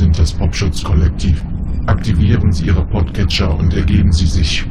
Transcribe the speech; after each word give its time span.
sind 0.00 0.18
das 0.18 0.32
Popschutz-Kollektiv. 0.32 1.44
Aktivieren 1.86 2.50
Sie 2.50 2.68
Ihre 2.68 2.86
Podcatcher 2.86 3.54
und 3.54 3.74
ergeben 3.74 4.10
Sie 4.10 4.24
sich. 4.24 4.64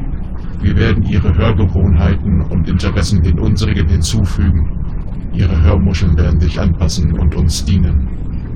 Wir 0.60 0.76
werden 0.76 1.04
Ihre 1.04 1.32
Hörgewohnheiten 1.38 2.42
und 2.50 2.68
Interessen 2.68 3.22
den 3.22 3.40
unsrigen 3.40 3.88
hinzufügen. 3.88 5.30
Ihre 5.32 5.62
Hörmuscheln 5.62 6.18
werden 6.18 6.40
sich 6.40 6.60
anpassen 6.60 7.14
und 7.20 7.36
uns 7.36 7.64
dienen. 7.64 8.10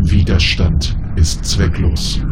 Widerstand 0.10 0.98
ist 1.16 1.46
zwecklos. 1.46 2.26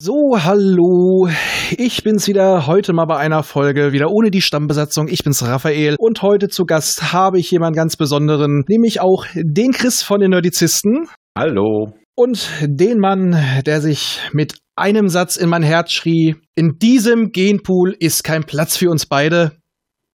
So, 0.00 0.36
hallo. 0.42 1.28
Ich 1.70 2.02
bin's 2.02 2.26
wieder, 2.26 2.66
heute 2.66 2.94
mal 2.94 3.06
bei 3.06 3.18
einer 3.18 3.44
Folge, 3.44 3.92
wieder 3.92 4.10
ohne 4.10 4.32
die 4.32 4.42
Stammbesatzung. 4.42 5.06
Ich 5.06 5.22
bin's 5.22 5.46
Raphael 5.46 5.94
und 6.00 6.22
heute 6.22 6.48
zu 6.48 6.64
Gast 6.64 7.12
habe 7.12 7.38
ich 7.38 7.48
jemanden 7.52 7.76
ganz 7.76 7.96
besonderen, 7.96 8.64
nämlich 8.68 9.00
auch 9.00 9.24
den 9.36 9.70
Chris 9.70 10.02
von 10.02 10.18
den 10.18 10.30
Nerdizisten. 10.30 11.06
Hallo. 11.36 11.92
Und 12.20 12.50
den 12.62 12.98
Mann, 12.98 13.62
der 13.64 13.80
sich 13.80 14.18
mit 14.32 14.58
einem 14.74 15.08
Satz 15.08 15.36
in 15.36 15.48
mein 15.48 15.62
Herz 15.62 15.92
schrie, 15.92 16.34
in 16.56 16.80
diesem 16.80 17.30
Genpool 17.30 17.94
ist 17.96 18.24
kein 18.24 18.42
Platz 18.42 18.76
für 18.76 18.90
uns 18.90 19.06
beide, 19.06 19.52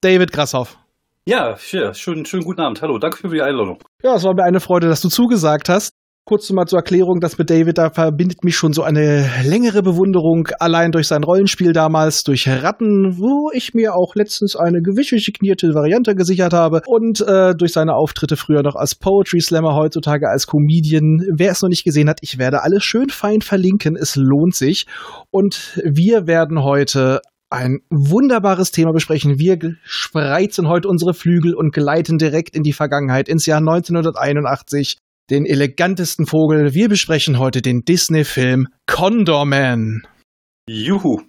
David 0.01 0.31
Grasshoff. 0.31 0.79
Ja, 1.27 1.55
schönen, 1.57 2.25
schönen 2.25 2.43
guten 2.43 2.59
Abend. 2.59 2.81
Hallo, 2.81 2.97
danke 2.97 3.17
für 3.17 3.27
die 3.27 3.43
Einladung. 3.43 3.83
Ja, 4.01 4.15
es 4.15 4.23
war 4.23 4.33
mir 4.33 4.43
eine 4.45 4.59
Freude, 4.59 4.87
dass 4.87 5.01
du 5.01 5.09
zugesagt 5.09 5.69
hast. 5.69 5.93
Kurz 6.23 6.51
mal 6.51 6.67
zur 6.67 6.77
Erklärung, 6.77 7.19
das 7.19 7.39
mit 7.39 7.49
David, 7.49 7.79
da 7.79 7.89
verbindet 7.89 8.43
mich 8.43 8.55
schon 8.55 8.73
so 8.73 8.83
eine 8.83 9.27
längere 9.43 9.81
Bewunderung, 9.81 10.49
allein 10.59 10.91
durch 10.91 11.07
sein 11.07 11.23
Rollenspiel 11.23 11.73
damals, 11.73 12.23
durch 12.23 12.47
Ratten, 12.47 13.17
wo 13.17 13.49
ich 13.53 13.73
mir 13.73 13.95
auch 13.95 14.13
letztens 14.13 14.55
eine 14.55 14.81
gewisse 14.83 15.17
signierte 15.17 15.73
Variante 15.73 16.13
gesichert 16.13 16.53
habe 16.53 16.83
und 16.85 17.21
äh, 17.21 17.55
durch 17.55 17.73
seine 17.73 17.95
Auftritte 17.95 18.37
früher 18.37 18.61
noch 18.61 18.75
als 18.75 18.93
Poetry 18.93 19.41
Slammer, 19.41 19.75
heutzutage 19.75 20.29
als 20.29 20.45
Comedian. 20.45 21.25
Wer 21.33 21.51
es 21.51 21.63
noch 21.63 21.69
nicht 21.69 21.83
gesehen 21.83 22.07
hat, 22.07 22.19
ich 22.21 22.37
werde 22.37 22.61
alles 22.61 22.83
schön 22.83 23.09
fein 23.09 23.41
verlinken, 23.41 23.95
es 23.95 24.15
lohnt 24.15 24.53
sich. 24.53 24.85
Und 25.31 25.81
wir 25.83 26.27
werden 26.27 26.63
heute 26.63 27.21
ein 27.49 27.79
wunderbares 27.89 28.71
Thema 28.71 28.93
besprechen. 28.93 29.39
Wir 29.39 29.57
spreizen 29.83 30.69
heute 30.69 30.87
unsere 30.87 31.15
Flügel 31.15 31.55
und 31.55 31.73
gleiten 31.73 32.19
direkt 32.19 32.55
in 32.55 32.63
die 32.63 32.73
Vergangenheit, 32.73 33.27
ins 33.27 33.47
Jahr 33.47 33.57
1981 33.57 34.99
den 35.31 35.45
elegantesten 35.45 36.25
Vogel. 36.25 36.73
Wir 36.73 36.89
besprechen 36.89 37.39
heute 37.39 37.61
den 37.61 37.81
Disney-Film 37.81 38.67
Condor 38.85 39.45
Man. 39.45 40.01
Juhu. 40.67 41.21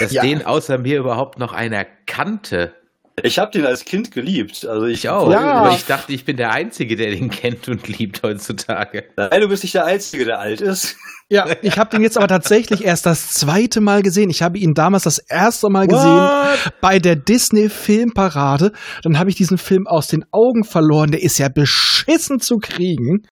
Dass 0.00 0.12
ja. 0.12 0.22
den 0.22 0.44
außer 0.44 0.78
mir 0.78 0.98
überhaupt 0.98 1.38
noch 1.38 1.52
einer 1.52 1.86
kannte. 2.06 2.74
Ich 3.22 3.38
habe 3.38 3.50
den 3.50 3.64
als 3.64 3.84
Kind 3.84 4.10
geliebt. 4.10 4.66
Also 4.66 4.86
ich, 4.86 5.04
ich 5.04 5.08
auch. 5.08 5.30
Ja. 5.30 5.40
Aber 5.40 5.70
ich 5.70 5.86
dachte, 5.86 6.12
ich 6.12 6.24
bin 6.24 6.36
der 6.36 6.50
Einzige, 6.52 6.96
der 6.96 7.10
den 7.10 7.30
kennt 7.30 7.68
und 7.68 7.86
liebt 7.88 8.22
heutzutage. 8.22 9.04
Nein, 9.16 9.40
du 9.40 9.48
bist 9.48 9.62
nicht 9.62 9.74
der 9.74 9.86
Einzige, 9.86 10.24
der 10.24 10.38
alt 10.40 10.60
ist. 10.60 10.96
Ja, 11.28 11.46
ich 11.62 11.78
habe 11.78 11.90
den 11.90 12.02
jetzt 12.02 12.16
aber 12.16 12.28
tatsächlich 12.28 12.84
erst 12.84 13.06
das 13.06 13.32
zweite 13.32 13.80
Mal 13.80 14.02
gesehen. 14.02 14.30
Ich 14.30 14.42
habe 14.42 14.58
ihn 14.58 14.74
damals 14.74 15.04
das 15.04 15.18
erste 15.18 15.68
Mal 15.70 15.86
gesehen 15.86 16.04
What? 16.04 16.74
bei 16.80 16.98
der 16.98 17.16
Disney 17.16 17.68
Filmparade. 17.68 18.72
Dann 19.02 19.18
habe 19.18 19.30
ich 19.30 19.36
diesen 19.36 19.58
Film 19.58 19.86
aus 19.86 20.08
den 20.08 20.24
Augen 20.30 20.64
verloren. 20.64 21.10
Der 21.10 21.22
ist 21.22 21.38
ja 21.38 21.48
beschissen 21.48 22.38
zu 22.38 22.58
kriegen. 22.58 23.26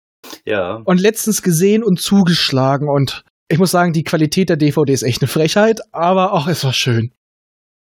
Ja. 0.46 0.82
Und 0.86 1.00
letztens 1.00 1.42
gesehen 1.42 1.84
und 1.84 2.02
zugeschlagen 2.02 2.90
und 2.90 3.24
ich 3.50 3.60
muss 3.60 3.72
sagen, 3.72 3.94
die 3.94 4.04
Qualität 4.04 4.50
der 4.50 4.58
DVD 4.58 4.94
ist 4.94 5.04
echt 5.04 5.22
eine 5.22 5.28
Frechheit, 5.28 5.82
aber 5.92 6.34
auch 6.34 6.48
es 6.48 6.64
war 6.64 6.74
schön. 6.74 7.12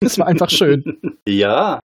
Es 0.02 0.20
war 0.20 0.28
einfach 0.28 0.50
schön. 0.50 0.84
ja. 1.28 1.80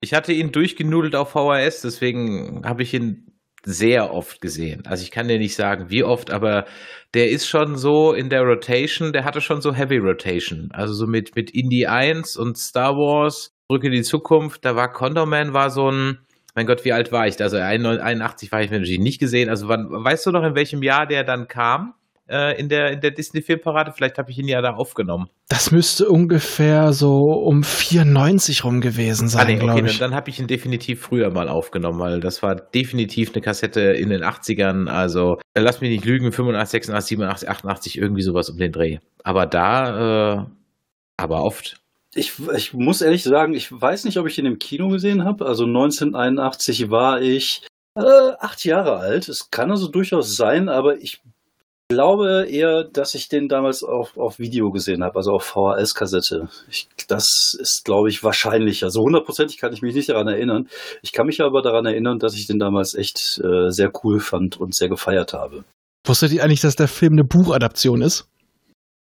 Ich 0.00 0.14
hatte 0.14 0.32
ihn 0.32 0.52
durchgenudelt 0.52 1.14
auf 1.14 1.30
VHS, 1.30 1.82
deswegen 1.82 2.62
habe 2.64 2.82
ich 2.82 2.92
ihn 2.92 3.32
sehr 3.64 4.12
oft 4.12 4.40
gesehen. 4.40 4.84
Also 4.86 5.04
ich 5.04 5.10
kann 5.10 5.28
dir 5.28 5.38
nicht 5.38 5.54
sagen, 5.54 5.88
wie 5.88 6.02
oft, 6.02 6.30
aber 6.30 6.66
der 7.14 7.30
ist 7.30 7.46
schon 7.46 7.76
so 7.76 8.12
in 8.12 8.28
der 8.28 8.42
Rotation, 8.42 9.12
der 9.12 9.24
hatte 9.24 9.40
schon 9.40 9.60
so 9.60 9.72
Heavy 9.72 9.98
Rotation. 9.98 10.70
Also 10.72 10.94
so 10.94 11.06
mit, 11.06 11.36
mit 11.36 11.50
Indie 11.52 11.86
1 11.86 12.36
und 12.36 12.58
Star 12.58 12.96
Wars, 12.96 13.52
Brücke 13.68 13.86
in 13.86 13.92
die 13.92 14.02
Zukunft, 14.02 14.64
da 14.64 14.74
war 14.74 14.92
Condorman 14.92 15.52
war 15.52 15.70
so 15.70 15.90
ein, 15.90 16.18
mein 16.54 16.66
Gott, 16.66 16.84
wie 16.84 16.92
alt 16.92 17.12
war 17.12 17.26
ich? 17.26 17.40
Also 17.40 17.56
81 17.56 18.52
war 18.52 18.62
ich 18.62 18.70
natürlich 18.70 18.98
nicht 18.98 19.20
gesehen. 19.20 19.48
Also 19.48 19.68
wann, 19.68 19.88
weißt 19.90 20.26
du 20.26 20.30
noch, 20.30 20.44
in 20.44 20.54
welchem 20.54 20.82
Jahr 20.82 21.06
der 21.06 21.24
dann 21.24 21.48
kam? 21.48 21.94
Äh, 22.28 22.58
in 22.58 22.68
der, 22.68 22.92
in 22.92 23.00
der 23.00 23.10
Disney-Filmparade? 23.10 23.92
Vielleicht 23.92 24.16
habe 24.16 24.30
ich 24.30 24.38
ihn 24.38 24.48
ja 24.48 24.62
da 24.62 24.74
aufgenommen. 24.74 25.26
Das 25.48 25.70
müsste 25.70 26.08
ungefähr 26.08 26.92
so 26.92 27.24
um 27.24 27.62
94 27.62 28.64
rum 28.64 28.80
gewesen 28.80 29.28
sein, 29.28 29.42
ah, 29.42 29.44
nee, 29.44 29.70
okay, 29.70 29.82
ich. 29.84 29.98
Dann, 29.98 30.10
dann 30.10 30.16
habe 30.16 30.30
ich 30.30 30.38
ihn 30.38 30.46
definitiv 30.46 31.00
früher 31.00 31.30
mal 31.30 31.48
aufgenommen, 31.48 31.98
weil 31.98 32.20
das 32.20 32.42
war 32.42 32.54
definitiv 32.54 33.32
eine 33.34 33.42
Kassette 33.42 33.80
in 33.80 34.08
den 34.08 34.22
80ern. 34.22 34.88
Also 34.88 35.36
lass 35.56 35.80
mich 35.80 35.90
nicht 35.90 36.04
lügen, 36.04 36.32
85, 36.32 36.70
86, 36.70 37.08
87, 37.18 37.48
88, 37.48 37.98
irgendwie 37.98 38.22
sowas 38.22 38.48
um 38.50 38.56
den 38.56 38.72
Dreh. 38.72 38.98
Aber 39.24 39.46
da, 39.46 40.42
äh, 40.42 40.46
aber 41.16 41.42
oft. 41.42 41.81
Ich, 42.14 42.34
ich 42.54 42.74
muss 42.74 43.00
ehrlich 43.00 43.22
sagen, 43.22 43.54
ich 43.54 43.72
weiß 43.72 44.04
nicht, 44.04 44.18
ob 44.18 44.26
ich 44.26 44.38
ihn 44.38 44.46
im 44.46 44.58
Kino 44.58 44.88
gesehen 44.88 45.24
habe. 45.24 45.46
Also 45.46 45.64
1981 45.64 46.90
war 46.90 47.22
ich 47.22 47.66
äh, 47.94 48.32
acht 48.38 48.64
Jahre 48.64 48.96
alt. 48.96 49.28
Es 49.28 49.50
kann 49.50 49.70
also 49.70 49.88
durchaus 49.88 50.36
sein, 50.36 50.68
aber 50.68 50.98
ich 50.98 51.22
glaube 51.88 52.46
eher, 52.48 52.84
dass 52.84 53.14
ich 53.14 53.28
den 53.28 53.48
damals 53.48 53.82
auf, 53.82 54.16
auf 54.16 54.38
Video 54.38 54.70
gesehen 54.70 55.04
habe, 55.04 55.16
also 55.16 55.32
auf 55.32 55.44
VHS-Kassette. 55.44 56.48
Das 57.08 57.54
ist, 57.58 57.82
glaube 57.84 58.08
ich, 58.08 58.24
wahrscheinlicher. 58.24 58.90
So 58.90 59.02
hundertprozentig 59.02 59.58
kann 59.58 59.72
ich 59.72 59.82
mich 59.82 59.94
nicht 59.94 60.08
daran 60.08 60.28
erinnern. 60.28 60.68
Ich 61.02 61.12
kann 61.12 61.26
mich 61.26 61.40
aber 61.42 61.60
daran 61.60 61.84
erinnern, 61.84 62.18
dass 62.18 62.34
ich 62.34 62.46
den 62.46 62.58
damals 62.58 62.94
echt 62.94 63.40
äh, 63.44 63.70
sehr 63.70 63.90
cool 64.02 64.20
fand 64.20 64.58
und 64.58 64.74
sehr 64.74 64.88
gefeiert 64.88 65.34
habe. 65.34 65.64
Wusstet 66.06 66.32
ihr 66.32 66.42
eigentlich, 66.42 66.62
dass 66.62 66.76
der 66.76 66.88
Film 66.88 67.12
eine 67.12 67.24
Buchadaption 67.24 68.00
ist? 68.00 68.26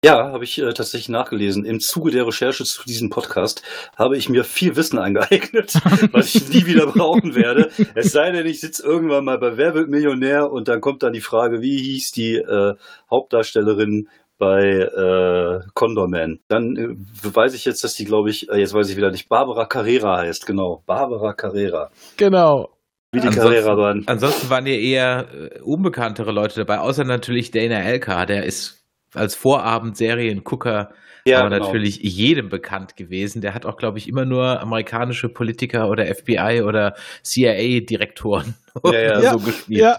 Ja, 0.02 0.32
habe 0.32 0.44
ich 0.44 0.58
äh, 0.58 0.72
tatsächlich 0.72 1.10
nachgelesen. 1.10 1.66
Im 1.66 1.78
Zuge 1.78 2.10
der 2.10 2.26
Recherche 2.26 2.64
zu 2.64 2.84
diesem 2.84 3.10
Podcast 3.10 3.62
habe 3.96 4.16
ich 4.16 4.30
mir 4.30 4.44
viel 4.44 4.74
Wissen 4.76 4.98
angeeignet, 4.98 5.74
was 6.12 6.34
ich 6.34 6.48
nie 6.48 6.64
wieder 6.64 6.86
brauchen 6.86 7.34
werde. 7.34 7.70
Es 7.94 8.12
sei 8.12 8.30
denn, 8.32 8.46
ich 8.46 8.60
sitze 8.60 8.82
irgendwann 8.82 9.26
mal 9.26 9.38
bei 9.38 9.58
Wer 9.58 9.74
wird 9.74 9.90
Millionär 9.90 10.50
und 10.50 10.68
dann 10.68 10.80
kommt 10.80 11.02
dann 11.02 11.12
die 11.12 11.20
Frage, 11.20 11.60
wie 11.60 11.76
hieß 11.76 12.12
die 12.12 12.36
äh, 12.36 12.76
Hauptdarstellerin 13.10 14.08
bei 14.38 14.62
äh, 14.62 15.68
Condorman. 15.74 16.40
Dann 16.48 16.76
äh, 16.76 16.96
weiß 17.22 17.52
ich 17.52 17.66
jetzt, 17.66 17.84
dass 17.84 17.92
die, 17.92 18.06
glaube 18.06 18.30
ich, 18.30 18.48
äh, 18.48 18.56
jetzt 18.56 18.72
weiß 18.72 18.88
ich 18.88 18.96
wieder 18.96 19.10
nicht, 19.10 19.28
Barbara 19.28 19.66
Carrera 19.66 20.16
heißt, 20.16 20.46
genau. 20.46 20.82
Barbara 20.86 21.34
Carrera. 21.34 21.90
Genau. 22.16 22.70
Wie 23.12 23.20
die 23.20 23.26
ansonsten, 23.26 23.52
Carrera 23.52 23.76
waren. 23.76 24.04
Ansonsten 24.06 24.48
waren 24.48 24.66
ja 24.66 24.74
eher 24.74 25.26
äh, 25.34 25.60
unbekanntere 25.60 26.32
Leute 26.32 26.54
dabei, 26.64 26.78
außer 26.78 27.04
natürlich 27.04 27.50
Dana 27.50 27.82
Elka, 27.82 28.24
der 28.24 28.44
ist 28.44 28.79
als 29.14 29.34
Vorabendseriengucker 29.34 30.90
ja, 31.26 31.40
aber 31.40 31.50
genau. 31.50 31.66
natürlich 31.66 31.98
jedem 31.98 32.48
bekannt 32.48 32.96
gewesen. 32.96 33.40
Der 33.40 33.54
hat 33.54 33.66
auch, 33.66 33.76
glaube 33.76 33.98
ich, 33.98 34.08
immer 34.08 34.24
nur 34.24 34.60
amerikanische 34.60 35.28
Politiker 35.28 35.88
oder 35.88 36.06
FBI 36.06 36.62
oder 36.66 36.94
CIA-Direktoren 37.22 38.54
ja, 38.84 39.20
ja. 39.22 39.32
so 39.32 39.38
gespielt. 39.38 39.80
Ja. 39.80 39.98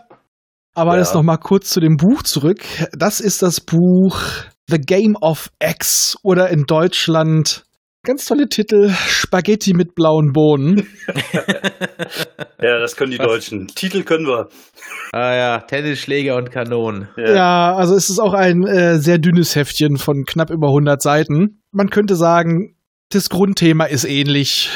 Aber 0.73 0.93
ja. 0.93 0.99
jetzt 0.99 1.13
noch 1.13 1.23
mal 1.23 1.37
kurz 1.37 1.69
zu 1.69 1.79
dem 1.79 1.97
Buch 1.97 2.23
zurück. 2.23 2.63
Das 2.93 3.19
ist 3.19 3.41
das 3.41 3.59
Buch 3.59 4.19
The 4.67 4.79
Game 4.79 5.15
of 5.19 5.51
X 5.61 6.15
oder 6.23 6.49
in 6.49 6.63
Deutschland 6.63 7.65
Ganz 8.03 8.25
tolle 8.25 8.49
Titel. 8.49 8.89
Spaghetti 8.89 9.73
mit 9.73 9.93
blauen 9.93 10.33
Bohnen. 10.33 10.87
ja, 12.59 12.79
das 12.79 12.95
können 12.95 13.11
die 13.11 13.19
Was? 13.19 13.27
Deutschen. 13.27 13.67
Titel 13.67 14.01
können 14.01 14.25
wir. 14.25 14.49
Ah 15.11 15.35
ja, 15.35 15.59
Tennisschläger 15.59 16.35
und 16.35 16.49
Kanonen. 16.49 17.09
Ja, 17.15 17.33
ja 17.33 17.75
also 17.75 17.95
es 17.95 18.09
ist 18.09 18.17
auch 18.17 18.33
ein 18.33 18.65
äh, 18.65 18.97
sehr 18.97 19.19
dünnes 19.19 19.55
Heftchen 19.55 19.97
von 19.97 20.23
knapp 20.25 20.49
über 20.49 20.69
100 20.69 20.99
Seiten. 20.99 21.61
Man 21.71 21.91
könnte 21.91 22.15
sagen, 22.15 22.75
das 23.11 23.29
Grundthema 23.29 23.85
ist 23.85 24.05
ähnlich. 24.05 24.71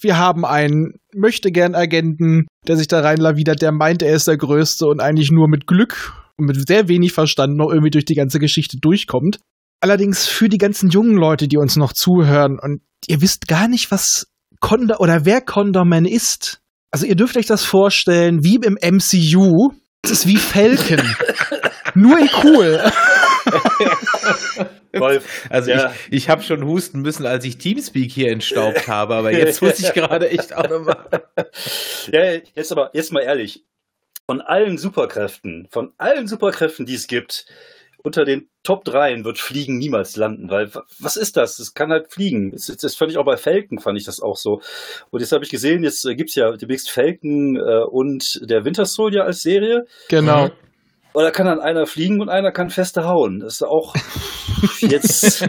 Wir 0.00 0.18
haben 0.18 0.44
einen 0.44 0.94
Möchtegern-Agenten, 1.14 2.46
der 2.66 2.76
sich 2.76 2.88
da 2.88 3.02
reinlawidert, 3.02 3.62
der 3.62 3.70
meint, 3.70 4.02
er 4.02 4.16
ist 4.16 4.26
der 4.26 4.36
Größte 4.36 4.86
und 4.86 5.00
eigentlich 5.00 5.30
nur 5.30 5.48
mit 5.48 5.68
Glück 5.68 6.12
und 6.36 6.46
mit 6.46 6.66
sehr 6.66 6.88
wenig 6.88 7.12
Verstand 7.12 7.56
noch 7.56 7.70
irgendwie 7.70 7.90
durch 7.90 8.04
die 8.04 8.16
ganze 8.16 8.40
Geschichte 8.40 8.78
durchkommt. 8.80 9.38
Allerdings 9.82 10.28
für 10.28 10.48
die 10.48 10.58
ganzen 10.58 10.90
jungen 10.90 11.16
Leute, 11.16 11.48
die 11.48 11.56
uns 11.56 11.74
noch 11.74 11.92
zuhören 11.92 12.60
und 12.60 12.82
ihr 13.08 13.20
wisst 13.20 13.48
gar 13.48 13.66
nicht, 13.66 13.90
was 13.90 14.28
Condor 14.60 15.00
oder 15.00 15.24
wer 15.24 15.40
Condorman 15.40 16.04
ist. 16.04 16.60
Also 16.92 17.04
ihr 17.04 17.16
dürft 17.16 17.36
euch 17.36 17.46
das 17.46 17.64
vorstellen 17.64 18.44
wie 18.44 18.60
im 18.62 18.78
MCU. 18.80 19.72
Das 20.02 20.12
ist 20.12 20.28
wie 20.28 20.36
Falcon. 20.36 21.02
Nur 21.96 22.16
in 22.16 22.30
cool. 22.44 22.80
also 25.50 25.70
ja. 25.72 25.90
ich, 25.90 26.12
ich 26.12 26.28
habe 26.28 26.44
schon 26.44 26.64
husten 26.64 27.00
müssen, 27.00 27.26
als 27.26 27.44
ich 27.44 27.58
Teamspeak 27.58 28.12
hier 28.12 28.30
entstaubt 28.30 28.86
habe, 28.86 29.16
aber 29.16 29.32
jetzt 29.32 29.62
muss 29.62 29.80
ich 29.80 29.92
gerade 29.94 30.30
echt 30.30 30.54
auch 30.54 30.70
nochmal. 30.70 31.24
Ja, 32.12 32.34
jetzt 32.54 32.70
aber, 32.70 32.90
jetzt 32.92 33.12
mal 33.12 33.22
ehrlich. 33.22 33.64
Von 34.26 34.40
allen 34.40 34.78
Superkräften, 34.78 35.66
von 35.72 35.92
allen 35.98 36.28
Superkräften, 36.28 36.86
die 36.86 36.94
es 36.94 37.08
gibt, 37.08 37.46
unter 38.04 38.24
den 38.24 38.48
Top 38.62 38.84
3 38.84 39.24
wird 39.24 39.38
Fliegen 39.38 39.78
niemals 39.78 40.16
landen, 40.16 40.50
weil 40.50 40.70
was 40.98 41.16
ist 41.16 41.36
das? 41.36 41.58
Es 41.58 41.74
kann 41.74 41.90
halt 41.90 42.12
fliegen. 42.12 42.52
Das, 42.52 42.66
das 42.66 42.94
fand 42.94 43.10
ich 43.10 43.18
auch 43.18 43.24
bei 43.24 43.36
Falcon, 43.36 43.78
fand 43.78 43.98
ich 43.98 44.04
das 44.04 44.20
auch 44.20 44.36
so. 44.36 44.60
Und 45.10 45.20
jetzt 45.20 45.32
habe 45.32 45.44
ich 45.44 45.50
gesehen, 45.50 45.82
jetzt 45.82 46.04
äh, 46.04 46.14
gibt's 46.14 46.34
ja 46.34 46.56
demnächst 46.56 46.90
Falcon 46.90 47.56
äh, 47.56 47.84
und 47.84 48.40
der 48.48 48.64
Winter 48.64 48.86
Soldier 48.86 49.24
als 49.24 49.42
Serie. 49.42 49.86
Genau. 50.08 50.50
Oder 51.14 51.30
kann 51.30 51.46
dann 51.46 51.60
einer 51.60 51.86
fliegen 51.86 52.20
und 52.20 52.28
einer 52.30 52.52
kann 52.52 52.70
feste 52.70 53.04
hauen. 53.04 53.40
Das 53.40 53.54
ist 53.54 53.62
auch 53.62 53.94
jetzt. 54.80 55.42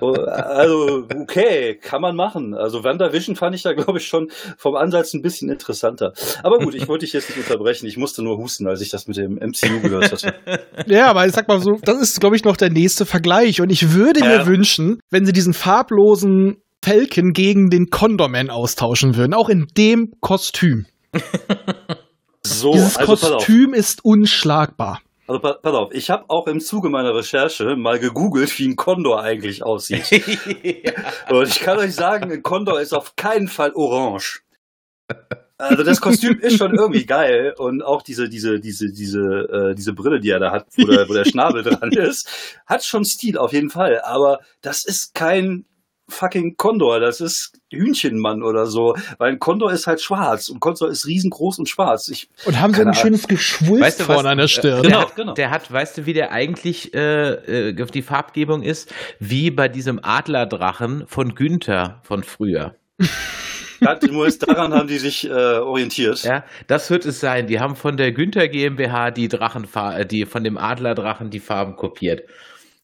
also, 0.00 1.06
okay, 1.22 1.78
kann 1.80 2.02
man 2.02 2.16
machen. 2.16 2.54
Also, 2.54 2.82
WandaVision 2.82 3.36
fand 3.36 3.54
ich 3.54 3.62
da, 3.62 3.72
glaube 3.72 3.98
ich, 3.98 4.06
schon 4.06 4.28
vom 4.56 4.74
Ansatz 4.74 5.14
ein 5.14 5.22
bisschen 5.22 5.48
interessanter. 5.48 6.12
Aber 6.42 6.58
gut, 6.58 6.74
ich 6.74 6.88
wollte 6.88 7.04
dich 7.04 7.12
jetzt 7.12 7.28
nicht 7.28 7.38
unterbrechen. 7.38 7.86
Ich 7.86 7.96
musste 7.96 8.24
nur 8.24 8.36
husten, 8.36 8.66
als 8.66 8.80
ich 8.80 8.90
das 8.90 9.06
mit 9.06 9.16
dem 9.16 9.34
MCU 9.34 9.80
gehört 9.80 10.12
hatte. 10.12 10.34
Ja, 10.86 11.08
aber 11.08 11.26
ich 11.26 11.32
sag 11.32 11.46
mal 11.46 11.60
so, 11.60 11.72
das 11.82 12.00
ist, 12.00 12.20
glaube 12.20 12.36
ich, 12.36 12.44
noch 12.44 12.56
der 12.56 12.70
nächste 12.70 13.04
Vergleich. 13.06 13.60
Und 13.60 13.70
ich 13.70 13.92
würde 13.92 14.20
ja. 14.20 14.26
mir 14.26 14.46
wünschen, 14.46 15.00
wenn 15.10 15.26
sie 15.26 15.32
diesen 15.32 15.52
farblosen 15.52 16.62
Falcon 16.82 17.32
gegen 17.32 17.70
den 17.70 17.90
Condorman 17.90 18.50
austauschen 18.50 19.16
würden, 19.16 19.34
auch 19.34 19.48
in 19.48 19.66
dem 19.76 20.12
Kostüm. 20.20 20.86
So, 22.60 22.72
Dieses 22.72 22.96
also 22.96 23.16
Kostüm 23.16 23.72
ist 23.72 24.04
unschlagbar. 24.04 25.00
Also 25.26 25.40
pass 25.40 25.74
auf, 25.74 25.94
ich 25.94 26.10
habe 26.10 26.24
auch 26.28 26.46
im 26.46 26.60
Zuge 26.60 26.90
meiner 26.90 27.14
Recherche 27.14 27.76
mal 27.76 27.98
gegoogelt, 27.98 28.58
wie 28.58 28.68
ein 28.68 28.76
Kondor 28.76 29.22
eigentlich 29.22 29.62
aussieht. 29.62 30.10
ja. 30.84 30.92
Und 31.30 31.48
ich 31.48 31.60
kann 31.60 31.78
euch 31.78 31.94
sagen, 31.94 32.32
ein 32.32 32.42
Kondor 32.42 32.80
ist 32.80 32.92
auf 32.92 33.14
keinen 33.16 33.48
Fall 33.48 33.72
orange. 33.74 34.42
Also 35.56 35.84
das 35.84 36.00
Kostüm 36.00 36.38
ist 36.40 36.56
schon 36.56 36.74
irgendwie 36.74 37.06
geil 37.06 37.54
und 37.56 37.82
auch 37.82 38.02
diese 38.02 38.28
diese 38.28 38.60
diese 38.60 38.90
diese 38.92 39.20
äh, 39.20 39.74
diese 39.74 39.92
Brille, 39.92 40.18
die 40.18 40.30
er 40.30 40.40
da 40.40 40.52
hat, 40.52 40.66
wo 40.76 40.84
der, 40.84 41.08
wo 41.08 41.12
der 41.12 41.24
Schnabel 41.24 41.62
dran 41.62 41.92
ist, 41.92 42.28
hat 42.66 42.82
schon 42.82 43.04
Stil 43.04 43.38
auf 43.38 43.52
jeden 43.52 43.70
Fall. 43.70 44.00
Aber 44.02 44.40
das 44.62 44.84
ist 44.84 45.14
kein 45.14 45.64
fucking 46.08 46.56
Kondor, 46.56 46.98
das 46.98 47.20
ist 47.20 47.59
Hühnchenmann 47.72 48.42
oder 48.42 48.66
so, 48.66 48.96
weil 49.18 49.32
ein 49.32 49.38
Kondor 49.38 49.72
ist 49.72 49.86
halt 49.86 50.00
schwarz 50.00 50.48
und 50.48 50.60
Kondor 50.60 50.88
ist 50.88 51.06
riesengroß 51.06 51.58
und 51.58 51.68
schwarz. 51.68 52.08
Ich, 52.08 52.28
und 52.44 52.60
haben 52.60 52.74
so 52.74 52.82
ein 52.82 52.94
schönes 52.94 53.28
Geschwulst 53.28 53.82
weißt 53.82 54.00
du, 54.00 54.04
vorne 54.04 54.30
an 54.30 54.38
der 54.38 54.48
Stirn. 54.48 54.82
Genau, 54.82 55.06
genau. 55.14 55.34
Der 55.34 55.50
hat, 55.50 55.70
weißt 55.70 55.98
du, 55.98 56.06
wie 56.06 56.12
der 56.12 56.32
eigentlich 56.32 56.94
äh, 56.94 57.68
äh, 57.68 57.86
die 57.86 58.02
Farbgebung 58.02 58.62
ist? 58.62 58.92
Wie 59.18 59.50
bei 59.50 59.68
diesem 59.68 60.00
Adlerdrachen 60.02 61.04
von 61.06 61.34
Günther 61.34 62.00
von 62.02 62.22
früher. 62.22 62.74
daran 63.80 64.74
haben 64.74 64.88
die 64.88 64.98
sich 64.98 65.28
äh, 65.28 65.32
orientiert. 65.32 66.22
Ja, 66.22 66.44
das 66.66 66.90
wird 66.90 67.06
es 67.06 67.20
sein. 67.20 67.46
Die 67.46 67.60
haben 67.60 67.76
von 67.76 67.96
der 67.96 68.12
Günther 68.12 68.48
GmbH 68.48 69.10
die 69.10 69.28
Drachenfarben, 69.28 70.06
die 70.06 70.26
von 70.26 70.44
dem 70.44 70.58
Adlerdrachen 70.58 71.30
die 71.30 71.40
Farben 71.40 71.76
kopiert. 71.76 72.22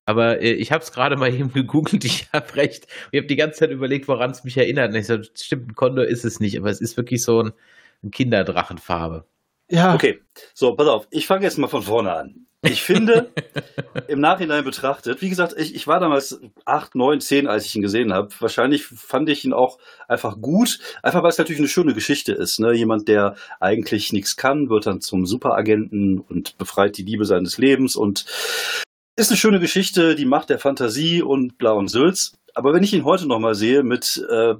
Aber 0.07 0.41
äh, 0.41 0.53
ich 0.53 0.73
habe 0.73 0.83
es 0.83 0.93
gerade 0.93 1.17
mal 1.17 1.35
eben 1.35 1.53
gegoogelt, 1.53 2.05
ich 2.05 2.29
habe 2.33 2.57
recht. 2.57 2.87
Ich 3.13 3.19
habe 3.19 3.27
die 3.27 3.37
ganze 3.37 3.59
Zeit 3.59 3.71
überlegt, 3.71 4.09
woran 4.09 4.31
es 4.31 4.45
mich 4.45 4.57
erinnert. 4.57 4.91
Und 4.91 4.97
ich 4.97 5.07
so, 5.07 5.19
stimmt, 5.23 5.69
ein 5.69 5.75
Kondor 5.75 6.07
ist 6.07 6.25
es 6.25 6.41
nicht, 6.41 6.57
aber 6.59 6.71
es 6.71 6.81
ist 6.81 6.97
wirklich 6.97 7.23
so 7.23 7.43
ein, 7.43 7.53
ein 8.03 8.11
Kinderdrachenfarbe. 8.11 9.27
Ja. 9.69 9.95
Okay, 9.95 10.21
so, 10.55 10.75
pass 10.75 10.87
auf, 10.87 11.09
ich 11.11 11.27
fange 11.27 11.45
jetzt 11.45 11.59
mal 11.59 11.67
von 11.67 11.83
vorne 11.83 12.13
an. 12.13 12.47
Ich 12.63 12.83
finde, 12.83 13.33
im 14.09 14.21
Nachhinein 14.21 14.65
betrachtet, 14.65 15.21
wie 15.23 15.29
gesagt, 15.29 15.55
ich, 15.57 15.75
ich 15.75 15.87
war 15.87 16.01
damals 16.01 16.41
8, 16.65 16.95
9, 16.95 17.21
10, 17.21 17.47
als 17.49 17.67
ich 17.67 17.77
ihn 17.77 17.83
gesehen 17.83 18.13
habe. 18.13 18.29
Wahrscheinlich 18.39 18.85
fand 18.87 19.29
ich 19.29 19.45
ihn 19.45 19.53
auch 19.53 19.79
einfach 20.09 20.41
gut, 20.41 20.79
einfach 21.03 21.23
weil 21.23 21.31
es 21.31 21.39
natürlich 21.39 21.61
eine 21.61 21.69
schöne 21.69 21.95
Geschichte 21.95 22.33
ist. 22.33 22.59
Ne? 22.61 22.73
Jemand, 22.73 23.09
der 23.09 23.37
eigentlich 23.61 24.13
nichts 24.13 24.37
kann, 24.37 24.71
wird 24.71 24.87
dann 24.87 25.01
zum 25.01 25.27
Superagenten 25.27 26.19
und 26.19 26.57
befreit 26.59 26.97
die 26.97 27.03
Liebe 27.03 27.25
seines 27.25 27.59
Lebens 27.59 27.97
und 27.97 28.25
ist 29.17 29.31
eine 29.31 29.39
schöne 29.39 29.61
Geschichte, 29.61 30.15
die 30.15 30.27
Macht 30.27 30.51
der 30.51 30.59
Fantasie 30.59 31.23
und 31.23 31.59
Blau 31.59 31.79
und 31.79 31.89
Sülz. 31.89 32.35
Aber 32.55 32.73
wenn 32.73 32.83
ich 32.83 32.93
ihn 32.93 33.05
heute 33.05 33.27
nochmal 33.27 33.55
sehe 33.55 33.83
mit 33.83 34.23
äh, 34.31 34.55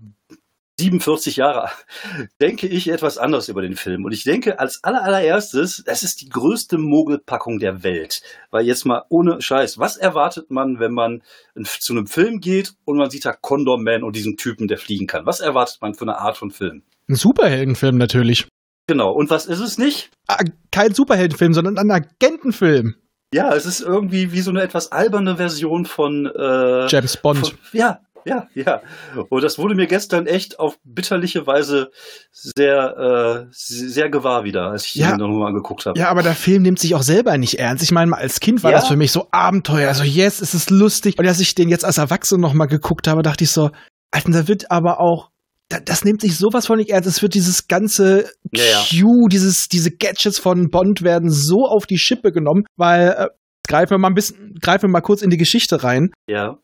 47 0.79 1.37
Jahre, 1.37 1.71
denke 2.41 2.67
ich 2.67 2.89
etwas 2.89 3.19
anders 3.19 3.49
über 3.49 3.63
den 3.63 3.77
Film. 3.77 4.05
Und 4.05 4.13
ich 4.13 4.25
denke 4.25 4.59
als 4.59 4.83
allererstes, 4.83 5.83
es 5.87 6.03
ist 6.03 6.23
die 6.23 6.29
größte 6.29 6.79
Mogelpackung 6.79 7.59
der 7.59 7.83
Welt. 7.83 8.23
Weil 8.51 8.67
jetzt 8.67 8.85
mal 8.85 9.05
ohne 9.11 9.41
Scheiß, 9.41 9.79
was 9.79 9.97
erwartet 9.97 10.51
man, 10.51 10.79
wenn 10.81 10.93
man 10.93 11.23
zu 11.65 11.93
einem 11.93 12.07
Film 12.07 12.41
geht 12.41 12.75
und 12.85 12.97
man 12.97 13.11
sieht 13.11 13.25
da 13.25 13.33
Condor 13.33 13.79
Man 13.79 14.03
und 14.03 14.17
diesen 14.17 14.37
Typen, 14.37 14.69
der 14.69 14.79
fliegen 14.79 15.07
kann? 15.07 15.27
Was 15.27 15.41
erwartet 15.41 15.79
man 15.81 15.95
für 15.95 16.05
eine 16.05 16.19
Art 16.19 16.37
von 16.37 16.51
Film? 16.51 16.83
Ein 17.09 17.15
Superheldenfilm 17.17 17.97
natürlich. 17.97 18.49
Genau. 18.87 19.13
Und 19.13 19.31
was 19.31 19.47
ist 19.47 19.61
es 19.61 19.79
nicht? 19.79 20.11
Ah, 20.29 20.43
kein 20.71 20.95
Superheldenfilm, 20.95 21.55
sondern 21.55 21.79
ein 21.79 21.91
Agentenfilm. 21.91 22.97
Ja, 23.37 23.55
es 23.55 23.67
ist 23.67 23.81
irgendwie 23.81 24.33
wie 24.33 24.41
so 24.41 24.51
eine 24.51 24.63
etwas 24.63 24.93
alberne 24.93 25.37
Version 25.37 25.85
von 25.85 26.25
äh, 26.25 26.87
James 26.87 27.19
Bond. 27.19 27.49
Von, 27.49 27.59
ja, 27.73 28.01
ja, 28.25 28.49
ja. 28.55 28.81
Und 29.29 29.45
das 29.45 29.59
wurde 29.59 29.75
mir 29.75 29.87
gestern 29.87 30.27
echt 30.27 30.59
auf 30.59 30.79
bitterliche 30.85 31.47
Weise 31.47 31.91
sehr, 32.33 33.45
äh, 33.45 33.47
sehr 33.51 34.09
gewahr 34.09 34.45
wieder, 34.45 34.71
als 34.71 34.87
ich 34.87 34.95
ja, 34.95 35.11
ihn 35.11 35.19
nochmal 35.19 35.49
angeguckt 35.49 35.85
habe. 35.85 35.99
Ja, 35.99 36.09
aber 36.09 36.23
der 36.23 36.33
Film 36.33 36.63
nimmt 36.63 36.79
sich 36.79 36.95
auch 36.95 37.03
selber 37.03 37.37
nicht 37.37 37.59
ernst. 37.59 37.85
Ich 37.85 37.93
meine, 37.93 38.17
als 38.17 38.41
Kind 38.41 38.65
war 38.65 38.71
ja? 38.71 38.79
das 38.79 38.89
für 38.89 38.97
mich 38.97 39.13
so 39.13 39.29
Abenteuer. 39.33 39.89
Also, 39.89 40.03
yes, 40.03 40.41
es 40.41 40.55
ist 40.55 40.71
lustig. 40.71 41.19
Und 41.19 41.27
als 41.27 41.39
ich 41.39 41.55
den 41.55 41.69
jetzt 41.69 41.85
als 41.85 41.99
Erwachsener 41.99 42.41
nochmal 42.41 42.69
geguckt 42.69 43.07
habe, 43.07 43.23
dachte 43.23 43.45
ich 43.45 43.51
so, 43.51 43.71
Alter, 44.13 44.33
da 44.33 44.49
wird 44.49 44.71
aber 44.71 44.99
auch 44.99 45.31
das 45.69 46.05
nimmt 46.05 46.21
sich 46.21 46.37
sowas 46.37 46.67
von 46.67 46.79
nicht 46.79 46.91
ernst. 46.91 47.09
Es 47.09 47.23
wird 47.23 47.35
dieses 47.35 47.67
ganze 47.67 48.31
ja, 48.55 48.65
ja. 48.65 48.85
Q, 48.89 49.29
dieses, 49.29 49.69
diese 49.69 49.91
Gadgets 49.91 50.39
von 50.39 50.69
Bond 50.71 51.03
werden 51.03 51.31
so 51.31 51.67
auf 51.67 51.87
die 51.87 51.99
Schippe 51.99 52.31
genommen, 52.31 52.65
weil 52.77 53.09
äh, 53.09 53.27
greifen 53.67 53.91
wir 53.91 53.99
mal 53.99 54.09
ein 54.09 54.15
bisschen, 54.15 54.55
greifen 54.61 54.85
wir 54.85 54.91
mal 54.91 55.01
kurz 55.01 55.23
in 55.23 55.31
die 55.31 55.37
Geschichte 55.37 55.83
rein. 55.83 56.11
Ja. 56.29 56.59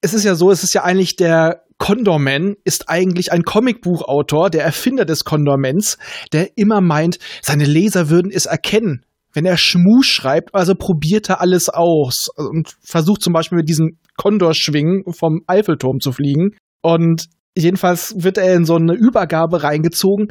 Es 0.00 0.14
ist 0.14 0.24
ja 0.24 0.34
so, 0.34 0.50
es 0.50 0.62
ist 0.62 0.74
ja 0.74 0.84
eigentlich 0.84 1.16
der 1.16 1.64
Condorman 1.78 2.54
ist 2.64 2.88
eigentlich 2.88 3.32
ein 3.32 3.42
Comicbuchautor, 3.42 4.48
der 4.48 4.64
Erfinder 4.64 5.04
des 5.04 5.24
Condormans, 5.24 5.98
der 6.32 6.56
immer 6.56 6.80
meint, 6.80 7.18
seine 7.42 7.64
Leser 7.64 8.08
würden 8.08 8.30
es 8.32 8.46
erkennen, 8.46 9.04
wenn 9.34 9.44
er 9.44 9.58
Schmu 9.58 10.02
schreibt, 10.02 10.54
also 10.54 10.74
probiert 10.74 11.28
er 11.28 11.40
alles 11.40 11.68
aus 11.68 12.28
und 12.34 12.76
versucht 12.82 13.20
zum 13.20 13.34
Beispiel 13.34 13.58
mit 13.58 13.68
diesem 13.68 13.98
Condor-Schwingen 14.16 15.12
vom 15.12 15.42
Eiffelturm 15.46 16.00
zu 16.00 16.12
fliegen. 16.12 16.56
Und 16.80 17.26
Jedenfalls 17.56 18.14
wird 18.18 18.38
er 18.38 18.54
in 18.54 18.64
so 18.64 18.76
eine 18.76 18.94
Übergabe 18.94 19.62
reingezogen 19.62 20.28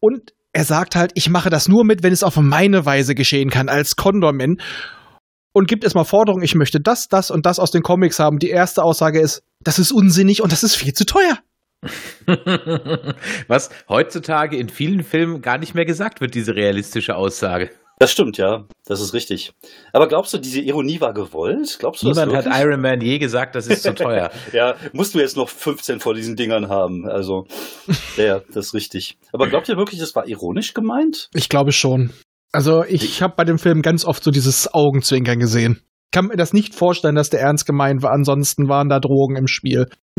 und 0.00 0.32
er 0.52 0.64
sagt 0.64 0.96
halt, 0.96 1.12
ich 1.14 1.28
mache 1.28 1.50
das 1.50 1.68
nur 1.68 1.84
mit, 1.84 2.02
wenn 2.02 2.12
es 2.12 2.22
auf 2.22 2.36
meine 2.36 2.86
Weise 2.86 3.14
geschehen 3.14 3.50
kann, 3.50 3.68
als 3.68 3.94
Condorman. 3.94 4.56
Und 5.52 5.68
gibt 5.68 5.84
erstmal 5.84 6.04
Forderungen, 6.04 6.44
ich 6.44 6.54
möchte 6.54 6.80
das, 6.80 7.08
das 7.08 7.30
und 7.30 7.46
das 7.46 7.58
aus 7.58 7.70
den 7.70 7.82
Comics 7.82 8.18
haben. 8.18 8.38
Die 8.38 8.50
erste 8.50 8.82
Aussage 8.82 9.20
ist, 9.20 9.42
das 9.62 9.78
ist 9.78 9.92
unsinnig 9.92 10.42
und 10.42 10.52
das 10.52 10.62
ist 10.62 10.74
viel 10.74 10.92
zu 10.92 11.06
teuer. 11.06 11.38
Was 13.48 13.70
heutzutage 13.88 14.56
in 14.56 14.68
vielen 14.68 15.02
Filmen 15.02 15.40
gar 15.40 15.58
nicht 15.58 15.74
mehr 15.74 15.84
gesagt 15.84 16.20
wird, 16.20 16.34
diese 16.34 16.54
realistische 16.54 17.16
Aussage. 17.16 17.70
Das 17.98 18.12
stimmt, 18.12 18.36
ja. 18.36 18.66
Das 18.84 19.00
ist 19.00 19.14
richtig. 19.14 19.52
Aber 19.92 20.06
glaubst 20.06 20.34
du, 20.34 20.38
diese 20.38 20.60
Ironie 20.60 21.00
war 21.00 21.14
gewollt? 21.14 21.76
Glaubst 21.78 22.02
du 22.02 22.08
Niemand 22.08 22.34
hat 22.34 22.46
Iron 22.46 22.80
Man 22.82 23.00
je 23.00 23.18
gesagt, 23.18 23.54
das 23.54 23.66
ist 23.66 23.82
zu 23.82 23.94
teuer. 23.94 24.30
ja, 24.52 24.74
musst 24.92 25.14
du 25.14 25.18
jetzt 25.18 25.36
noch 25.36 25.48
15 25.48 26.00
vor 26.00 26.12
diesen 26.12 26.36
Dingern 26.36 26.68
haben. 26.68 27.08
Also, 27.08 27.46
ja, 28.18 28.40
das 28.52 28.66
ist 28.66 28.74
richtig. 28.74 29.16
Aber 29.32 29.48
glaubt 29.48 29.68
ihr 29.70 29.76
wirklich, 29.78 29.98
das 29.98 30.14
war 30.14 30.28
ironisch 30.28 30.74
gemeint? 30.74 31.30
Ich 31.32 31.48
glaube 31.48 31.72
schon. 31.72 32.12
Also, 32.52 32.84
ich, 32.84 33.22
habe 33.22 33.34
bei 33.36 33.44
dem 33.44 33.58
Film 33.58 33.80
ganz 33.80 34.04
oft 34.04 34.22
so 34.22 34.30
dieses 34.30 34.72
Augenzwinkern 34.72 35.38
gesehen. 35.38 35.80
Ich 36.06 36.10
kann 36.12 36.26
mir 36.26 36.36
das 36.36 36.52
nicht 36.52 36.74
vorstellen, 36.74 37.14
dass 37.14 37.30
der 37.30 37.40
ernst 37.40 37.66
gemeint 37.66 38.02
war. 38.02 38.12
Ansonsten 38.12 38.68
waren 38.68 38.88
da 38.88 39.00
Drogen 39.00 39.36
im 39.36 39.46
Spiel. 39.46 39.88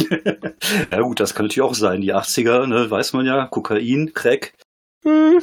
ja 0.91 1.01
gut, 1.01 1.19
das 1.19 1.33
kann 1.33 1.45
natürlich 1.45 1.61
auch 1.61 1.73
sein. 1.73 2.01
Die 2.01 2.13
80er, 2.13 2.67
ne, 2.67 2.89
weiß 2.89 3.13
man 3.13 3.25
ja, 3.25 3.47
Kokain, 3.47 4.11
Crack. 4.13 4.53
Hm, 5.03 5.39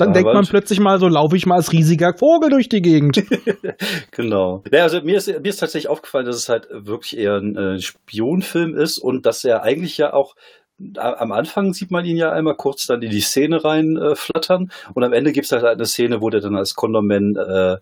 dann 0.00 0.12
denkt 0.12 0.32
man 0.32 0.46
plötzlich 0.46 0.80
mal, 0.80 0.98
so 0.98 1.08
laufe 1.08 1.36
ich 1.36 1.46
mal 1.46 1.56
als 1.56 1.72
riesiger 1.72 2.14
Vogel 2.16 2.50
durch 2.50 2.68
die 2.68 2.82
Gegend. 2.82 3.22
genau. 4.10 4.62
Ja, 4.72 4.82
also 4.82 5.00
mir 5.02 5.16
ist, 5.16 5.28
mir 5.28 5.48
ist 5.48 5.58
tatsächlich 5.58 5.88
aufgefallen, 5.88 6.26
dass 6.26 6.36
es 6.36 6.48
halt 6.48 6.68
wirklich 6.70 7.18
eher 7.18 7.36
ein 7.36 7.56
äh, 7.56 7.80
Spionfilm 7.80 8.74
ist 8.76 8.98
und 8.98 9.26
dass 9.26 9.44
er 9.44 9.62
eigentlich 9.62 9.98
ja 9.98 10.12
auch 10.12 10.34
am 10.96 11.32
Anfang 11.32 11.74
sieht 11.74 11.90
man 11.90 12.06
ihn 12.06 12.16
ja 12.16 12.32
einmal 12.32 12.56
kurz 12.56 12.86
dann 12.86 13.02
in 13.02 13.10
die 13.10 13.20
Szene 13.20 13.62
reinflattern 13.62 14.70
äh, 14.70 14.92
und 14.94 15.04
am 15.04 15.12
Ende 15.12 15.32
gibt 15.32 15.44
es 15.44 15.52
halt 15.52 15.64
eine 15.64 15.84
Szene, 15.84 16.22
wo 16.22 16.30
der 16.30 16.40
dann 16.40 16.56
als 16.56 16.74
Condorman 16.74 17.36
äh, 17.36 17.76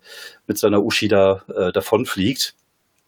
mit 0.46 0.58
seiner 0.58 0.82
Uschi 0.82 1.06
da 1.06 1.42
äh, 1.54 1.70
davonfliegt. 1.70 2.54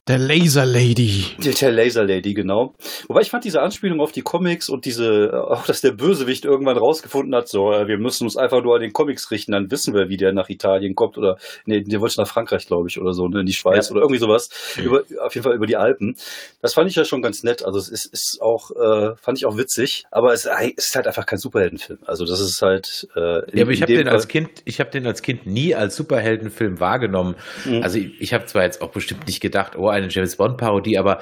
Der 0.09 0.19
Laser 0.19 0.64
Lady. 0.64 1.25
Der 1.61 1.71
Laser 1.71 2.04
Lady, 2.04 2.33
genau. 2.33 2.75
Wobei 3.07 3.21
ich 3.21 3.30
fand 3.30 3.45
diese 3.45 3.61
Anspielung 3.61 4.00
auf 4.00 4.12
die 4.12 4.23
Comics 4.23 4.71
und 4.71 4.87
diese, 4.87 5.26
äh, 5.26 5.37
auch 5.37 5.66
dass 5.66 5.83
der 5.83 5.92
Bösewicht 5.92 6.47
irgendwann 6.47 6.78
rausgefunden 6.78 7.35
hat, 7.35 7.49
so, 7.49 7.71
äh, 7.73 7.87
wir 7.87 7.99
müssen 7.99 8.25
uns 8.25 8.37
einfach 8.37 8.62
nur 8.62 8.75
an 8.75 8.80
den 8.80 8.95
Comics 8.95 9.30
richten, 9.30 9.52
dann 9.52 9.71
wissen 9.71 9.92
wir, 9.92 10.09
wie 10.09 10.16
der 10.16 10.33
nach 10.33 10.49
Italien 10.49 10.95
kommt 10.95 11.19
oder, 11.19 11.37
nee, 11.66 11.83
der 11.83 12.00
wollte 12.00 12.19
nach 12.19 12.26
Frankreich, 12.26 12.66
glaube 12.66 12.88
ich, 12.88 12.99
oder 12.99 13.12
so, 13.12 13.28
ne, 13.28 13.40
in 13.40 13.47
die 13.47 13.52
Schweiz 13.52 13.88
ja. 13.88 13.92
oder 13.92 14.00
irgendwie 14.00 14.19
sowas. 14.19 14.49
Mhm. 14.76 14.85
Über, 14.85 15.02
auf 15.23 15.35
jeden 15.35 15.45
Fall 15.45 15.54
über 15.54 15.66
die 15.66 15.76
Alpen. 15.76 16.16
Das 16.62 16.73
fand 16.75 16.88
ich 16.88 16.97
ja 16.97 17.04
schon 17.04 17.21
ganz 17.21 17.42
nett. 17.42 17.62
Also 17.62 17.78
es 17.78 17.88
ist, 17.88 18.07
ist 18.07 18.40
auch, 18.40 18.71
äh, 18.71 19.14
fand 19.16 19.37
ich 19.37 19.45
auch 19.45 19.59
witzig, 19.59 20.07
aber 20.11 20.33
es 20.33 20.49
ist 20.76 20.97
halt 20.97 21.07
einfach 21.07 21.26
kein 21.26 21.38
Superheldenfilm. 21.38 21.99
Also 22.07 22.25
das 22.25 22.40
ist 22.40 22.62
halt. 22.62 23.07
Äh, 23.14 23.50
in, 23.50 23.59
ja, 23.59 23.64
aber 23.64 23.73
ich 23.73 23.83
habe 23.83 23.95
den 23.95 24.09
als 24.09 24.28
Kind, 24.28 24.50
ich 24.64 24.80
habe 24.80 24.90
den 24.90 25.07
als 25.07 25.21
Kind 25.21 25.47
nie 25.47 25.75
als 25.75 25.95
Superheldenfilm 25.95 26.80
wahrgenommen. 26.80 27.37
Mhm. 27.66 27.83
Also 27.83 27.99
ich, 27.99 28.19
ich 28.21 28.33
habe 28.33 28.47
zwar 28.47 28.62
jetzt 28.62 28.80
auch 28.80 28.90
bestimmt 28.90 29.26
nicht 29.26 29.40
gedacht, 29.40 29.76
oh, 29.76 29.89
eine 29.90 30.09
James 30.09 30.37
Bond 30.37 30.56
Parodie, 30.56 30.99
aber 30.99 31.20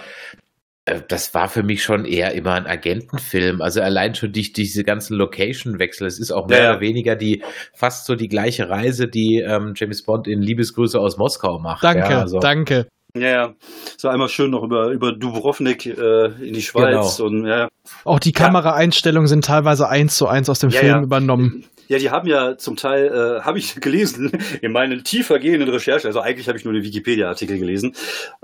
äh, 0.89 1.03
das 1.09 1.35
war 1.35 1.49
für 1.49 1.63
mich 1.63 1.83
schon 1.83 2.05
eher 2.05 2.33
immer 2.35 2.55
ein 2.55 2.67
Agentenfilm. 2.67 3.61
Also 3.61 3.81
allein 3.81 4.15
schon 4.15 4.33
durch 4.33 4.53
diese 4.53 4.85
ganzen 4.85 5.17
Location-Wechsel. 5.17 6.07
Es 6.07 6.19
ist 6.19 6.33
auch 6.33 6.49
mehr 6.49 6.63
ja. 6.63 6.71
oder 6.71 6.81
weniger 6.81 7.17
die 7.17 7.43
fast 7.75 8.07
so 8.07 8.15
die 8.15 8.29
gleiche 8.29 8.69
Reise, 8.69 9.09
die 9.09 9.45
ähm, 9.47 9.75
James 9.77 10.03
Bond 10.03 10.27
in 10.29 10.41
Liebesgrüße 10.41 10.99
aus 10.99 11.19
Moskau 11.19 11.59
macht. 11.59 11.85
Danke, 11.85 12.11
ja, 12.11 12.21
also. 12.21 12.39
danke. 12.39 12.87
Ja, 13.15 13.29
ja. 13.29 13.55
So 13.97 14.09
einmal 14.09 14.29
schön 14.29 14.51
noch 14.51 14.63
über, 14.63 14.89
über 14.89 15.13
Dubrovnik 15.13 15.87
äh, 15.87 16.27
in 16.47 16.55
die 16.55 16.63
Schweiz. 16.63 17.17
Genau. 17.17 17.29
Und, 17.29 17.47
ja. 17.47 17.69
Auch 18.05 18.19
die 18.19 18.33
Kameraeinstellungen 18.33 19.27
sind 19.27 19.45
teilweise 19.45 19.89
eins 19.89 20.17
zu 20.17 20.27
eins 20.27 20.51
aus 20.51 20.59
dem 20.59 20.71
Ja, 20.71 20.81
Film 20.81 20.93
ja. 20.93 21.03
übernommen. 21.03 21.65
Ja, 21.89 21.99
die 21.99 22.11
haben 22.11 22.29
ja 22.29 22.57
zum 22.57 22.77
Teil, 22.77 23.07
äh, 23.07 23.41
habe 23.43 23.59
ich 23.59 23.75
gelesen, 23.81 24.33
in 24.63 24.73
meinen 24.73 25.05
tiefer 25.05 25.39
gehenden 25.39 25.69
Recherchen, 25.69 26.07
also 26.07 26.21
eigentlich 26.21 26.49
habe 26.49 26.59
ich 26.59 26.65
nur 26.65 26.75
den 26.75 26.85
Wikipedia-Artikel 26.85 27.59
gelesen, 27.59 27.97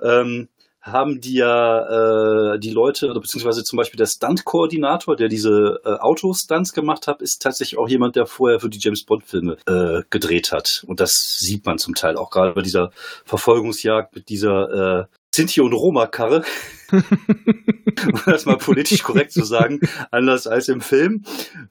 ähm, 0.02 0.48
haben 0.84 1.20
die 1.22 1.34
ja 1.34 2.54
äh, 2.54 2.58
die 2.58 2.70
Leute, 2.70 3.08
oder 3.10 3.20
beziehungsweise 3.20 3.64
zum 3.64 3.78
Beispiel 3.78 3.96
der 3.96 4.06
Stunt-Koordinator, 4.06 5.16
der 5.16 5.28
diese 5.28 5.80
äh, 5.82 5.88
Autostunts 5.88 6.74
gemacht 6.74 7.06
hat, 7.06 7.22
ist 7.22 7.40
tatsächlich 7.40 7.78
auch 7.78 7.88
jemand, 7.88 8.16
der 8.16 8.26
vorher 8.26 8.60
für 8.60 8.68
die 8.68 8.78
James 8.78 9.04
Bond-Filme 9.04 9.56
äh, 9.66 10.02
gedreht 10.10 10.52
hat. 10.52 10.84
Und 10.86 11.00
das 11.00 11.38
sieht 11.38 11.64
man 11.64 11.78
zum 11.78 11.94
Teil 11.94 12.16
auch 12.16 12.28
gerade 12.28 12.52
bei 12.52 12.60
dieser 12.60 12.90
Verfolgungsjagd 13.24 14.14
mit 14.14 14.28
dieser 14.28 15.00
äh, 15.00 15.04
Sinti 15.34 15.60
und 15.60 15.72
Roma-Karre, 15.72 16.44
um 16.92 18.20
das 18.26 18.46
mal 18.46 18.56
politisch 18.56 19.02
korrekt 19.02 19.32
zu 19.32 19.44
sagen, 19.44 19.80
anders 20.10 20.46
als 20.46 20.68
im 20.68 20.80
Film. 20.80 21.24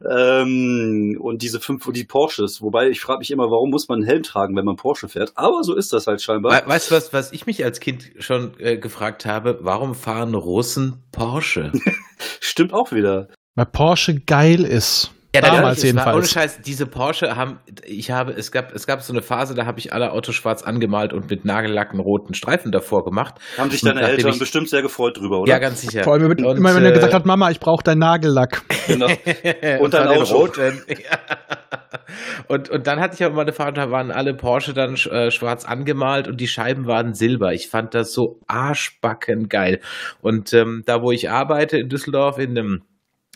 Ähm, 0.08 1.18
und 1.20 1.42
diese 1.42 1.60
fünf, 1.60 1.88
die 1.94 2.04
Porsches, 2.04 2.62
wobei 2.62 2.90
ich 2.90 3.00
frage 3.00 3.20
mich 3.20 3.32
immer, 3.32 3.50
warum 3.50 3.70
muss 3.70 3.88
man 3.88 4.00
einen 4.00 4.08
Helm 4.08 4.24
tragen, 4.24 4.56
wenn 4.56 4.66
man 4.66 4.76
Porsche 4.76 5.08
fährt? 5.08 5.32
Aber 5.36 5.64
so 5.64 5.76
ist 5.76 5.94
das 5.94 6.08
halt 6.08 6.22
scheinbar. 6.22 6.64
We 6.64 6.70
weißt 6.70 6.92
du 6.92 6.96
was, 6.96 7.14
was 7.14 7.32
ich 7.32 7.46
mich 7.46 7.64
als 7.64 7.80
Kind 7.80 8.12
schon 8.20 8.54
äh, 8.60 8.78
gefragt 8.78 9.26
habe? 9.26 9.60
Warum 9.62 9.96
fahren 9.96 10.36
Russen 10.36 11.04
Porsche? 11.12 11.72
Stimmt 12.40 12.74
auch 12.74 12.92
wieder. 12.92 13.30
Weil 13.56 13.66
Porsche 13.68 14.20
geil 14.20 14.66
ist. 14.66 15.12
Ja, 15.36 15.42
Damals 15.42 15.78
natürlich, 15.78 15.90
es 15.90 15.96
war- 15.96 16.04
Ohne 16.14 16.14
jedenfalls. 16.24 16.32
Scheiß, 16.32 16.62
diese 16.62 16.86
Porsche 16.86 17.36
haben, 17.36 17.58
ich 17.88 18.12
habe, 18.12 18.34
es 18.34 18.52
gab, 18.52 18.72
es 18.72 18.86
gab 18.86 19.02
so 19.02 19.14
eine 19.14 19.24
Phase, 19.24 19.56
da 19.56 19.66
habe 19.66 19.80
ich 19.80 19.92
alle 19.92 20.12
Autos 20.12 20.36
schwarz 20.36 20.62
angemalt 20.62 21.12
und 21.12 21.30
mit 21.30 21.44
nagellacken 21.44 22.00
roten 22.00 22.36
Streifen 22.36 22.72
davor 22.72 23.04
gemacht. 23.04 23.36
Haben 23.58 23.72
sich 23.72 23.82
Und 23.82 23.96
deine 23.96 24.08
Eltern 24.08 24.32
ich- 24.34 24.40
bestimmt 24.40 24.70
sehr 24.70 24.84
gefreut 24.84 25.18
drüber, 25.18 25.40
oder? 25.40 25.52
Ja, 25.52 25.58
ganz 25.58 25.82
sicher. 25.82 26.04
Vor 26.04 26.14
allem, 26.14 26.30
wenn- 26.30 26.46
Und, 26.46 26.58
immer 26.58 26.76
wenn 26.76 26.84
er 26.84 26.92
äh, 26.92 26.94
gesagt 26.94 27.14
hat, 27.16 27.26
Mama, 27.26 27.50
ich 27.50 27.60
brauche 27.60 27.84
deinen 27.84 28.00
Nagellack. 28.00 28.62
Genau. 28.88 29.08
und 29.80 29.94
dein 29.94 30.08
dann 30.08 30.18
Auto. 30.22 30.36
roten. 30.36 30.82
Ja. 30.88 31.18
Und, 32.48 32.70
und 32.70 32.86
dann 32.86 33.00
hatte 33.00 33.16
ich 33.16 33.24
aber 33.24 33.36
mal 33.36 33.42
eine 33.44 33.54
Fahrt, 33.54 33.78
da 33.78 33.90
waren 33.90 34.12
alle 34.12 34.34
Porsche 34.36 34.74
dann 34.74 34.94
äh, 34.96 35.32
schwarz 35.32 35.66
angemalt 35.66 36.28
und 36.28 36.40
die 36.40 36.48
Scheiben 36.48 36.86
waren 36.86 37.14
silber. 37.14 37.54
Ich 37.54 37.70
fand 37.70 37.94
das 37.96 38.12
so 38.14 38.40
arschbacken 38.48 39.48
geil. 39.48 39.80
Und 40.22 40.54
ähm, 40.54 40.84
da, 40.86 41.02
wo 41.02 41.12
ich 41.12 41.30
arbeite 41.32 41.78
in 41.78 41.90
Düsseldorf, 41.90 42.38
in 42.40 42.52
einem 42.58 42.82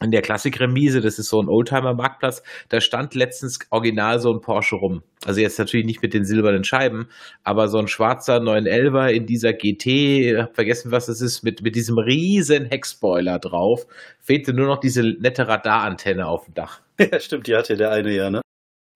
in 0.01 0.11
der 0.11 0.21
Klassikremise, 0.21 1.01
das 1.01 1.17
ist 1.17 1.29
so 1.29 1.41
ein 1.41 1.49
Oldtimer-Marktplatz, 1.49 2.43
da 2.69 2.79
stand 2.81 3.15
letztens 3.15 3.59
original 3.71 4.19
so 4.19 4.31
ein 4.31 4.41
Porsche 4.41 4.75
rum. 4.75 5.01
Also 5.25 5.41
jetzt 5.41 5.57
natürlich 5.57 5.85
nicht 5.87 6.03
mit 6.03 6.13
den 6.13 6.23
silbernen 6.23 6.63
Scheiben, 6.63 7.07
aber 7.43 7.67
so 7.67 7.79
ein 7.79 7.87
schwarzer 7.87 8.37
911er 8.37 9.09
in 9.09 9.25
dieser 9.25 9.53
GT, 9.53 10.37
hab 10.37 10.55
vergessen, 10.55 10.91
was 10.91 11.07
das 11.07 11.21
ist, 11.21 11.43
mit, 11.43 11.63
mit 11.63 11.75
diesem 11.75 11.97
riesen 11.97 12.65
Heckspoiler 12.65 13.39
drauf. 13.39 13.87
Fehlte 14.19 14.53
nur 14.53 14.67
noch 14.67 14.79
diese 14.79 15.01
nette 15.01 15.47
Radarantenne 15.47 16.27
auf 16.27 16.45
dem 16.45 16.53
Dach. 16.53 16.81
Ja, 16.99 17.19
stimmt, 17.19 17.45
die 17.45 17.55
hatte 17.55 17.77
der 17.77 17.91
eine 17.91 18.11
ja, 18.11 18.31
ne? 18.31 18.41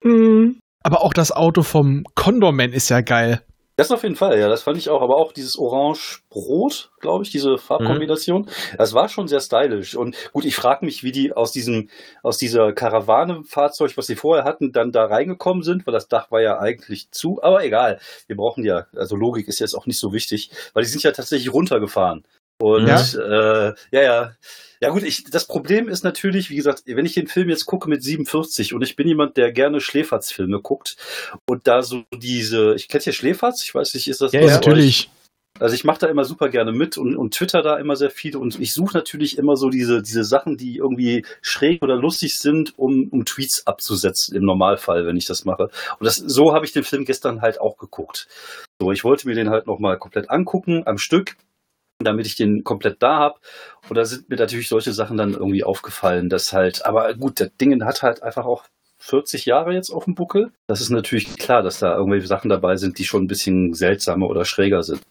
Mhm. 0.03 0.59
Aber 0.83 1.03
auch 1.03 1.13
das 1.13 1.31
Auto 1.31 1.61
vom 1.61 2.03
Condorman 2.15 2.73
ist 2.73 2.89
ja 2.89 3.01
geil. 3.01 3.41
Das 3.81 3.91
auf 3.91 4.03
jeden 4.03 4.15
Fall, 4.15 4.39
ja, 4.39 4.47
das 4.47 4.61
fand 4.61 4.77
ich 4.77 4.89
auch. 4.89 5.01
Aber 5.01 5.17
auch 5.17 5.33
dieses 5.33 5.57
Orange-Rot, 5.57 6.91
glaube 6.99 7.23
ich, 7.23 7.31
diese 7.31 7.57
Farbkombination, 7.57 8.47
das 8.77 8.93
war 8.93 9.09
schon 9.09 9.27
sehr 9.27 9.39
stylisch. 9.39 9.95
Und 9.95 10.15
gut, 10.33 10.45
ich 10.45 10.55
frage 10.55 10.85
mich, 10.85 11.03
wie 11.03 11.11
die 11.11 11.33
aus 11.33 11.51
diesem, 11.51 11.89
aus 12.21 12.37
dieser 12.37 12.73
Karawane-Fahrzeug, 12.73 13.97
was 13.97 14.05
sie 14.05 14.15
vorher 14.15 14.43
hatten, 14.45 14.71
dann 14.71 14.91
da 14.91 15.05
reingekommen 15.05 15.63
sind, 15.63 15.87
weil 15.87 15.93
das 15.93 16.07
Dach 16.07 16.29
war 16.29 16.41
ja 16.41 16.59
eigentlich 16.59 17.09
zu. 17.11 17.41
Aber 17.41 17.63
egal, 17.63 17.99
wir 18.27 18.35
brauchen 18.35 18.63
ja, 18.63 18.85
also 18.95 19.15
Logik 19.15 19.47
ist 19.47 19.59
jetzt 19.59 19.73
auch 19.73 19.87
nicht 19.87 19.99
so 19.99 20.13
wichtig, 20.13 20.51
weil 20.73 20.83
die 20.83 20.89
sind 20.89 21.03
ja 21.03 21.11
tatsächlich 21.11 21.51
runtergefahren. 21.51 22.23
Und 22.59 22.87
Ja. 22.87 23.01
Äh, 23.01 23.73
ja, 23.91 24.01
ja. 24.03 24.31
Ja 24.81 24.89
gut, 24.89 25.03
ich, 25.03 25.25
das 25.25 25.45
Problem 25.45 25.87
ist 25.87 26.03
natürlich, 26.03 26.49
wie 26.49 26.55
gesagt, 26.55 26.83
wenn 26.87 27.05
ich 27.05 27.13
den 27.13 27.27
Film 27.27 27.49
jetzt 27.49 27.67
gucke 27.67 27.87
mit 27.87 28.03
47 28.03 28.73
und 28.73 28.81
ich 28.81 28.95
bin 28.95 29.07
jemand, 29.07 29.37
der 29.37 29.51
gerne 29.51 29.79
Schläferz-Filme 29.79 30.59
guckt 30.59 30.97
und 31.47 31.67
da 31.67 31.83
so 31.83 32.03
diese, 32.11 32.73
ich 32.73 32.87
kenne 32.87 33.03
ja 33.03 33.11
Schläferz, 33.11 33.63
ich 33.63 33.75
weiß 33.75 33.93
nicht, 33.93 34.07
ist 34.07 34.21
das 34.21 34.31
Ja, 34.31 34.39
ja. 34.39 34.47
euch? 34.47 34.53
Natürlich. 34.53 35.11
Also 35.59 35.75
ich 35.75 35.83
mache 35.83 35.99
da 35.99 36.07
immer 36.07 36.25
super 36.25 36.49
gerne 36.49 36.71
mit 36.71 36.97
und, 36.97 37.15
und 37.15 37.35
twitter 37.35 37.61
da 37.61 37.77
immer 37.77 37.95
sehr 37.95 38.09
viel 38.09 38.35
und 38.35 38.59
ich 38.59 38.73
suche 38.73 38.97
natürlich 38.97 39.37
immer 39.37 39.55
so 39.55 39.69
diese, 39.69 40.01
diese 40.01 40.23
Sachen, 40.23 40.57
die 40.57 40.77
irgendwie 40.77 41.23
schräg 41.43 41.83
oder 41.83 41.95
lustig 41.95 42.39
sind, 42.39 42.79
um, 42.79 43.09
um 43.11 43.25
Tweets 43.25 43.67
abzusetzen 43.67 44.35
im 44.35 44.43
Normalfall, 44.43 45.05
wenn 45.05 45.17
ich 45.17 45.25
das 45.25 45.45
mache. 45.45 45.69
Und 45.99 46.05
das, 46.05 46.15
so 46.15 46.55
habe 46.55 46.65
ich 46.65 46.71
den 46.71 46.83
Film 46.83 47.05
gestern 47.05 47.41
halt 47.41 47.61
auch 47.61 47.77
geguckt. 47.77 48.27
So, 48.81 48.91
ich 48.91 49.03
wollte 49.03 49.27
mir 49.27 49.35
den 49.35 49.51
halt 49.51 49.67
nochmal 49.67 49.99
komplett 49.99 50.31
angucken, 50.31 50.87
am 50.87 50.97
Stück, 50.97 51.35
damit 52.03 52.25
ich 52.25 52.35
den 52.35 52.63
komplett 52.63 53.01
da 53.01 53.17
habe. 53.17 53.35
Und 53.89 53.97
da 53.97 54.05
sind 54.05 54.29
mir 54.29 54.37
natürlich 54.37 54.67
solche 54.67 54.93
Sachen 54.93 55.17
dann 55.17 55.33
irgendwie 55.33 55.63
aufgefallen, 55.63 56.29
dass 56.29 56.53
halt, 56.53 56.85
aber 56.85 57.13
gut, 57.15 57.39
das 57.39 57.49
Ding 57.59 57.83
hat 57.83 58.03
halt 58.03 58.23
einfach 58.23 58.45
auch 58.45 58.63
40 58.99 59.45
Jahre 59.45 59.73
jetzt 59.73 59.89
auf 59.89 60.05
dem 60.05 60.13
Buckel. 60.13 60.51
Das 60.67 60.81
ist 60.81 60.89
natürlich 60.89 61.35
klar, 61.37 61.63
dass 61.63 61.79
da 61.79 61.95
irgendwelche 61.95 62.27
Sachen 62.27 62.49
dabei 62.49 62.75
sind, 62.75 62.99
die 62.99 63.05
schon 63.05 63.23
ein 63.23 63.27
bisschen 63.27 63.73
seltsamer 63.73 64.27
oder 64.27 64.45
schräger 64.45 64.83
sind. 64.83 65.01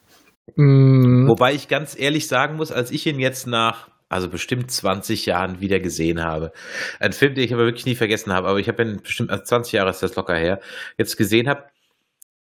Mhm. 0.56 1.26
Wobei 1.28 1.54
ich 1.54 1.68
ganz 1.68 1.98
ehrlich 1.98 2.28
sagen 2.28 2.56
muss, 2.56 2.72
als 2.72 2.90
ich 2.90 3.06
ihn 3.06 3.18
jetzt 3.18 3.46
nach 3.46 3.88
also 4.10 4.28
bestimmt 4.28 4.70
20 4.70 5.24
Jahren 5.26 5.60
wieder 5.60 5.78
gesehen 5.78 6.20
habe. 6.20 6.52
Ein 6.98 7.12
Film, 7.12 7.34
den 7.34 7.44
ich 7.44 7.54
aber 7.54 7.64
wirklich 7.64 7.86
nie 7.86 7.94
vergessen 7.94 8.32
habe, 8.32 8.48
aber 8.48 8.58
ich 8.58 8.68
habe 8.68 8.82
ihn 8.82 9.00
bestimmt, 9.02 9.30
also 9.30 9.44
20 9.44 9.72
Jahre 9.72 9.90
ist 9.90 10.02
das 10.02 10.16
locker 10.16 10.36
her, 10.36 10.60
jetzt 10.98 11.16
gesehen 11.16 11.48
habe. 11.48 11.62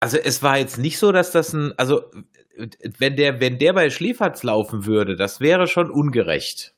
Also 0.02 0.18
es 0.18 0.44
war 0.44 0.58
jetzt 0.58 0.78
nicht 0.78 0.98
so, 0.98 1.12
dass 1.14 1.32
das 1.32 1.54
ein, 1.54 1.74
also 1.78 2.02
wenn 3.00 3.16
der, 3.16 3.40
wenn 3.40 3.58
der 3.58 3.72
bei 3.74 3.90
Schläferz 3.90 4.44
laufen 4.44 4.86
würde, 4.86 5.16
das 5.16 5.40
wäre 5.40 5.68
schon 5.68 5.90
ungerecht. 5.90 6.74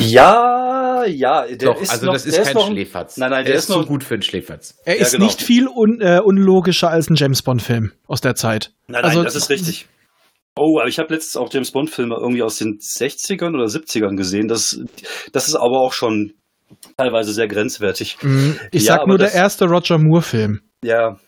Ja, 0.00 1.04
ja, 1.04 1.46
der 1.46 1.56
Doch, 1.56 1.80
ist 1.80 1.90
also 1.90 2.06
noch, 2.06 2.12
das 2.14 2.26
ist 2.26 2.36
der 2.36 2.44
kein 2.44 2.54
noch, 2.54 2.66
Schläferz. 2.68 3.16
Nein, 3.16 3.30
nein, 3.30 3.44
der, 3.44 3.52
der 3.52 3.58
ist 3.58 3.68
ist 3.68 3.72
zu 3.74 3.80
noch- 3.80 3.86
gut 3.86 4.02
für 4.04 4.14
einen 4.14 4.22
Schläferz. 4.22 4.76
Er 4.84 4.96
Ja, 4.96 5.02
ist 5.02 5.12
genau. 5.12 5.24
nicht 5.26 5.40
viel 5.40 5.68
un, 5.68 6.00
äh, 6.00 6.20
unlogischer 6.22 6.90
als 6.90 7.08
ein 7.08 7.14
James 7.16 7.42
Bond-Film 7.42 7.92
aus 8.06 8.20
der 8.20 8.34
Zeit. 8.34 8.72
Nein, 8.88 9.02
nein, 9.02 9.10
Also, 9.10 9.22
das 9.22 9.36
ist 9.36 9.50
richtig. 9.50 9.86
Oh, 10.56 10.78
aber 10.78 10.88
ich 10.88 10.98
habe 10.98 11.12
letztens 11.14 11.36
auch 11.36 11.52
James 11.52 11.70
Bond-Filme 11.72 12.16
irgendwie 12.20 12.42
aus 12.42 12.58
den 12.58 12.78
60ern 12.80 13.54
oder 13.54 13.66
70ern 13.66 14.16
gesehen. 14.16 14.48
Das, 14.48 14.78
das 15.32 15.48
ist 15.48 15.54
aber 15.56 15.80
auch 15.80 15.92
schon 15.92 16.34
teilweise 16.96 17.32
sehr 17.32 17.48
grenzwertig. 17.48 18.18
Mhm. 18.22 18.58
Ich 18.72 18.84
Ja, 18.84 18.96
sag 18.98 19.06
nur 19.06 19.18
der 19.18 19.32
erste 19.32 19.64
Roger 19.66 19.98
Moore-Film. 19.98 20.60
Ja, 20.84 21.18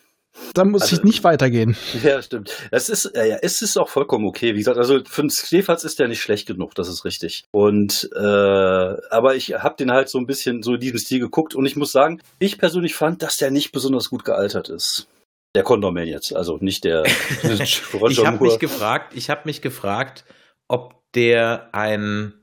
Da 0.55 0.65
muss 0.65 0.83
Also- 0.83 0.97
ich 0.97 1.05
nicht 1.05 1.25
weitergehen. 1.25 1.77
ja, 2.03 2.21
stimmt. 2.23 2.53
Es 2.71 2.89
ist, 2.89 3.11
ja, 3.15 3.39
es 3.43 3.63
ist 3.63 3.77
auch 3.77 3.89
vollkommen 3.89 4.27
okay. 4.27 4.55
Wie 4.55 4.59
gesagt, 4.59 4.79
also 4.79 5.01
für 5.05 5.23
einen 5.23 5.31
Schläferz 5.31 5.85
ist 5.85 5.99
der 5.99 6.09
nicht 6.09 6.21
schlecht 6.23 6.47
genug, 6.47 6.75
das 6.75 6.89
ist 6.89 7.05
richtig. 7.05 7.45
Und 7.53 8.09
äh, 8.15 8.19
aber 8.19 9.35
ich 9.35 9.55
habe 9.55 9.77
den 9.79 9.91
halt 9.91 10.09
so 10.09 10.19
ein 10.19 10.27
bisschen 10.27 10.63
so 10.63 10.75
in 10.75 10.81
diesem 10.81 10.99
Stil 10.99 11.21
geguckt 11.21 11.55
und 11.55 11.67
ich 11.67 11.77
muss 11.77 11.93
sagen, 11.93 12.21
ich 12.39 12.59
persönlich 12.59 12.95
fand, 12.95 13.23
dass 13.23 13.37
der 13.37 13.51
nicht 13.51 13.73
besonders 13.73 14.11
gut 14.11 14.25
gealtert 14.25 14.69
ist. 14.69 15.09
Der 15.55 15.63
Condorman 15.63 16.07
jetzt, 16.07 16.35
also 16.35 16.59
nicht 16.61 16.85
der 16.85 17.05
ich 17.43 17.83
habe 18.25 18.45
mich 18.45 18.59
gefragt, 18.59 19.13
ich 19.15 19.31
habe 19.31 19.43
mich 19.45 19.63
gefragt, 19.63 20.25
ob 20.69 20.95
der 21.15 21.75
einen 21.75 22.35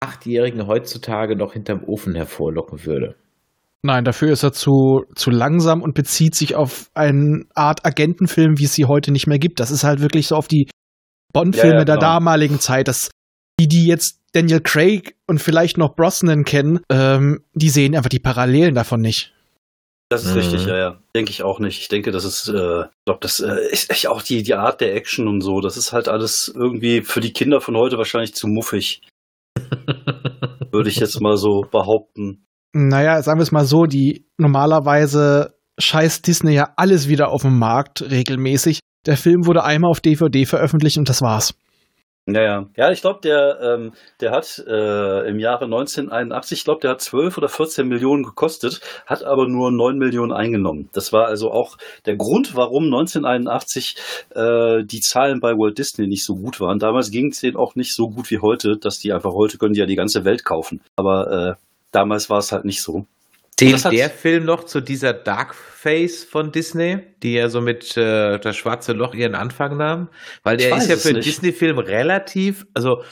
Achtjährigen 0.00 0.66
heutzutage 0.66 1.34
noch 1.34 1.54
hinterm 1.54 1.82
Ofen 1.84 2.14
hervorlocken 2.14 2.84
würde. 2.84 3.16
Nein, 3.84 4.04
dafür 4.04 4.32
ist 4.32 4.42
er 4.42 4.52
zu, 4.52 5.04
zu 5.14 5.30
langsam 5.30 5.82
und 5.82 5.94
bezieht 5.94 6.34
sich 6.34 6.54
auf 6.54 6.90
eine 6.94 7.44
Art 7.54 7.84
Agentenfilm, 7.84 8.58
wie 8.58 8.64
es 8.64 8.72
sie 8.72 8.86
heute 8.86 9.12
nicht 9.12 9.26
mehr 9.26 9.38
gibt. 9.38 9.60
Das 9.60 9.70
ist 9.70 9.84
halt 9.84 10.00
wirklich 10.00 10.26
so 10.26 10.36
auf 10.36 10.48
die 10.48 10.70
Bond-Filme 11.34 11.74
Ja, 11.74 11.78
ja, 11.80 11.84
der 11.84 11.96
genau. 11.96 12.06
damaligen 12.14 12.60
Zeit. 12.60 12.88
Das, 12.88 13.10
die, 13.60 13.68
die 13.68 13.86
jetzt 13.86 14.20
Daniel 14.32 14.60
Craig 14.62 15.16
und 15.26 15.38
vielleicht 15.42 15.76
noch 15.76 15.94
Brosnan 15.96 16.44
kennen, 16.44 16.80
ähm, 16.90 17.44
die 17.52 17.68
sehen 17.68 17.94
einfach 17.94 18.08
die 18.08 18.20
Parallelen 18.20 18.74
davon 18.74 19.02
nicht. 19.02 19.34
Das 20.08 20.24
ist 20.24 20.30
Mhm. 20.32 20.38
richtig, 20.38 20.64
ja, 20.66 20.76
ja. 20.78 20.98
Denke 21.14 21.30
ich 21.32 21.42
auch 21.42 21.60
nicht. 21.60 21.78
Ich 21.80 21.88
denke, 21.88 22.10
das 22.10 22.24
ist, 22.24 22.48
äh, 22.48 22.84
ich 22.84 23.04
glaube, 23.04 23.20
das 23.20 23.40
äh, 23.40 23.70
ist 23.70 23.90
echt 23.90 24.06
auch 24.06 24.22
die, 24.22 24.42
die 24.42 24.54
Art 24.54 24.80
der 24.80 24.94
Action 24.94 25.28
und 25.28 25.42
so. 25.42 25.60
Das 25.60 25.76
ist 25.76 25.92
halt 25.92 26.08
alles 26.08 26.50
irgendwie 26.54 27.02
für 27.02 27.20
die 27.20 27.32
Kinder 27.34 27.60
von 27.60 27.76
heute 27.76 27.98
wahrscheinlich 27.98 28.34
zu 28.34 28.46
muffig, 28.46 29.02
würde 30.72 30.88
ich 30.88 30.96
jetzt 30.96 31.20
mal 31.20 31.36
so 31.36 31.62
behaupten. 31.70 32.46
Naja, 32.76 33.22
sagen 33.22 33.38
wir 33.38 33.44
es 33.44 33.52
mal 33.52 33.64
so, 33.64 33.84
die 33.84 34.26
normalerweise 34.36 35.54
scheißt 35.78 36.26
Disney 36.26 36.54
ja 36.54 36.72
alles 36.76 37.08
wieder 37.08 37.28
auf 37.28 37.42
den 37.42 37.56
Markt 37.56 38.02
regelmäßig. 38.02 38.80
Der 39.06 39.16
Film 39.16 39.46
wurde 39.46 39.62
einmal 39.62 39.92
auf 39.92 40.00
DVD 40.00 40.44
veröffentlicht 40.44 40.98
und 40.98 41.08
das 41.08 41.22
war's. 41.22 41.54
Naja, 42.26 42.66
ja, 42.74 42.90
ich 42.90 43.02
glaube, 43.02 43.20
der, 43.22 43.60
ähm, 43.60 43.92
der 44.20 44.32
hat 44.32 44.58
äh, 44.66 45.28
im 45.28 45.38
Jahre 45.38 45.66
1981, 45.66 46.58
ich 46.58 46.64
glaube, 46.64 46.80
der 46.80 46.92
hat 46.92 47.02
12 47.02 47.38
oder 47.38 47.48
14 47.48 47.86
Millionen 47.86 48.24
gekostet, 48.24 48.80
hat 49.06 49.22
aber 49.22 49.46
nur 49.46 49.70
9 49.70 49.98
Millionen 49.98 50.32
eingenommen. 50.32 50.88
Das 50.94 51.12
war 51.12 51.26
also 51.26 51.52
auch 51.52 51.76
der 52.06 52.16
Grund, 52.16 52.56
warum 52.56 52.84
1981 52.84 53.96
äh, 54.34 54.84
die 54.84 55.00
Zahlen 55.00 55.38
bei 55.38 55.52
Walt 55.52 55.78
Disney 55.78 56.08
nicht 56.08 56.24
so 56.24 56.34
gut 56.34 56.60
waren. 56.60 56.78
Damals 56.78 57.10
ging 57.10 57.28
es 57.28 57.40
denen 57.40 57.56
auch 57.56 57.76
nicht 57.76 57.94
so 57.94 58.08
gut 58.08 58.30
wie 58.30 58.40
heute, 58.40 58.78
dass 58.78 58.98
die 58.98 59.12
einfach 59.12 59.34
heute 59.34 59.58
können 59.58 59.74
die 59.74 59.80
ja 59.80 59.86
die 59.86 59.94
ganze 59.94 60.24
Welt 60.24 60.44
kaufen. 60.44 60.80
Aber 60.96 61.30
äh, 61.30 61.63
damals 61.94 62.30
war 62.30 62.38
es 62.38 62.52
halt 62.52 62.64
nicht 62.64 62.82
so. 62.82 63.06
Zählt 63.56 63.84
der 63.92 64.10
Film 64.10 64.44
noch 64.44 64.64
zu 64.64 64.80
dieser 64.80 65.12
Dark 65.12 65.54
Phase 65.54 66.26
von 66.26 66.50
Disney, 66.50 66.98
die 67.22 67.34
ja 67.34 67.48
so 67.48 67.60
mit 67.60 67.96
äh, 67.96 68.38
das 68.38 68.56
schwarze 68.56 68.92
Loch 68.92 69.14
ihren 69.14 69.34
Anfang 69.34 69.76
nahm? 69.76 70.08
Weil 70.42 70.56
der 70.56 70.76
ist 70.76 70.88
ja 70.88 70.96
für 70.96 71.10
einen 71.10 71.20
Disney-Film 71.20 71.78
relativ, 71.78 72.66
also 72.74 73.04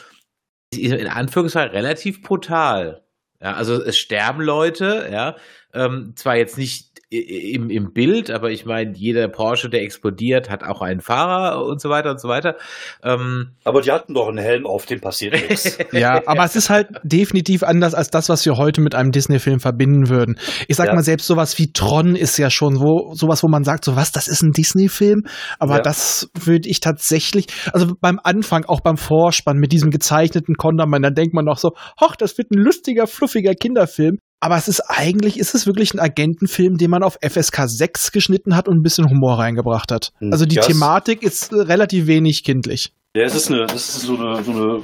in 0.74 1.06
Anführungszeichen 1.06 1.70
relativ 1.70 2.22
brutal. 2.22 3.04
Ja, 3.40 3.54
also 3.54 3.82
es 3.82 3.98
sterben 3.98 4.40
Leute, 4.40 5.08
ja, 5.12 5.36
ähm, 5.74 6.12
zwar 6.16 6.36
jetzt 6.36 6.58
nicht 6.58 6.92
im, 7.12 7.68
im 7.68 7.92
Bild, 7.92 8.30
aber 8.30 8.50
ich 8.50 8.64
meine, 8.64 8.92
jeder 8.96 9.28
Porsche, 9.28 9.68
der 9.68 9.82
explodiert, 9.82 10.48
hat 10.48 10.64
auch 10.64 10.80
einen 10.80 11.00
Fahrer 11.00 11.64
und 11.64 11.80
so 11.80 11.90
weiter 11.90 12.10
und 12.10 12.20
so 12.20 12.28
weiter. 12.28 12.56
Ähm 13.02 13.50
aber 13.64 13.82
die 13.82 13.92
hatten 13.92 14.14
doch 14.14 14.28
einen 14.28 14.38
Helm 14.38 14.66
auf, 14.66 14.86
dem 14.86 15.00
passiert 15.00 15.34
nichts. 15.34 15.78
ja, 15.92 16.22
aber 16.26 16.44
es 16.44 16.56
ist 16.56 16.70
halt 16.70 16.88
definitiv 17.02 17.62
anders 17.62 17.94
als 17.94 18.08
das, 18.08 18.28
was 18.28 18.46
wir 18.46 18.56
heute 18.56 18.80
mit 18.80 18.94
einem 18.94 19.10
Disney-Film 19.10 19.60
verbinden 19.60 20.08
würden. 20.08 20.38
Ich 20.68 20.76
sag 20.76 20.86
ja. 20.86 20.94
mal, 20.94 21.02
selbst 21.02 21.26
sowas 21.26 21.58
wie 21.58 21.72
Tron 21.72 22.16
ist 22.16 22.38
ja 22.38 22.48
schon 22.48 22.80
wo, 22.80 23.14
sowas, 23.14 23.42
wo 23.42 23.48
man 23.48 23.64
sagt, 23.64 23.84
so 23.84 23.94
was, 23.94 24.12
das 24.12 24.26
ist 24.26 24.42
ein 24.42 24.52
Disney-Film, 24.52 25.24
aber 25.58 25.76
ja. 25.76 25.82
das 25.82 26.30
würde 26.34 26.68
ich 26.68 26.80
tatsächlich, 26.80 27.46
also 27.72 27.92
beim 28.00 28.18
Anfang, 28.22 28.64
auch 28.64 28.80
beim 28.80 28.96
Vorspann 28.96 29.58
mit 29.58 29.72
diesem 29.72 29.90
gezeichneten 29.90 30.54
Kontermann, 30.54 31.02
da 31.02 31.10
denkt 31.10 31.34
man 31.34 31.44
noch 31.44 31.58
so, 31.58 31.72
hoch, 32.00 32.16
das 32.16 32.38
wird 32.38 32.50
ein 32.52 32.58
lustiger, 32.58 33.06
fluffiger 33.06 33.54
Kinderfilm. 33.54 34.18
Aber 34.42 34.56
es 34.56 34.66
ist 34.66 34.80
eigentlich, 34.80 35.38
ist 35.38 35.54
es 35.54 35.68
wirklich 35.68 35.94
ein 35.94 36.00
Agentenfilm, 36.00 36.76
den 36.76 36.90
man 36.90 37.04
auf 37.04 37.16
FSK 37.22 37.68
6 37.68 38.10
geschnitten 38.10 38.56
hat 38.56 38.66
und 38.66 38.76
ein 38.76 38.82
bisschen 38.82 39.08
Humor 39.08 39.38
reingebracht 39.38 39.92
hat. 39.92 40.12
Hm, 40.18 40.32
also 40.32 40.46
die 40.46 40.56
yes. 40.56 40.66
Thematik 40.66 41.22
ist 41.22 41.52
äh, 41.52 41.60
relativ 41.60 42.08
wenig 42.08 42.42
kindlich. 42.42 42.92
Ja, 43.16 43.22
es 43.22 43.36
ist 43.36 43.52
eine, 43.52 43.66
das 43.66 43.88
ist 43.88 44.00
so 44.00 44.16
eine, 44.16 44.42
so 44.42 44.50
eine 44.50 44.82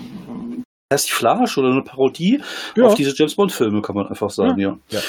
Persiflage 0.88 1.58
oder 1.58 1.72
eine 1.72 1.82
Parodie 1.82 2.40
ja. 2.76 2.84
auf 2.84 2.94
diese 2.94 3.12
James 3.16 3.34
Bond 3.34 3.50
Filme, 3.50 3.82
kann 3.82 3.96
man 3.96 4.06
einfach 4.06 4.30
sagen, 4.30 4.60
ja. 4.60 4.78
ja. 4.90 4.98
ja. 4.98 5.00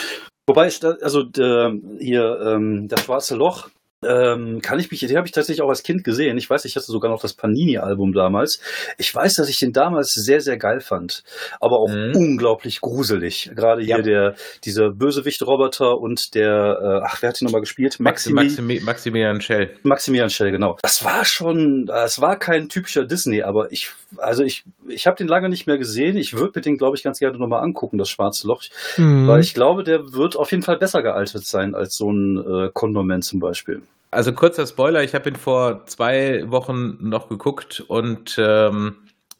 Wobei, 0.47 0.63
also 1.03 1.21
äh, 1.21 1.79
hier 1.99 2.39
ähm, 2.43 2.87
das 2.87 3.01
Schwarze 3.01 3.35
Loch, 3.35 3.69
ähm, 4.01 4.61
kann 4.61 4.79
ich 4.79 4.89
mich, 4.91 5.01
den 5.01 5.17
habe 5.17 5.27
ich 5.27 5.33
tatsächlich 5.33 5.61
auch 5.61 5.69
als 5.69 5.83
Kind 5.83 6.03
gesehen. 6.03 6.37
Ich 6.37 6.49
weiß, 6.49 6.65
ich 6.65 6.75
hatte 6.75 6.85
sogar 6.85 7.11
noch 7.11 7.21
das 7.21 7.33
Panini-Album 7.33 8.13
damals. 8.13 8.61
Ich 8.97 9.13
weiß, 9.13 9.35
dass 9.35 9.49
ich 9.49 9.59
den 9.59 9.73
damals 9.73 10.13
sehr, 10.13 10.39
sehr 10.39 10.57
geil 10.57 10.79
fand. 10.79 11.23
Aber 11.59 11.79
auch 11.79 11.89
mhm. 11.89 12.15
unglaublich 12.15 12.81
gruselig. 12.81 13.51
Gerade 13.55 13.81
hier 13.81 13.97
ja. 13.97 14.01
der, 14.01 14.35
dieser 14.63 14.91
Bösewicht-Roboter 14.91 15.97
und 15.97 16.33
der, 16.35 16.79
äh, 16.81 17.05
ach, 17.05 17.21
wer 17.21 17.29
hat 17.29 17.41
ihn 17.41 17.45
nochmal 17.45 17.61
gespielt? 17.61 17.99
Maximi 17.99 18.35
Maximi 18.35 18.79
Maximilian 18.79 19.41
Schell. 19.41 19.75
Maximilian 19.83 20.29
Schell, 20.29 20.51
genau. 20.51 20.77
Das 20.81 21.03
war 21.03 21.25
schon, 21.25 21.89
es 22.05 22.21
war 22.21 22.39
kein 22.39 22.69
typischer 22.69 23.05
Disney, 23.05 23.41
aber 23.41 23.71
ich, 23.71 23.91
also 24.17 24.43
ich, 24.43 24.63
ich 24.87 25.07
habe 25.07 25.17
den 25.17 25.27
lange 25.27 25.49
nicht 25.49 25.67
mehr 25.67 25.77
gesehen. 25.77 26.15
Ich 26.15 26.33
würde 26.33 26.53
mir 26.55 26.61
den, 26.61 26.77
glaube 26.77 26.95
ich, 26.95 27.03
ganz 27.03 27.19
gerne 27.19 27.37
nochmal 27.37 27.63
angucken, 27.63 27.97
das 27.97 28.09
Schwarze 28.09 28.47
Loch. 28.47 28.63
Mhm. 28.97 29.27
Weil 29.27 29.41
ich 29.41 29.53
glaube, 29.53 29.83
der 29.83 30.13
wird 30.13 30.37
auf 30.37 30.51
jeden 30.51 30.63
Fall 30.63 30.77
besser 30.77 31.01
gealtert 31.01 31.45
sein 31.45 31.75
als 31.75 31.95
so 31.95 32.11
ein 32.11 32.37
äh, 32.37 32.69
Condorman 32.73 33.21
zum 33.21 33.39
Beispiel. 33.39 33.81
Also 34.12 34.34
kurzer 34.34 34.65
Spoiler, 34.65 35.03
ich 35.03 35.13
habe 35.13 35.29
ihn 35.29 35.36
vor 35.36 35.86
zwei 35.86 36.43
Wochen 36.48 36.98
noch 37.00 37.29
geguckt 37.29 37.84
und 37.88 38.38
ähm, 38.39 38.96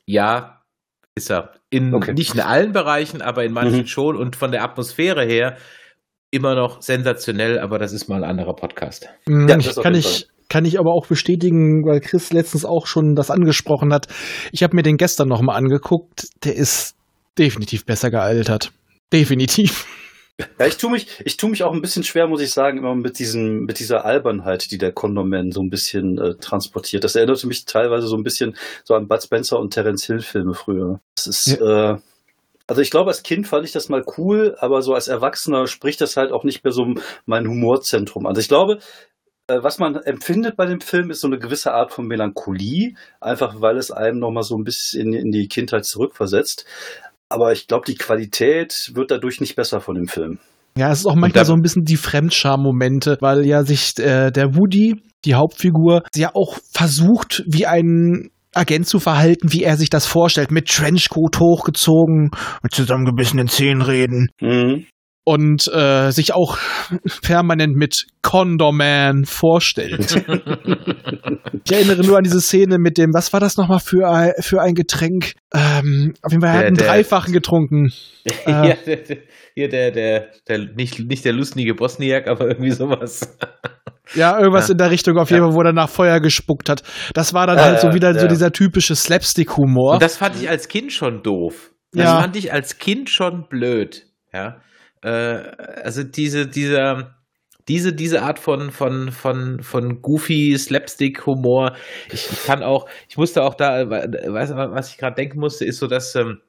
ja, 0.06 0.62
ist 1.15 1.32
er. 1.32 1.53
In, 1.72 1.94
okay. 1.94 2.13
Nicht 2.13 2.36
in 2.36 2.41
allen 2.41 2.72
Bereichen, 2.72 3.22
aber 3.22 3.44
in 3.44 3.53
manchen 3.53 3.82
mhm. 3.82 3.88
schon 3.88 4.15
und 4.15 4.36
von 4.36 4.51
der 4.51 4.63
Atmosphäre 4.63 5.25
her 5.25 5.58
immer 6.32 6.56
noch 6.56 6.82
sensationell, 6.82 7.60
aber 7.60 7.79
das 7.79 7.94
ist 7.94 8.08
mal 8.08 8.24
ein 8.24 8.29
anderer 8.29 8.56
Podcast. 8.56 9.10
Mhm, 9.27 9.48
ja, 9.48 9.58
das 9.58 9.75
kann 9.75 9.96
ich, 9.96 10.27
kann 10.50 10.65
ich 10.65 10.79
aber 10.79 10.91
auch 10.91 11.08
bestätigen, 11.08 11.84
weil 11.86 12.00
Chris 12.00 12.32
letztens 12.32 12.65
auch 12.65 12.86
schon 12.86 13.15
das 13.15 13.32
angesprochen 13.32 13.94
hat. 13.94 14.08
Ich 14.51 14.63
habe 14.63 14.75
mir 14.75 14.84
den 14.84 14.98
gestern 14.98 15.27
noch 15.27 15.41
mal 15.41 15.56
angeguckt. 15.56 16.27
Der 16.44 16.56
ist 16.56 16.96
definitiv 17.38 17.86
besser 17.86 18.12
gealtert. 18.12 18.72
Definitiv. 19.12 19.88
Ja, 20.58 20.67
ich 20.67 20.77
tue 20.77 20.89
mich, 20.89 21.08
ich 21.25 21.38
tue 21.38 21.50
mich 21.50 21.63
auch 21.63 21.74
ein 21.74 21.81
bisschen 21.81 22.03
schwer, 22.03 22.27
muss 22.27 22.41
ich 22.41 22.51
sagen, 22.51 22.77
immer 22.77 22.96
mit 22.96 23.19
diesem, 23.19 23.65
mit 23.65 23.79
dieser 23.79 24.05
Albernheit, 24.05 24.72
die 24.72 24.77
der 24.77 24.93
Condorman 24.93 25.51
so 25.51 25.62
ein 25.62 25.69
bisschen 25.69 26.17
äh, 26.17 26.36
transportiert. 26.36 27.03
Das 27.03 27.15
erinnerte 27.15 27.48
mich 27.48 27.65
teilweise 27.65 28.08
so 28.08 28.15
ein 28.15 28.24
bisschen 28.24 28.55
so 28.83 28.96
an 28.96 29.07
Bud 29.07 29.22
Spencer 29.22 29.59
und 29.59 29.74
Terence 29.74 30.05
Hill 30.05 30.22
Filme 30.22 30.53
früher. 30.53 31.01
Das 31.16 31.27
ist, 31.27 31.57
ja. 31.59 31.94
äh, 31.94 31.98
also 32.68 32.81
ich 32.81 32.92
glaube, 32.92 33.09
als 33.09 33.24
Kind 33.24 33.48
fand 33.48 33.66
ich 33.66 33.72
das 33.72 33.90
mal 33.90 34.03
cool, 34.18 34.55
aber 34.59 34.81
so 34.81 34.94
als 34.94 35.07
Erwachsener 35.07 35.68
spricht 35.68 36.01
das 36.01 36.16
halt 36.16 36.31
auch 36.31 36.44
nicht 36.44 36.63
mehr 36.63 36.72
so 36.72 36.94
mein 37.25 37.48
Humorzentrum 37.48 38.25
an. 38.25 38.29
Also 38.29 38.42
ich 38.42 38.48
glaube, 38.48 38.79
äh, 39.48 39.63
was 39.63 39.79
man 39.79 39.96
empfindet 39.96 40.55
bei 40.55 40.68
dem 40.68 40.79
Film, 40.79 41.09
ist 41.09 41.22
so 41.22 41.27
eine 41.27 41.40
gewisse 41.40 41.74
Art 41.74 41.92
von 41.92 42.05
Melancholie, 42.07 42.94
einfach 43.20 43.59
weil 43.59 43.77
es 43.77 43.92
einem 43.92 44.20
nochmal 44.20 44.44
so 44.44 44.55
ein 44.55 44.63
bisschen 44.63 45.13
in, 45.13 45.25
in 45.25 45.31
die 45.31 45.48
Kindheit 45.48 45.85
zurückversetzt. 45.85 46.66
Aber 47.29 47.51
ich 47.51 47.68
glaube, 47.68 47.85
die 47.87 47.96
Qualität 47.96 48.92
wird 48.94 49.11
dadurch 49.11 49.39
nicht 49.39 49.55
besser 49.55 49.81
von 49.81 49.96
dem 49.96 50.07
Film. 50.07 50.39
Ja, 50.77 50.92
es 50.92 51.00
ist 51.00 51.05
auch 51.05 51.15
manchmal 51.15 51.46
so 51.46 51.53
ein 51.53 51.61
bisschen 51.61 51.83
die 51.83 51.98
Fremdscham-Momente, 51.98 53.18
weil 53.22 53.46
ja 53.46 53.63
sich 53.63 53.98
äh, 54.00 54.31
der 54.31 54.55
Woody, 54.55 54.96
die 55.25 55.35
Hauptfigur, 55.35 56.03
ja 56.15 56.31
auch 56.33 56.57
versucht, 56.72 57.44
wie 57.48 57.65
ein 57.65 58.29
Agent 58.53 58.87
zu 58.87 59.00
verhalten, 59.00 59.51
wie 59.51 59.63
er 59.63 59.77
sich 59.77 59.89
das 59.89 60.05
vorstellt, 60.05 60.51
mit 60.51 60.68
Trenchcoat 60.68 61.39
hochgezogen, 61.39 62.31
mit 62.63 62.74
zusammengebissenen 62.74 63.48
Zähnen 63.48 63.81
reden. 63.81 64.29
Mhm 64.42 64.85
und 65.29 65.72
äh, 65.72 66.09
sich 66.09 66.33
auch 66.33 66.57
permanent 67.22 67.75
mit 67.75 68.07
Condorman 68.24 69.25
vorstellt. 69.25 70.15
ich 71.65 71.72
erinnere 71.72 72.03
nur 72.03 72.18
an 72.18 72.24
diese 72.24 72.42
Szene 72.42 72.79
mit 72.79 72.98
dem, 72.98 73.13
was 73.13 73.31
war 73.31 73.39
das 73.39 73.55
nochmal 73.55 73.79
für 73.79 74.09
ein, 74.09 74.31
für 74.39 74.59
ein 74.59 74.74
Getränk? 74.74 75.33
Ähm, 75.53 76.15
auf 76.24 76.31
jeden 76.31 76.42
Fall, 76.42 76.50
er 76.50 76.57
hat 76.57 76.65
einen 76.65 76.77
der, 76.77 76.87
Dreifachen 76.87 77.31
getrunken. 77.31 77.92
ja, 78.48 78.74
der, 78.74 78.96
der, 78.96 79.18
hier 79.53 79.70
der, 79.70 79.92
der, 79.92 80.31
der, 80.48 80.57
nicht, 80.75 80.98
nicht 80.98 81.24
der 81.24 81.33
lustige 81.33 81.75
Bosniak, 81.75 82.27
aber 82.27 82.48
irgendwie 82.48 82.72
sowas. 82.72 83.37
Ja, 84.15 84.39
irgendwas 84.39 84.70
ja. 84.70 84.72
in 84.72 84.77
der 84.79 84.89
Richtung 84.89 85.20
auf 85.20 85.29
jeden 85.29 85.44
Fall, 85.44 85.53
wo 85.53 85.61
er 85.61 85.74
nach 85.74 85.89
Feuer 85.89 86.20
gespuckt 86.22 86.70
hat. 86.70 86.81
Das 87.13 87.35
war 87.35 87.46
dann 87.46 87.59
äh, 87.59 87.61
halt 87.61 87.81
so 87.81 87.94
wieder 87.94 88.15
ja. 88.15 88.20
so 88.20 88.25
dieser 88.25 88.51
typische 88.51 88.96
Slapstick-Humor. 88.96 89.94
Und 89.94 90.01
das 90.01 90.18
fand 90.18 90.42
ich 90.42 90.50
als 90.50 90.70
Kind 90.70 90.92
schon 90.92 91.22
doof. 91.22 91.70
Das 91.92 92.05
ja. 92.05 92.20
fand 92.20 92.35
ich 92.35 92.51
als 92.51 92.79
Kind 92.79 93.11
schon 93.11 93.46
blöd. 93.48 94.07
Ja. 94.33 94.61
Äh, 95.01 95.09
also 95.09 96.03
diese, 96.03 96.48
dieser, 96.48 97.16
diese, 97.68 97.94
diese 97.94 98.24
Art 98.24 98.40
von, 98.40 98.72
von, 98.72 99.12
von, 99.12 99.62
von 99.62 100.01
goofy 100.01 100.57
Slapstick-Humor. 100.57 101.75
Ich 102.12 102.27
kann 102.46 102.64
auch, 102.64 102.90
ich 103.07 103.18
musste 103.18 103.44
auch 103.44 103.53
da, 103.53 103.90
weißt 103.90 104.51
du, 104.51 104.55
was 104.55 104.90
ich 104.90 104.98
gerade 104.98 105.16
denken 105.16 105.40
musste, 105.40 105.66
ist 105.66 105.77
so, 105.77 105.88
dass, 105.88 106.16
ähm, 106.16 106.42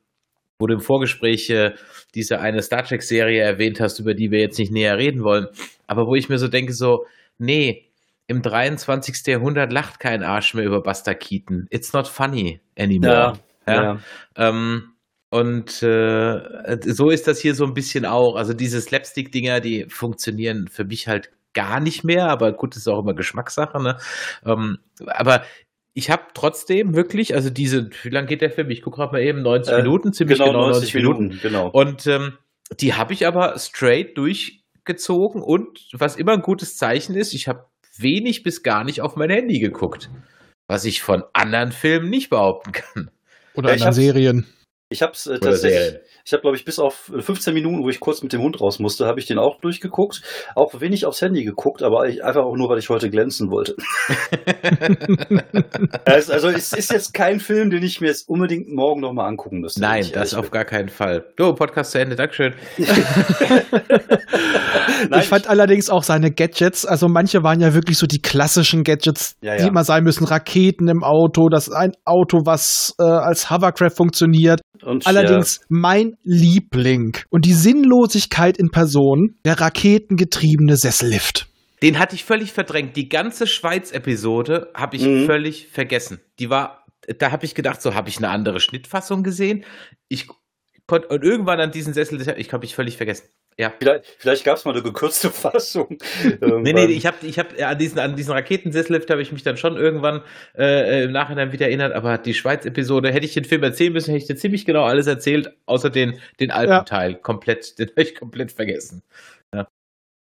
wo 0.59 0.67
du 0.67 0.75
im 0.75 0.81
Vorgespräch 0.81 1.51
äh, 1.51 1.75
diese 2.15 2.41
eine 2.41 2.63
Star 2.63 2.85
Trek-Serie 2.85 3.43
erwähnt 3.43 3.81
hast, 3.81 3.99
über 3.99 4.15
die 4.15 4.31
wir 4.31 4.41
jetzt 4.41 4.59
nicht 4.59 4.73
näher 4.73 4.97
reden 4.97 5.23
wollen, 5.23 5.47
aber 5.87 6.07
wo 6.07 6.15
ich 6.15 6.29
mir 6.29 6.39
so 6.39 6.49
denke, 6.49 6.73
so, 6.73 7.07
nee, 7.39 7.87
im 8.27 8.43
23. 8.43 9.27
Jahrhundert 9.27 9.73
lacht 9.73 9.99
kein 10.01 10.23
Arsch 10.23 10.55
mehr 10.55 10.65
über 10.65 10.83
Buster 10.83 11.15
Keaton. 11.15 11.67
It's 11.71 11.93
not 11.93 12.07
funny 12.07 12.61
anymore. 12.79 13.39
Ja, 13.67 13.75
ja. 13.75 13.83
ja. 13.83 14.01
Ähm, 14.37 14.93
und 15.31 15.83
äh, 15.83 16.79
so 16.85 17.11
ist 17.11 17.29
das 17.29 17.41
hier 17.41 17.55
so 17.55 17.65
ein 17.65 17.75
bisschen 17.75 18.05
auch. 18.05 18.35
Also 18.35 18.53
diese 18.53 18.81
Slapstick-Dinger, 18.81 19.61
die 19.61 19.87
funktionieren 19.89 20.67
für 20.69 20.85
mich 20.85 21.07
halt 21.07 21.31
gar 21.55 21.81
nicht 21.81 22.05
mehr, 22.05 22.29
aber 22.29 22.53
gut, 22.53 22.75
das 22.75 22.83
ist 22.83 22.89
auch 22.89 23.01
immer 23.01 23.15
Geschmackssache. 23.15 23.81
Ne? 23.81 23.97
Ähm, 24.45 24.79
aber 25.07 25.45
ich 25.95 26.11
habe 26.11 26.23
trotzdem 26.35 26.95
wirklich, 26.95 27.35
also 27.35 27.51
diese, 27.51 27.91
wie 28.03 28.11
lange 28.11 28.27
geht 28.27 28.43
der 28.43 28.51
Film? 28.51 28.71
Ich 28.71 28.83
gucke 28.83 28.97
gerade 28.97 29.13
mal 29.13 29.23
eben, 29.23 29.43
90 29.43 29.73
äh, 29.73 29.77
Minuten, 29.79 30.13
ziemlich 30.13 30.39
genau, 30.39 30.51
genau 30.51 30.67
90, 30.67 30.95
90 30.95 30.95
Minuten. 30.95 31.23
Minuten. 31.23 31.41
Genau. 31.43 31.69
Und 31.69 32.07
ähm, 32.07 32.33
die 32.81 32.95
habe 32.95 33.13
ich 33.13 33.27
aber 33.27 33.59
straight 33.59 34.17
durchgezogen 34.17 35.43
und 35.43 35.89
was 35.93 36.17
immer 36.17 36.33
ein 36.33 36.43
gutes 36.43 36.77
Zeichen 36.77 37.15
ist, 37.15 37.35
ich 37.35 37.49
habe 37.49 37.67
wenig 37.99 38.43
bis 38.43 38.63
gar 38.63 38.85
nicht 38.85 39.01
auf 39.01 39.17
mein 39.17 39.31
Handy 39.31 39.59
geguckt, 39.61 40.11
was 40.69 40.85
ich 40.85 41.03
von 41.03 41.23
anderen 41.33 41.73
Filmen 41.73 42.11
nicht 42.11 42.31
behaupten 42.31 42.73
kann. 42.73 43.11
Oder 43.55 43.71
ja, 43.71 43.75
anderen 43.75 43.93
Serien. 43.93 44.47
Ich 44.93 45.03
habe 45.03 45.13
es 45.13 45.29
äh, 45.29 45.39
tatsächlich, 45.39 46.01
ich 46.25 46.33
habe 46.33 46.41
glaube 46.41 46.57
ich 46.57 46.65
bis 46.65 46.81
auf 46.81 47.13
15 47.17 47.55
Minuten, 47.55 47.85
wo 47.85 47.89
ich 47.91 48.01
kurz 48.01 48.25
mit 48.25 48.33
dem 48.33 48.43
Hund 48.43 48.61
raus 48.61 48.81
musste, 48.81 49.07
habe 49.07 49.21
ich 49.21 49.27
den 49.27 49.39
auch 49.39 49.61
durchgeguckt. 49.61 50.21
Auch 50.57 50.81
wenig 50.81 51.07
aufs 51.07 51.23
Handy 51.23 51.45
geguckt, 51.45 51.85
aber 51.85 52.09
ich, 52.09 52.25
einfach 52.25 52.43
auch 52.43 52.57
nur, 52.57 52.69
weil 52.69 52.81
ich 52.81 52.89
heute 52.89 53.09
glänzen 53.09 53.53
wollte. 53.53 53.77
also, 56.05 56.33
also 56.33 56.49
es 56.49 56.73
ist 56.73 56.93
jetzt 56.93 57.15
kein 57.15 57.39
Film, 57.39 57.71
den 57.71 57.85
ich 57.85 58.01
mir 58.01 58.09
jetzt 58.09 58.29
unbedingt 58.29 58.67
morgen 58.69 59.01
nochmal 59.01 59.29
angucken 59.29 59.61
müsste. 59.61 59.81
Nein, 59.81 60.09
das 60.13 60.35
auf 60.35 60.51
gar 60.51 60.65
keinen 60.65 60.89
Fall. 60.89 61.25
So, 61.39 61.53
Podcast 61.55 61.93
zu 61.93 62.01
Ende, 62.01 62.17
Dankeschön. 62.17 62.55
Nein, 65.09 65.21
ich 65.21 65.29
fand 65.29 65.45
ich 65.45 65.51
allerdings 65.51 65.89
auch 65.89 66.03
seine 66.03 66.33
Gadgets, 66.33 66.85
also 66.85 67.07
manche 67.07 67.45
waren 67.45 67.61
ja 67.61 67.75
wirklich 67.75 67.97
so 67.97 68.09
die 68.09 68.21
klassischen 68.21 68.83
Gadgets, 68.83 69.37
ja, 69.41 69.55
ja. 69.55 69.63
die 69.63 69.69
immer 69.69 69.85
sein 69.85 70.03
müssen. 70.03 70.25
Raketen 70.25 70.89
im 70.89 71.05
Auto, 71.05 71.49
das 71.49 71.71
ein 71.71 71.93
Auto, 72.05 72.41
was 72.45 72.93
äh, 72.99 73.05
als 73.05 73.51
Hovercraft 73.51 73.95
funktioniert. 73.97 74.61
Und, 74.83 75.07
Allerdings 75.07 75.59
ja. 75.59 75.67
mein 75.69 76.17
Liebling 76.23 77.17
und 77.29 77.45
die 77.45 77.53
Sinnlosigkeit 77.53 78.59
in 78.59 78.71
Person, 78.71 79.37
der 79.45 79.61
raketengetriebene 79.61 80.77
Sessellift. 80.77 81.49
Den 81.83 81.99
hatte 81.99 82.15
ich 82.15 82.25
völlig 82.25 82.53
verdrängt. 82.53 82.97
Die 82.97 83.09
ganze 83.09 83.47
Schweiz-Episode 83.47 84.71
habe 84.75 84.97
ich 84.97 85.05
mhm. 85.05 85.27
völlig 85.27 85.69
vergessen. 85.69 86.21
Die 86.39 86.51
war, 86.51 86.85
da 87.19 87.33
habe 87.33 87.47
ich 87.47 87.55
gedacht, 87.55 87.81
so 87.81 87.95
habe 87.95 88.09
ich 88.09 88.19
eine 88.19 88.29
andere 88.29 88.61
Schnittfassung 88.61 89.23
gesehen. 89.23 89.65
Ich 90.09 90.29
konnte 90.87 91.09
und 91.09 91.25
irgendwann 91.25 91.61
an 91.61 91.71
diesen 91.71 91.95
Sessel, 91.95 92.21
ich 92.39 92.53
habe 92.53 92.65
ich 92.65 92.75
völlig 92.75 92.97
vergessen. 92.97 93.29
Ja. 93.59 93.73
Vielleicht, 93.79 94.07
vielleicht 94.19 94.45
gab 94.45 94.57
es 94.57 94.65
mal 94.65 94.73
eine 94.73 94.83
gekürzte 94.83 95.31
Fassung. 95.31 95.99
nee, 96.41 96.73
nee, 96.73 96.87
ich 96.87 97.05
habe 97.05 97.17
ich 97.23 97.39
hab, 97.39 97.53
an 97.61 97.79
diesen, 97.79 97.99
an 97.99 98.17
diesen 98.17 98.33
Raketensesslift 98.33 99.11
habe 99.11 99.21
ich 99.21 99.33
mich 99.33 99.43
dann 99.43 99.57
schon 99.57 99.77
irgendwann 99.77 100.23
äh, 100.57 101.05
im 101.05 101.13
Nachhinein 101.13 101.53
wieder 101.53 101.67
erinnert, 101.67 101.93
aber 101.93 102.17
die 102.17 102.35
Schweiz-Episode, 102.35 103.13
hätte 103.13 103.27
ich 103.27 103.35
den 103.35 103.45
Film 103.45 103.63
erzählen 103.63 103.93
müssen, 103.93 104.13
hätte 104.13 104.23
ich 104.23 104.29
dir 104.29 104.37
ziemlich 104.37 104.65
genau 104.65 104.85
alles 104.85 105.07
erzählt, 105.07 105.51
außer 105.67 105.91
den, 105.91 106.19
den 106.41 106.51
Alpenteil. 106.51 107.13
Ja. 107.13 107.19
Komplett, 107.19 107.75
den 107.79 107.91
habe 107.91 108.03
ich 108.03 108.15
komplett 108.15 108.53
vergessen. 108.53 109.03
Ja. 109.55 109.69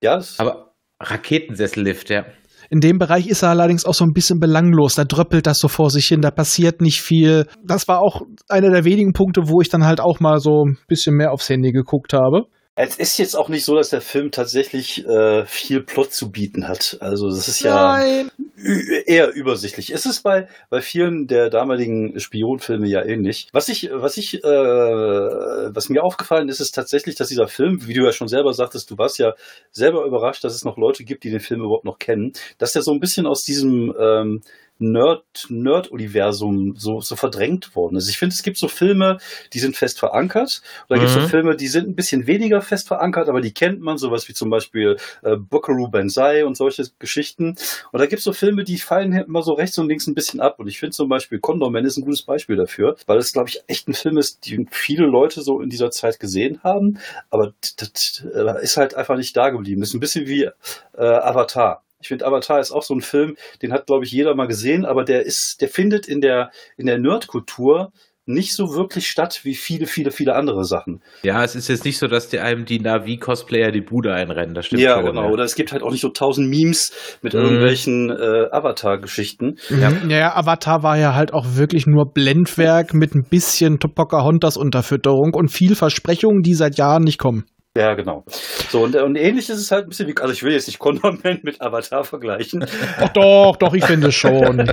ja 0.02 0.22
aber 0.38 0.74
Raketensessellift, 1.02 2.10
ja. 2.10 2.26
In 2.70 2.80
dem 2.80 2.98
Bereich 2.98 3.26
ist 3.26 3.42
er 3.42 3.50
allerdings 3.50 3.84
auch 3.84 3.94
so 3.94 4.04
ein 4.04 4.12
bisschen 4.12 4.40
belanglos. 4.40 4.94
Da 4.94 5.04
dröppelt 5.04 5.46
das 5.46 5.58
so 5.58 5.68
vor 5.68 5.90
sich 5.90 6.06
hin, 6.06 6.20
da 6.20 6.30
passiert 6.30 6.80
nicht 6.80 7.02
viel. 7.02 7.46
Das 7.62 7.88
war 7.88 8.00
auch 8.00 8.22
einer 8.48 8.70
der 8.70 8.84
wenigen 8.84 9.12
Punkte, 9.12 9.48
wo 9.48 9.60
ich 9.60 9.68
dann 9.68 9.84
halt 9.84 10.00
auch 10.00 10.20
mal 10.20 10.38
so 10.38 10.64
ein 10.64 10.78
bisschen 10.88 11.16
mehr 11.16 11.32
aufs 11.32 11.48
Handy 11.48 11.72
geguckt 11.72 12.12
habe. 12.12 12.46
Es 12.76 12.96
ist 12.96 13.18
jetzt 13.18 13.36
auch 13.36 13.48
nicht 13.48 13.64
so, 13.64 13.76
dass 13.76 13.90
der 13.90 14.00
Film 14.00 14.32
tatsächlich 14.32 15.06
äh, 15.06 15.46
viel 15.46 15.80
Plot 15.80 16.12
zu 16.12 16.32
bieten 16.32 16.66
hat. 16.66 16.96
Also 17.00 17.28
das 17.28 17.46
ist 17.46 17.60
ja 17.60 18.02
eher 19.06 19.32
übersichtlich. 19.32 19.90
Es 19.90 20.06
ist 20.06 20.24
bei, 20.24 20.48
bei 20.70 20.80
vielen 20.80 21.28
der 21.28 21.50
damaligen 21.50 22.18
Spionfilme 22.18 22.88
ja 22.88 23.04
ähnlich. 23.04 23.48
Was 23.52 23.68
ich, 23.68 23.90
was 23.92 24.16
ich, 24.16 24.42
äh, 24.42 24.48
was 24.48 25.88
mir 25.88 26.02
aufgefallen 26.02 26.48
ist, 26.48 26.58
ist 26.58 26.72
tatsächlich, 26.72 27.14
dass 27.14 27.28
dieser 27.28 27.46
Film, 27.46 27.86
wie 27.86 27.94
du 27.94 28.04
ja 28.04 28.10
schon 28.10 28.26
selber 28.26 28.52
sagtest, 28.52 28.90
du 28.90 28.98
warst 28.98 29.20
ja 29.20 29.34
selber 29.70 30.04
überrascht, 30.04 30.42
dass 30.42 30.54
es 30.54 30.64
noch 30.64 30.76
Leute 30.76 31.04
gibt, 31.04 31.22
die 31.22 31.30
den 31.30 31.40
Film 31.40 31.60
überhaupt 31.60 31.84
noch 31.84 32.00
kennen, 32.00 32.32
dass 32.58 32.72
der 32.72 32.82
so 32.82 32.92
ein 32.92 32.98
bisschen 32.98 33.26
aus 33.26 33.44
diesem 33.44 33.94
ähm, 34.00 34.40
Nerd, 34.78 35.24
Nerd-Universum 35.48 36.74
so, 36.76 37.00
so 37.00 37.16
verdrängt 37.16 37.76
worden 37.76 37.96
ist. 37.96 38.08
Ich 38.08 38.18
finde, 38.18 38.34
es 38.34 38.42
gibt 38.42 38.56
so 38.56 38.68
Filme, 38.68 39.18
die 39.52 39.60
sind 39.60 39.76
fest 39.76 39.98
verankert. 39.98 40.62
Oder 40.88 40.98
mhm. 40.98 41.00
gibt 41.04 41.16
es 41.16 41.22
so 41.22 41.28
Filme, 41.28 41.56
die 41.56 41.68
sind 41.68 41.88
ein 41.88 41.94
bisschen 41.94 42.26
weniger 42.26 42.60
fest 42.60 42.88
verankert, 42.88 43.28
aber 43.28 43.40
die 43.40 43.52
kennt 43.52 43.80
man, 43.80 43.98
sowas 43.98 44.28
wie 44.28 44.34
zum 44.34 44.50
Beispiel 44.50 44.96
äh, 45.22 45.36
Buckaroo 45.36 45.88
Banzai 45.88 46.44
und 46.44 46.56
solche 46.56 46.84
Geschichten. 46.98 47.56
Und 47.92 48.00
da 48.00 48.06
gibt 48.06 48.18
es 48.18 48.24
so 48.24 48.32
Filme, 48.32 48.64
die 48.64 48.78
fallen 48.78 49.12
immer 49.12 49.42
so 49.42 49.52
rechts 49.52 49.78
und 49.78 49.88
links 49.88 50.06
ein 50.06 50.14
bisschen 50.14 50.40
ab. 50.40 50.58
Und 50.58 50.66
ich 50.66 50.80
finde 50.80 50.96
zum 50.96 51.08
Beispiel 51.08 51.38
Condor 51.38 51.70
Man 51.70 51.84
ist 51.84 51.96
ein 51.96 52.04
gutes 52.04 52.22
Beispiel 52.22 52.56
dafür, 52.56 52.96
weil 53.06 53.18
es, 53.18 53.32
glaube 53.32 53.48
ich, 53.48 53.62
echt 53.68 53.88
ein 53.88 53.94
Film 53.94 54.18
ist, 54.18 54.50
den 54.50 54.68
viele 54.70 55.06
Leute 55.06 55.42
so 55.42 55.60
in 55.60 55.70
dieser 55.70 55.90
Zeit 55.90 56.18
gesehen 56.18 56.60
haben. 56.64 56.98
Aber 57.30 57.52
das, 57.60 57.76
das 57.76 58.24
ist 58.62 58.76
halt 58.76 58.94
einfach 58.94 59.16
nicht 59.16 59.36
da 59.36 59.50
geblieben. 59.50 59.80
Das 59.80 59.90
ist 59.90 59.94
ein 59.94 60.00
bisschen 60.00 60.26
wie 60.26 60.44
äh, 60.44 60.52
Avatar. 60.98 61.83
Ich 62.04 62.08
finde, 62.08 62.26
Avatar 62.26 62.60
ist 62.60 62.70
auch 62.70 62.82
so 62.82 62.94
ein 62.94 63.00
Film, 63.00 63.36
den 63.62 63.72
hat, 63.72 63.86
glaube 63.86 64.04
ich, 64.04 64.12
jeder 64.12 64.34
mal 64.34 64.46
gesehen, 64.46 64.84
aber 64.84 65.04
der 65.04 65.24
ist, 65.24 65.56
der 65.62 65.68
findet 65.68 66.06
in 66.06 66.20
der, 66.20 66.50
in 66.76 66.84
der 66.84 66.98
Nerdkultur 66.98 67.92
nicht 68.26 68.54
so 68.54 68.74
wirklich 68.74 69.06
statt 69.08 69.40
wie 69.42 69.54
viele, 69.54 69.86
viele, 69.86 70.10
viele 70.10 70.34
andere 70.34 70.64
Sachen. 70.64 71.02
Ja, 71.22 71.44
es 71.44 71.54
ist 71.54 71.68
jetzt 71.68 71.84
nicht 71.84 71.98
so, 71.98 72.06
dass 72.06 72.28
die 72.28 72.38
einem 72.38 72.64
die 72.64 72.78
Navi-Cosplayer 72.78 73.70
die 73.70 73.82
Bude 73.82 74.14
einrennen. 74.14 74.54
Das 74.54 74.66
stimmt 74.66 74.82
ja, 74.82 74.96
schon, 74.96 75.06
genau. 75.06 75.24
Ja. 75.24 75.30
Oder 75.30 75.44
es 75.44 75.54
gibt 75.54 75.72
halt 75.72 75.82
auch 75.82 75.90
nicht 75.90 76.00
so 76.00 76.08
tausend 76.10 76.48
Memes 76.48 77.18
mit 77.22 77.34
mhm. 77.34 77.40
irgendwelchen 77.40 78.10
äh, 78.10 78.48
Avatar-Geschichten. 78.50 79.56
Mhm. 79.68 80.10
Ja. 80.10 80.18
ja, 80.18 80.36
Avatar 80.36 80.82
war 80.82 80.98
ja 80.98 81.14
halt 81.14 81.32
auch 81.32 81.56
wirklich 81.56 81.86
nur 81.86 82.12
Blendwerk 82.12 82.94
mit 82.94 83.14
ein 83.14 83.24
bisschen 83.28 83.78
Pocahontas-Unterfütterung 83.78 85.34
und 85.34 85.50
viel 85.50 85.74
Versprechungen, 85.74 86.42
die 86.42 86.54
seit 86.54 86.76
Jahren 86.78 87.04
nicht 87.04 87.18
kommen. 87.18 87.44
Ja, 87.76 87.94
genau. 87.94 88.24
So, 88.68 88.84
und, 88.84 88.94
und 88.94 89.16
ähnlich 89.16 89.50
ist 89.50 89.58
es 89.58 89.72
halt 89.72 89.86
ein 89.86 89.88
bisschen 89.88 90.06
wie, 90.06 90.16
also 90.20 90.32
ich 90.32 90.44
will 90.44 90.52
jetzt 90.52 90.68
nicht 90.68 90.78
Condor 90.78 91.18
Man 91.24 91.40
mit 91.42 91.60
Avatar 91.60 92.04
vergleichen. 92.04 92.64
Doch, 93.00 93.08
doch, 93.08 93.56
doch, 93.56 93.74
ich 93.74 93.84
finde 93.84 94.12
schon. 94.12 94.72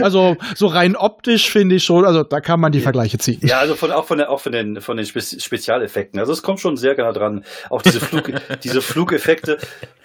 also, 0.00 0.36
so 0.54 0.68
rein 0.68 0.96
optisch 0.96 1.50
finde 1.50 1.74
ich 1.74 1.84
schon, 1.84 2.06
also 2.06 2.22
da 2.22 2.40
kann 2.40 2.60
man 2.60 2.72
die 2.72 2.80
Vergleiche 2.80 3.18
ziehen. 3.18 3.40
Ja, 3.42 3.58
also 3.58 3.74
von, 3.74 3.92
auch 3.92 4.06
von, 4.06 4.16
der, 4.16 4.30
auch 4.30 4.40
von 4.40 4.52
den, 4.52 4.80
von 4.80 4.96
den 4.96 5.04
Spe 5.04 5.20
Spezialeffekten. 5.20 6.18
Also 6.18 6.32
es 6.32 6.42
kommt 6.42 6.60
schon 6.60 6.76
sehr 6.76 6.94
genau 6.94 7.12
dran. 7.12 7.44
Auch 7.68 7.82
diese, 7.82 8.00
Flug, 8.00 8.32
diese 8.64 8.80
Flugeffekte, 8.80 9.58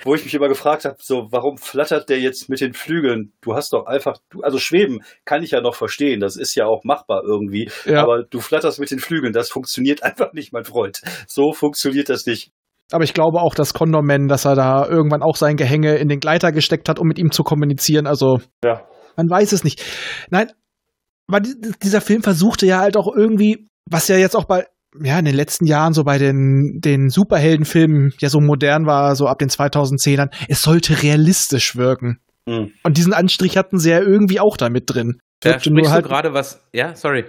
wo 0.04 0.14
ich 0.14 0.26
mich 0.26 0.34
immer 0.34 0.50
gefragt 0.50 0.84
habe, 0.84 0.98
so, 1.00 1.30
warum 1.32 1.58
flattert 1.58 2.10
der 2.10 2.20
jetzt 2.20 2.50
mit 2.50 2.60
den 2.60 2.74
Flügeln? 2.74 3.32
Du 3.40 3.54
hast 3.54 3.72
doch 3.72 3.86
einfach, 3.86 4.18
du, 4.30 4.42
also 4.42 4.58
schweben 4.58 5.06
kann 5.24 5.42
ich 5.42 5.52
ja 5.52 5.62
noch 5.62 5.76
verstehen. 5.76 6.20
Das 6.20 6.36
ist 6.36 6.54
ja 6.56 6.66
auch 6.66 6.84
machbar 6.84 7.22
irgendwie. 7.26 7.72
Ja. 7.86 8.04
Aber 8.04 8.24
du 8.24 8.42
flatterst 8.42 8.82
mit 8.82 8.92
den 8.92 9.00
Flügeln, 9.00 9.32
das 9.32 9.50
funktioniert 9.50 10.04
einfach 10.04 10.34
nicht, 10.34 10.52
mein 10.52 10.66
Freund. 10.66 11.02
So 11.28 11.54
funktioniert 11.54 11.93
funktioniert 11.94 12.10
das 12.10 12.26
nicht. 12.26 12.52
Aber 12.92 13.04
ich 13.04 13.14
glaube 13.14 13.40
auch, 13.42 13.56
dass 13.56 13.74
Condorman, 13.74 14.28
dass 14.28 14.46
er 14.46 14.56
da 14.56 14.88
irgendwann 14.88 15.24
auch 15.24 15.36
sein 15.36 15.56
Gehänge 15.56 15.96
in 15.96 16.10
den 16.10 16.20
Gleiter 16.20 16.52
gesteckt 16.52 16.90
hat, 16.90 17.00
um 17.00 17.08
mit 17.08 17.18
ihm 17.18 17.32
zu 17.32 17.44
kommunizieren. 17.44 18.06
Also, 18.08 18.40
ja. 18.64 18.82
man 19.16 19.30
weiß 19.30 19.52
es 19.54 19.64
nicht. 19.64 19.82
Nein, 20.30 20.52
aber 21.28 21.40
dieser 21.82 22.02
Film 22.02 22.22
versuchte 22.22 22.66
ja 22.66 22.80
halt 22.80 22.98
auch 22.98 23.08
irgendwie, 23.16 23.68
was 23.90 24.08
ja 24.10 24.18
jetzt 24.18 24.36
auch 24.36 24.46
bei, 24.46 24.68
ja, 25.02 25.18
in 25.18 25.26
den 25.26 25.36
letzten 25.36 25.66
Jahren 25.66 25.94
so 25.94 26.04
bei 26.04 26.18
den, 26.20 26.82
den 26.84 27.10
Superheldenfilmen 27.10 28.14
ja 28.20 28.30
so 28.30 28.40
modern 28.40 28.86
war, 28.86 29.16
so 29.16 29.28
ab 29.28 29.40
den 29.40 29.50
2010ern, 29.50 30.32
es 30.50 30.62
sollte 30.62 31.02
realistisch 31.02 31.76
wirken. 31.76 32.20
Mhm. 32.46 32.74
Und 32.84 32.98
diesen 32.98 33.14
Anstrich 33.14 33.58
hatten 33.58 33.80
sie 33.80 33.92
ja 33.92 34.02
irgendwie 34.02 34.40
auch 34.40 34.58
da 34.58 34.70
mit 34.70 34.84
drin. 34.88 35.20
Ja, 35.44 35.60
sprichst 35.60 35.92
halt, 35.92 36.06
du 36.06 36.10
gerade 36.10 36.34
was, 36.34 36.62
ja, 36.74 36.94
sorry 36.96 37.26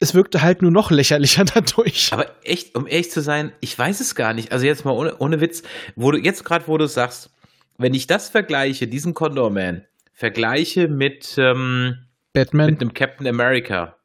es 0.00 0.14
wirkte 0.14 0.42
halt 0.42 0.62
nur 0.62 0.70
noch 0.70 0.90
lächerlicher 0.90 1.44
dadurch. 1.54 2.12
Aber 2.12 2.26
echt, 2.42 2.74
um 2.74 2.86
ehrlich 2.86 3.10
zu 3.10 3.20
sein, 3.20 3.52
ich 3.60 3.78
weiß 3.78 4.00
es 4.00 4.14
gar 4.14 4.32
nicht. 4.32 4.50
Also 4.50 4.66
jetzt 4.66 4.84
mal 4.84 4.92
ohne, 4.92 5.16
ohne 5.18 5.40
Witz, 5.40 5.62
wo 5.94 6.10
du 6.10 6.18
jetzt 6.18 6.44
gerade, 6.44 6.66
wo 6.66 6.76
du 6.78 6.88
sagst, 6.88 7.30
wenn 7.78 7.94
ich 7.94 8.06
das 8.06 8.28
vergleiche, 8.28 8.88
diesen 8.88 9.14
Condor 9.14 9.50
Man, 9.50 9.84
vergleiche 10.12 10.88
mit 10.88 11.36
ähm, 11.38 12.06
Batman, 12.32 12.70
mit 12.70 12.80
einem 12.80 12.94
Captain 12.94 13.26
America 13.26 13.96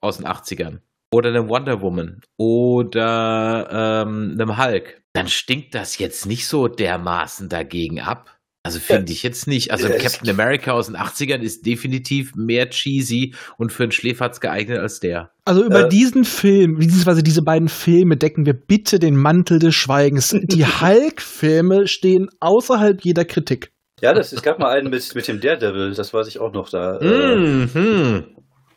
aus 0.00 0.18
den 0.18 0.26
80ern 0.26 0.80
oder 1.12 1.30
einem 1.30 1.48
Wonder 1.48 1.80
Woman 1.80 2.20
oder 2.36 4.04
ähm, 4.06 4.32
einem 4.38 4.58
Hulk, 4.58 5.02
dann 5.12 5.28
stinkt 5.28 5.74
das 5.74 5.98
jetzt 5.98 6.26
nicht 6.26 6.46
so 6.46 6.68
dermaßen 6.68 7.48
dagegen 7.48 8.00
ab. 8.00 8.33
Also 8.66 8.80
finde 8.80 9.12
ich 9.12 9.22
jetzt 9.22 9.46
nicht. 9.46 9.72
Also 9.72 9.88
ja, 9.88 9.98
Captain 9.98 10.28
America 10.30 10.72
aus 10.72 10.86
den 10.86 10.96
80ern 10.96 11.42
ist 11.42 11.66
definitiv 11.66 12.34
mehr 12.34 12.70
cheesy 12.70 13.34
und 13.58 13.72
für 13.72 13.82
einen 13.82 13.92
Schläferz 13.92 14.40
geeignet 14.40 14.78
als 14.78 15.00
der. 15.00 15.30
Also 15.44 15.62
über 15.62 15.84
äh, 15.84 15.88
diesen 15.90 16.24
Film, 16.24 16.76
beziehungsweise 16.76 17.22
diese 17.22 17.42
beiden 17.42 17.68
Filme 17.68 18.16
decken 18.16 18.46
wir 18.46 18.54
bitte 18.54 18.98
den 18.98 19.16
Mantel 19.16 19.58
des 19.58 19.74
Schweigens. 19.74 20.34
Die 20.42 20.64
Hulk-Filme 20.80 21.86
stehen 21.86 22.30
außerhalb 22.40 23.04
jeder 23.04 23.26
Kritik. 23.26 23.70
Ja, 24.00 24.14
das, 24.14 24.32
es 24.32 24.42
gab 24.42 24.58
mal 24.58 24.70
einen 24.70 24.88
mit, 24.88 25.14
mit 25.14 25.28
dem 25.28 25.40
Daredevil, 25.40 25.92
das 25.92 26.14
weiß 26.14 26.26
ich 26.28 26.40
auch 26.40 26.54
noch 26.54 26.70
da. 26.70 26.98
Mm 27.02 27.68
-hmm. 27.74 28.24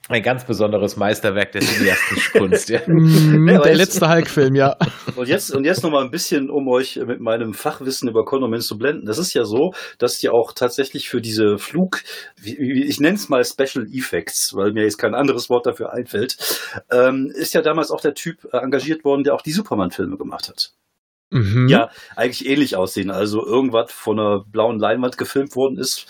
Ein 0.09 0.23
ganz 0.23 0.45
besonderes 0.45 0.95
Meisterwerk 0.95 1.51
der 1.51 1.61
cineastischen 1.61 2.39
Kunst, 2.39 2.69
ja. 2.69 2.79
Mm, 2.87 3.49
ja 3.49 3.59
der 3.59 3.75
letzte 3.75 4.09
Hulk-Film, 4.09 4.55
ja. 4.55 4.77
Und 5.15 5.27
jetzt, 5.27 5.53
und 5.53 5.65
jetzt 5.65 5.83
noch 5.83 5.91
mal 5.91 6.03
ein 6.03 6.11
bisschen, 6.11 6.49
um 6.49 6.67
euch 6.69 6.95
mit 6.95 7.19
meinem 7.19 7.53
Fachwissen 7.53 8.07
über 8.07 8.23
Condormans 8.23 8.67
zu 8.67 8.77
blenden. 8.77 9.05
Das 9.05 9.17
ist 9.17 9.33
ja 9.33 9.43
so, 9.43 9.71
dass 9.97 10.17
die 10.17 10.29
auch 10.29 10.53
tatsächlich 10.53 11.09
für 11.09 11.19
diese 11.19 11.57
Flug, 11.57 12.01
ich 12.41 12.99
nenne 12.99 13.15
es 13.15 13.27
mal 13.27 13.43
Special 13.43 13.85
Effects, 13.91 14.53
weil 14.55 14.71
mir 14.71 14.83
jetzt 14.83 14.97
kein 14.97 15.13
anderes 15.13 15.49
Wort 15.49 15.65
dafür 15.65 15.91
einfällt, 15.91 16.37
ähm, 16.91 17.29
ist 17.35 17.53
ja 17.53 17.61
damals 17.61 17.91
auch 17.91 18.01
der 18.01 18.13
Typ 18.13 18.45
äh, 18.53 18.57
engagiert 18.57 19.03
worden, 19.03 19.23
der 19.23 19.33
auch 19.33 19.41
die 19.41 19.51
Superman-Filme 19.51 20.17
gemacht 20.17 20.47
hat 20.47 20.71
mhm. 21.29 21.67
ja 21.67 21.89
eigentlich 22.15 22.47
ähnlich 22.47 22.75
aussehen. 22.75 23.11
Also 23.11 23.45
irgendwas 23.45 23.91
von 23.91 24.19
einer 24.19 24.43
blauen 24.45 24.79
Leinwand 24.79 25.17
gefilmt 25.17 25.55
worden 25.55 25.77
ist. 25.77 26.05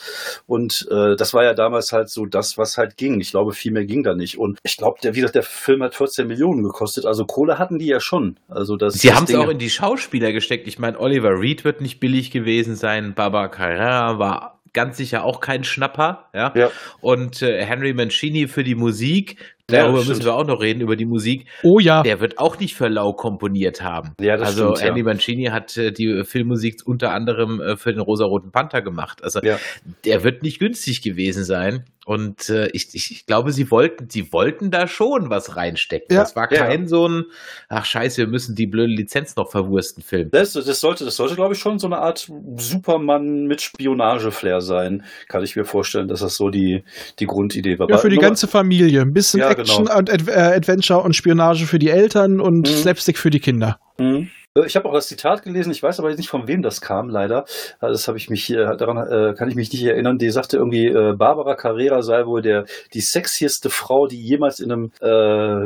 Und 0.46 0.88
äh, 0.92 1.16
das 1.16 1.34
war 1.34 1.44
ja 1.44 1.54
damals 1.54 1.92
halt 1.92 2.10
so 2.10 2.26
das, 2.26 2.58
was 2.58 2.78
halt 2.78 2.98
ging. 2.98 3.20
Ich 3.20 3.32
glaube, 3.32 3.54
viel 3.54 3.72
mehr 3.72 3.86
ging 3.86 4.04
da 4.04 4.14
nicht. 4.14 4.38
Und 4.38 4.60
ich 4.64 4.78
glaube, 4.78 4.98
der, 5.02 5.16
wie 5.16 5.22
gesagt, 5.22 5.36
der 5.36 5.44
Film 5.44 5.84
hat 5.84 5.96
14 5.96 6.28
Millionen 6.28 6.64
gekostet. 6.64 7.06
Also 7.06 7.26
Kohle 7.26 7.58
hatten 7.58 7.80
die 7.80 7.88
ja 7.88 8.00
schon. 8.00 8.38
Also 8.48 8.76
das, 8.76 8.96
Sie 8.96 9.14
haben 9.14 9.26
es 9.26 9.36
auch 9.36 9.50
in 9.50 9.60
die 9.60 9.70
Schauspieler 9.70 10.32
gesteckt. 10.32 10.68
Ich 10.68 10.80
meine, 10.80 11.00
Oliver 11.00 11.40
Reed 11.40 11.64
wird 11.64 11.82
nicht 11.82 12.00
billig 12.00 12.32
gewesen 12.32 12.76
sein. 12.76 13.14
Baba 13.14 13.48
Carrera 13.48 14.20
war 14.20 14.58
ganz 14.74 14.98
sicher 14.98 15.24
auch 15.24 15.40
kein 15.40 15.64
Schnapper, 15.64 16.30
ja. 16.36 16.54
ja. 16.56 16.72
Und 17.02 17.42
äh, 17.42 17.66
Henry 17.66 17.94
Mancini 17.94 18.48
für 18.48 18.64
die 18.64 18.76
Musik, 18.76 19.38
Darüber 19.70 19.98
stimmt. 19.98 20.10
müssen 20.18 20.26
wir 20.26 20.34
auch 20.34 20.48
noch 20.48 20.62
reden, 20.62 20.80
über 20.80 20.96
die 20.96 21.06
Musik. 21.06 21.46
Oh 21.62 21.80
ja. 21.80 22.02
Der 22.04 22.22
wird 22.22 22.40
auch 22.40 22.58
nicht 22.58 22.76
für 22.76 22.88
lau 22.88 23.12
komponiert 23.12 23.82
haben. 23.84 24.14
Ja, 24.22 24.38
das 24.38 24.50
also 24.50 24.68
stimmt, 24.76 24.82
ja. 24.82 24.88
Andy 24.88 25.04
Mancini 25.04 25.46
hat 25.48 25.76
äh, 25.76 25.92
die 25.92 26.24
Filmmusik 26.24 26.82
unter 26.86 27.12
anderem 27.12 27.60
äh, 27.60 27.76
für 27.76 27.92
den 27.92 28.00
Rosaroten 28.02 28.52
Panther 28.52 28.82
gemacht. 28.82 29.24
Also 29.24 29.42
Ja. 29.44 29.60
der 30.06 30.24
wird 30.24 30.42
nicht 30.42 30.60
günstig 30.60 31.02
gewesen 31.02 31.44
sein. 31.44 31.84
Und 32.06 32.48
äh, 32.50 32.70
ich, 32.72 32.88
ich, 32.94 33.12
ich 33.12 33.26
glaube, 33.26 33.52
sie 33.52 33.70
wollten, 33.70 34.10
sie 34.10 34.32
wollten 34.32 34.72
da 34.72 34.88
schon 34.88 35.30
was 35.30 35.58
reinstecken. 35.58 36.16
Ja. 36.16 36.22
Das 36.22 36.38
war 36.38 36.50
Ja, 36.54 36.66
kein 36.66 36.88
so 36.88 37.06
ein, 37.06 37.26
ach 37.68 37.84
scheiße, 37.84 38.20
wir 38.20 38.28
müssen 38.28 38.56
die 38.56 38.66
blöde 38.66 38.94
Lizenz 38.94 39.36
noch 39.36 39.52
verwursten 39.52 40.02
Film. 40.02 40.30
Das, 40.32 40.54
das 40.54 40.80
sollte, 40.80 41.04
das 41.04 41.18
sollte, 41.18 41.36
glaube 41.36 41.56
ich, 41.56 41.60
schon 41.60 41.80
so 41.80 41.88
eine 41.88 41.98
Art 41.98 42.30
Superman 42.56 43.48
mit 43.48 43.62
Spionage-Flair 43.62 44.62
sein. 44.62 45.04
Kann 45.28 45.44
ich 45.44 45.58
mir 45.58 45.66
vorstellen, 45.66 46.08
dass 46.08 46.22
das 46.22 46.36
so 46.36 46.50
die, 46.50 46.86
die 47.20 47.26
Grundidee 47.26 47.78
war. 47.78 47.90
Ja, 47.90 47.98
für 47.98 48.08
die 48.10 48.16
Nummer- 48.16 48.30
ganze 48.30 48.48
Familie. 48.48 49.02
Ein 49.02 49.12
bisschen 49.12 49.42
Ja, 49.42 49.54
Action 49.58 49.86
genau. 49.86 49.98
und 49.98 50.12
Ad 50.12 50.24
äh, 50.32 50.34
Adventure 50.56 51.02
und 51.02 51.16
Spionage 51.16 51.66
für 51.66 51.80
die 51.80 51.90
Eltern 51.90 52.40
und 52.42 52.68
Mhm. 52.68 52.74
Slapstick 52.74 53.18
für 53.18 53.30
die 53.30 53.40
Kinder. 53.40 53.80
Mhm. 54.00 54.30
Ich 54.66 54.76
habe 54.76 54.90
auch 54.90 54.94
das 54.94 55.08
Zitat 55.08 55.44
gelesen, 55.44 55.72
ich 55.72 55.84
weiß 55.84 56.00
aber 56.00 56.10
jetzt 56.10 56.18
nicht, 56.18 56.30
von 56.30 56.48
wem 56.48 56.64
das 56.64 56.82
kam, 56.82 57.10
leider. 57.10 57.46
Also 57.80 57.94
Das 57.94 58.08
habe 58.08 58.18
ich 58.18 58.28
mich 58.32 58.50
äh, 58.50 58.56
daran 58.76 58.98
äh, 58.98 59.36
kann 59.36 59.50
ich 59.50 59.56
mich 59.56 59.72
nicht 59.72 59.84
erinnern. 59.84 60.18
Die 60.18 60.32
sagte 60.32 60.58
irgendwie, 60.58 60.88
äh, 60.88 61.14
Barbara 61.16 61.54
Carrera 61.56 62.02
sei 62.02 62.26
wohl 62.26 62.42
der 62.42 62.66
die 62.94 63.02
sexieste 63.02 63.70
Frau, 63.70 64.08
die 64.08 64.20
jemals 64.20 64.60
in 64.60 64.72
einem 64.72 64.92
äh, 65.00 65.08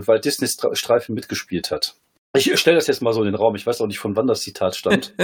Walt 0.05 0.25
Disney 0.25 0.47
Stra- 0.47 0.75
Streifen 0.75 1.15
mitgespielt 1.15 1.71
hat. 1.71 1.93
Ich 2.35 2.57
stelle 2.59 2.75
das 2.77 2.87
jetzt 2.87 3.01
mal 3.01 3.13
so 3.13 3.21
in 3.21 3.27
den 3.27 3.35
Raum. 3.35 3.55
Ich 3.55 3.65
weiß 3.65 3.79
auch 3.81 3.87
nicht, 3.87 3.99
von 3.99 4.15
wann 4.17 4.27
das 4.27 4.41
Zitat 4.41 4.75
stammt. 4.75 5.13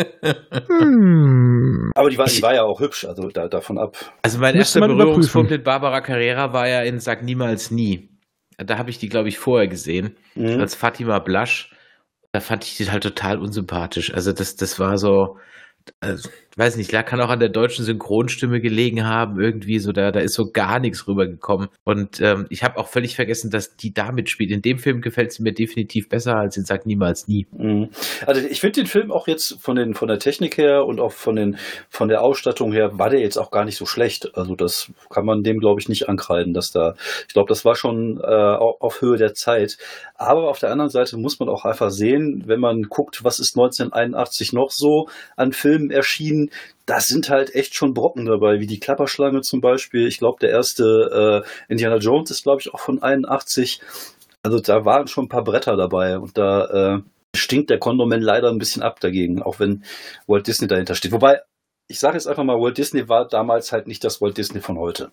Hm. 0.79 1.91
Aber 1.95 2.09
die 2.09 2.17
war, 2.17 2.25
die 2.25 2.41
war 2.41 2.53
ja 2.53 2.63
auch 2.63 2.79
hübsch, 2.79 3.05
also 3.05 3.29
da, 3.29 3.47
davon 3.47 3.77
ab. 3.77 3.95
Also 4.21 4.39
mein 4.39 4.55
erster 4.55 4.79
Berührungspunkt 4.81 5.51
mit 5.51 5.63
Barbara 5.63 6.01
Carrera 6.01 6.53
war 6.53 6.67
ja 6.67 6.81
in 6.81 6.99
Sag 6.99 7.23
niemals 7.23 7.71
nie. 7.71 8.09
Da 8.57 8.77
habe 8.77 8.89
ich 8.89 8.97
die, 8.99 9.09
glaube 9.09 9.29
ich, 9.29 9.37
vorher 9.39 9.67
gesehen, 9.67 10.15
Mhm. 10.35 10.59
als 10.59 10.75
Fatima 10.75 11.19
Blasch. 11.19 11.71
Da 12.33 12.39
fand 12.41 12.65
ich 12.65 12.77
die 12.77 12.89
halt 12.91 13.03
total 13.03 13.39
unsympathisch. 13.39 14.13
Also 14.13 14.33
das, 14.33 14.55
das 14.55 14.79
war 14.79 14.97
so, 14.97 15.37
also, 16.01 16.29
weiß 16.57 16.77
nicht, 16.77 16.91
lag 16.91 17.05
kann 17.05 17.21
auch 17.21 17.29
an 17.29 17.39
der 17.39 17.49
deutschen 17.49 17.85
Synchronstimme 17.85 18.59
gelegen 18.61 19.05
haben, 19.05 19.39
irgendwie 19.39 19.79
so, 19.79 19.91
da, 19.91 20.11
da 20.11 20.19
ist 20.19 20.33
so 20.33 20.51
gar 20.51 20.79
nichts 20.79 21.07
rübergekommen. 21.07 21.69
Und 21.83 22.19
ähm, 22.21 22.47
ich 22.49 22.63
habe 22.63 22.77
auch 22.77 22.87
völlig 22.87 23.15
vergessen, 23.15 23.51
dass 23.51 23.75
die 23.75 23.93
da 23.93 24.11
mitspielt. 24.11 24.51
In 24.51 24.61
dem 24.61 24.79
Film 24.79 25.01
gefällt 25.01 25.31
sie 25.31 25.43
mir 25.43 25.53
definitiv 25.53 26.09
besser 26.09 26.35
als 26.35 26.57
in 26.57 26.65
Sag 26.65 26.85
niemals 26.85 27.27
nie. 27.27 27.47
Mhm. 27.51 27.89
Also 28.25 28.41
ich 28.41 28.59
finde 28.61 28.81
den 28.81 28.87
Film 28.87 29.11
auch 29.11 29.27
jetzt 29.27 29.57
von 29.61 29.75
den 29.75 29.93
von 29.93 30.07
der 30.07 30.19
Technik 30.19 30.57
her 30.57 30.85
und 30.85 30.99
auch 30.99 31.11
von 31.11 31.35
den 31.35 31.57
von 31.89 32.07
der 32.09 32.21
Ausstattung 32.21 32.71
her 32.73 32.97
war 32.99 33.09
der 33.09 33.19
jetzt 33.19 33.37
auch 33.37 33.51
gar 33.51 33.65
nicht 33.65 33.77
so 33.77 33.85
schlecht. 33.85 34.35
Also 34.35 34.55
das 34.55 34.91
kann 35.09 35.25
man 35.25 35.43
dem 35.43 35.59
glaube 35.59 35.79
ich 35.79 35.89
nicht 35.89 36.09
ankreiden, 36.09 36.53
dass 36.53 36.71
da 36.71 36.95
ich 37.27 37.33
glaube, 37.33 37.49
das 37.49 37.65
war 37.65 37.75
schon 37.75 38.19
äh, 38.21 38.25
au- 38.25 38.77
auf 38.79 39.01
Höhe 39.01 39.17
der 39.17 39.33
Zeit. 39.33 39.77
Aber 40.15 40.49
auf 40.49 40.59
der 40.59 40.71
anderen 40.71 40.89
Seite 40.89 41.17
muss 41.17 41.39
man 41.39 41.49
auch 41.49 41.65
einfach 41.65 41.89
sehen, 41.91 42.43
wenn 42.47 42.59
man 42.59 42.83
guckt, 42.83 43.23
was 43.23 43.39
ist 43.39 43.55
1981 43.57 44.53
noch 44.53 44.71
so 44.71 45.07
an 45.35 45.51
Filmen 45.51 45.91
erschienen, 45.91 46.46
das 46.85 47.07
sind 47.07 47.29
halt 47.29 47.53
echt 47.55 47.75
schon 47.75 47.93
Brocken 47.93 48.25
dabei, 48.25 48.59
wie 48.59 48.67
die 48.67 48.79
Klapperschlange 48.79 49.41
zum 49.41 49.61
Beispiel. 49.61 50.07
Ich 50.07 50.19
glaube, 50.19 50.37
der 50.41 50.51
erste 50.51 51.43
äh, 51.43 51.71
Indiana 51.71 51.97
Jones 51.97 52.31
ist 52.31 52.43
glaube 52.43 52.61
ich 52.61 52.73
auch 52.73 52.79
von 52.79 53.01
81. 53.01 53.81
Also 54.43 54.59
da 54.59 54.85
waren 54.85 55.07
schon 55.07 55.25
ein 55.25 55.29
paar 55.29 55.43
Bretter 55.43 55.75
dabei 55.75 56.17
und 56.17 56.37
da 56.37 56.65
äh, 56.65 57.01
stinkt 57.35 57.69
der 57.69 57.79
Kondoman 57.79 58.21
leider 58.21 58.49
ein 58.49 58.57
bisschen 58.57 58.81
ab 58.81 58.99
dagegen, 58.99 59.41
auch 59.41 59.59
wenn 59.59 59.83
Walt 60.27 60.47
Disney 60.47 60.67
dahinter 60.67 60.95
steht. 60.95 61.11
Wobei, 61.11 61.41
ich 61.87 61.99
sage 61.99 62.15
jetzt 62.15 62.27
einfach 62.27 62.43
mal, 62.43 62.59
Walt 62.59 62.77
Disney 62.77 63.09
war 63.09 63.27
damals 63.27 63.71
halt 63.71 63.87
nicht 63.87 64.03
das 64.03 64.21
Walt 64.21 64.37
Disney 64.37 64.61
von 64.61 64.77
heute. 64.77 65.11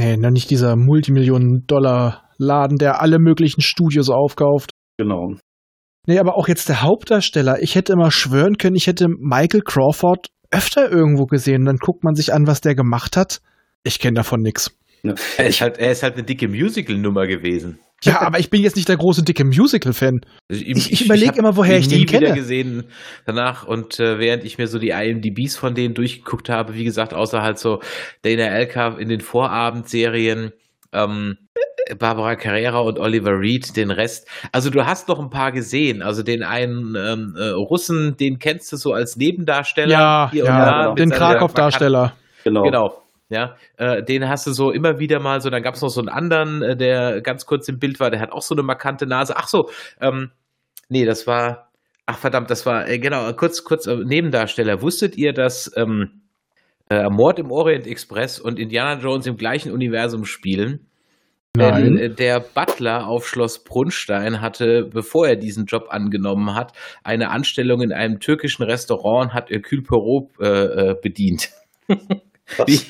Nee, 0.00 0.16
noch 0.16 0.30
nicht 0.30 0.50
dieser 0.50 0.76
Multimillionen-Dollar-Laden, 0.76 2.78
der 2.78 3.02
alle 3.02 3.18
möglichen 3.18 3.60
Studios 3.60 4.08
aufkauft. 4.08 4.70
Genau. 4.96 5.34
Nee, 6.06 6.18
aber 6.18 6.36
auch 6.36 6.48
jetzt 6.48 6.68
der 6.68 6.82
Hauptdarsteller. 6.82 7.62
Ich 7.62 7.74
hätte 7.74 7.92
immer 7.92 8.10
schwören 8.10 8.56
können, 8.56 8.76
ich 8.76 8.86
hätte 8.86 9.08
Michael 9.08 9.60
Crawford 9.60 10.28
öfter 10.50 10.90
irgendwo 10.90 11.26
gesehen. 11.26 11.64
Dann 11.64 11.76
guckt 11.76 12.04
man 12.04 12.14
sich 12.14 12.32
an, 12.32 12.46
was 12.46 12.60
der 12.60 12.74
gemacht 12.74 13.16
hat. 13.16 13.40
Ich 13.82 13.98
kenne 13.98 14.14
davon 14.16 14.42
nix. 14.42 14.76
Ja. 15.02 15.14
Er 15.38 15.46
ist 15.46 15.60
halt, 15.62 15.78
er 15.78 15.92
ist 15.92 16.02
halt 16.02 16.14
eine 16.14 16.24
dicke 16.24 16.46
Musical-Nummer 16.48 17.26
gewesen. 17.26 17.78
Ja, 18.02 18.20
aber 18.22 18.38
ich 18.38 18.48
bin 18.50 18.62
jetzt 18.62 18.76
nicht 18.76 18.88
der 18.88 18.96
große 18.96 19.22
dicke 19.22 19.44
Musical-Fan. 19.44 20.20
Also 20.50 20.62
Ich- 20.64 20.92
ich 20.92 21.04
überleg 21.06 21.28
hab 21.28 21.38
immer, 21.38 21.56
woher 21.56 21.78
ich 21.78 21.88
nie 21.88 21.98
den 21.98 22.06
kenne. 22.06 22.26
wieder 22.26 22.34
gesehen 22.34 22.84
danach 23.26 23.66
und 23.66 23.98
äh, 24.00 24.18
während 24.18 24.44
ich 24.44 24.58
mir 24.58 24.66
so 24.66 24.78
die 24.78 24.90
IMDb's 24.90 25.56
von 25.56 25.74
denen 25.74 25.94
durchgeguckt 25.94 26.48
habe, 26.50 26.74
wie 26.74 26.84
gesagt, 26.84 27.12
außer 27.14 27.42
halt 27.42 27.58
so 27.58 27.80
Dana 28.22 28.44
Elka 28.44 28.96
in 28.98 29.08
den 29.08 29.20
Vorabendserien, 29.20 30.52
ähm, 30.92 31.38
Barbara 31.98 32.36
Carrera 32.36 32.80
und 32.80 32.98
Oliver 32.98 33.38
Reed, 33.38 33.76
den 33.76 33.90
Rest. 33.90 34.28
Also 34.52 34.70
du 34.70 34.86
hast 34.86 35.08
noch 35.08 35.18
ein 35.18 35.30
paar 35.30 35.52
gesehen. 35.52 36.02
Also 36.02 36.22
den 36.22 36.42
einen 36.42 36.94
ähm, 36.96 37.34
äh, 37.36 37.48
Russen, 37.48 38.16
den 38.16 38.38
kennst 38.38 38.72
du 38.72 38.76
so 38.76 38.92
als 38.92 39.16
Nebendarsteller. 39.16 39.92
Ja, 39.92 40.28
hier 40.30 40.44
und 40.44 40.50
ja, 40.50 40.64
da 40.64 40.82
genau. 40.82 40.94
den 40.94 41.10
Krakow-Darsteller. 41.10 42.14
Genau. 42.44 42.62
Genau. 42.62 43.02
Ja, 43.28 43.56
äh, 43.76 44.02
den 44.02 44.28
hast 44.28 44.46
du 44.48 44.52
so 44.52 44.72
immer 44.72 44.98
wieder 44.98 45.20
mal 45.20 45.40
so. 45.40 45.50
Dann 45.50 45.62
gab 45.62 45.74
es 45.74 45.82
noch 45.82 45.88
so 45.88 46.00
einen 46.00 46.08
anderen, 46.08 46.62
äh, 46.62 46.76
der 46.76 47.20
ganz 47.20 47.46
kurz 47.46 47.68
im 47.68 47.78
Bild 47.78 48.00
war. 48.00 48.10
Der 48.10 48.20
hat 48.20 48.32
auch 48.32 48.42
so 48.42 48.56
eine 48.56 48.64
markante 48.64 49.06
Nase. 49.06 49.36
Ach 49.36 49.46
so, 49.46 49.70
ähm, 50.00 50.32
nee, 50.88 51.04
das 51.04 51.26
war. 51.26 51.70
Ach 52.06 52.18
verdammt, 52.18 52.50
das 52.50 52.66
war 52.66 52.88
äh, 52.88 52.98
genau 52.98 53.32
kurz, 53.34 53.62
kurz 53.62 53.86
äh, 53.86 53.94
Nebendarsteller. 53.94 54.82
Wusstet 54.82 55.16
ihr, 55.16 55.32
dass 55.32 55.70
ähm, 55.76 56.22
äh, 56.90 57.08
Mord 57.08 57.38
im 57.38 57.50
Orient 57.50 57.86
Express 57.86 58.38
und 58.38 58.58
Indiana 58.58 59.00
Jones 59.00 59.26
im 59.26 59.36
gleichen 59.36 59.72
Universum 59.72 60.24
spielen? 60.24 60.86
Denn 61.56 61.68
Nein. 61.68 61.96
äh, 61.96 62.10
der 62.14 62.38
Butler 62.40 63.08
auf 63.08 63.26
Schloss 63.26 63.64
Brunstein 63.64 64.40
hatte, 64.40 64.88
bevor 64.92 65.26
er 65.26 65.36
diesen 65.36 65.66
Job 65.66 65.86
angenommen 65.88 66.54
hat, 66.54 66.72
eine 67.02 67.30
Anstellung 67.30 67.80
in 67.82 67.92
einem 67.92 68.20
türkischen 68.20 68.62
Restaurant 68.62 69.30
und 69.30 69.34
hat 69.34 69.50
Hercule 69.50 69.82
Poirot 69.82 70.28
äh, 70.40 70.90
äh, 70.90 70.94
bedient. 71.02 71.50
Wie, 72.66 72.80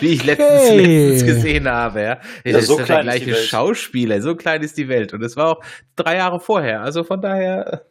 wie 0.00 0.08
ich 0.08 0.24
letztens, 0.24 0.70
Okay. 0.70 1.10
letztens 1.10 1.24
gesehen 1.24 1.68
habe. 1.68 2.00
Ja. 2.00 2.20
Ja, 2.44 2.52
das 2.52 2.66
so 2.66 2.78
ist 2.78 2.88
der 2.88 3.02
gleiche. 3.02 3.34
Schauspieler, 3.34 4.20
so 4.20 4.34
klein 4.34 4.62
ist 4.62 4.76
die 4.78 4.88
Welt. 4.88 5.12
Und 5.14 5.22
es 5.22 5.36
war 5.36 5.50
auch 5.50 5.64
drei 5.96 6.16
Jahre 6.16 6.40
vorher. 6.40 6.82
Also 6.82 7.02
von 7.02 7.20
daher. 7.20 7.82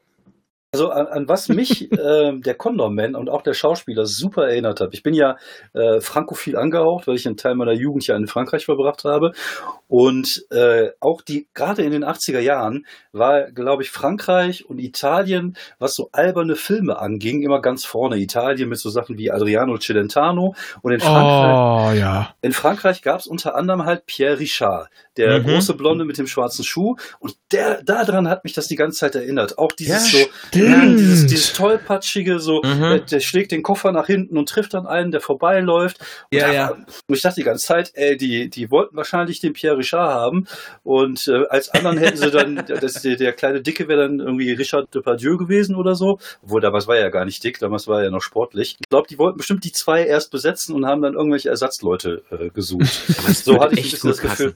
Also 0.73 0.89
an, 0.89 1.07
an 1.07 1.27
was 1.27 1.49
mich 1.49 1.91
ähm, 1.99 2.41
der 2.43 2.55
Condorman 2.55 3.15
und 3.15 3.29
auch 3.29 3.41
der 3.41 3.53
Schauspieler 3.53 4.05
super 4.05 4.47
erinnert 4.47 4.79
hat. 4.79 4.93
Ich 4.93 5.03
bin 5.03 5.13
ja 5.13 5.35
äh, 5.73 5.99
frankophil 5.99 6.55
angehaucht, 6.55 7.07
weil 7.07 7.15
ich 7.17 7.27
einen 7.27 7.35
Teil 7.35 7.55
meiner 7.55 7.73
Jugend 7.73 8.07
ja 8.07 8.15
in 8.15 8.27
Frankreich 8.27 8.63
verbracht 8.65 9.03
habe. 9.03 9.33
Und 9.89 10.45
äh, 10.51 10.91
auch 11.01 11.21
die, 11.21 11.47
gerade 11.53 11.81
in 11.83 11.91
den 11.91 12.05
80er 12.05 12.39
Jahren, 12.39 12.85
war, 13.11 13.51
glaube 13.51 13.83
ich, 13.83 13.91
Frankreich 13.91 14.65
und 14.69 14.79
Italien, 14.79 15.57
was 15.79 15.93
so 15.95 16.07
alberne 16.13 16.55
Filme 16.55 16.97
anging, 16.97 17.43
immer 17.43 17.59
ganz 17.59 17.83
vorne. 17.83 18.15
Italien 18.17 18.69
mit 18.69 18.79
so 18.79 18.89
Sachen 18.89 19.17
wie 19.17 19.29
Adriano 19.29 19.77
Celentano 19.77 20.55
und 20.81 20.93
in 20.93 21.01
Frankreich, 21.01 21.51
Oh, 21.51 21.99
ja. 21.99 22.33
in 22.41 22.53
Frankreich 22.53 23.01
gab 23.01 23.19
es 23.19 23.27
unter 23.27 23.55
anderem 23.55 23.83
halt 23.85 24.05
Pierre 24.05 24.39
Richard, 24.39 24.89
der 25.17 25.39
Mhm. 25.39 25.43
große 25.47 25.73
Blonde 25.73 26.05
mit 26.05 26.17
dem 26.17 26.27
schwarzen 26.27 26.63
Schuh. 26.63 26.95
Und 27.19 27.35
der, 27.51 27.83
daran 27.83 28.29
hat 28.29 28.45
mich 28.45 28.53
das 28.53 28.67
die 28.69 28.77
ganze 28.77 28.99
Zeit 28.99 29.15
erinnert. 29.15 29.57
Auch 29.57 29.73
dieses 29.73 30.09
Ja, 30.13 30.19
so. 30.21 30.25
Ja, 30.69 30.85
dieses, 30.85 31.25
dieses 31.27 31.53
tollpatschige, 31.53 32.39
so, 32.39 32.61
Mhm. 32.63 32.79
der, 32.81 32.99
der 32.99 33.19
schlägt 33.19 33.51
den 33.51 33.63
Koffer 33.63 33.91
nach 33.91 34.07
hinten 34.07 34.37
und 34.37 34.49
trifft 34.49 34.73
dann 34.73 34.85
einen, 34.87 35.11
der 35.11 35.21
vorbeiläuft. 35.21 35.99
Und, 35.99 36.37
Ja, 36.39 36.47
da- 36.47 36.53
ja. 36.53 36.69
und 36.71 37.15
ich 37.15 37.21
dachte 37.21 37.35
die 37.41 37.43
ganze 37.43 37.65
Zeit, 37.65 37.91
ey, 37.95 38.17
die, 38.17 38.49
die 38.49 38.71
wollten 38.71 38.95
wahrscheinlich 38.95 39.39
den 39.39 39.53
Pierre 39.53 39.77
Richard 39.77 40.13
haben. 40.13 40.47
Und 40.83 41.27
äh, 41.27 41.45
als 41.49 41.69
anderen 41.69 41.97
hätten 41.97 42.17
sie 42.17 42.31
dann, 42.31 42.55
das, 42.81 43.01
der, 43.01 43.15
der 43.15 43.33
kleine 43.33 43.61
Dicke 43.61 43.87
wäre 43.87 44.01
dann 44.01 44.19
irgendwie 44.19 44.51
Richard 44.51 44.93
Depardieu 44.93 45.37
gewesen 45.37 45.75
oder 45.75 45.95
so. 45.95 46.19
Obwohl, 46.43 46.61
damals 46.61 46.87
war 46.87 46.95
er 46.95 47.03
ja 47.03 47.09
gar 47.09 47.25
nicht 47.25 47.43
dick, 47.43 47.59
damals 47.59 47.87
war 47.87 47.99
er 47.99 48.05
ja 48.05 48.09
noch 48.11 48.21
sportlich. 48.21 48.77
Ich 48.79 48.89
glaube, 48.89 49.07
die 49.09 49.17
wollten 49.17 49.37
bestimmt 49.37 49.63
die 49.63 49.71
zwei 49.71 50.03
erst 50.05 50.31
besetzen 50.31 50.75
und 50.75 50.85
haben 50.85 51.01
dann 51.01 51.13
irgendwelche 51.13 51.49
Ersatzleute 51.49 52.23
äh, 52.31 52.49
gesucht. 52.49 52.87
so 53.43 53.59
hatte 53.59 53.75
ich 53.79 53.85
ein 53.87 53.91
bisschen 53.91 54.09
das 54.09 54.21
Gefühl. 54.21 54.55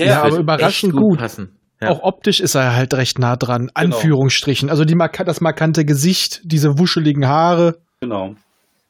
Ja, 0.00 0.22
aber 0.22 0.30
wird 0.32 0.40
überraschend 0.40 0.92
echt 0.94 1.00
gut. 1.02 1.18
passen. 1.18 1.56
Ja. 1.80 1.90
Auch 1.90 2.02
optisch 2.02 2.40
ist 2.40 2.54
er 2.54 2.76
halt 2.76 2.92
recht 2.94 3.18
nah 3.18 3.36
dran. 3.36 3.70
Genau. 3.74 3.96
Anführungsstrichen. 3.96 4.68
Also 4.68 4.84
die 4.84 4.94
marka 4.94 5.24
das 5.24 5.40
markante 5.40 5.84
Gesicht, 5.84 6.40
diese 6.44 6.78
wuscheligen 6.78 7.26
Haare. 7.26 7.78
Genau. 8.00 8.34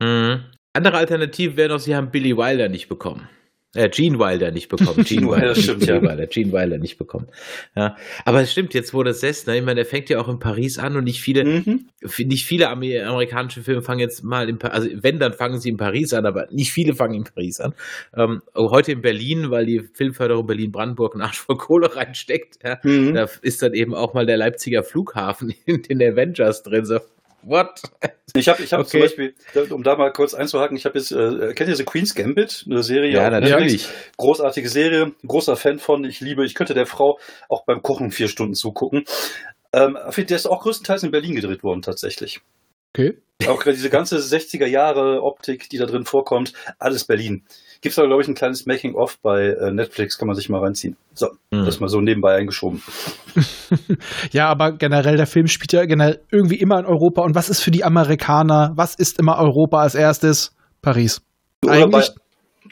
Mhm. 0.00 0.44
Andere 0.72 0.96
Alternative 0.98 1.56
wäre 1.56 1.68
noch, 1.68 1.78
sie 1.78 1.94
haben 1.94 2.10
Billy 2.10 2.36
Wilder 2.36 2.68
nicht 2.68 2.88
bekommen. 2.88 3.28
Äh, 3.74 3.88
Gene 3.88 4.18
Wilder 4.18 4.50
nicht 4.50 4.68
bekommen. 4.68 5.04
Gene 5.04 5.26
Wilder, 5.30 5.54
stimmt, 5.54 5.86
ja. 5.86 6.02
Wilder, 6.02 6.26
Gene 6.26 6.50
Wilder 6.52 6.78
nicht 6.78 6.98
bekommen. 6.98 7.28
Ja. 7.76 7.96
Aber 8.24 8.40
es 8.42 8.50
stimmt, 8.50 8.74
jetzt 8.74 8.92
wo 8.92 9.04
das 9.04 9.20
setzt, 9.20 9.46
ne? 9.46 9.58
ich 9.58 9.62
meine, 9.64 9.76
der 9.76 9.86
fängt 9.86 10.08
ja 10.08 10.18
auch 10.20 10.28
in 10.28 10.40
Paris 10.40 10.78
an 10.78 10.96
und 10.96 11.04
nicht 11.04 11.20
viele, 11.20 11.44
Mhm. 11.44 11.86
nicht 12.18 12.46
viele 12.46 12.68
Amer- 12.68 13.06
amerikanische 13.06 13.62
Filme 13.62 13.82
fangen 13.82 14.00
jetzt 14.00 14.24
mal 14.24 14.48
in 14.48 14.58
Paris, 14.58 14.74
also 14.74 14.88
wenn, 15.02 15.20
dann 15.20 15.32
fangen 15.34 15.60
sie 15.60 15.68
in 15.68 15.76
Paris 15.76 16.12
an, 16.12 16.26
aber 16.26 16.48
nicht 16.50 16.72
viele 16.72 16.94
fangen 16.94 17.14
in 17.14 17.24
Paris 17.24 17.60
an. 17.60 17.74
Ähm, 18.16 18.42
heute 18.56 18.90
in 18.90 19.02
Berlin, 19.02 19.50
weil 19.50 19.66
die 19.66 19.80
Filmförderung 19.94 20.46
Berlin-Brandenburg 20.48 21.14
einen 21.14 21.22
Arsch 21.22 21.38
voll 21.38 21.56
Kohle 21.56 21.94
reinsteckt, 21.94 22.58
ja, 22.64 22.80
Mhm. 22.82 23.14
da 23.14 23.28
ist 23.42 23.62
dann 23.62 23.74
eben 23.74 23.94
auch 23.94 24.14
mal 24.14 24.26
der 24.26 24.36
Leipziger 24.36 24.82
Flughafen 24.82 25.54
in 25.66 25.82
den 25.82 26.02
Avengers 26.02 26.64
drin. 26.64 26.84
So, 26.84 26.98
What? 27.42 27.82
Ich 28.34 28.48
habe 28.48 28.62
ich 28.62 28.72
hab 28.72 28.80
Okay. 28.80 28.90
zum 28.90 29.00
Beispiel, 29.00 29.34
um 29.70 29.82
da 29.82 29.96
mal 29.96 30.12
kurz 30.12 30.34
einzuhaken, 30.34 30.76
ich 30.76 30.84
habe 30.84 30.98
jetzt, 30.98 31.10
äh, 31.10 31.52
kennt 31.54 31.68
ihr 31.68 31.76
The 31.76 31.84
Queen's 31.84 32.14
Gambit? 32.14 32.64
Eine 32.66 32.82
Serie 32.82 33.12
Ja, 33.12 33.30
natürlich. 33.30 33.88
Großartige 34.16 34.68
Serie, 34.68 35.12
großer 35.26 35.56
Fan 35.56 35.78
von, 35.78 36.04
ich 36.04 36.20
liebe, 36.20 36.44
ich 36.44 36.54
könnte 36.54 36.74
der 36.74 36.86
Frau 36.86 37.18
auch 37.48 37.64
beim 37.64 37.82
Kochen 37.82 38.10
vier 38.10 38.28
Stunden 38.28 38.54
zugucken. 38.54 39.04
Ähm, 39.72 39.96
der 40.16 40.36
ist 40.36 40.46
auch 40.46 40.62
größtenteils 40.62 41.02
in 41.02 41.10
Berlin 41.10 41.34
gedreht 41.34 41.62
worden, 41.62 41.82
tatsächlich. 41.82 42.40
Okay. 42.94 43.18
Auch 43.48 43.58
gerade 43.58 43.74
diese 43.76 43.88
ganze 43.88 44.18
60er 44.18 44.66
Jahre 44.66 45.22
Optik, 45.22 45.70
die 45.70 45.78
da 45.78 45.86
drin 45.86 46.04
vorkommt, 46.04 46.52
alles 46.78 47.04
Berlin. 47.04 47.44
Gibt's 47.80 47.96
da, 47.96 48.04
glaube 48.04 48.20
ich, 48.20 48.28
ein 48.28 48.34
kleines 48.34 48.66
Making-of 48.66 49.18
bei 49.22 49.46
äh, 49.46 49.70
Netflix, 49.70 50.18
kann 50.18 50.26
man 50.28 50.36
sich 50.36 50.50
mal 50.50 50.60
reinziehen. 50.60 50.96
So, 51.14 51.28
Hm. 51.50 51.64
das 51.64 51.80
mal 51.80 51.88
so 51.88 52.00
nebenbei 52.00 52.34
eingeschoben. 52.34 52.82
Ja, 54.32 54.48
aber 54.48 54.72
generell, 54.72 55.16
der 55.16 55.26
Film 55.28 55.46
spielt 55.46 55.72
ja 55.72 55.84
generell 55.86 56.20
irgendwie 56.32 56.56
immer 56.56 56.78
in 56.80 56.84
Europa. 56.84 57.22
Und 57.22 57.36
was 57.36 57.48
ist 57.48 57.60
für 57.60 57.70
die 57.70 57.84
Amerikaner? 57.84 58.72
Was 58.74 58.96
ist 58.96 59.18
immer 59.18 59.38
Europa 59.38 59.80
als 59.80 59.94
erstes? 59.94 60.54
Paris. 60.82 61.22
Oder 61.64 61.74
Eigentlich, 61.74 62.10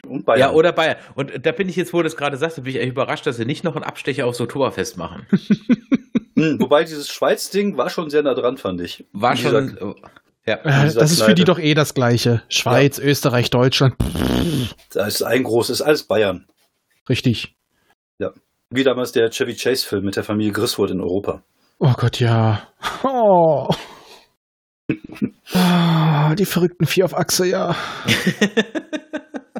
bei, 0.03 0.09
und 0.09 0.25
Bayern. 0.25 0.39
Ja, 0.39 0.51
oder 0.51 0.73
Bayern. 0.73 0.97
Und 1.15 1.31
da 1.45 1.51
bin 1.53 1.69
ich 1.69 1.77
jetzt, 1.77 1.93
wo 1.93 1.97
du 1.97 2.03
das 2.03 2.17
gerade 2.17 2.37
sagst, 2.37 2.57
da 2.57 2.61
bin 2.63 2.75
ich 2.75 2.81
echt 2.81 2.89
überrascht, 2.91 3.25
dass 3.25 3.37
sie 3.37 3.45
nicht 3.45 3.63
noch 3.63 3.75
einen 3.75 3.85
Abstecher 3.85 4.25
aufs 4.25 4.41
Oktoberfest 4.41 4.97
machen. 4.97 5.25
Hm, 6.39 6.59
wobei 6.59 6.83
dieses 6.83 7.09
Schweiz-Ding 7.09 7.77
war 7.77 7.89
schon 7.89 8.09
sehr 8.09 8.23
nah 8.23 8.33
dran, 8.33 8.57
fand 8.57 8.81
ich. 8.81 9.05
War 9.13 9.35
schon. 9.35 9.69
dieser- 9.69 9.95
ja. 10.45 10.55
äh, 10.63 10.83
dieser 10.85 10.99
das 11.01 11.11
ist 11.11 11.21
für 11.23 11.35
die 11.35 11.43
doch 11.43 11.59
eh 11.59 11.73
das 11.73 11.93
Gleiche. 11.93 12.41
Schweiz, 12.49 12.97
Österreich, 12.97 13.49
Deutschland. 13.49 13.95
Da 14.93 15.05
ist 15.05 15.21
ein 15.21 15.43
großes, 15.43 15.81
alles 15.81 16.03
Bayern. 16.03 16.47
Richtig. 17.07 17.55
Wie 18.71 18.83
damals 18.83 19.11
der 19.11 19.31
Chevy 19.31 19.55
Chase-Film 19.55 20.05
mit 20.05 20.15
der 20.15 20.23
Familie 20.23 20.51
Griswold 20.51 20.91
in 20.91 21.01
Europa. 21.01 21.41
Oh 21.79 21.93
Gott, 21.97 22.19
ja. 22.19 22.67
Oh. 23.03 23.67
Ah, 25.53 26.35
die 26.35 26.45
verrückten 26.45 26.85
vier 26.85 27.05
auf 27.05 27.15
Achse, 27.17 27.45
ja. 27.47 27.75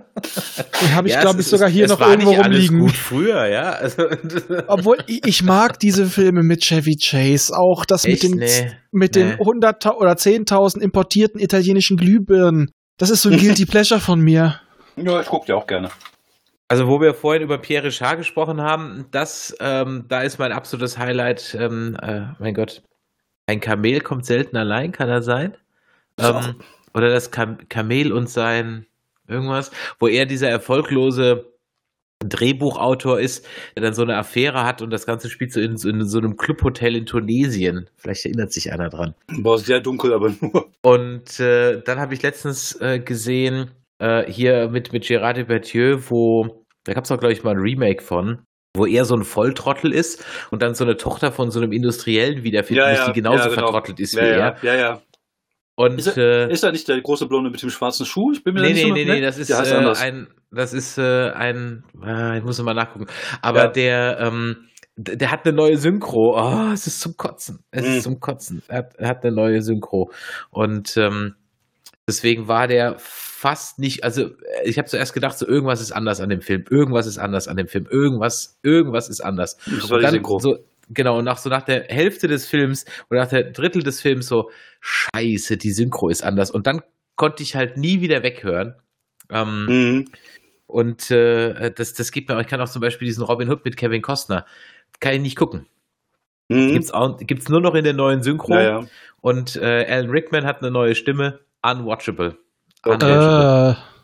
Den 0.82 0.96
habe 0.96 1.08
ich, 1.08 1.14
Ja, 1.14 1.22
glaube 1.22 1.42
ich, 1.42 1.48
sogar 1.48 1.68
ist- 1.68 1.74
hier 1.74 1.86
es 1.86 1.92
noch 1.92 2.00
war 2.00 2.10
irgendwo 2.12 2.30
nicht 2.32 2.40
alles 2.40 2.56
rumliegen. 2.70 2.80
gut 2.80 2.96
früher, 2.96 3.48
ja. 3.48 3.72
Also, 3.72 4.04
Obwohl, 4.68 4.98
ich, 5.08 5.26
ich 5.26 5.44
mag 5.44 5.80
diese 5.80 6.06
Filme 6.06 6.44
mit 6.44 6.62
Chevy 6.64 6.96
Chase. 6.98 7.54
Auch 7.56 7.86
das 7.86 8.06
Echt? 8.06 8.24
mit 8.24 8.32
den, 8.34 8.40
Nee. 8.40 8.72
mit 8.92 9.16
Nee. 9.16 9.24
den 9.24 9.40
100 9.40 9.86
oder 9.88 10.14
10.000 10.18 10.82
importierten 10.82 11.40
italienischen 11.40 11.98
Glühbirnen. 11.98 12.72
Das 12.98 13.10
ist 13.10 13.22
so 13.22 13.30
ein 13.30 13.38
Guilty 13.40 13.66
Pleasure 13.66 14.00
von 14.00 14.20
mir. 14.22 14.60
Ja, 14.96 15.22
ich 15.22 15.28
gucke 15.28 15.46
dir 15.46 15.56
auch 15.58 15.68
gerne. 15.68 15.90
Also, 16.68 16.88
wo 16.88 17.02
wir 17.02 17.14
vorhin 17.16 17.42
über 17.42 17.58
Pierre 17.58 17.86
Richard 17.88 18.18
gesprochen 18.20 18.62
haben, 18.62 19.06
das, 19.12 19.56
ähm, 19.60 20.06
da 20.08 20.22
ist 20.22 20.38
mein 20.38 20.52
absolutes 20.52 20.98
Highlight, 21.00 21.58
ähm, 21.60 21.98
äh, 22.02 22.28
mein 22.40 22.54
Gott, 22.54 22.84
ein 23.48 23.60
Kamel 23.60 24.02
kommt 24.02 24.26
selten 24.26 24.56
allein, 24.56 24.92
kann 24.92 25.10
er 25.10 25.24
sein? 25.24 25.58
Ähm, 26.20 26.56
oder 26.94 27.10
das 27.10 27.32
Kam 27.32 27.58
Kamel 27.70 28.12
und 28.12 28.30
sein 28.30 28.86
irgendwas, 29.30 29.72
wo 30.00 30.08
er 30.08 30.26
dieser 30.26 30.50
erfolglose 30.50 31.46
Drehbuchautor 32.26 33.20
ist, 33.20 33.46
der 33.76 33.84
dann 33.84 33.94
so 33.94 34.02
eine 34.02 34.18
Affäre 34.18 34.66
hat 34.66 34.82
und 34.82 34.90
das 34.90 35.06
Ganze 35.06 35.30
spielt 35.30 35.54
so 35.54 35.62
in, 35.62 35.78
so 35.78 35.88
in 35.90 36.06
so 36.06 36.18
einem 36.18 36.36
Clubhotel 36.36 36.96
in 36.96 37.06
Tunesien. 37.06 37.90
Vielleicht 37.96 38.26
erinnert 38.26 38.52
sich 38.52 38.74
einer 38.74 38.90
dran. 38.90 39.16
War 39.28 39.58
sehr 39.58 39.80
dunkel, 39.80 40.14
aber 40.14 40.34
nur. 40.42 40.70
Und 40.82 41.40
äh, 41.40 41.82
dann 41.82 42.00
habe 42.00 42.14
ich 42.14 42.22
letztens 42.22 42.76
äh, 42.82 43.00
gesehen, 43.00 43.72
äh, 44.00 44.30
hier 44.30 44.68
mit, 44.70 44.92
mit 44.92 45.06
Gérard 45.06 45.38
Depardieu, 45.38 46.00
wo, 46.10 46.66
da 46.84 46.94
gab 46.94 47.06
es 47.06 47.12
auch, 47.12 47.20
glaube 47.20 47.32
ich, 47.32 47.44
mal 47.44 47.52
ein 47.52 47.62
Remake 47.62 48.04
von, 48.04 48.40
wo 48.76 48.86
er 48.86 49.06
so 49.06 49.16
ein 49.16 49.24
Volltrottel 49.24 49.94
ist 49.94 50.26
und 50.52 50.62
dann 50.62 50.76
so 50.76 50.84
eine 50.84 50.98
Tochter 50.98 51.32
von 51.32 51.52
so 51.52 51.62
einem 51.62 51.72
Industriellen 51.72 52.44
wiederfinden 52.44 52.90
muss, 52.90 53.06
die 53.06 53.14
genauso 53.14 53.50
ja, 53.50 53.50
genau. 53.50 53.62
vertrottelt 53.62 54.00
ist 54.02 54.14
ja, 54.14 54.22
wie 54.22 54.28
ja, 54.28 54.34
er. 54.34 54.58
Ja, 54.62 54.76
ja. 54.76 55.02
Und 55.80 55.98
Ist 55.98 56.18
äh, 56.18 56.52
Ist 56.52 56.64
er 56.66 56.74
nicht 56.74 56.90
der 56.90 57.00
große 57.00 57.26
Blonde 57.28 57.50
mit 57.52 57.62
dem 57.62 57.70
schwarzen 57.70 58.06
Schuh? 58.06 58.34
Ich 58.34 58.44
bin 58.44 58.54
mir 58.54 58.64
nee, 58.64 58.74
nicht 58.74 58.84
nee, 58.84 58.90
so 58.90 58.94
nee, 58.96 59.06
ne? 59.06 59.14
nee, 59.14 59.22
das 59.22 59.38
ist, 59.38 59.50
äh, 59.50 59.94
ein, 60.04 60.28
das 60.52 60.74
ist 60.74 60.98
äh, 60.98 61.30
ein, 61.30 61.86
äh, 62.06 62.38
ich 62.38 62.44
muss 62.44 62.62
mal 62.62 62.74
nachgucken, 62.74 63.06
aber 63.42 63.60
Ja. 63.64 63.68
der, 63.70 64.20
ähm, 64.20 64.58
der 64.98 65.32
hat 65.32 65.46
eine 65.46 65.56
neue 65.56 65.78
Synchro. 65.78 66.36
Oh, 66.38 66.74
es 66.74 66.86
ist 66.86 67.00
zum 67.00 67.16
Kotzen. 67.16 67.64
Es 67.72 67.86
Mhm. 67.86 67.92
ist 67.94 68.04
zum 68.04 68.20
Kotzen. 68.20 68.62
Er 68.68 68.80
hat, 68.80 68.96
er 68.98 69.08
hat 69.08 69.24
eine 69.24 69.34
neue 69.34 69.62
Synchro. 69.62 70.12
Und 70.50 70.98
ähm, 70.98 71.36
deswegen 72.06 72.50
war 72.50 72.68
der 72.68 72.96
fast 72.98 73.80
nicht, 73.80 74.04
also 74.04 74.32
ich 74.66 74.78
habe 74.78 74.90
zuerst 74.90 75.14
gedacht, 75.14 75.38
so 75.38 75.48
irgendwas 75.48 75.80
ist 75.80 75.94
anders 75.94 76.20
an 76.20 76.28
dem 76.28 76.42
Film, 76.42 76.66
irgendwas 76.70 77.08
ist 77.08 77.20
anders 77.20 77.48
an 77.48 77.56
dem 77.56 77.68
Film, 77.68 77.86
irgendwas, 77.90 78.60
irgendwas 78.64 79.08
ist 79.08 79.22
anders. 79.22 79.56
Das 79.66 79.90
war 79.90 80.00
die 80.00 80.08
Synchro. 80.08 80.40
so, 80.40 80.58
genau, 80.90 81.20
und 81.20 81.26
nach 81.26 81.38
so 81.38 81.50
nach 81.50 81.64
der 81.64 81.86
Hälfte 81.86 82.28
des 82.28 82.46
Films 82.48 82.86
oder 83.10 83.22
nach 83.22 83.30
der 83.30 83.52
Drittel 83.52 83.84
des 83.84 84.02
Films 84.02 84.28
so, 84.28 84.52
scheiße, 84.82 85.58
die 85.58 85.72
Synchro 85.72 86.10
ist 86.10 86.24
anders. 86.24 86.52
Und 86.52 86.68
dann 86.68 86.82
konnte 87.16 87.44
ich 87.44 87.56
halt 87.56 87.78
nie 87.78 88.02
wieder 88.02 88.24
weghören. 88.24 88.76
Ähm, 89.30 89.66
Mhm. 89.68 90.06
und 90.68 91.12
äh, 91.12 91.72
das, 91.72 91.94
das 91.94 92.12
gibt 92.12 92.30
mir 92.30 92.36
auch, 92.38 92.42
ich 92.42 92.48
kann 92.48 92.62
auch 92.62 92.70
zum 92.70 92.82
Beispiel 92.82 93.06
diesen 93.08 93.24
Robin 93.24 93.50
Hood 93.50 93.64
mit 93.66 93.78
Kevin 93.78 94.02
Costner, 94.02 94.46
kann 95.00 95.14
ich 95.14 95.22
nicht 95.22 95.36
gucken. 95.36 95.68
Mhm. 96.48 96.74
Gibt's, 96.74 96.92
auch, 96.92 97.18
gibt's 97.18 97.48
nur 97.50 97.62
noch 97.62 97.76
in 97.76 97.84
der 97.84 97.94
neuen 97.94 98.24
Synchro. 98.24 98.54
Ja, 98.54 98.62
ja. 98.62 98.86
Und 99.22 99.56
äh, 99.56 99.86
Alan 99.88 100.10
Rickman 100.10 100.46
hat 100.46 100.62
eine 100.62 100.72
neue 100.72 100.96
Stimme. 100.96 101.40
Unwatchable. 101.62 102.38
Unwatchable. 102.86 103.78
Äh, 103.78 103.99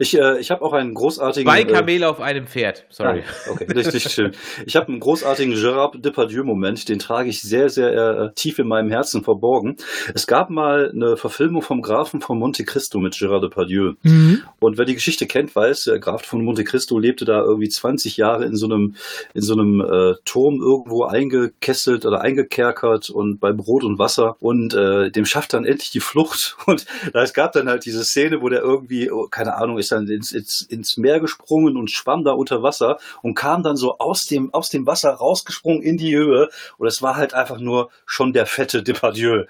Ich, 0.00 0.18
äh, 0.18 0.38
ich 0.40 0.50
habe 0.50 0.62
auch 0.62 0.72
einen 0.72 0.94
großartigen. 0.94 1.46
Zwei 1.46 1.60
äh, 1.60 1.64
Kamele 1.66 2.08
auf 2.08 2.20
einem 2.20 2.46
Pferd. 2.46 2.86
Sorry. 2.88 3.22
Ah, 3.22 3.50
okay, 3.50 3.66
richtig 3.70 4.04
schön. 4.04 4.32
Ich 4.64 4.74
habe 4.74 4.88
einen 4.88 4.98
großartigen 4.98 5.54
Gerard 5.54 6.02
Depardieu-Moment, 6.02 6.88
den 6.88 6.98
trage 6.98 7.28
ich 7.28 7.42
sehr, 7.42 7.68
sehr 7.68 7.92
äh, 7.92 8.32
tief 8.34 8.58
in 8.58 8.66
meinem 8.66 8.90
Herzen 8.90 9.22
verborgen. 9.22 9.76
Es 10.14 10.26
gab 10.26 10.48
mal 10.48 10.90
eine 10.90 11.18
Verfilmung 11.18 11.60
vom 11.60 11.82
Grafen 11.82 12.22
von 12.22 12.38
Monte 12.38 12.64
Cristo 12.64 12.98
mit 12.98 13.18
Gerard 13.18 13.44
Depardieu. 13.44 13.92
mhm. 14.02 14.42
Und 14.58 14.78
wer 14.78 14.86
die 14.86 14.94
Geschichte 14.94 15.26
kennt, 15.26 15.54
weiß, 15.54 15.84
der 15.84 15.98
Graf 15.98 16.24
von 16.24 16.42
Monte 16.44 16.64
Cristo 16.64 16.98
lebte 16.98 17.26
da 17.26 17.40
irgendwie 17.42 17.68
20 17.68 18.16
Jahre 18.16 18.46
in 18.46 18.56
so 18.56 18.66
einem, 18.66 18.94
in 19.34 19.42
so 19.42 19.52
einem 19.52 19.80
äh, 19.82 20.14
Turm 20.24 20.60
irgendwo 20.62 21.04
eingekesselt 21.04 22.06
oder 22.06 22.22
eingekerkert 22.22 23.10
und 23.10 23.38
bei 23.38 23.52
Brot 23.52 23.84
und 23.84 23.98
Wasser 23.98 24.36
und 24.40 24.72
äh, 24.72 25.10
dem 25.10 25.26
schafft 25.26 25.52
dann 25.52 25.66
endlich 25.66 25.90
die 25.90 26.00
Flucht. 26.00 26.56
Und 26.66 26.86
da, 27.12 27.22
es 27.22 27.34
gab 27.34 27.52
dann 27.52 27.68
halt 27.68 27.84
diese 27.84 28.04
Szene, 28.04 28.42
wo 28.42 28.48
der 28.48 28.60
irgendwie, 28.60 29.10
oh, 29.10 29.26
keine 29.28 29.56
Ahnung, 29.56 29.78
ist 29.78 29.89
dann 29.92 30.08
ins, 30.08 30.32
ins, 30.32 30.62
ins 30.62 30.96
Meer 30.96 31.20
gesprungen 31.20 31.76
und 31.76 31.90
schwamm 31.90 32.24
da 32.24 32.32
unter 32.32 32.62
Wasser 32.62 32.98
und 33.22 33.34
kam 33.34 33.62
dann 33.62 33.76
so 33.76 33.98
aus 33.98 34.26
dem, 34.26 34.52
aus 34.54 34.70
dem 34.70 34.86
Wasser 34.86 35.10
rausgesprungen 35.10 35.82
in 35.82 35.96
die 35.96 36.16
Höhe. 36.16 36.48
Und 36.78 36.86
es 36.86 37.02
war 37.02 37.16
halt 37.16 37.34
einfach 37.34 37.58
nur 37.58 37.90
schon 38.06 38.32
der 38.32 38.46
fette 38.46 38.82
Depardieu. 38.82 39.44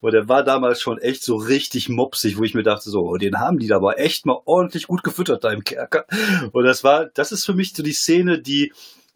Und 0.00 0.12
der 0.12 0.28
war 0.28 0.42
damals 0.42 0.80
schon 0.80 0.98
echt 0.98 1.22
so 1.22 1.36
richtig 1.36 1.88
mopsig, 1.88 2.36
wo 2.36 2.42
ich 2.42 2.54
mir 2.54 2.64
dachte, 2.64 2.90
so, 2.90 3.08
oh, 3.08 3.16
den 3.18 3.38
haben 3.38 3.58
die 3.58 3.68
da 3.68 3.76
aber 3.76 4.00
echt 4.00 4.26
mal 4.26 4.40
ordentlich 4.46 4.88
gut 4.88 5.04
gefüttert 5.04 5.44
da 5.44 5.52
im 5.52 5.62
Kerker. 5.62 6.06
Und 6.50 6.64
das 6.64 6.82
war, 6.82 7.06
das 7.06 7.30
ist 7.30 7.46
für 7.46 7.54
mich 7.54 7.72
so 7.72 7.84
die 7.84 7.92
Szene, 7.92 8.40
die, 8.40 8.72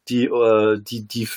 die, 0.08 0.26
äh, 0.26 0.78
die, 0.80 1.06
die, 1.08 1.28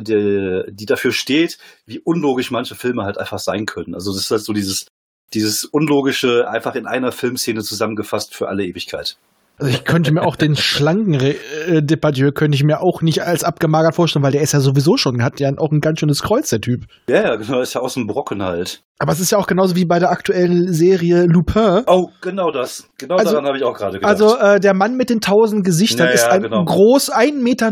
die, 0.00 0.62
die 0.68 0.86
dafür 0.86 1.12
steht, 1.12 1.58
wie 1.86 2.00
unlogisch 2.00 2.50
manche 2.50 2.74
Filme 2.74 3.04
halt 3.04 3.16
einfach 3.16 3.38
sein 3.38 3.64
können. 3.64 3.94
Also 3.94 4.12
das 4.12 4.22
ist 4.22 4.30
halt 4.32 4.42
so 4.42 4.52
dieses, 4.52 4.86
dieses 5.34 5.64
Unlogische 5.64 6.48
einfach 6.48 6.74
in 6.74 6.86
einer 6.86 7.12
Filmszene 7.12 7.62
zusammengefasst 7.62 8.34
für 8.34 8.48
alle 8.48 8.64
Ewigkeit. 8.64 9.16
Also 9.58 9.72
ich 9.72 9.84
könnte 9.84 10.12
mir 10.12 10.22
auch 10.22 10.36
den 10.36 10.54
schlanken 10.56 11.14
äh, 11.14 11.82
Depardieu 11.82 12.30
könnte 12.30 12.56
ich 12.56 12.62
mir 12.62 12.82
auch 12.82 13.00
nicht 13.00 13.22
als 13.22 13.42
abgemagert 13.42 13.94
vorstellen, 13.94 14.22
weil 14.22 14.32
der 14.32 14.42
ist 14.42 14.52
ja 14.52 14.60
sowieso 14.60 14.98
schon, 14.98 15.22
hat 15.22 15.40
ja 15.40 15.50
auch 15.56 15.72
ein 15.72 15.80
ganz 15.80 15.98
schönes 16.00 16.22
Kreuz, 16.22 16.50
der 16.50 16.60
Typ. 16.60 16.84
Ja, 17.08 17.22
ja, 17.22 17.36
genau, 17.36 17.60
ist 17.60 17.72
ja 17.74 17.80
aus 17.80 17.94
dem 17.94 18.06
Brocken 18.06 18.42
halt. 18.42 18.82
Aber 18.98 19.12
es 19.12 19.20
ist 19.20 19.30
ja 19.30 19.38
auch 19.38 19.46
genauso 19.46 19.74
wie 19.74 19.86
bei 19.86 19.98
der 19.98 20.10
aktuellen 20.10 20.72
Serie 20.74 21.24
Lupin. 21.24 21.84
Oh, 21.86 22.08
genau 22.20 22.50
das. 22.50 22.88
Genau 22.98 23.16
Also- 23.16 23.30
daran 23.32 23.46
habe 23.46 23.56
ich 23.56 23.64
auch 23.64 23.74
gerade 23.76 23.94
gedacht. 23.94 24.10
Also 24.10 24.36
äh, 24.38 24.60
der 24.60 24.74
Mann 24.74 24.94
mit 24.96 25.08
den 25.08 25.20
tausend 25.22 25.64
Gesichtern 25.64 26.08
Ja, 26.08 26.12
ist 26.12 26.24
ein 26.26 26.42
genau. 26.42 26.64
groß, 26.64 27.10
1,90 27.12 27.42
Meter 27.42 27.70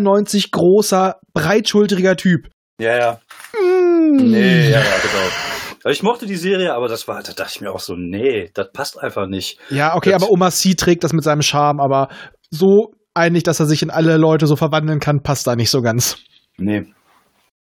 großer, 0.52 1.16
breitschultriger 1.34 2.16
Typ. 2.16 2.48
ja, 2.80 2.96
ja. 2.96 3.20
Mm. 3.60 4.16
Nee, 4.16 4.70
ja, 4.70 4.78
ja, 4.78 4.84
genau. 5.02 5.53
Aber 5.84 5.92
Ich 5.92 6.02
mochte 6.02 6.26
die 6.26 6.36
Serie, 6.36 6.74
aber 6.74 6.88
das 6.88 7.06
war, 7.08 7.22
da 7.22 7.32
dachte 7.32 7.52
ich 7.54 7.60
mir 7.60 7.70
auch 7.70 7.78
so, 7.80 7.94
nee, 7.94 8.50
das 8.54 8.72
passt 8.72 8.98
einfach 8.98 9.26
nicht. 9.28 9.58
Ja, 9.70 9.94
okay, 9.94 10.10
Das- 10.12 10.22
aber 10.22 10.32
Oma 10.32 10.50
C 10.50 10.74
trägt 10.74 11.04
das 11.04 11.12
mit 11.12 11.22
seinem 11.22 11.42
Charme, 11.42 11.78
aber 11.80 12.08
so 12.50 12.92
einig, 13.14 13.42
dass 13.44 13.60
er 13.60 13.66
sich 13.66 13.82
in 13.82 13.90
alle 13.90 14.16
Leute 14.16 14.46
so 14.46 14.56
verwandeln 14.56 14.98
kann, 14.98 15.20
passt 15.22 15.46
da 15.46 15.54
nicht 15.56 15.70
so 15.70 15.82
ganz. 15.82 16.16
Nee. 16.56 16.86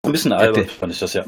Ein 0.06 0.12
bisschen 0.12 0.34
albern 0.34 0.66
der- 0.66 0.68
fand 0.70 0.92
ich 0.94 1.00
das 1.00 1.14
ja. 1.14 1.24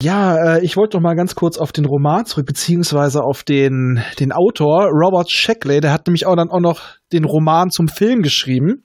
Ja, 0.00 0.56
äh, 0.58 0.64
ich 0.64 0.76
wollte 0.76 0.96
doch 0.96 1.00
mal 1.02 1.16
ganz 1.16 1.34
kurz 1.34 1.58
auf 1.58 1.72
den 1.72 1.84
Roman 1.84 2.24
zurück, 2.24 2.46
beziehungsweise 2.46 3.22
auf 3.24 3.42
den, 3.42 4.00
den 4.20 4.30
Autor, 4.30 4.86
Robert 4.92 5.28
Shackley, 5.30 5.80
der 5.80 5.92
hat 5.92 6.06
nämlich 6.06 6.24
auch 6.24 6.36
dann 6.36 6.50
auch 6.50 6.60
noch 6.60 6.80
den 7.12 7.24
Roman 7.24 7.70
zum 7.70 7.88
Film 7.88 8.22
geschrieben. 8.22 8.84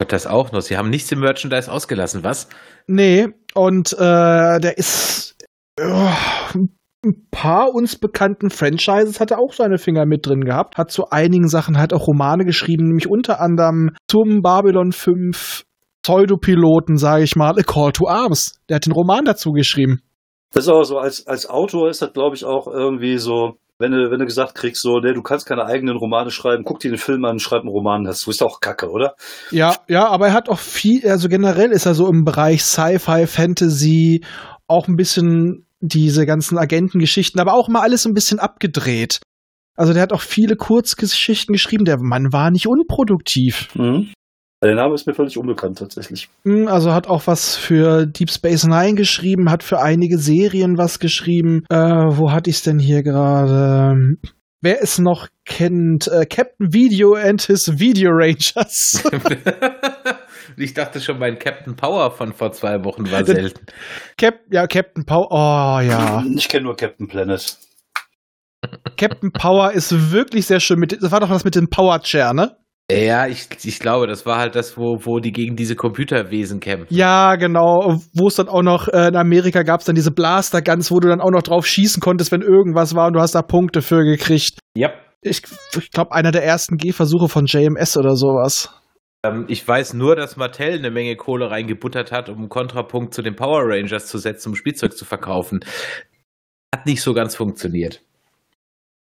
Gott, 0.00 0.12
das 0.12 0.26
auch 0.26 0.50
noch. 0.52 0.60
Sie 0.62 0.76
haben 0.76 0.90
nichts 0.90 1.12
im 1.12 1.20
Merchandise 1.20 1.70
ausgelassen, 1.70 2.24
was? 2.24 2.48
Nee, 2.88 3.28
und 3.54 3.92
äh, 3.92 4.58
der 4.58 4.78
ist 4.78 5.36
äh, 5.80 5.84
ein 6.54 6.74
paar 7.30 7.74
uns 7.74 7.96
bekannten 7.96 8.50
Franchises 8.50 9.20
hat 9.20 9.30
er 9.30 9.38
auch 9.38 9.52
seine 9.52 9.78
Finger 9.78 10.04
mit 10.04 10.26
drin 10.26 10.44
gehabt, 10.44 10.76
hat 10.76 10.90
zu 10.90 11.10
einigen 11.10 11.48
Sachen 11.48 11.78
halt 11.78 11.92
auch 11.92 12.06
Romane 12.06 12.44
geschrieben, 12.44 12.88
nämlich 12.88 13.08
unter 13.08 13.40
anderem 13.40 13.90
zum 14.08 14.42
Babylon 14.42 14.92
5 14.92 15.64
Pseudopiloten, 16.02 16.96
sage 16.96 17.24
ich 17.24 17.36
mal, 17.36 17.58
A 17.58 17.62
Call 17.62 17.92
to 17.92 18.08
Arms. 18.08 18.58
Der 18.68 18.76
hat 18.76 18.86
den 18.86 18.92
Roman 18.92 19.24
dazu 19.24 19.52
geschrieben. 19.52 20.00
Das 20.52 20.64
ist 20.64 20.70
auch 20.70 20.84
so, 20.84 20.98
als, 20.98 21.26
als 21.26 21.48
Autor 21.48 21.90
ist 21.90 22.00
das, 22.00 22.12
glaube 22.12 22.34
ich, 22.34 22.44
auch 22.44 22.66
irgendwie 22.66 23.18
so, 23.18 23.58
wenn 23.78 23.92
du, 23.92 24.10
wenn 24.10 24.18
du 24.18 24.24
gesagt 24.24 24.54
kriegst, 24.54 24.82
so, 24.82 24.98
ne, 24.98 25.12
du 25.12 25.22
kannst 25.22 25.46
keine 25.46 25.66
eigenen 25.66 25.96
Romane 25.96 26.30
schreiben, 26.30 26.64
guck 26.64 26.80
dir 26.80 26.90
den 26.90 26.98
Film 26.98 27.24
an, 27.24 27.38
schreib 27.38 27.60
einen 27.60 27.68
Roman 27.68 28.04
dazu. 28.04 28.30
Ist 28.30 28.42
auch 28.42 28.60
kacke, 28.60 28.88
oder? 28.88 29.14
Ja, 29.50 29.76
ja, 29.88 30.08
aber 30.08 30.28
er 30.28 30.32
hat 30.32 30.48
auch 30.48 30.58
viel, 30.58 31.06
also 31.06 31.28
generell 31.28 31.70
ist 31.70 31.86
er 31.86 31.94
so 31.94 32.08
im 32.08 32.24
Bereich 32.24 32.64
Sci-Fi, 32.64 33.26
Fantasy, 33.26 34.24
auch 34.66 34.88
ein 34.88 34.96
bisschen 34.96 35.67
diese 35.80 36.26
ganzen 36.26 36.58
Agentengeschichten, 36.58 37.40
aber 37.40 37.54
auch 37.54 37.68
mal 37.68 37.82
alles 37.82 38.04
ein 38.06 38.14
bisschen 38.14 38.38
abgedreht. 38.38 39.20
Also 39.76 39.92
der 39.92 40.02
hat 40.02 40.12
auch 40.12 40.22
viele 40.22 40.56
Kurzgeschichten 40.56 41.52
geschrieben. 41.52 41.84
Der 41.84 41.98
Mann 41.98 42.32
war 42.32 42.50
nicht 42.50 42.66
unproduktiv. 42.66 43.68
Mhm. 43.74 44.12
Der 44.60 44.74
Name 44.74 44.94
ist 44.94 45.06
mir 45.06 45.14
völlig 45.14 45.38
unbekannt 45.38 45.78
tatsächlich. 45.78 46.28
Hm, 46.44 46.66
also 46.66 46.92
hat 46.92 47.06
auch 47.06 47.28
was 47.28 47.54
für 47.54 48.06
Deep 48.06 48.28
Space 48.28 48.64
Nine 48.64 48.94
geschrieben, 48.94 49.52
hat 49.52 49.62
für 49.62 49.80
einige 49.80 50.18
Serien 50.18 50.76
was 50.78 50.98
geschrieben. 50.98 51.62
Äh, 51.70 51.76
wo 51.76 52.32
hatte 52.32 52.50
ich 52.50 52.56
es 52.56 52.62
denn 52.62 52.80
hier 52.80 53.04
gerade? 53.04 54.16
Wer 54.60 54.82
es 54.82 54.98
noch 54.98 55.28
kennt, 55.44 56.08
äh, 56.08 56.26
Captain 56.26 56.72
Video 56.72 57.14
and 57.14 57.40
his 57.40 57.78
Video 57.78 58.10
Rangers. 58.10 59.04
ich 60.56 60.74
dachte 60.74 61.00
schon, 61.00 61.18
mein 61.18 61.38
Captain 61.38 61.76
Power 61.76 62.10
von 62.10 62.32
vor 62.32 62.52
zwei 62.52 62.84
Wochen 62.84 63.10
war 63.10 63.24
selten. 63.24 63.66
Cap 64.16 64.40
ja, 64.50 64.66
Captain 64.66 65.04
Power, 65.04 65.28
oh 65.30 65.80
ja. 65.80 66.24
Ich 66.36 66.48
kenne 66.48 66.64
nur 66.64 66.76
Captain 66.76 67.06
Planet. 67.06 67.56
Captain 68.96 69.32
Power 69.32 69.72
ist 69.72 70.12
wirklich 70.12 70.46
sehr 70.46 70.60
schön. 70.60 70.78
Mit, 70.78 71.02
das 71.02 71.12
war 71.12 71.20
doch 71.20 71.30
was 71.30 71.44
mit 71.44 71.54
dem 71.54 71.68
Power 71.68 72.00
Chair, 72.00 72.32
ne? 72.32 72.56
Ja, 72.90 73.26
ich, 73.26 73.48
ich 73.64 73.80
glaube, 73.80 74.06
das 74.06 74.24
war 74.24 74.38
halt 74.38 74.54
das, 74.54 74.78
wo, 74.78 75.04
wo 75.04 75.18
die 75.18 75.30
gegen 75.30 75.56
diese 75.56 75.76
Computerwesen 75.76 76.58
kämpfen. 76.58 76.86
Ja, 76.88 77.36
genau. 77.36 78.00
Wo 78.14 78.28
es 78.28 78.36
dann 78.36 78.48
auch 78.48 78.62
noch, 78.62 78.88
äh, 78.88 79.08
in 79.08 79.16
Amerika 79.16 79.62
gab 79.62 79.80
es 79.80 79.86
dann 79.86 79.94
diese 79.94 80.10
Blaster 80.10 80.62
Guns, 80.62 80.90
wo 80.90 80.98
du 80.98 81.08
dann 81.08 81.20
auch 81.20 81.30
noch 81.30 81.42
drauf 81.42 81.66
schießen 81.66 82.00
konntest, 82.00 82.32
wenn 82.32 82.40
irgendwas 82.40 82.94
war 82.94 83.08
und 83.08 83.12
du 83.12 83.20
hast 83.20 83.34
da 83.34 83.42
Punkte 83.42 83.82
für 83.82 84.04
gekriegt. 84.04 84.58
Ja. 84.74 84.90
Ich, 85.20 85.42
ich 85.76 85.90
glaube, 85.90 86.12
einer 86.12 86.30
der 86.30 86.44
ersten 86.44 86.78
Gehversuche 86.78 87.28
von 87.28 87.44
JMS 87.44 87.98
oder 87.98 88.16
sowas. 88.16 88.70
Ähm, 89.24 89.46
ich 89.48 89.66
weiß 89.66 89.94
nur, 89.94 90.16
dass 90.16 90.36
Mattel 90.36 90.78
eine 90.78 90.90
Menge 90.90 91.16
Kohle 91.16 91.50
reingebuttert 91.50 92.12
hat, 92.12 92.28
um 92.28 92.38
einen 92.38 92.48
Kontrapunkt 92.48 93.14
zu 93.14 93.22
den 93.22 93.36
Power 93.36 93.62
Rangers 93.64 94.06
zu 94.06 94.18
setzen, 94.18 94.50
um 94.50 94.54
Spielzeug 94.56 94.96
zu 94.96 95.04
verkaufen. 95.04 95.60
Hat 96.74 96.86
nicht 96.86 97.02
so 97.02 97.14
ganz 97.14 97.34
funktioniert. 97.34 98.02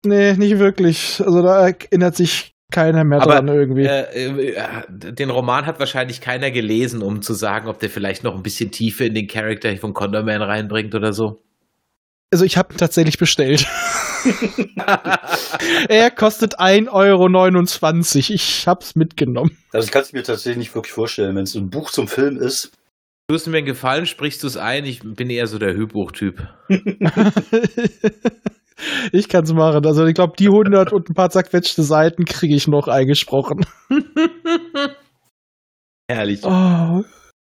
Nee, 0.04 0.34
nicht 0.34 0.58
wirklich. 0.58 1.22
Also 1.24 1.42
da 1.42 1.68
erinnert 1.68 2.16
sich 2.16 2.56
keiner 2.72 3.04
mehr 3.04 3.22
Aber, 3.22 3.36
dran 3.36 3.48
irgendwie. 3.50 3.84
Äh, 3.84 4.54
äh, 4.54 4.84
den 4.90 5.30
Roman 5.30 5.66
hat 5.66 5.80
wahrscheinlich 5.80 6.22
keiner 6.22 6.50
gelesen, 6.50 7.04
um 7.04 7.22
zu 7.22 7.34
sagen, 7.34 7.68
ob 7.68 7.80
der 7.80 7.90
vielleicht 7.90 8.24
noch 8.24 8.36
ein 8.36 8.42
bisschen 8.42 8.72
Tiefe 8.72 9.06
in 9.06 9.14
den 9.14 9.28
Charakter 9.28 9.76
von 9.78 9.94
Condorman 9.94 10.42
reinbringt 10.42 10.96
oder 10.96 11.14
so. 11.14 11.44
Also 12.32 12.46
ich 12.46 12.58
habe 12.58 12.74
ihn 12.74 12.78
tatsächlich 12.78 13.18
bestellt. 13.18 13.68
er 15.90 16.12
kostet 16.12 16.60
1,29 16.60 16.90
Euro. 16.92 18.34
Ich 18.34 18.68
hab's 18.68 18.96
mitgenommen. 18.96 19.58
Also 19.72 19.86
ich 19.86 19.92
kann 19.92 20.02
es 20.04 20.14
mir 20.14 20.24
tatsächlich 20.24 20.58
nicht 20.58 20.76
wirklich 20.76 20.94
vorstellen, 20.94 21.36
wenn 21.36 21.44
es 21.44 21.56
ein 21.56 21.70
Buch 21.70 21.92
zum 21.92 22.08
Film 22.08 22.38
ist. 22.38 22.72
Du 23.28 23.38
mir 23.50 23.58
einen 23.60 23.66
Gefallen, 23.66 24.06
sprichst 24.06 24.44
du 24.44 24.48
es 24.48 24.58
ein? 24.58 24.84
Ich 24.84 25.00
bin 25.04 25.30
eher 25.30 25.48
so 25.48 25.58
der 25.58 25.74
Hörbuchtyp. 25.74 26.48
ich 29.14 29.30
kann 29.30 29.44
es 29.44 29.54
machen. 29.54 29.86
Also 29.86 30.06
ich 30.06 30.16
glaube, 30.16 30.34
die 30.38 30.48
100 30.48 30.92
und 30.92 31.10
ein 31.10 31.14
paar 31.14 31.30
zerquetschte 31.30 31.84
Seiten 31.84 32.26
kriege 32.26 32.56
ich 32.56 32.68
noch 32.68 32.90
eingesprochen. 32.90 33.66
Herrlich. 36.10 36.42
Oh. 36.44 37.04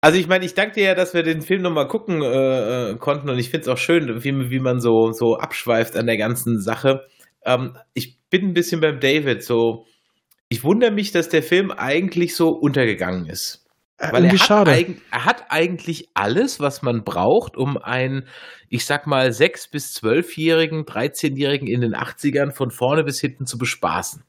Also 0.02 0.18
ich 0.18 0.28
meine, 0.28 0.45
ich 0.45 0.54
danke 0.54 0.76
dir 0.76 0.84
ja, 0.86 0.95
dass 0.95 1.14
wir 1.14 1.24
den 1.24 1.41
Film 1.41 1.62
nochmal 1.62 1.88
gucken 1.88 2.22
äh, 2.22 2.95
konnten 3.00 3.30
und 3.30 3.38
ich 3.38 3.50
finde 3.50 3.64
es 3.64 3.68
auch 3.68 3.78
schön, 3.78 4.24
wie, 4.24 4.50
wie 4.50 4.60
man 4.60 4.80
so, 4.80 5.12
so 5.12 5.38
abschweift 5.38 5.97
an 5.97 6.06
der 6.06 6.18
ganzen 6.18 6.62
Sache. 6.62 7.06
Ähm, 7.43 7.76
ich 7.93 8.18
bin 8.30 8.45
ein 8.50 8.54
bisschen 8.54 8.80
beim 8.82 9.00
David 9.00 9.43
so. 9.43 9.86
Ich 10.47 10.64
wundere 10.64 10.91
mich, 10.91 11.12
dass 11.12 11.30
der 11.30 11.43
Film 11.43 11.70
eigentlich 11.72 12.36
so 12.36 12.50
untergegangen 12.50 13.26
ist. 13.28 13.66
Weil 14.14 14.24
er 14.26 14.32
hat, 14.32 14.50
eig- 14.74 15.02
er 15.12 15.26
hat 15.26 15.43
eigentlich 15.50 16.08
alles, 16.14 16.62
was 16.62 16.82
man 16.82 17.04
braucht, 17.04 17.58
um 17.58 17.78
einen, 17.78 18.26
ich 18.70 18.86
sag 18.86 19.06
mal, 19.06 19.28
6- 19.28 19.70
bis 19.72 19.93
12-Jährigen, 19.97 20.86
13-Jährigen 20.86 21.68
in 21.68 21.82
den 21.82 21.93
80ern 21.93 22.54
von 22.54 22.72
vorne 22.72 23.04
bis 23.04 23.20
hinten 23.20 23.45
zu 23.45 23.58
bespaßen. 23.58 24.24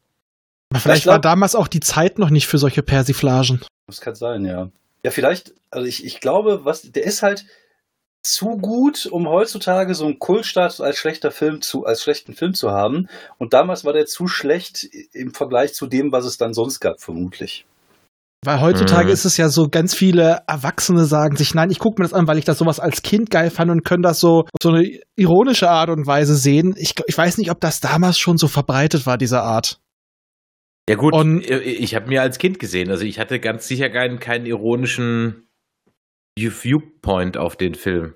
Aber 0.72 0.80
vielleicht 0.80 1.06
war 1.06 1.20
damals 1.20 1.54
auch 1.54 1.68
die 1.68 1.78
Zeit 1.80 2.18
noch 2.18 2.30
nicht 2.30 2.48
für 2.48 2.58
solche 2.58 2.82
Persiflagen. 2.82 3.60
Das 3.86 4.00
kann 4.00 4.16
sein, 4.16 4.44
ja. 4.44 4.70
Ja, 5.02 5.10
vielleicht, 5.10 5.54
also 5.70 5.86
ich, 5.86 6.04
ich 6.04 6.20
glaube, 6.20 6.64
was, 6.64 6.82
der 6.82 7.04
ist 7.04 7.22
halt 7.22 7.44
zu 8.22 8.58
gut, 8.58 9.06
um 9.06 9.28
heutzutage 9.28 9.94
so 9.94 10.04
einen 10.04 10.18
Kultstatus 10.18 10.80
als 10.80 10.98
schlechter 10.98 11.30
Film 11.30 11.62
zu, 11.62 11.84
als 11.84 12.02
schlechten 12.02 12.34
Film 12.34 12.52
zu 12.52 12.70
haben. 12.70 13.08
Und 13.38 13.54
damals 13.54 13.84
war 13.84 13.94
der 13.94 14.06
zu 14.06 14.26
schlecht 14.26 14.86
im 15.12 15.32
Vergleich 15.32 15.72
zu 15.72 15.86
dem, 15.86 16.12
was 16.12 16.26
es 16.26 16.36
dann 16.36 16.52
sonst 16.52 16.80
gab, 16.80 17.00
vermutlich. 17.00 17.64
Weil 18.42 18.60
heutzutage 18.60 19.06
mhm. 19.06 19.12
ist 19.12 19.26
es 19.26 19.36
ja 19.36 19.50
so, 19.50 19.68
ganz 19.70 19.94
viele 19.94 20.42
Erwachsene 20.46 21.04
sagen 21.04 21.36
sich, 21.36 21.54
nein, 21.54 21.70
ich 21.70 21.78
gucke 21.78 22.00
mir 22.00 22.08
das 22.08 22.14
an, 22.14 22.26
weil 22.26 22.38
ich 22.38 22.46
das 22.46 22.58
sowas 22.58 22.80
als 22.80 23.02
Kind 23.02 23.30
geil 23.30 23.50
fand 23.50 23.70
und 23.70 23.84
können 23.84 24.02
das 24.02 24.18
so 24.18 24.40
auf 24.40 24.62
so 24.62 24.70
eine 24.70 24.98
ironische 25.16 25.68
Art 25.68 25.90
und 25.90 26.06
Weise 26.06 26.36
sehen. 26.36 26.74
Ich, 26.76 26.94
ich 27.06 27.18
weiß 27.18 27.36
nicht, 27.36 27.50
ob 27.50 27.60
das 27.60 27.80
damals 27.80 28.18
schon 28.18 28.38
so 28.38 28.48
verbreitet 28.48 29.04
war, 29.04 29.18
diese 29.18 29.42
Art. 29.42 29.78
Ja 30.90 30.96
gut, 30.96 31.14
und, 31.14 31.48
ich 31.48 31.94
habe 31.94 32.08
mir 32.08 32.20
als 32.20 32.38
Kind 32.38 32.58
gesehen, 32.58 32.90
also 32.90 33.04
ich 33.04 33.20
hatte 33.20 33.38
ganz 33.38 33.68
sicher 33.68 33.90
keinen, 33.90 34.18
keinen 34.18 34.44
ironischen 34.44 35.46
Viewpoint 36.36 37.36
auf 37.36 37.54
den 37.54 37.76
Film. 37.76 38.14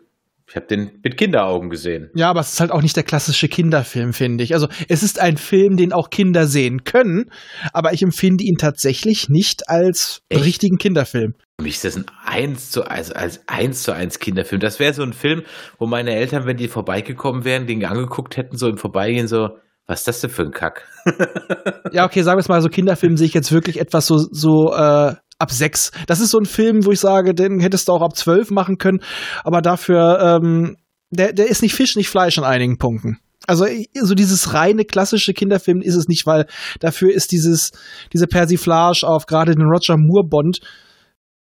Ich 0.49 0.57
habe 0.57 0.67
den 0.67 0.91
mit 1.05 1.17
Kinderaugen 1.17 1.71
gesehen. 1.71 2.11
Ja, 2.17 2.31
aber 2.31 2.41
es 2.41 2.55
ist 2.55 2.61
halt 2.61 2.73
auch 2.73 2.83
nicht 2.83 2.97
der 2.97 3.05
klassische 3.05 3.47
Kinderfilm, 3.47 4.13
finde 4.13 4.43
ich. 4.43 4.55
Also 4.55 4.67
es 4.89 5.05
ist 5.05 5.21
ein 5.21 5.37
Film, 5.37 5.77
den 5.77 5.93
auch 5.93 6.11
Kinder 6.11 6.49
sehen 6.49 6.83
können, 6.83 7.31
aber 7.73 7.93
ich 7.93 8.03
empfinde 8.03 8.43
ihn 8.43 8.57
tatsächlich 8.57 9.29
nicht 9.29 9.69
als 9.69 10.23
Echt? 10.29 10.45
richtigen 10.45 10.79
Kinderfilm. 10.79 11.35
Für 11.61 11.63
mich 11.63 11.77
ist 11.77 11.85
das 11.85 11.97
ein 11.97 12.07
1 12.27 12.73
zu 12.73 12.91
1, 12.91 13.13
als 13.13 13.49
1 13.49 13.85
zu 13.85 13.93
1 13.93 14.19
Kinderfilm. 14.19 14.61
Das 14.61 14.81
wäre 14.81 14.95
so 14.95 15.05
ein 15.05 15.13
Film, 15.13 15.45
wo 15.79 15.87
meine 15.87 16.13
Eltern, 16.13 16.45
wenn 16.45 16.57
die 16.57 16.67
vorbeigekommen 16.67 17.45
wären, 17.45 17.69
den 17.69 17.85
angeguckt 17.85 18.37
hätten, 18.37 18.57
so 18.57 18.69
im 18.69 18.79
Vorbeigehen, 18.79 19.29
so, 19.29 19.51
was 19.87 20.01
ist 20.01 20.09
das 20.09 20.21
denn 20.21 20.31
für 20.31 20.43
ein 20.43 20.51
Kack? 20.51 20.89
ja, 21.93 22.05
okay, 22.05 22.23
sagen 22.23 22.39
wir 22.39 22.41
es 22.41 22.49
mal, 22.49 22.63
so 22.63 22.69
Kinderfilm 22.69 23.17
sehe 23.17 23.27
ich 23.27 23.35
jetzt 23.35 23.53
wirklich 23.53 23.81
etwas 23.81 24.07
so, 24.07 24.17
so 24.19 24.73
äh, 24.73 25.15
ab 25.39 25.51
sechs. 25.51 25.91
Das 26.07 26.21
ist 26.21 26.31
so 26.31 26.39
ein 26.39 26.47
Film, 26.47 26.87
wo 26.87 26.93
ich 26.93 27.01
sage, 27.01 27.35
den 27.35 27.61
hättest 27.61 27.89
du 27.89 27.93
auch 27.93 28.03
ab 28.03 28.17
zwölf 28.17 28.51
machen 28.51 28.79
können, 28.79 29.01
aber 29.43 29.61
dafür, 29.61 30.41
ähm, 30.43 30.77
der, 31.11 31.33
der 31.33 31.49
ist 31.49 31.63
nicht 31.63 31.75
Fisch, 31.75 31.97
nicht 31.97 32.09
Fleisch 32.09 32.39
an 32.39 32.45
einigen 32.45 32.79
Punkten. 32.79 33.19
Also 33.47 33.67
so 34.01 34.15
dieses 34.15 34.55
reine 34.55 34.87
klassische 34.87 35.35
Kinderfilm 35.35 35.83
ist 35.83 35.97
es 35.97 36.09
nicht, 36.09 36.27
weil 36.27 36.47
dafür 36.81 37.13
ist 37.13 37.31
dieses 37.31 37.73
diese 38.13 38.27
Persiflage 38.27 39.07
auf 39.07 39.27
gerade 39.27 39.55
den 39.55 39.67
Roger 39.67 39.97
Moore 39.99 40.27
Bond 40.27 40.61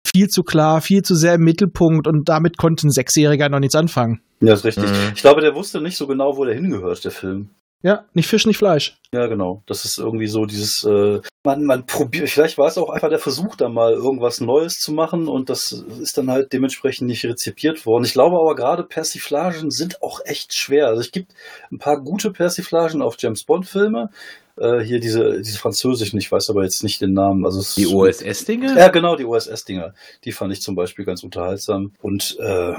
viel 0.04 0.26
zu 0.26 0.42
klar, 0.42 0.80
viel 0.80 1.02
zu 1.02 1.14
sehr 1.14 1.34
im 1.34 1.42
Mittelpunkt 1.42 2.08
und 2.08 2.28
damit 2.28 2.58
konnte 2.58 2.88
ein 2.88 2.90
Sechsjähriger 2.90 3.48
noch 3.48 3.60
nichts 3.60 3.76
anfangen. 3.76 4.20
Ja, 4.40 4.54
ist 4.54 4.64
richtig. 4.64 4.90
Mhm. 4.90 5.12
Ich 5.14 5.22
glaube, 5.22 5.42
der 5.42 5.54
wusste 5.54 5.80
nicht 5.80 5.96
so 5.96 6.08
genau, 6.08 6.36
wo 6.36 6.44
der 6.44 6.56
hingehört, 6.56 7.04
der 7.04 7.12
Film. 7.12 7.50
Ja, 7.82 8.04
nicht 8.14 8.28
Fisch, 8.28 8.46
nicht 8.46 8.58
Fleisch. 8.58 8.96
Ja, 9.12 9.26
genau. 9.26 9.62
Das 9.66 9.84
ist 9.84 9.98
irgendwie 9.98 10.28
so 10.28 10.46
dieses, 10.46 10.84
äh, 10.84 11.20
man, 11.44 11.64
man 11.64 11.84
probiert, 11.84 12.30
vielleicht 12.30 12.56
war 12.56 12.68
es 12.68 12.78
auch 12.78 12.90
einfach 12.90 13.08
der 13.08 13.18
Versuch, 13.18 13.56
da 13.56 13.68
mal 13.68 13.92
irgendwas 13.92 14.40
Neues 14.40 14.78
zu 14.78 14.92
machen 14.92 15.26
und 15.26 15.50
das 15.50 15.72
ist 16.00 16.16
dann 16.16 16.30
halt 16.30 16.52
dementsprechend 16.52 17.08
nicht 17.08 17.24
rezipiert 17.24 17.84
worden. 17.84 18.04
Ich 18.04 18.12
glaube 18.12 18.36
aber 18.36 18.54
gerade 18.54 18.84
Persiflagen 18.84 19.70
sind 19.70 20.00
auch 20.02 20.20
echt 20.24 20.54
schwer. 20.54 20.86
Also 20.86 21.00
es 21.00 21.10
gibt 21.10 21.32
ein 21.72 21.78
paar 21.78 22.00
gute 22.00 22.30
Persiflagen 22.30 23.02
auf 23.02 23.16
James 23.18 23.42
Bond 23.44 23.66
Filme. 23.66 24.10
Äh, 24.56 24.80
hier 24.80 25.00
diese, 25.00 25.40
diese 25.40 25.58
französischen, 25.58 26.18
ich 26.18 26.30
weiß 26.30 26.50
aber 26.50 26.62
jetzt 26.62 26.84
nicht 26.84 27.00
den 27.00 27.14
Namen. 27.14 27.44
Also 27.44 27.62
die 27.80 27.86
OSS-Dinger? 27.86 28.76
Ja, 28.78 28.88
genau, 28.88 29.16
die 29.16 29.24
OSS-Dinger. 29.24 29.94
Die 30.24 30.32
fand 30.32 30.52
ich 30.52 30.62
zum 30.62 30.76
Beispiel 30.76 31.04
ganz 31.04 31.24
unterhaltsam. 31.24 31.92
Und 32.00 32.36
äh, 32.38 32.74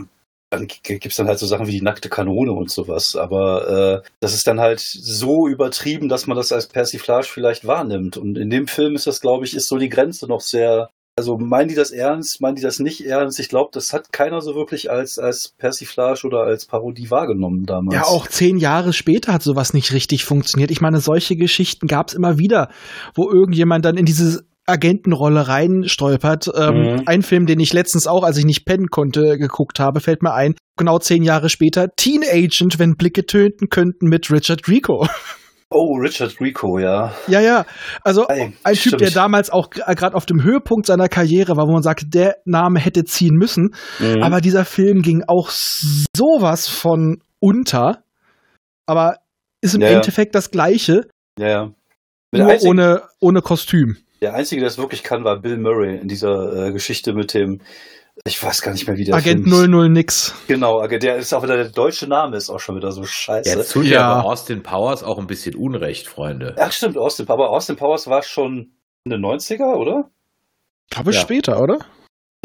dann 0.53 0.67
gibt's 0.67 1.15
dann 1.15 1.27
halt 1.27 1.39
so 1.39 1.47
Sachen 1.47 1.67
wie 1.67 1.71
die 1.71 1.81
nackte 1.81 2.09
Kanone 2.09 2.51
und 2.51 2.69
sowas. 2.69 3.15
Aber 3.15 4.03
äh, 4.03 4.07
das 4.19 4.33
ist 4.33 4.45
dann 4.47 4.59
halt 4.59 4.79
so 4.79 5.47
übertrieben, 5.47 6.09
dass 6.09 6.27
man 6.27 6.37
das 6.37 6.51
als 6.51 6.67
Persiflage 6.67 7.27
vielleicht 7.27 7.65
wahrnimmt. 7.65 8.17
Und 8.17 8.37
in 8.37 8.49
dem 8.49 8.67
Film 8.67 8.95
ist 8.95 9.07
das, 9.07 9.19
glaube 9.19 9.45
ich, 9.45 9.55
ist 9.55 9.67
so 9.67 9.77
die 9.77 9.89
Grenze 9.89 10.27
noch 10.27 10.41
sehr. 10.41 10.89
Also 11.15 11.37
meinen 11.37 11.67
die 11.67 11.75
das 11.75 11.91
ernst, 11.91 12.41
meinen 12.41 12.55
die 12.55 12.63
das 12.63 12.79
nicht 12.79 13.05
ernst? 13.05 13.39
Ich 13.39 13.47
glaube, 13.47 13.69
das 13.71 13.93
hat 13.93 14.11
keiner 14.11 14.41
so 14.41 14.55
wirklich 14.55 14.89
als, 14.89 15.19
als 15.19 15.53
Persiflage 15.59 16.25
oder 16.25 16.39
als 16.39 16.65
Parodie 16.65 17.11
wahrgenommen 17.11 17.65
damals. 17.67 17.95
Ja, 17.95 18.05
auch 18.05 18.27
zehn 18.27 18.57
Jahre 18.57 18.93
später 18.93 19.31
hat 19.31 19.43
sowas 19.43 19.75
nicht 19.75 19.93
richtig 19.93 20.25
funktioniert. 20.25 20.71
Ich 20.71 20.81
meine, 20.81 21.01
solche 21.01 21.35
Geschichten 21.35 21.85
gab's 21.85 22.13
immer 22.13 22.39
wieder, 22.39 22.69
wo 23.13 23.29
irgendjemand 23.29 23.85
dann 23.85 23.95
in 23.95 24.05
diese 24.05 24.43
Agentenrolle 24.66 25.47
reinstolpert. 25.47 26.49
Ähm, 26.55 26.74
mhm. 26.76 27.03
Ein 27.05 27.22
Film, 27.22 27.45
den 27.45 27.59
ich 27.59 27.74
letztens 27.74 28.07
auch, 28.07 28.24
als 28.24 28.38
ich 28.38 28.45
nicht 28.45 28.66
pennen 28.66 28.88
konnte, 28.88 29.38
geguckt 29.38 29.80
habe, 29.80 29.99
fällt 29.99 30.24
mir 30.24 30.34
ein. 30.34 30.55
Genau 30.78 30.97
zehn 30.99 31.24
Jahre 31.24 31.49
später, 31.49 31.89
Teen 31.95 32.24
Agent, 32.24 32.80
wenn 32.80 32.95
Blicke 32.95 33.26
töten 33.26 33.70
könnten 33.70 34.07
mit 34.07 34.32
Richard 34.32 34.68
Rico. 34.68 35.07
Oh, 35.76 35.95
Richard 35.95 36.38
Grieco, 36.38 36.78
ja. 36.78 37.14
Ja, 37.28 37.39
ja. 37.41 37.66
Also 38.03 38.28
Ey, 38.28 38.53
ein 38.64 38.76
Typ, 38.76 38.99
der 38.99 39.09
damals 39.09 39.49
auch 39.49 39.72
gerade 39.72 40.16
auf 40.16 40.28
dem 40.28 40.43
Höhepunkt 40.43 40.86
seiner 40.86 41.09
Karriere 41.09 41.57
war, 41.57 41.68
wo 41.68 41.72
man 41.72 41.82
sagt, 41.82 42.14
der 42.14 42.36
Name 42.45 42.80
hätte 42.80 43.05
ziehen 43.05 43.36
müssen. 43.36 43.74
Mhm. 43.99 44.22
Aber 44.22 44.39
dieser 44.39 44.66
Film 44.66 45.01
ging 45.01 45.24
auch 45.28 45.49
sowas 45.49 46.68
von 46.68 47.24
unter. 47.39 48.03
Aber 48.86 49.18
ist 49.61 49.74
im 49.74 49.82
Ja. 49.82 49.89
Endeffekt 49.89 50.36
das 50.36 50.51
Gleiche, 50.51 51.07
ja, 51.39 51.47
ja. 51.47 51.72
Nur 52.32 52.64
ohne, 52.66 53.01
ohne 53.20 53.41
Kostüm. 53.41 53.97
Der 54.24 54.34
einzige, 54.34 54.61
der 54.61 54.69
es 54.69 54.78
wirklich 54.80 55.03
kann, 55.03 55.24
war 55.24 55.39
Bill 55.39 55.57
Murray 55.59 55.97
in 55.99 56.07
dieser 56.07 56.67
äh, 56.67 56.71
Geschichte 56.71 57.13
mit 57.13 57.34
dem, 57.34 57.61
ich 58.26 58.41
weiß 58.41 58.61
gar 58.61 58.71
nicht 58.71 58.88
mehr, 58.88 58.97
wie 58.97 59.03
der 59.03 59.15
Agent 59.15 59.43
Film 59.43 59.55
hieß. 59.55 59.67
00 59.69 59.89
nix. 59.89 60.36
Genau, 60.47 60.80
Agent- 60.82 61.03
der 61.03 61.17
ist 61.17 61.34
auch 61.34 61.43
wieder, 61.43 61.55
der 61.57 61.69
deutsche 61.69 62.07
Name 62.07 62.38
ist 62.38 62.49
auch 62.49 62.59
schon 62.59 62.76
wieder 62.76 62.91
so 62.91 63.03
scheiße. 63.03 63.49
Jetzt 63.57 63.71
tut 63.71 63.86
Ja. 63.86 63.91
ja 63.99 64.07
aber 64.07 64.26
Austin 64.30 64.63
Powers 64.63 65.03
auch 65.03 65.19
ein 65.19 65.28
bisschen 65.28 65.55
Unrecht, 65.55 66.07
Freunde. 66.07 66.55
Ach 66.57 66.71
stimmt, 66.71 66.97
Austin, 66.97 67.28
aber 67.30 67.49
Austin 67.51 67.76
Powers 67.76 68.07
war 68.07 68.24
schon 68.24 68.71
in 69.03 69.11
den 69.11 69.21
90er, 69.21 69.76
oder? 69.76 70.09
Ich 70.89 70.95
glaube 70.95 71.11
Ja. 71.11 71.19
später, 71.19 71.59
oder? 71.61 71.78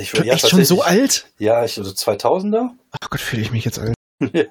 Ich, 0.00 0.10
Schon 0.10 0.24
echt 0.24 0.48
schon 0.48 0.64
so 0.64 0.82
alt? 0.82 1.26
Ja, 1.38 1.64
ich, 1.64 1.76
also 1.78 1.90
2000er? 1.90 2.70
Ach 3.00 3.10
Gott, 3.10 3.20
fühle 3.20 3.42
ich 3.42 3.50
mich 3.52 3.64
jetzt 3.64 3.78
alt. 3.80 3.94
ja. 4.32 4.44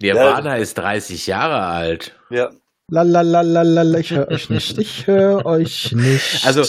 Nirvana 0.00 0.56
ist 0.56 0.78
30 0.78 1.26
Jahre 1.26 1.66
alt. 1.66 2.16
ja. 2.30 2.50
Lalalala, 2.90 3.98
ich 3.98 4.10
höre 4.10 4.28
euch 4.28 4.48
nicht. 4.50 4.78
Ich 4.78 5.06
höre 5.06 5.44
euch 5.44 5.92
nicht. 5.92 6.46
Also, 6.46 6.62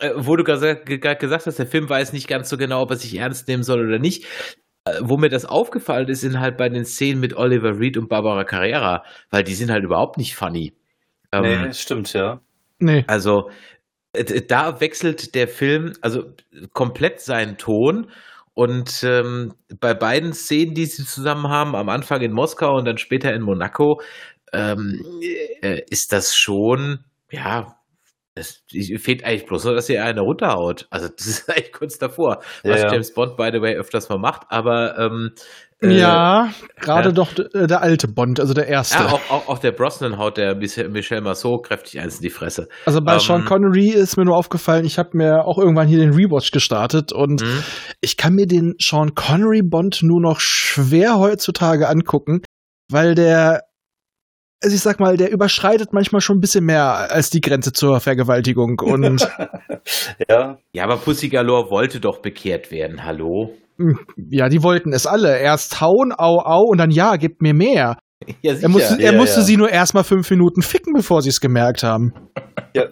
äh, 0.00 0.10
wo 0.16 0.36
du 0.36 0.44
gerade 0.44 0.76
ge- 0.76 0.98
gesagt 0.98 1.46
hast, 1.46 1.58
der 1.58 1.66
Film 1.66 1.88
weiß 1.88 2.12
nicht 2.12 2.28
ganz 2.28 2.48
so 2.48 2.56
genau, 2.56 2.82
ob 2.82 2.90
er 2.90 2.96
sich 2.96 3.16
ernst 3.18 3.48
nehmen 3.48 3.62
soll 3.62 3.86
oder 3.86 3.98
nicht. 3.98 4.24
Äh, 4.84 5.00
Wo 5.00 5.16
mir 5.16 5.28
das 5.28 5.44
aufgefallen 5.44 6.08
ist, 6.08 6.20
sind 6.20 6.38
halt 6.38 6.56
bei 6.56 6.68
den 6.68 6.84
Szenen 6.84 7.20
mit 7.20 7.34
Oliver 7.36 7.78
Reed 7.78 7.96
und 7.96 8.08
Barbara 8.08 8.44
Carrera, 8.44 9.02
weil 9.30 9.42
die 9.42 9.54
sind 9.54 9.70
halt 9.70 9.82
überhaupt 9.84 10.18
nicht 10.18 10.36
funny. 10.36 10.72
Ähm, 11.32 11.42
Nee, 11.42 11.72
stimmt, 11.72 12.12
ja. 12.12 12.40
nee. 12.78 13.04
Also 13.08 13.50
äh, 14.12 14.42
da 14.46 14.80
wechselt 14.80 15.34
der 15.34 15.48
Film 15.48 15.94
also 16.00 16.22
komplett 16.72 17.20
seinen 17.20 17.56
Ton 17.58 18.10
und 18.54 19.02
ähm, 19.02 19.54
bei 19.80 19.92
beiden 19.94 20.32
Szenen, 20.32 20.74
die 20.74 20.86
sie 20.86 21.04
zusammen 21.04 21.48
haben, 21.48 21.74
am 21.74 21.88
Anfang 21.88 22.20
in 22.22 22.32
Moskau 22.32 22.76
und 22.76 22.84
dann 22.84 22.96
später 22.98 23.34
in 23.34 23.42
Monaco, 23.42 24.00
ähm, 24.52 25.02
äh, 25.62 25.82
ist 25.90 26.12
das 26.12 26.36
schon, 26.36 27.00
ja, 27.30 27.76
es 28.38 28.62
fehlt 28.98 29.24
eigentlich 29.24 29.46
bloß 29.46 29.64
nur, 29.64 29.74
dass 29.74 29.88
ihr 29.88 30.04
eine 30.04 30.20
runterhaut. 30.20 30.86
Also 30.90 31.08
das 31.08 31.26
ist 31.26 31.48
eigentlich 31.50 31.72
kurz 31.72 31.98
davor, 31.98 32.40
Ja, 32.64 32.72
was 32.72 32.82
ja. 32.82 32.92
James 32.92 33.14
Bond, 33.14 33.36
by 33.36 33.50
the 33.52 33.60
way, 33.62 33.74
öfters 33.76 34.08
mal 34.10 34.18
macht, 34.18 34.42
aber 34.50 34.98
ähm, 34.98 35.30
äh, 35.82 35.98
ja, 35.98 36.50
gerade 36.80 37.08
ja. 37.08 37.12
doch 37.14 37.32
der 37.34 37.82
alte 37.82 38.08
Bond, 38.08 38.40
also 38.40 38.54
der 38.54 38.66
erste. 38.66 38.96
ja, 38.98 39.06
auch, 39.08 39.30
auch, 39.30 39.48
auch 39.48 39.58
der 39.58 39.72
Brosnan 39.72 40.16
haut 40.18 40.36
der 40.38 40.54
Michel 40.54 40.88
Michel 40.88 41.20
Marceau 41.20 41.58
kräftig 41.58 42.00
eins 42.00 42.16
in 42.16 42.22
die 42.22 42.30
Fresse. 42.30 42.68
Also 42.86 43.00
bei 43.02 43.14
Ähm, 43.14 43.18
Sean 43.20 43.44
Connery 43.44 43.88
ist 43.90 44.16
mir 44.16 44.24
nur 44.24 44.36
aufgefallen, 44.36 44.84
ich 44.86 44.98
habe 44.98 45.10
mir 45.14 45.44
auch 45.44 45.58
irgendwann 45.58 45.86
hier 45.88 45.98
den 45.98 46.14
Rewatch 46.14 46.50
gestartet 46.50 47.12
und 47.12 47.42
Mhm. 47.42 47.62
ich 48.00 48.16
kann 48.16 48.32
mir 48.34 48.46
den 48.46 48.74
Sean 48.80 49.14
Connery 49.14 49.62
Bond 49.62 50.00
nur 50.02 50.20
noch 50.20 50.40
schwer 50.40 51.18
heutzutage 51.18 51.88
angucken, 51.88 52.40
weil 52.90 53.14
der, 53.14 53.62
also 54.66 54.74
ich 54.74 54.82
sag 54.82 54.98
mal, 54.98 55.16
der 55.16 55.30
überschreitet 55.30 55.92
manchmal 55.92 56.20
schon 56.20 56.38
ein 56.38 56.40
bisschen 56.40 56.64
mehr 56.64 57.10
als 57.12 57.30
die 57.30 57.40
Grenze 57.40 57.72
zur 57.72 58.00
Vergewaltigung 58.00 58.80
und 58.82 59.20
Ja, 60.28 60.58
Ja, 60.72 60.84
aber 60.84 60.96
Pussy 60.96 61.28
Galore 61.28 61.70
wollte 61.70 62.00
doch 62.00 62.20
bekehrt 62.20 62.70
werden, 62.72 63.04
hallo? 63.04 63.54
ja, 64.30 64.48
die 64.48 64.62
wollten 64.62 64.92
es 64.92 65.06
alle. 65.06 65.38
Erst 65.38 65.80
hauen, 65.80 66.12
au, 66.16 66.40
au 66.40 66.64
und 66.68 66.78
dann 66.78 66.90
ja, 66.90 67.16
gib 67.16 67.40
mir 67.42 67.54
mehr. 67.54 67.98
Ja, 68.42 68.54
Er 68.54 68.68
musste, 68.70 68.94
Ja, 69.00 69.12
er 69.12 69.12
musste 69.12 69.40
ja. 69.40 69.44
sie 69.46 69.56
nur 69.56 69.70
erstmal 69.70 70.02
fünf 70.02 70.28
Minuten 70.30 70.62
ficken, 70.62 70.94
bevor 70.94 71.20
sie 71.22 71.28
es 71.28 71.40
gemerkt 71.40 71.82
haben. 71.84 72.12
ja. 72.74 72.86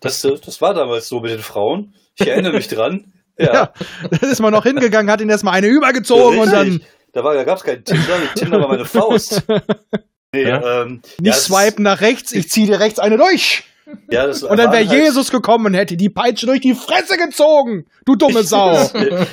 Das, 0.00 0.22
das 0.22 0.60
war 0.60 0.74
damals 0.74 1.08
so 1.08 1.20
mit 1.20 1.30
den 1.30 1.38
Frauen. 1.40 1.94
Ich 2.18 2.26
erinnere 2.26 2.54
mich 2.54 2.68
dran. 2.68 3.04
Ja. 3.38 3.52
Ja, 3.54 3.72
da 4.10 4.26
ist 4.26 4.40
man 4.42 4.52
noch 4.52 4.64
hingegangen, 4.64 5.10
hat 5.10 5.20
ihn 5.22 5.28
erstmal 5.30 5.54
eine 5.54 5.66
übergezogen 5.68 6.38
und 6.38 6.52
dann 6.52 6.66
Richtig. 6.68 6.86
Da, 7.14 7.24
war- 7.24 7.34
da 7.34 7.44
gab 7.44 7.56
es 7.58 7.64
keinen 7.64 7.82
Tinder, 7.82 8.18
Tinder 8.34 8.60
war 8.60 8.68
meine 8.68 8.84
Faust. 8.84 9.42
Nee, 10.34 10.48
Ja. 10.48 10.82
ähm, 10.82 11.02
nicht 11.20 11.26
ja, 11.26 11.32
swipen 11.34 11.82
nach 11.84 12.00
rechts, 12.00 12.32
ich 12.32 12.50
zieh 12.50 12.66
dir 12.66 12.80
rechts 12.80 12.98
eine 12.98 13.16
durch. 13.18 13.64
Ja, 14.10 14.26
das 14.26 14.42
Und 14.42 14.50
dann 14.50 14.72
wäre 14.72 14.84
waren 14.84 14.88
halt- 14.88 14.92
Jesus 15.04 15.30
gekommen 15.30 15.66
und 15.66 15.74
hätte 15.74 15.96
die 15.96 16.08
Peitsche 16.08 16.46
durch 16.46 16.60
die 16.60 16.74
Fresse 16.74 17.18
gezogen. 17.18 17.84
Du 18.06 18.16
dumme 18.16 18.42
Sau. 18.44 18.72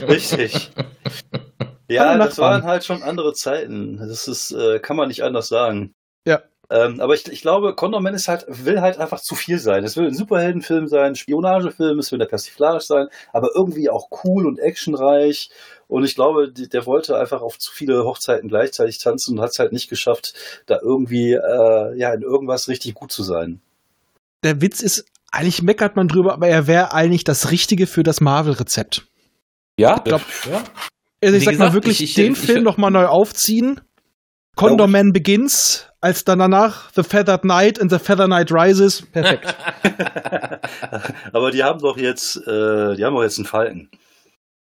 Richtig. 0.08 0.72
Ja, 1.92 2.16
das 2.20 2.38
waren 2.38 2.66
halt 2.66 2.86
schon 2.86 3.02
andere 3.02 3.34
Zeiten. 3.34 3.98
Das 3.98 4.28
ist, 4.28 4.52
äh, 4.52 4.78
kann 4.80 4.96
man 4.96 5.08
nicht 5.08 5.24
anders 5.24 5.48
sagen. 5.48 5.96
Ja. 6.24 6.44
Ähm, 6.70 7.00
aber 7.02 7.16
ich, 7.16 7.28
ich 7.32 7.42
glaube, 7.42 7.74
Condor 7.74 8.00
Man 8.00 8.14
ist 8.14 8.28
halt, 8.28 8.46
will 8.48 8.80
halt 8.80 9.00
einfach 9.00 9.20
zu 9.20 9.34
viel 9.34 9.58
sein. 9.58 9.84
Es 9.84 9.98
will 9.98 10.06
ein 10.06 10.14
Superheldenfilm 10.14 10.88
sein, 10.88 11.16
Spionagefilm, 11.16 11.98
es 11.98 12.12
will 12.12 12.20
der 12.20 12.28
persiflarisch 12.28 12.84
sein, 12.86 13.08
aber 13.34 13.50
irgendwie 13.56 13.90
auch 13.90 14.10
cool 14.24 14.46
und 14.46 14.60
actionreich. 14.60 15.50
Und 15.90 16.04
ich 16.06 16.14
glaube, 16.14 16.52
der 16.54 16.86
wollte 16.86 17.18
einfach 17.18 17.42
auf 17.42 17.58
zu 17.58 17.72
viele 17.74 18.04
Hochzeiten 18.06 18.48
gleichzeitig 18.48 19.00
tanzen 19.00 19.38
und 19.38 19.44
hat 19.44 19.50
es 19.50 19.60
halt 19.60 19.74
nicht 19.74 19.90
geschafft, 19.90 20.34
da 20.68 20.78
irgendwie 20.82 21.34
äh, 21.34 21.98
ja 21.98 22.14
in 22.14 22.22
irgendwas 22.22 22.68
richtig 22.68 22.94
gut 22.94 23.12
zu 23.12 23.24
sein. 23.24 23.60
Der 24.44 24.62
Witz 24.62 24.82
ist, 24.82 25.04
eigentlich 25.32 25.64
meckert 25.64 25.96
man 25.96 26.08
drüber, 26.08 26.34
aber 26.34 26.48
er 26.48 26.68
wäre 26.68 26.94
eigentlich 26.94 27.24
das 27.24 27.50
Richtige 27.52 27.88
für 27.88 28.04
das 28.04 28.22
Marvel-Rezept. 28.22 29.08
Ja, 29.78 29.96
glaub- 29.98 30.22
ja. 30.50 30.64
Also 31.24 31.36
ich 31.36 31.42
Wie 31.42 31.46
sag 31.46 31.54
mal 31.58 31.66
gesagt, 31.66 31.74
wirklich, 31.74 32.02
ich- 32.04 32.10
ich- 32.12 32.16
den 32.16 32.34
ich- 32.34 32.40
Film 32.40 32.64
noch 32.64 32.78
mal 32.78 32.92
neu 32.92 33.08
aufziehen. 33.08 33.82
Condor 34.56 34.88
Man 34.88 35.12
Begins, 35.12 35.88
als 36.02 36.24
dann 36.24 36.40
danach 36.40 36.92
The 36.94 37.02
Feathered 37.04 37.42
Knight 37.42 37.82
and 37.82 37.90
The 37.92 37.98
Feather 38.00 38.26
Knight 38.26 38.52
Rises. 38.52 39.02
Perfekt. 39.12 39.56
aber 41.34 41.52
die 41.52 41.64
haben 41.64 41.80
doch 41.80 41.98
jetzt, 41.98 42.38
äh, 42.46 42.96
die 42.96 43.04
haben 43.04 43.16
doch 43.16 43.24
jetzt 43.24 43.38
einen 43.38 43.46
Falken. 43.48 43.90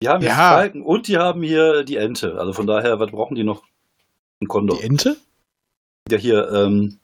Die 0.03 0.09
haben 0.09 0.23
Ja. 0.25 0.51
Falken 0.57 0.83
und 0.83 1.07
die 1.09 1.17
haben 1.17 1.43
hier 1.43 1.85
die 1.85 1.97
Ente. 1.97 2.35
Also 2.39 2.53
von 2.53 2.67
daher, 2.67 2.99
was 2.99 3.11
brauchen 3.11 3.35
die 3.37 3.45
noch? 3.45 3.63
Ein 4.43 4.49
Kondor. 4.49 4.77
Die 4.79 4.85
Ente? 4.85 5.17
Ja, 6.11 6.19
hier, 6.19 6.51
ähm, 6.53 6.99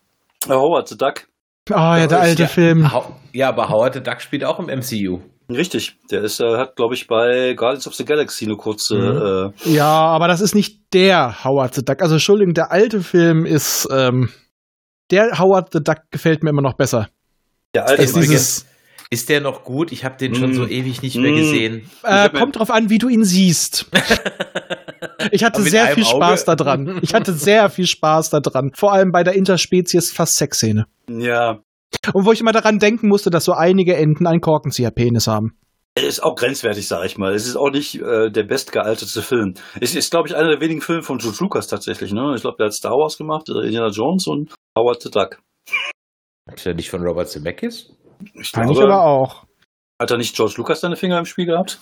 Howard 0.48 0.88
the 0.88 0.96
Duck. 0.98 1.28
Ah 1.70 1.98
ja, 1.98 2.06
der 2.06 2.20
alte 2.20 2.42
ja, 2.42 2.48
Film. 2.48 2.90
Ja, 3.32 3.48
aber 3.50 3.68
Howard 3.68 3.94
the 3.94 4.02
Duck 4.02 4.20
spielt 4.20 4.44
auch 4.44 4.58
im 4.58 4.66
MCU. 4.66 5.20
Richtig. 5.50 5.96
Der 6.10 6.22
ist, 6.22 6.40
äh, 6.40 6.56
hat, 6.58 6.76
glaube 6.76 6.94
ich, 6.94 7.06
bei 7.06 7.54
Guardians 7.54 7.86
of 7.86 7.94
the 7.94 8.04
Galaxy 8.04 8.44
eine 8.46 8.56
kurze, 8.56 9.52
äh, 9.66 9.70
Ja, 9.70 9.86
aber 9.88 10.28
das 10.28 10.40
ist 10.40 10.54
nicht 10.54 10.92
der 10.92 11.44
Howard 11.44 11.74
the 11.74 11.84
Duck. 11.84 12.02
Also 12.02 12.16
Entschuldigung, 12.16 12.52
der 12.54 12.72
alte 12.72 13.00
Film 13.00 13.46
ist, 13.46 13.88
ähm, 13.90 14.30
der 15.10 15.38
Howard 15.38 15.72
the 15.72 15.82
Duck 15.82 15.98
gefällt 16.10 16.42
mir 16.42 16.50
immer 16.50 16.62
noch 16.62 16.74
besser. 16.76 17.08
der 17.74 17.86
alte 17.86 18.02
Ist 18.02 18.16
dieses, 18.16 18.66
Ist 19.10 19.28
der 19.30 19.40
noch 19.40 19.64
gut? 19.64 19.90
Ich 19.92 20.04
habe 20.04 20.16
den 20.18 20.34
schon 20.34 20.50
Mm. 20.50 20.54
so 20.54 20.66
ewig 20.66 21.00
nicht 21.02 21.16
mehr 21.16 21.32
Mm. 21.32 21.36
gesehen. 21.36 21.90
äh, 22.02 22.28
kommt 22.30 22.58
drauf 22.58 22.70
an, 22.70 22.90
wie 22.90 22.98
du 22.98 23.08
ihn 23.08 23.24
siehst. 23.24 23.86
Ich 25.32 25.44
hatte 25.44 25.62
sehr 25.62 25.88
viel 25.88 26.04
Spaß 26.04 26.48
Auge? 26.48 26.56
daran. 26.56 26.98
Ich 27.02 27.12
hatte 27.12 27.32
sehr 27.32 27.70
viel 27.70 27.86
Spaß 27.86 28.30
daran. 28.30 28.70
Vor 28.74 28.92
allem 28.92 29.10
bei 29.10 29.24
der 29.24 29.34
Interspezies 29.34 30.12
fast 30.12 30.36
Sexszene. 30.36 30.86
Ja. 31.10 31.58
Und 32.12 32.24
wo 32.24 32.32
ich 32.32 32.40
immer 32.40 32.52
daran 32.52 32.78
denken 32.78 33.08
musste, 33.08 33.28
dass 33.30 33.44
so 33.44 33.52
einige 33.52 33.96
Enten 33.96 34.26
einen 34.26 34.40
Korkenzieher-Penis 34.40 35.26
haben. 35.26 35.56
Er 35.96 36.04
ist 36.06 36.22
auch 36.22 36.34
grenzwertig, 36.36 36.86
sag 36.86 37.04
ich 37.04 37.18
mal. 37.18 37.34
Es 37.34 37.46
ist 37.46 37.56
auch 37.56 37.70
nicht 37.70 37.96
äh, 38.00 38.30
der 38.30 38.44
bestgealtete 38.44 39.20
Film. 39.22 39.54
Es 39.80 39.94
ist, 39.96 40.10
glaube 40.12 40.28
ich, 40.28 40.36
einer 40.36 40.50
der 40.50 40.60
wenigen 40.60 40.80
Filme 40.80 41.02
von 41.02 41.18
George 41.18 41.38
Lucas 41.40 41.66
tatsächlich. 41.66 42.12
Ne? 42.12 42.32
Ich 42.36 42.42
glaube, 42.42 42.56
der 42.58 42.66
hat 42.66 42.74
Star 42.74 42.92
Wars 42.92 43.18
gemacht, 43.18 43.48
äh, 43.48 43.64
Indiana 43.66 43.88
Jones 43.88 44.26
und 44.28 44.54
Howard 44.78 45.02
the 45.02 45.10
Duck. 45.10 45.40
Ist 46.54 46.64
der 46.64 46.74
nicht 46.74 46.90
von 46.90 47.02
Robert 47.02 47.28
Zemeckis? 47.28 47.90
Ich 48.34 48.52
Kann 48.52 48.70
ich 48.70 48.80
aber 48.80 49.04
auch. 49.04 49.44
Hat 50.00 50.10
da 50.10 50.16
nicht 50.16 50.34
George 50.36 50.54
Lucas 50.58 50.80
seine 50.80 50.96
Finger 50.96 51.18
im 51.18 51.24
Spiel 51.24 51.46
gehabt? 51.46 51.80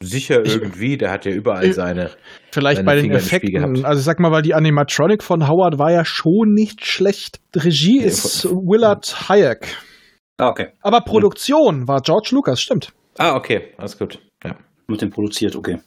Sicher 0.00 0.44
Ich- 0.44 0.54
irgendwie, 0.54 0.96
der 0.96 1.10
hat 1.10 1.24
ja 1.24 1.32
überall 1.32 1.64
Ich- 1.66 1.74
seine. 1.74 2.10
Vielleicht 2.52 2.76
Seine 2.76 2.86
bei 2.86 2.94
den 2.94 3.04
Finger 3.04 3.16
Effekten. 3.16 3.52
gehabt. 3.52 3.84
Also 3.84 3.98
ich 3.98 4.04
sag 4.04 4.20
mal, 4.20 4.30
weil 4.30 4.42
die 4.42 4.54
Animatronic 4.54 5.22
von 5.22 5.48
Howard 5.48 5.78
war 5.78 5.90
ja 5.92 6.04
schon 6.04 6.52
nicht 6.54 6.86
schlecht. 6.86 7.40
Regie 7.56 7.98
ist 8.00 8.44
Willard 8.46 9.28
Hayek. 9.28 9.76
Ah, 10.38 10.48
okay. 10.48 10.68
Aber 10.82 11.00
Produktion 11.00 11.88
war 11.88 12.00
George 12.00 12.28
Lucas, 12.32 12.60
stimmt. 12.60 12.92
Ah, 13.18 13.34
okay, 13.34 13.74
alles 13.76 13.98
gut. 13.98 14.20
Ja. 14.44 14.56
Mit 14.86 15.02
dem 15.02 15.10
produziert, 15.10 15.56
okay. 15.56 15.78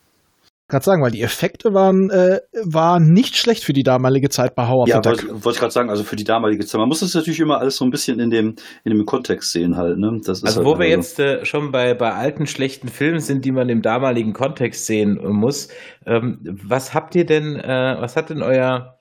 Gerade 0.72 0.86
sagen, 0.86 1.04
weil 1.04 1.12
die 1.12 1.22
Effekte 1.22 1.74
waren, 1.74 2.10
äh, 2.10 2.40
waren 2.64 3.12
nicht 3.12 3.36
schlecht 3.36 3.66
für 3.66 3.74
die 3.74 3.84
damalige 3.84 4.30
Zeit 4.30 4.56
bei 4.56 4.70
Howard 4.70 4.88
Ja, 4.88 5.04
wollte 5.04 5.28
wollte 5.32 5.50
ich 5.52 5.60
gerade 5.60 5.74
sagen, 5.74 5.90
also 5.90 6.04
für 6.06 6.16
die 6.16 6.24
damalige 6.24 6.66
Zeit. 6.66 6.80
Man 6.80 6.88
muss 6.88 7.02
das 7.02 7.14
natürlich 7.14 7.42
immer 7.42 7.60
alles 7.60 7.76
so 7.76 7.84
ein 7.84 7.92
bisschen 7.92 8.22
in 8.22 8.30
dem, 8.30 8.56
in 8.86 8.96
dem 8.96 9.06
Kontext 9.06 9.52
sehen 9.52 9.76
halt. 9.76 9.98
Ne? 9.98 10.22
Das 10.26 10.38
ist 10.40 10.46
Also 10.46 10.60
halt 10.60 10.66
wo 10.66 10.80
wir 10.80 10.86
also- 10.86 10.96
jetzt 10.96 11.20
äh, 11.20 11.46
schon 11.46 11.72
bei, 11.74 11.94
bei 11.94 12.14
alten, 12.14 12.48
schlechten 12.48 12.88
Filmen 12.88 13.20
sind, 13.20 13.44
die 13.44 13.52
man 13.52 13.68
im 13.68 13.82
damaligen 13.82 14.32
Kontext 14.32 14.86
sehen 14.86 15.20
äh, 15.20 15.28
muss, 15.28 15.68
ähm, 16.06 16.40
was 16.64 16.94
habt 16.94 17.16
ihr 17.16 17.26
denn, 17.26 17.58
äh, 17.58 17.98
was 18.00 18.16
hat 18.16 18.30
denn 18.30 18.42
euer 18.42 18.98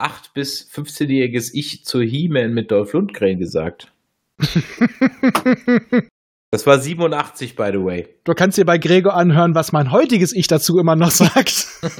8- 0.00 0.34
bis 0.34 0.68
15-jähriges 0.74 1.50
Ich 1.54 1.84
zu 1.84 2.00
He-Man 2.00 2.52
mit 2.54 2.72
Dolph 2.72 2.92
Lundgren 2.92 3.38
gesagt? 3.38 3.92
Das 6.54 6.68
war 6.68 6.78
87, 6.78 7.56
by 7.56 7.70
the 7.72 7.80
way. 7.80 8.06
Du 8.22 8.32
kannst 8.32 8.56
dir 8.56 8.64
bei 8.64 8.78
Gregor 8.78 9.14
anhören, 9.14 9.56
was 9.56 9.72
mein 9.72 9.90
heutiges 9.90 10.32
Ich 10.32 10.46
dazu 10.46 10.78
immer 10.78 10.94
noch 10.94 11.10
sagt. 11.10 11.66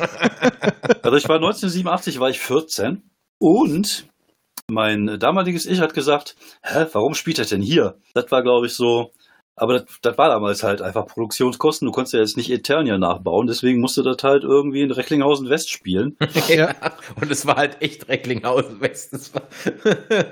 Also 1.03 1.17
ich 1.17 1.29
war 1.29 1.37
1987, 1.37 2.21
war 2.21 2.31
ich 2.31 2.39
14 2.39 3.03
und 3.39 4.07
mein 4.69 5.19
damaliges 5.19 5.67
Ich 5.67 5.81
hat 5.81 5.93
gesagt, 5.93 6.37
hä, 6.63 6.87
warum 6.93 7.15
spielt 7.15 7.41
er 7.41 7.45
denn 7.47 7.63
hier? 7.63 7.97
Das 8.15 8.31
war, 8.31 8.43
glaube 8.43 8.67
ich, 8.67 8.75
so. 8.75 9.11
Aber 9.57 9.81
das, 9.81 9.85
das 10.03 10.17
war 10.19 10.29
damals 10.29 10.63
halt 10.63 10.83
einfach 10.83 11.07
Produktionskosten. 11.07 11.87
Du 11.87 11.93
konntest 11.93 12.15
ja 12.15 12.21
jetzt 12.21 12.37
nicht 12.37 12.51
Eternia 12.51 12.97
nachbauen, 12.97 13.49
deswegen 13.49 13.81
musste 13.81 14.05
das 14.05 14.23
halt 14.23 14.45
irgendwie 14.45 14.83
in 14.83 14.93
Recklinghausen 14.93 15.51
West 15.51 15.71
spielen. 15.71 16.17
ja. 16.49 16.75
Und 17.21 17.31
es 17.31 17.45
war 17.45 17.57
halt 17.57 17.83
echt 17.83 18.09
Recklinghausen 18.09 18.81
West. 18.81 19.33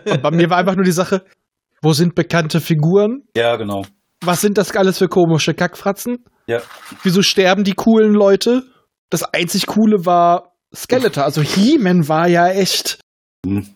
Und 0.08 0.22
bei 0.22 0.30
mir 0.30 0.48
war 0.48 0.58
einfach 0.58 0.76
nur 0.76 0.84
die 0.84 0.92
Sache, 0.92 1.24
wo 1.82 1.92
sind 1.92 2.14
bekannte 2.14 2.60
Figuren? 2.60 3.24
Ja, 3.36 3.56
genau. 3.56 3.84
Was 4.22 4.40
sind 4.40 4.56
das 4.56 4.74
alles 4.76 4.98
für 4.98 5.08
komische 5.08 5.52
Kackfratzen? 5.54 6.24
Ja. 6.46 6.60
Wieso 7.02 7.22
sterben 7.22 7.64
die 7.64 7.74
coolen 7.74 8.12
Leute? 8.12 8.62
Das 9.10 9.24
einzig 9.24 9.66
Coole 9.66 10.06
war 10.06 10.54
Skeletor. 10.74 11.24
Also 11.24 11.42
He-Man 11.42 12.08
war 12.08 12.28
ja 12.28 12.48
echt. 12.48 12.98
Hm. 13.44 13.66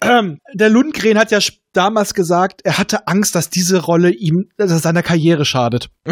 Ähm, 0.00 0.38
der 0.54 0.70
Lundgren 0.70 1.18
hat 1.18 1.30
ja 1.30 1.40
damals 1.72 2.14
gesagt, 2.14 2.62
er 2.64 2.78
hatte 2.78 3.06
Angst, 3.06 3.34
dass 3.34 3.50
diese 3.50 3.82
Rolle 3.82 4.10
ihm 4.10 4.48
dass 4.56 4.70
seiner 4.82 5.02
Karriere 5.02 5.44
schadet. 5.44 5.90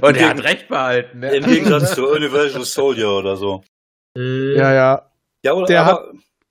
Und 0.00 0.16
er 0.16 0.28
hat 0.28 0.44
recht 0.44 0.68
behalten. 0.68 1.18
Ne? 1.20 1.34
Im 1.34 1.44
Gegensatz 1.44 1.94
zu 1.94 2.06
Universal 2.06 2.64
Soldier 2.64 3.10
oder 3.10 3.36
so. 3.36 3.62
Ja, 4.16 4.72
ja. 4.72 5.08
Ja, 5.44 5.54
oder, 5.54 5.66
der 5.66 5.80
aber, 5.82 5.92
hat, 5.92 6.00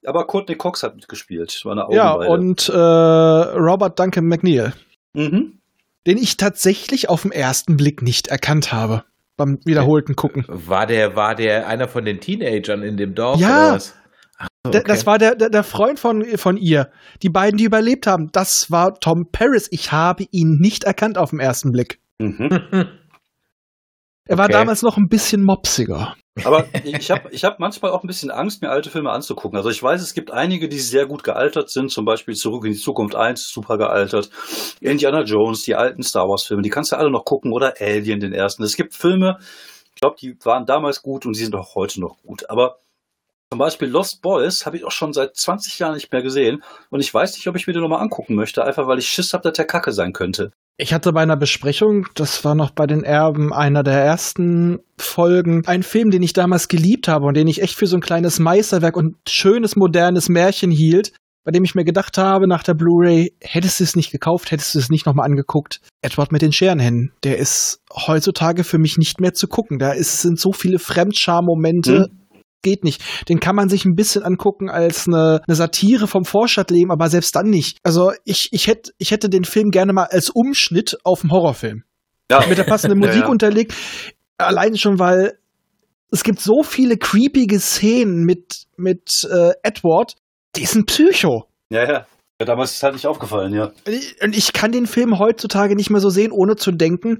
aber 0.06 0.26
Courtney 0.28 0.56
Cox 0.56 0.84
hat 0.84 0.96
mitgespielt. 0.96 1.62
War 1.64 1.74
eine 1.74 1.96
ja, 1.96 2.14
und 2.14 2.70
äh, 2.70 2.76
Robert 2.76 4.00
Duncan 4.00 4.26
McNeil, 4.26 4.74
Mhm. 5.14 5.60
den 6.08 6.18
ich 6.18 6.38
tatsächlich 6.38 7.10
auf 7.10 7.24
den 7.24 7.32
ersten 7.32 7.78
Blick 7.78 8.02
nicht 8.02 8.28
erkannt 8.28 8.72
habe. 8.72 9.04
Beim 9.38 9.60
wiederholten 9.66 10.16
Gucken. 10.16 10.46
War 10.48 10.86
der, 10.86 11.16
war 11.16 11.34
der 11.36 11.68
einer 11.68 11.88
von 11.88 12.06
den 12.06 12.20
Teenagern 12.20 12.84
in 12.84 12.98
dem 12.98 13.16
Dorf 13.16 13.40
Ja. 13.40 13.48
oder 13.68 13.76
was? 13.76 13.96
Ach, 14.38 14.48
okay. 14.68 14.84
Das 14.86 15.06
war 15.08 15.18
der, 15.18 15.36
der, 15.36 15.50
der 15.50 15.64
Freund 15.64 16.00
von, 16.00 16.24
von 16.38 16.58
ihr. 16.58 16.90
Die 17.24 17.30
beiden, 17.30 17.58
die 17.58 17.64
überlebt 17.64 18.06
haben. 18.08 18.30
Das 18.34 18.70
war 18.70 18.94
Tom 19.00 19.28
Paris. 19.32 19.68
Ich 19.72 19.92
habe 19.92 20.26
ihn 20.32 20.58
nicht 20.60 20.84
erkannt 20.84 21.18
auf 21.18 21.30
den 21.32 21.40
ersten 21.40 21.72
Blick. 21.72 22.00
Mhm. 22.20 22.50
Er 24.28 24.38
war 24.38 24.46
Okay. 24.46 24.54
damals 24.54 24.82
noch 24.82 24.98
ein 24.98 25.08
bisschen 25.08 25.44
mopsiger. 25.44 26.16
Aber 26.46 26.66
ich 26.84 27.12
habe 27.12 27.30
ich 27.32 27.44
hab 27.44 27.60
manchmal 27.60 27.92
auch 27.92 28.04
ein 28.04 28.08
bisschen 28.08 28.32
Angst, 28.32 28.62
mir 28.62 28.70
alte 28.70 28.90
Filme 28.90 29.12
anzugucken. 29.12 29.58
Also 29.58 29.70
ich 29.70 29.82
weiß, 29.84 30.02
es 30.02 30.14
gibt 30.14 30.32
einige, 30.32 30.70
die 30.70 30.80
sehr 30.80 31.06
gut 31.06 31.24
gealtert 31.24 31.70
sind, 31.70 31.92
zum 31.92 32.06
Beispiel 32.06 32.36
Zurück 32.36 32.64
in 32.66 32.72
die 32.72 32.78
Zukunft 32.78 33.16
1, 33.16 33.50
super 33.50 33.78
gealtert. 33.78 34.30
Indiana 34.80 35.24
Jones, 35.24 35.64
die 35.64 35.76
alten 35.76 36.04
Star 36.04 36.28
Wars 36.30 36.44
Filme, 36.44 36.62
die 36.62 36.70
kannst 36.70 36.94
du 36.94 36.98
alle 36.98 37.12
noch 37.12 37.26
gucken 37.26 37.52
oder 37.52 37.74
Alien, 37.80 38.20
den 38.22 38.32
ersten. 38.34 38.64
Es 38.64 38.78
gibt 38.78 38.94
Filme, 38.94 39.40
ich 39.94 40.00
glaube, 40.00 40.16
die 40.22 40.38
waren 40.46 40.66
damals 40.66 41.02
gut 41.02 41.26
und 41.26 41.36
die 41.36 41.44
sind 41.44 41.56
auch 41.56 41.76
heute 41.76 42.00
noch 42.00 42.18
gut. 42.24 42.50
Aber 42.50 42.78
zum 43.52 43.60
Beispiel 43.60 43.90
Lost 43.90 44.22
Boys 44.22 44.66
habe 44.66 44.78
ich 44.78 44.86
auch 44.86 44.92
schon 44.92 45.12
seit 45.12 45.36
20 45.36 45.78
Jahren 45.78 45.96
nicht 45.96 46.10
mehr 46.14 46.22
gesehen 46.22 46.64
und 46.90 47.02
ich 47.02 47.14
weiß 47.14 47.34
nicht, 47.34 47.48
ob 47.50 47.58
ich 47.58 47.68
mir 47.68 47.74
den 47.74 47.82
nochmal 47.82 48.02
angucken 48.02 48.34
möchte, 48.36 48.64
einfach 48.64 48.88
weil 48.88 48.98
ich 48.98 49.10
Schiss 49.10 49.34
habe, 49.34 49.44
dass 49.44 49.58
der 49.58 49.66
Kacke 49.66 49.92
sein 49.92 50.14
könnte. 50.14 50.52
Ich 50.78 50.94
hatte 50.94 51.12
bei 51.12 51.22
einer 51.22 51.36
Besprechung, 51.36 52.08
das 52.16 52.46
war 52.46 52.56
noch 52.56 52.72
bei 52.72 52.88
den 52.88 53.04
Erben 53.04 53.52
einer 53.52 53.84
der 53.84 54.02
ersten 54.02 54.80
Folgen, 54.98 55.68
einen 55.68 55.84
Film, 55.84 56.12
den 56.12 56.24
ich 56.24 56.32
damals 56.32 56.70
geliebt 56.70 57.10
habe 57.10 57.26
und 57.26 57.36
den 57.36 57.50
ich 57.50 57.62
echt 57.62 57.76
für 57.76 57.88
so 57.88 57.98
ein 57.98 58.02
kleines 58.02 58.40
Meisterwerk 58.40 58.96
und 58.96 59.18
schönes, 59.28 59.76
modernes 59.76 60.30
Märchen 60.30 60.72
hielt, 60.72 61.12
bei 61.44 61.52
dem 61.52 61.66
ich 61.66 61.76
mir 61.76 61.84
gedacht 61.84 62.18
habe, 62.18 62.48
nach 62.48 62.64
der 62.64 62.74
Blu-ray, 62.74 63.36
hättest 63.42 63.82
du 63.82 63.84
es 63.84 63.98
nicht 63.98 64.12
gekauft, 64.12 64.52
hättest 64.52 64.76
du 64.76 64.80
es 64.80 64.90
nicht 64.90 65.06
nochmal 65.06 65.26
angeguckt. 65.26 65.82
Edward 66.02 66.32
mit 66.32 66.42
den 66.42 66.54
Scherenhänden, 66.54 67.12
der 67.26 67.38
ist 67.38 67.82
heutzutage 67.94 68.64
für 68.64 68.78
mich 68.78 68.98
nicht 68.98 69.20
mehr 69.20 69.34
zu 69.34 69.48
gucken. 69.48 69.78
Da 69.78 69.92
ist, 69.92 70.22
sind 70.22 70.40
so 70.40 70.54
viele 70.54 70.80
Fremdscham-Momente. 70.80 72.08
Geht 72.62 72.84
nicht. 72.84 73.02
Den 73.28 73.40
kann 73.40 73.56
man 73.56 73.70
sich 73.70 73.86
ein 73.86 73.96
bisschen 73.96 74.24
angucken 74.24 74.70
als 74.70 75.08
eine, 75.08 75.42
eine 75.48 75.56
Satire 75.56 76.08
vom 76.08 76.26
Vorstadtleben, 76.26 76.92
aber 76.92 77.10
selbst 77.10 77.36
dann 77.36 77.50
nicht. 77.50 77.80
Also 77.84 78.12
ich, 78.24 78.50
ich, 78.52 78.68
hätte, 78.68 78.92
ich 79.00 79.12
hätte 79.12 79.30
den 79.30 79.46
Film 79.46 79.72
gerne 79.72 79.94
mal 79.94 80.08
als 80.12 80.30
Umschnitt 80.30 80.98
auf 81.04 81.22
dem 81.22 81.32
Horrorfilm. 81.32 81.84
Ja. 82.30 82.46
Mit 82.48 82.58
der 82.58 82.64
passenden 82.64 83.00
Ja, 83.02 83.08
Musik 83.08 83.24
ja. 83.24 83.30
unterlegt. 83.30 83.74
Allein 84.38 84.78
schon, 84.78 85.00
weil 85.00 85.40
es 86.12 86.24
gibt 86.24 86.40
so 86.40 86.62
viele 86.62 86.98
creepige 86.98 87.60
Szenen 87.60 88.26
mit, 88.26 88.66
mit 88.78 89.28
äh, 89.30 89.52
Edward. 89.64 90.16
Die 90.56 90.64
ist 90.64 90.76
ein 90.76 90.86
Psycho. 90.86 91.46
Ja, 91.70 91.84
ja. 91.90 92.06
Ja, 92.42 92.46
damals 92.46 92.72
ist 92.72 92.78
es 92.78 92.84
halt 92.84 92.96
nicht 92.96 93.06
aufgefallen, 93.06 93.54
ja. 93.54 93.72
Und 94.24 94.36
ich 94.36 94.52
kann 94.52 94.72
den 94.72 94.88
Film 94.88 95.20
heutzutage 95.20 95.76
nicht 95.76 95.92
mehr 95.92 96.02
so 96.02 96.10
sehen, 96.10 96.32
ohne 96.32 96.56
zu 96.56 96.72
denken, 96.72 97.20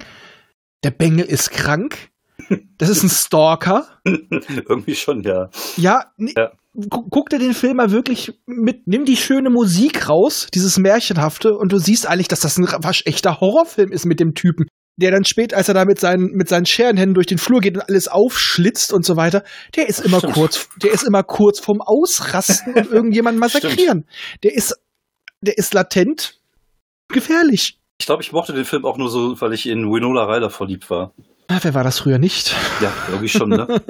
der 0.84 0.90
Bengel 0.90 1.26
ist 1.26 1.52
krank. 1.52 2.10
Das 2.82 2.90
ist 2.90 3.04
ein 3.04 3.10
Stalker. 3.10 3.86
Irgendwie 4.06 4.96
schon, 4.96 5.22
ja. 5.22 5.50
Ja, 5.78 6.06
Ja. 6.18 6.52
gu- 6.74 7.08
guck 7.12 7.30
dir 7.30 7.38
den 7.38 7.54
Film 7.54 7.78
mal 7.78 7.92
wirklich 7.92 8.34
mit, 8.48 8.88
nimm 8.88 9.06
die 9.06 9.18
schöne 9.18 9.52
Musik 9.52 10.10
raus, 10.10 10.48
dieses 10.52 10.80
Märchenhafte, 10.80 11.54
und 11.54 11.72
du 11.72 11.78
siehst 11.78 12.08
eigentlich, 12.08 12.28
dass 12.28 12.40
das 12.40 12.58
ein 12.58 12.66
waschechter 12.66 13.40
Horrorfilm 13.40 13.92
ist 13.92 14.06
mit 14.06 14.20
dem 14.20 14.34
Typen, 14.34 14.66
der 14.98 15.12
dann 15.12 15.26
spät, 15.26 15.54
als 15.54 15.68
er 15.68 15.76
da 15.76 15.86
mit 15.86 16.00
seinen, 16.00 16.32
mit 16.34 16.50
seinen 16.50 16.66
Scherenhänden 16.66 17.14
durch 17.14 17.28
den 17.28 17.38
Flur 17.38 17.60
geht 17.62 17.76
und 17.76 17.88
alles 17.88 18.08
aufschlitzt 18.08 18.92
und 18.94 19.06
so 19.06 19.16
weiter, 19.16 19.44
der 19.76 19.88
ist 19.88 20.00
immer 20.00 20.18
Stimmt. 20.18 20.34
kurz, 20.34 20.68
der 20.82 20.92
ist 20.92 21.04
immer 21.04 21.22
kurz 21.22 21.60
vorm 21.60 21.82
Ausrasten 21.82 22.74
und 22.74 22.92
irgendjemanden 22.92 23.40
massakrieren. 23.40 24.08
Der 24.44 24.56
ist, 24.56 24.76
der 25.42 25.58
ist 25.60 25.76
latent 25.76 26.40
gefährlich. 27.10 27.78
Ich 28.00 28.08
glaube, 28.08 28.24
ich 28.24 28.32
mochte 28.32 28.54
den 28.54 28.66
Film 28.66 28.86
auch 28.86 28.98
nur 28.98 29.10
so, 29.10 29.40
weil 29.40 29.54
ich 29.54 29.68
in 29.68 29.84
Winona 29.92 30.24
Ryder 30.24 30.50
verliebt 30.50 30.90
war. 30.90 31.14
Na, 31.52 31.60
wer 31.62 31.74
war 31.74 31.84
das 31.84 32.00
früher 32.00 32.18
nicht? 32.18 32.56
Ja, 32.80 32.94
irgendwie 33.10 33.28
schon, 33.28 33.50
ne? 33.50 33.68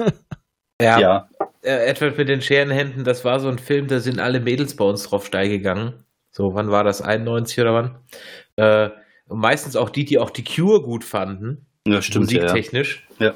Ja, 0.80 0.98
ja. 0.98 1.28
Äh, 1.62 1.86
Edward 1.86 2.18
mit 2.18 2.28
den 2.28 2.42
Scherenhänden, 2.42 3.04
das 3.04 3.24
war 3.24 3.38
so 3.38 3.48
ein 3.48 3.60
Film, 3.60 3.86
da 3.86 4.00
sind 4.00 4.18
alle 4.18 4.40
Mädels 4.40 4.74
bei 4.74 4.84
uns 4.84 5.04
drauf 5.04 5.24
steil 5.26 5.48
gegangen. 5.48 5.92
So, 6.32 6.54
wann 6.54 6.72
war 6.72 6.82
das? 6.82 7.02
91 7.02 7.60
oder 7.60 7.72
wann? 7.72 7.98
Äh, 8.56 8.90
und 9.28 9.38
meistens 9.38 9.76
auch 9.76 9.90
die, 9.90 10.04
die 10.04 10.18
auch 10.18 10.30
die 10.30 10.42
Cure 10.42 10.82
gut 10.82 11.04
fanden. 11.04 11.66
Ja, 11.86 12.02
stimmt, 12.02 12.32
ja. 12.32 12.38
ja. 12.38 12.42
musiktechnisch. 12.42 13.06
Ja. 13.20 13.34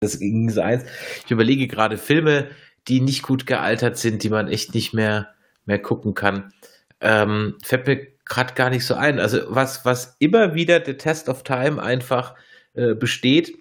Das 0.00 0.18
ging 0.18 0.50
so 0.50 0.60
eins. 0.60 0.84
Ich 1.24 1.30
überlege 1.30 1.68
gerade 1.68 1.98
Filme, 1.98 2.48
die 2.88 3.00
nicht 3.00 3.22
gut 3.22 3.46
gealtert 3.46 3.98
sind, 3.98 4.24
die 4.24 4.30
man 4.30 4.48
echt 4.48 4.74
nicht 4.74 4.94
mehr, 4.94 5.28
mehr 5.64 5.78
gucken 5.78 6.14
kann. 6.14 6.52
Ähm, 7.00 7.56
fällt 7.62 7.86
mir 7.86 8.04
gerade 8.24 8.54
gar 8.54 8.70
nicht 8.70 8.84
so 8.84 8.94
ein. 8.94 9.20
Also 9.20 9.42
was, 9.46 9.84
was 9.84 10.16
immer 10.18 10.56
wieder 10.56 10.80
der 10.80 10.98
Test 10.98 11.28
of 11.28 11.44
Time 11.44 11.80
einfach 11.80 12.34
äh, 12.74 12.94
besteht, 12.94 13.52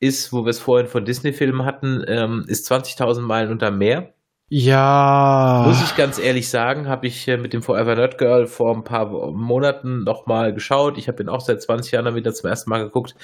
ist, 0.00 0.32
wo 0.32 0.44
wir 0.44 0.50
es 0.50 0.60
vorhin 0.60 0.86
von 0.86 1.04
Disney-Filmen 1.04 1.64
hatten, 1.64 2.02
ähm, 2.06 2.44
ist 2.48 2.70
20.000 2.70 3.20
Meilen 3.20 3.50
unter 3.50 3.70
Meer. 3.70 4.14
Ja. 4.48 5.62
Muss 5.66 5.80
ich 5.82 5.94
ganz 5.96 6.18
ehrlich 6.18 6.48
sagen, 6.48 6.88
habe 6.88 7.06
ich 7.06 7.28
äh, 7.28 7.36
mit 7.36 7.52
dem 7.52 7.62
Forever 7.62 7.94
Nerd 7.94 8.18
Girl 8.18 8.46
vor 8.46 8.74
ein 8.74 8.82
paar 8.82 9.06
Monaten 9.32 10.02
nochmal 10.02 10.52
geschaut. 10.52 10.98
Ich 10.98 11.06
habe 11.06 11.22
ihn 11.22 11.28
auch 11.28 11.40
seit 11.40 11.62
20 11.62 11.92
Jahren 11.92 12.06
dann 12.06 12.14
wieder 12.16 12.32
zum 12.32 12.50
ersten 12.50 12.68
Mal 12.70 12.82
geguckt. 12.82 13.14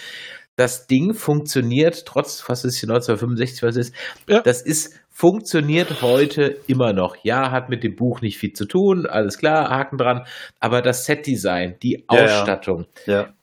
Das 0.55 0.86
Ding 0.86 1.14
funktioniert, 1.14 2.07
trotz, 2.07 2.49
was 2.49 2.64
ist 2.64 2.78
hier 2.78 2.88
1965, 2.88 3.62
was 3.62 3.76
ist, 3.76 3.94
Ja. 4.28 4.40
das 4.40 4.62
ist, 4.62 4.94
funktioniert 5.11 6.01
heute 6.01 6.57
immer 6.66 6.92
noch. 6.92 7.16
Ja, 7.24 7.51
hat 7.51 7.68
mit 7.70 7.82
dem 7.84 7.94
Buch 7.97 8.20
nicht 8.22 8.38
viel 8.38 8.53
zu 8.53 8.64
tun, 8.64 9.05
alles 9.07 9.36
klar, 9.36 9.68
Haken 9.68 9.99
dran, 9.99 10.24
aber 10.61 10.80
das 10.80 11.05
Setdesign, 11.05 11.76
die 11.82 12.05
Ja, 12.11 12.16
ja. 12.18 12.24
Ausstattung, 12.24 12.86
ja. 13.07 13.34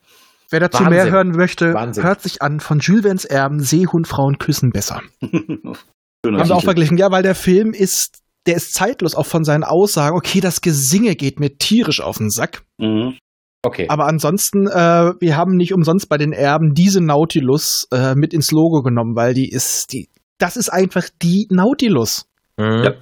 Wer 0.53 0.59
dazu 0.59 0.83
Wahnsinn. 0.83 0.93
mehr 0.93 1.11
hören 1.11 1.31
möchte, 1.31 1.73
Wahnsinn. 1.73 2.03
hört 2.03 2.21
sich 2.21 2.43
an 2.43 2.59
von 2.59 2.77
Jules 2.77 3.01
Verne's 3.01 3.25
Erben, 3.25 3.59
Seehundfrauen 3.59 4.37
küssen 4.37 4.69
besser. 4.69 5.01
Haben 5.23 5.75
sie 6.23 6.29
auch 6.29 6.59
Titel. 6.59 6.61
verglichen, 6.61 6.97
ja, 6.97 7.09
weil 7.09 7.23
der 7.23 7.33
Film 7.33 7.73
ist, 7.73 8.19
der 8.45 8.57
ist 8.57 8.75
zeitlos, 8.75 9.15
auch 9.15 9.25
von 9.25 9.43
seinen 9.43 9.63
Aussagen. 9.63 10.15
Okay, 10.15 10.41
das 10.41 10.61
Gesinge 10.61 11.15
geht 11.15 11.39
mir 11.39 11.57
tierisch 11.57 12.01
auf 12.01 12.19
den 12.19 12.29
Sack. 12.29 12.61
Mhm. 12.77 13.17
okay. 13.63 13.87
Aber 13.89 14.05
ansonsten, 14.05 14.67
äh, 14.67 15.13
wir 15.19 15.35
haben 15.35 15.55
nicht 15.55 15.73
umsonst 15.73 16.07
bei 16.07 16.19
den 16.19 16.33
Erben 16.33 16.75
diese 16.75 17.01
Nautilus 17.01 17.87
äh, 17.91 18.13
mit 18.13 18.31
ins 18.31 18.51
Logo 18.51 18.83
genommen, 18.83 19.15
weil 19.15 19.33
die 19.33 19.49
ist, 19.49 19.91
die, 19.91 20.07
das 20.37 20.55
ist 20.55 20.69
einfach 20.69 21.09
die 21.23 21.47
Nautilus. 21.49 22.27
Mhm. 22.57 22.83
Ja. 22.83 22.93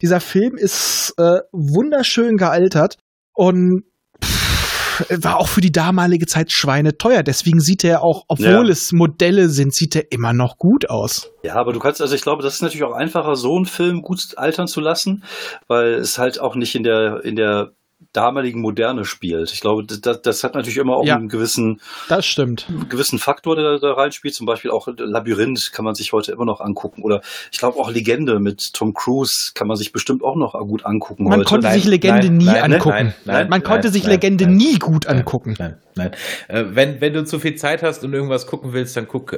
Dieser 0.00 0.20
Film 0.20 0.56
ist 0.56 1.12
äh, 1.18 1.40
wunderschön 1.50 2.36
gealtert 2.36 2.98
und 3.34 3.82
war 5.10 5.38
auch 5.38 5.48
für 5.48 5.60
die 5.60 5.72
damalige 5.72 6.26
Zeit 6.26 6.52
schweineteuer. 6.52 7.22
Deswegen 7.22 7.60
sieht 7.60 7.84
er 7.84 8.02
auch, 8.02 8.24
obwohl 8.28 8.46
Ja. 8.66 8.72
es 8.72 8.92
Modelle 8.92 9.48
sind, 9.48 9.74
sieht 9.74 9.96
er 9.96 10.10
immer 10.12 10.32
noch 10.32 10.58
gut 10.58 10.90
aus. 10.90 11.30
Ja, 11.42 11.54
aber 11.56 11.72
du 11.72 11.78
kannst, 11.80 12.00
also 12.00 12.14
ich 12.14 12.22
glaube, 12.22 12.42
das 12.42 12.54
ist 12.54 12.62
natürlich 12.62 12.84
auch 12.84 12.94
einfacher, 12.94 13.36
so 13.36 13.56
einen 13.56 13.66
Film 13.66 14.02
gut 14.02 14.20
altern 14.36 14.66
zu 14.66 14.80
lassen, 14.80 15.24
weil 15.68 15.94
es 15.94 16.18
halt 16.18 16.40
auch 16.40 16.54
nicht 16.56 16.74
in 16.74 16.82
der, 16.82 17.24
in 17.24 17.36
der 17.36 17.72
damaligen 18.12 18.60
Moderne 18.60 19.04
spielt. 19.04 19.52
Ich 19.52 19.60
glaube, 19.60 19.84
das, 19.86 20.20
das 20.22 20.44
hat 20.44 20.54
natürlich 20.54 20.76
immer 20.78 20.96
auch 20.96 21.04
Ja. 21.06 21.16
einen 21.16 21.28
gewissen, 21.28 21.80
Das 22.08 22.26
stimmt. 22.26 22.66
gewissen 22.88 23.18
Faktor, 23.18 23.56
der 23.56 23.78
da 23.78 23.92
reinspielt. 23.92 24.34
Zum 24.34 24.46
Beispiel 24.46 24.70
auch 24.70 24.88
Labyrinth 24.96 25.72
kann 25.72 25.84
man 25.84 25.94
sich 25.94 26.12
heute 26.12 26.32
immer 26.32 26.44
noch 26.44 26.60
angucken. 26.60 27.02
Oder 27.02 27.20
ich 27.52 27.58
glaube 27.58 27.78
auch 27.78 27.90
Legende 27.90 28.38
mit 28.40 28.72
Tom 28.72 28.94
Cruise 28.94 29.52
kann 29.54 29.66
man 29.68 29.76
sich 29.76 29.92
bestimmt 29.92 30.22
auch 30.22 30.36
noch 30.36 30.52
gut 30.66 30.84
angucken 30.84 31.24
Man 31.24 31.38
heute. 31.40 31.44
konnte 31.48 31.66
Nein, 31.66 31.74
sich 31.80 31.84
Legende 31.86 32.26
nein, 32.26 32.36
nie 32.36 32.44
nein, 32.46 32.72
angucken. 32.74 32.94
nein, 32.96 33.14
nein, 33.24 33.48
Man 33.48 33.62
konnte 33.62 33.88
sich 33.90 34.02
nein, 34.04 34.12
Legende 34.12 34.44
nein. 34.46 34.56
nie 34.56 34.78
gut 34.78 35.06
angucken. 35.06 35.54
Nein, 35.58 35.76
nein. 35.94 36.10
Äh, 36.48 36.64
wenn, 36.70 37.00
wenn 37.00 37.12
du 37.12 37.24
zu 37.24 37.38
viel 37.38 37.54
Zeit 37.56 37.82
hast 37.82 38.04
und 38.04 38.12
irgendwas 38.12 38.46
gucken 38.46 38.72
willst, 38.72 38.96
dann 38.96 39.08
guck 39.08 39.32
äh, 39.32 39.36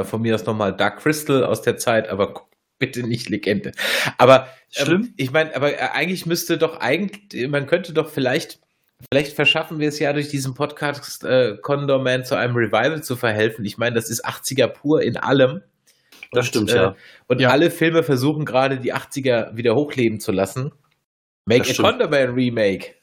äh, 0.00 0.04
von 0.04 0.20
mir 0.22 0.34
aus 0.34 0.46
nochmal 0.46 0.74
Dark 0.76 1.00
Crystal 1.00 1.44
aus 1.44 1.62
der 1.62 1.76
Zeit, 1.76 2.08
aber 2.08 2.32
guck 2.32 2.46
Bitte 2.78 3.02
nicht 3.02 3.28
Legende. 3.30 3.72
Aber 4.18 4.48
Schlimm. 4.70 5.02
Ähm, 5.02 5.14
ich 5.16 5.30
meine, 5.32 5.54
aber 5.56 5.72
äh, 5.72 5.88
eigentlich 5.92 6.26
müsste 6.26 6.58
doch 6.58 6.78
eigentlich, 6.80 7.48
man 7.48 7.66
könnte 7.66 7.92
doch 7.94 8.10
vielleicht, 8.10 8.60
vielleicht 9.10 9.34
verschaffen 9.34 9.78
wir 9.78 9.88
es 9.88 9.98
ja 9.98 10.12
durch 10.12 10.28
diesen 10.28 10.54
Podcast 10.54 11.24
äh, 11.24 11.56
Condor 11.62 12.02
Man 12.02 12.24
zu 12.24 12.34
einem 12.36 12.54
Revival 12.54 13.02
zu 13.02 13.16
verhelfen. 13.16 13.64
Ich 13.64 13.78
meine, 13.78 13.94
das 13.94 14.10
ist 14.10 14.26
80er 14.26 14.66
pur 14.68 15.00
in 15.02 15.16
allem. 15.16 15.62
Das 16.32 16.46
Und, 16.46 16.48
stimmt, 16.48 16.70
äh, 16.72 16.76
ja. 16.76 16.96
Und 17.28 17.40
Ja. 17.40 17.50
alle 17.50 17.70
Filme 17.70 18.02
versuchen 18.02 18.44
gerade 18.44 18.78
die 18.78 18.92
80er 18.92 19.56
wieder 19.56 19.74
hochleben 19.74 20.20
zu 20.20 20.32
lassen. 20.32 20.72
Make 21.46 21.60
Das 21.60 21.70
a 21.70 21.72
stimmt. 21.74 21.88
Condor 21.88 22.08
Man 22.10 22.34
Remake. 22.34 22.94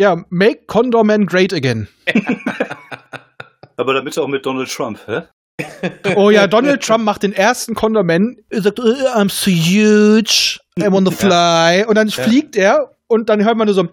Ja, 0.00 0.24
make 0.30 0.64
Condor 0.66 1.04
Man 1.04 1.26
great 1.26 1.52
again. 1.52 1.88
Aber 3.76 3.94
damit 3.94 4.16
auch 4.18 4.28
mit 4.28 4.46
Donald 4.46 4.70
Trump, 4.70 5.00
hä? 5.06 5.22
Oh 6.16 6.30
ja, 6.30 6.46
Donald 6.46 6.82
Trump 6.82 7.04
macht 7.04 7.22
den 7.22 7.32
ersten 7.32 7.74
er 7.74 8.62
sagt, 8.62 8.78
"Uh, 8.78 8.94
I'm 9.14 9.30
so 9.30 9.50
huge, 9.50 10.58
I'm 10.78 10.94
on 10.94 11.06
the 11.06 11.12
fly. 11.12 11.84
Und 11.86 11.96
dann 11.96 12.10
fliegt 12.10 12.56
er 12.56 12.92
und 13.06 13.28
dann 13.28 13.44
hört 13.44 13.56
man 13.56 13.66
nur 13.66 13.74
so. 13.74 13.82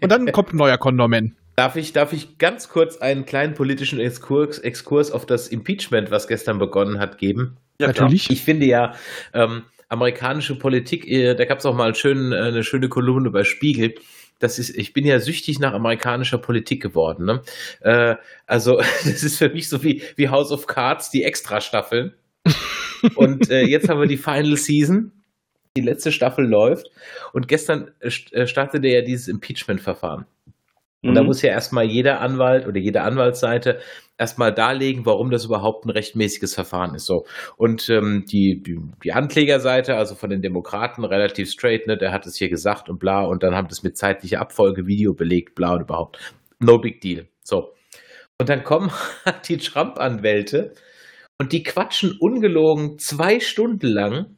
und 0.00 0.10
dann 0.10 0.30
kommt 0.32 0.52
ein 0.52 0.56
neuer 0.56 0.78
Condor 0.78 1.08
Man. 1.08 1.36
Darf 1.56 1.76
ich, 1.76 1.92
darf 1.92 2.12
ich 2.12 2.38
ganz 2.38 2.68
kurz 2.68 2.98
einen 2.98 3.24
kleinen 3.24 3.54
politischen 3.54 3.98
Exkurs, 3.98 4.58
Exkurs 4.58 5.10
auf 5.10 5.24
das 5.24 5.48
Impeachment, 5.48 6.10
was 6.10 6.28
gestern 6.28 6.58
begonnen 6.58 6.98
hat, 6.98 7.16
geben? 7.16 7.56
Ja, 7.80 7.88
Natürlich. 7.88 8.30
Ich 8.30 8.42
finde 8.42 8.66
ja, 8.66 8.94
ähm, 9.32 9.62
amerikanische 9.88 10.58
Politik, 10.58 11.08
äh, 11.08 11.34
da 11.34 11.46
gab 11.46 11.60
es 11.60 11.66
auch 11.66 11.74
mal 11.74 11.86
einen 11.86 11.94
schönen, 11.94 12.32
äh, 12.32 12.36
eine 12.36 12.62
schöne 12.62 12.90
Kolumne 12.90 13.30
bei 13.30 13.44
Spiegel. 13.44 13.94
Das 14.38 14.58
ist, 14.58 14.76
ich 14.76 14.92
bin 14.92 15.06
ja 15.06 15.18
süchtig 15.18 15.58
nach 15.58 15.72
amerikanischer 15.72 16.38
Politik 16.38 16.82
geworden. 16.82 17.24
Ne? 17.24 17.42
Äh, 17.80 18.16
also, 18.46 18.76
das 19.04 19.22
ist 19.22 19.38
für 19.38 19.48
mich 19.48 19.68
so 19.68 19.82
wie, 19.82 20.02
wie 20.16 20.28
House 20.28 20.52
of 20.52 20.66
Cards, 20.66 21.10
die 21.10 21.24
Extra-Staffeln. 21.24 22.14
Und 23.14 23.50
äh, 23.50 23.62
jetzt 23.62 23.88
haben 23.88 24.00
wir 24.00 24.06
die 24.06 24.16
Final 24.16 24.56
Season. 24.56 25.12
Die 25.76 25.82
letzte 25.82 26.10
Staffel 26.10 26.46
läuft. 26.46 26.86
Und 27.32 27.48
gestern 27.48 27.90
äh, 28.00 28.10
äh, 28.32 28.46
startete 28.46 28.88
ja 28.88 29.02
dieses 29.02 29.28
Impeachment-Verfahren. 29.28 30.26
Und 31.08 31.14
da 31.14 31.20
Mhm. 31.22 31.26
muss 31.26 31.42
ja 31.42 31.50
erstmal 31.50 31.84
jeder 31.84 32.20
Anwalt 32.20 32.66
oder 32.66 32.78
jede 32.78 33.02
Anwaltsseite 33.02 33.78
erstmal 34.18 34.52
darlegen, 34.52 35.04
warum 35.04 35.30
das 35.30 35.44
überhaupt 35.44 35.84
ein 35.84 35.90
rechtmäßiges 35.90 36.54
Verfahren 36.54 36.94
ist. 36.94 37.06
So. 37.06 37.24
Und 37.56 37.88
ähm, 37.90 38.24
die, 38.30 38.62
die, 38.62 38.78
die 39.04 39.12
Anklägerseite, 39.12 39.96
also 39.96 40.14
von 40.14 40.30
den 40.30 40.40
Demokraten, 40.40 41.04
relativ 41.04 41.50
straight, 41.50 41.86
ne, 41.86 41.96
der 41.96 42.12
hat 42.12 42.26
es 42.26 42.36
hier 42.36 42.48
gesagt 42.48 42.88
und 42.88 42.98
bla, 42.98 43.24
und 43.24 43.42
dann 43.42 43.54
haben 43.54 43.68
das 43.68 43.82
mit 43.82 43.96
zeitlicher 43.96 44.40
Abfolge, 44.40 44.86
Video 44.86 45.12
belegt, 45.12 45.54
bla 45.54 45.74
und 45.74 45.82
überhaupt. 45.82 46.18
No 46.60 46.78
big 46.78 47.00
deal. 47.00 47.26
So. 47.42 47.72
Und 48.38 48.48
dann 48.48 48.64
kommen 48.64 48.90
die 49.48 49.58
Trump-Anwälte 49.58 50.72
und 51.38 51.52
die 51.52 51.62
quatschen 51.62 52.16
ungelogen 52.18 52.98
zwei 52.98 53.40
Stunden 53.40 53.88
lang 53.88 54.36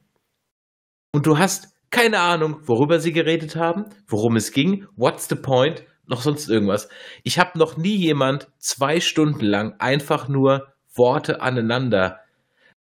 und 1.14 1.27
du 1.27 1.39
hast 1.39 1.69
keine 1.91 2.21
Ahnung, 2.21 2.59
worüber 2.66 3.01
sie 3.01 3.12
geredet 3.12 3.57
haben, 3.57 3.87
worum 4.09 4.37
es 4.37 4.53
ging, 4.53 4.87
what's 4.97 5.27
the 5.29 5.37
point, 5.37 5.85
noch 6.09 6.23
sonst 6.23 6.49
irgendwas. 6.49 6.89
Ich 7.23 7.39
habe 7.39 7.59
noch 7.59 7.77
nie 7.77 7.97
jemand 7.97 8.49
zwei 8.59 9.01
Stunden 9.01 9.45
lang 9.45 9.75
einfach 9.79 10.29
nur 10.29 10.69
Worte 10.95 11.41
aneinander. 11.43 12.21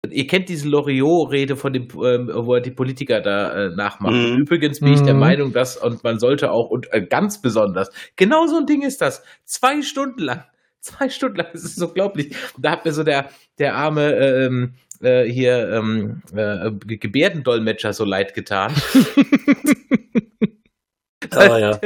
Ihr 0.09 0.27
kennt 0.29 0.49
diese 0.49 0.69
Loriot-Rede 0.69 1.57
von 1.57 1.73
dem, 1.73 1.89
ähm, 2.05 2.31
wo 2.33 2.55
er 2.55 2.61
die 2.61 2.71
Politiker 2.71 3.21
da 3.21 3.67
äh, 3.67 3.69
nachmacht. 3.75 4.15
Mhm. 4.15 4.39
Übrigens 4.39 4.79
bin 4.81 4.93
ich 4.93 5.03
der 5.03 5.15
Mhm. 5.15 5.21
Meinung, 5.21 5.53
dass 5.53 5.77
und 5.77 6.05
man 6.05 6.19
sollte 6.21 6.53
auch 6.53 6.71
und 6.71 6.87
äh, 6.93 7.03
ganz 7.03 7.43
besonders 7.43 7.91
genau 8.15 8.47
so 8.47 8.59
ein 8.59 8.67
Ding 8.67 8.83
ist 8.83 9.01
das. 9.01 9.25
Zwei 9.45 9.83
Stunden 9.83 10.23
lang, 10.23 10.45
zwei 10.81 11.09
Stunden 11.09 11.37
lang, 11.39 11.49
das 11.53 11.65
ist 11.65 11.83
unglaublich. 11.83 12.37
Da 12.59 12.71
hat 12.71 12.85
mir 12.85 12.93
so 12.93 13.03
der 13.03 13.31
der 13.59 13.75
arme 13.75 14.15
ähm, 14.15 14.75
äh, 15.01 15.25
hier 15.25 15.69
ähm, 15.73 16.23
äh, 16.35 16.71
Gebärdendolmetscher 16.97 17.93
so 17.93 18.05
leid 18.05 18.35
getan. 18.35 18.73
Ah, 21.33 21.59
ja. 21.59 21.81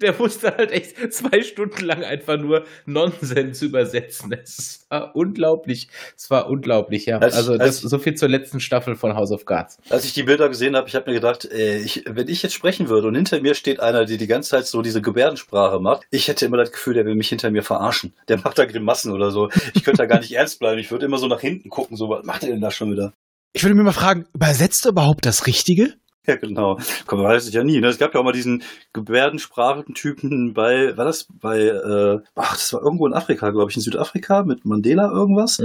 Der, 0.00 0.14
musste 0.18 0.54
halt 0.56 0.70
echt 0.70 1.12
zwei 1.12 1.42
Stunden 1.42 1.84
lang 1.84 2.04
einfach 2.04 2.36
nur 2.38 2.64
Nonsens 2.86 3.62
übersetzen. 3.62 4.32
Es 4.32 4.86
war 4.88 5.14
unglaublich. 5.16 5.88
Es 6.16 6.30
war 6.30 6.48
unglaublich, 6.48 7.06
ja. 7.06 7.18
Als- 7.18 7.34
also 7.34 7.52
das, 7.56 7.60
als- 7.60 7.80
so 7.80 7.98
viel 7.98 8.14
zur 8.14 8.28
letzten 8.28 8.60
Staffel 8.60 8.94
von 8.96 9.14
House 9.14 9.32
of 9.32 9.44
Cards. 9.44 9.78
Als 9.88 10.04
ich 10.04 10.12
die 10.12 10.22
Bilder 10.22 10.48
gesehen 10.48 10.76
habe, 10.76 10.88
ich 10.88 10.94
habe 10.94 11.10
mir 11.10 11.14
gedacht, 11.14 11.44
äh, 11.44 11.78
ich, 11.78 12.04
wenn 12.08 12.28
ich 12.28 12.42
jetzt 12.42 12.54
sprechen 12.54 12.88
würde 12.88 13.08
und 13.08 13.14
hinter 13.14 13.40
mir 13.40 13.54
steht 13.54 13.80
einer, 13.80 14.04
der 14.04 14.16
die 14.16 14.26
ganze 14.26 14.50
Zeit 14.50 14.66
so 14.66 14.82
diese 14.82 15.00
Gebärdensprache 15.02 15.80
macht, 15.80 16.02
ich 16.10 16.28
hätte 16.28 16.44
immer 16.46 16.56
das 16.58 16.72
Gefühl, 16.72 16.94
der 16.94 17.04
will 17.04 17.14
mich 17.14 17.28
hinter 17.28 17.50
mir 17.50 17.62
verarschen. 17.62 18.12
Der 18.28 18.38
macht 18.38 18.58
da 18.58 18.64
Grimassen 18.64 19.12
oder 19.12 19.30
so. 19.30 19.48
Ich 19.74 19.84
könnte 19.84 19.98
da 20.02 20.06
gar 20.06 20.20
nicht 20.20 20.32
ernst 20.36 20.58
bleiben. 20.58 20.78
Ich 20.78 20.90
würde 20.90 21.06
immer 21.06 21.18
so 21.18 21.26
nach 21.26 21.40
hinten 21.40 21.68
gucken, 21.70 21.96
so, 21.96 22.08
was 22.08 22.24
macht 22.24 22.42
er 22.42 22.50
denn 22.50 22.60
da 22.60 22.70
schon 22.70 22.92
wieder? 22.92 23.12
Ich 23.52 23.64
würde 23.64 23.74
mir 23.74 23.82
mal 23.82 23.92
fragen, 23.92 24.26
übersetzt 24.34 24.84
er 24.86 24.90
überhaupt 24.92 25.26
das 25.26 25.46
Richtige? 25.46 25.94
Ja, 26.30 26.36
genau. 26.36 26.78
Komm, 27.08 27.22
man 27.22 27.32
weiß 27.32 27.48
es 27.48 27.52
ja 27.52 27.64
nie. 27.64 27.80
Ne? 27.80 27.88
Es 27.88 27.98
gab 27.98 28.14
ja 28.14 28.20
auch 28.20 28.24
mal 28.24 28.30
diesen 28.30 28.62
Gebärdensprachentypen 28.92 30.54
bei, 30.54 30.96
war 30.96 31.04
das 31.04 31.26
bei, 31.28 31.58
äh, 31.58 32.20
ach, 32.36 32.52
das 32.52 32.72
war 32.72 32.82
irgendwo 32.82 33.08
in 33.08 33.14
Afrika, 33.14 33.50
glaube 33.50 33.68
ich, 33.68 33.76
in 33.76 33.82
Südafrika 33.82 34.44
mit 34.44 34.64
Mandela 34.64 35.10
irgendwas, 35.10 35.58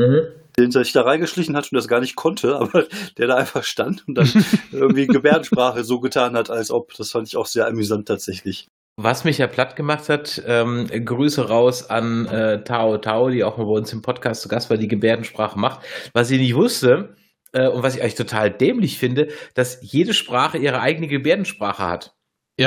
den 0.57 0.72
sich 0.72 0.91
da 0.91 1.03
reingeschlichen 1.03 1.55
hat 1.55 1.72
und 1.72 1.76
das 1.76 1.88
gar 1.88 1.99
nicht 1.99 2.16
konnte, 2.16 2.55
aber 2.59 2.86
der 3.20 3.28
da 3.28 3.36
einfach 3.36 3.63
stand 3.63 4.07
und 4.07 4.16
dann 4.16 4.28
irgendwie 4.72 5.05
Gebärdensprache 5.05 5.84
so 5.84 5.99
getan 5.99 6.36
hat, 6.36 6.49
als 6.49 6.72
ob. 6.72 6.95
Das 6.95 7.11
fand 7.11 7.28
ich 7.28 7.38
auch 7.38 7.45
sehr 7.45 7.68
amüsant 7.68 8.07
tatsächlich. 8.07 8.68
Was 8.97 9.24
mich 9.24 9.38
ja 9.38 9.45
platt 9.45 9.76
gemacht 9.76 10.09
hat, 10.09 10.41
ähm, 10.47 10.88
Grüße 10.88 11.47
raus 11.47 11.91
an 11.91 12.26
äh, 12.26 12.63
Tao 12.63 12.97
Tao, 12.97 13.30
die 13.30 13.43
auch 13.43 13.57
mal 13.57 13.66
bei 13.66 13.74
uns 13.74 13.93
im 13.93 14.01
Podcast 14.01 14.41
zu 14.41 14.47
Gast 14.47 14.72
war, 14.72 14.78
die 14.78 14.88
Gebärdensprache 14.88 15.59
macht. 15.59 15.82
Was 16.13 16.32
ich 16.32 16.39
nicht 16.39 16.55
wusste 16.55 17.16
äh, 17.56 17.68
und 17.70 17.82
was 17.84 17.95
ich 17.95 18.01
eigentlich 18.01 18.16
total 18.16 18.51
dämlich 18.51 18.97
finde, 18.99 19.30
dass 19.56 19.80
jede 19.82 20.14
Sprache 20.14 20.58
ihre 20.58 20.80
eigene 20.82 21.08
Gebärdensprache 21.08 21.84
hat. 21.88 22.12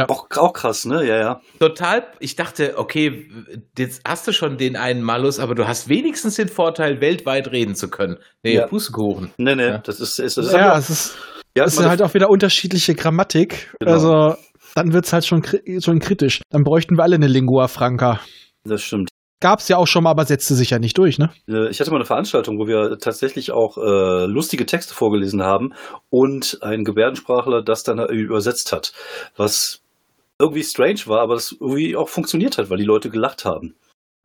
Auch, 0.09 0.27
auch 0.37 0.53
krass, 0.53 0.85
ne? 0.85 1.03
Ja, 1.07 1.17
ja. 1.19 1.41
Total, 1.61 2.07
ich 2.21 2.37
dachte, 2.37 2.77
okay, 2.77 3.31
jetzt 3.79 4.03
hast 4.07 4.27
du 4.29 4.33
schon 4.33 4.59
den 4.59 4.77
einen 4.77 5.01
Malus, 5.03 5.39
aber 5.39 5.55
du 5.55 5.67
hast 5.67 5.89
wenigstens 5.89 6.35
den 6.35 6.49
Vorteil, 6.49 7.01
weltweit 7.01 7.51
reden 7.53 7.75
zu 7.75 7.89
können. 7.89 8.19
Nee, 8.43 8.57
Ja. 8.57 8.67
Pustekuchen. 8.67 9.33
Nee, 9.39 9.55
nee, 9.55 9.67
Ja. 9.69 9.79
das 9.79 9.99
ist, 10.01 10.19
ist, 10.19 10.37
das 10.37 10.47
ist 10.49 10.53
ja, 10.53 10.77
es 10.77 10.91
ist, 10.91 11.17
ja, 11.57 11.65
es 11.65 11.73
ist 11.79 11.87
halt 11.89 12.03
auch 12.03 12.13
wieder 12.13 12.29
unterschiedliche 12.29 12.95
Grammatik. 12.95 13.73
Genau. 13.81 13.93
Also 13.93 14.37
dann 14.75 14.93
wird's 14.93 15.13
halt 15.15 15.25
schon, 15.25 15.41
kri- 15.43 15.83
schon 15.83 16.01
kritisch. 16.01 16.43
Dann 16.51 16.65
bräuchten 16.65 16.99
wir 16.99 17.03
alle 17.05 17.15
eine 17.17 17.27
Lingua 17.27 17.67
Franca. 17.69 18.21
das 18.65 18.83
stimmt. 18.83 19.09
Gab's 19.41 19.69
ja 19.69 19.77
auch 19.77 19.87
schon 19.87 20.03
mal, 20.03 20.11
aber 20.11 20.25
setzte 20.25 20.55
sich 20.55 20.71
ja 20.71 20.79
nicht 20.79 20.99
durch, 20.99 21.19
ne? 21.19 21.31
Äh, 21.49 21.69
Ich 21.71 21.81
hatte 21.81 21.91
mal 21.91 21.99
eine 21.99 22.05
Veranstaltung, 22.05 22.59
wo 22.59 22.67
wir 22.67 22.99
tatsächlich 22.99 23.53
auch 23.53 23.79
äh, 23.79 24.27
lustige 24.27 24.67
Texte 24.67 24.95
vorgelesen 24.95 25.43
haben 25.43 25.75
und 26.11 26.59
ein 26.63 26.85
Gebärdensprachler 26.85 27.63
das 27.63 27.85
dann 27.85 27.99
übersetzt 28.09 28.73
hat, 28.73 28.93
was 29.37 29.81
irgendwie 30.41 30.65
strange 30.65 31.01
war, 31.07 31.21
aber 31.21 31.35
das 31.35 31.53
irgendwie 31.53 31.97
auch 31.97 32.09
funktioniert 32.09 32.59
hat, 32.59 32.71
weil 32.71 32.79
die 32.79 32.85
Leute 32.85 33.11
gelacht 33.11 33.45
haben. 33.45 33.75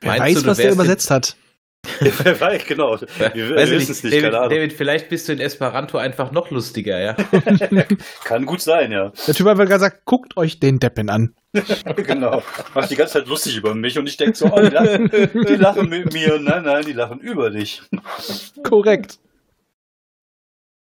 Wer 0.00 0.18
Meinst 0.18 0.36
weiß, 0.36 0.42
du, 0.42 0.48
was 0.48 0.58
der 0.58 0.72
übersetzt 0.72 1.10
hat. 1.10 1.36
Wer 2.00 2.40
weiß, 2.40 2.66
genau. 2.66 2.98
Wir, 3.00 3.56
Weiß 3.56 3.70
wissen 3.70 3.92
es 3.92 4.02
nicht, 4.02 4.12
David, 4.14 4.24
keine 4.24 4.38
Ahnung. 4.38 4.50
David, 4.50 4.72
vielleicht 4.74 5.08
bist 5.08 5.28
du 5.28 5.32
in 5.32 5.40
Esperanto 5.40 5.96
einfach 5.98 6.30
noch 6.30 6.50
lustiger, 6.50 6.98
ja? 7.00 7.14
Kann 8.24 8.44
gut 8.46 8.60
sein, 8.60 8.92
ja. 8.92 9.12
Der 9.26 9.34
Typ 9.34 9.46
hat 9.46 9.58
einfach 9.58 9.72
gesagt, 9.72 10.04
guckt 10.04 10.36
euch 10.36 10.60
den 10.60 10.78
Deppen 10.78 11.08
an. 11.08 11.34
genau. 11.96 12.42
Macht 12.74 12.90
die 12.90 12.96
ganze 12.96 13.14
Zeit 13.14 13.26
lustig 13.28 13.56
über 13.56 13.74
mich 13.74 13.98
und 13.98 14.06
ich 14.08 14.16
denke 14.16 14.36
so, 14.36 14.46
oh, 14.46 14.60
die 14.60 14.68
lachen, 14.68 15.10
die 15.48 15.56
lachen 15.56 15.88
mit 15.88 16.12
mir. 16.12 16.38
Nein, 16.38 16.64
nein, 16.64 16.84
die 16.84 16.92
lachen 16.92 17.18
über 17.20 17.50
dich. 17.50 17.82
Korrekt. 18.62 19.18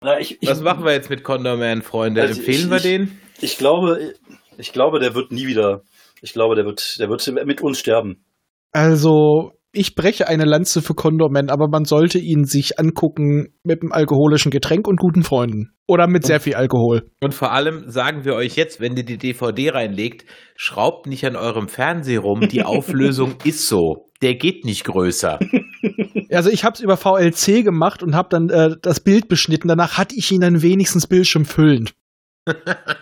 Na, 0.02 0.20
ich, 0.20 0.42
ich, 0.42 0.50
Was 0.50 0.62
machen 0.62 0.86
wir 0.86 0.92
jetzt 0.94 1.10
mit 1.10 1.24
Condor 1.24 1.58
Man, 1.58 1.82
Freunde? 1.82 2.22
Also 2.22 2.40
Empfehlen 2.40 2.66
ich- 2.66 2.70
wir 2.70 2.78
ich- 2.78 2.84
den? 2.84 3.20
Ich 3.42 3.58
glaube, 3.58 4.14
ich 4.58 4.74
glaube, 4.74 5.00
der 5.00 5.16
wird 5.16 5.32
nie 5.32 5.48
wieder. 5.48 5.82
Ich 6.22 6.34
glaube, 6.34 6.56
der 6.56 6.66
wird, 6.66 7.00
der 7.00 7.10
wird 7.10 7.46
mit 7.46 7.62
uns 7.62 7.80
sterben. 7.80 8.26
Also, 8.72 9.54
ich 9.80 9.96
breche 9.96 10.28
eine 10.28 10.44
Lanze 10.44 10.82
für 10.82 10.94
Condorman, 10.94 11.50
aber 11.50 11.70
man 11.70 11.86
sollte 11.86 12.20
ihn 12.20 12.44
sich 12.44 12.78
angucken 12.80 13.54
mit 13.64 13.82
einem 13.82 13.94
alkoholischen 13.94 14.52
Getränk 14.52 14.90
und 14.90 14.98
guten 14.98 15.24
Freunden. 15.24 15.72
Oder 15.88 16.08
mit 16.08 16.26
sehr 16.26 16.42
viel 16.42 16.56
Alkohol. 16.56 17.10
Und 17.22 17.34
vor 17.34 17.54
allem 17.54 17.90
sagen 17.90 18.26
wir 18.26 18.36
euch 18.36 18.58
jetzt, 18.58 18.82
wenn 18.82 18.98
ihr 18.98 19.06
die 19.06 19.18
DVD 19.18 19.70
reinlegt, 19.70 20.26
schraubt 20.58 21.08
nicht 21.08 21.26
an 21.26 21.38
eurem 21.38 21.70
Fernseher 21.70 22.20
rum. 22.20 22.42
Die 22.50 22.64
Auflösung 22.66 23.36
ist 23.46 23.70
so. 23.70 24.10
Der 24.22 24.36
geht 24.36 24.66
nicht 24.66 24.84
größer. 24.84 25.40
Also 26.32 26.52
ich 26.52 26.64
habe 26.64 26.76
es 26.76 26.82
über 26.82 26.96
VLC 26.96 27.64
gemacht 27.64 28.04
und 28.04 28.14
habe 28.14 28.28
dann 28.30 28.50
äh, 28.50 28.76
das 28.84 29.00
Bild 29.00 29.30
beschnitten. 29.30 29.68
Danach 29.68 29.98
hatte 29.98 30.14
ich 30.16 30.32
ihn 30.32 30.42
dann 30.42 30.62
wenigstens 30.62 31.08
bildschirmfüllend. 31.08 31.94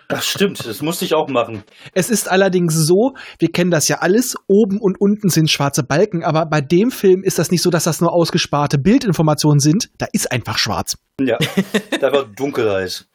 Das 0.08 0.26
stimmt, 0.26 0.66
das 0.66 0.82
musste 0.82 1.06
ich 1.06 1.14
auch 1.14 1.28
machen. 1.28 1.64
Es 1.94 2.10
ist 2.10 2.30
allerdings 2.30 2.74
so, 2.74 3.14
wir 3.40 3.52
kennen 3.52 3.72
das 3.72 3.88
ja 3.88 3.98
alles, 3.98 4.36
oben 4.48 4.80
und 4.80 5.00
unten 5.00 5.30
sind 5.30 5.52
schwarze 5.52 5.84
Balken, 5.84 6.24
aber 6.24 6.46
bei 6.46 6.62
dem 6.62 6.92
Film 6.92 7.24
ist 7.24 7.40
das 7.40 7.52
nicht 7.52 7.62
so, 7.62 7.70
dass 7.70 7.84
das 7.84 8.00
nur 8.00 8.14
ausgesparte 8.14 8.78
Bildinformationen 8.78 9.60
sind. 9.60 9.90
Da 9.98 10.08
ist 10.14 10.32
einfach 10.32 10.58
schwarz. 10.58 10.98
Ja, 11.20 11.38
da 12.00 12.12
war 12.12 12.26
Dunkelheit. 12.26 13.06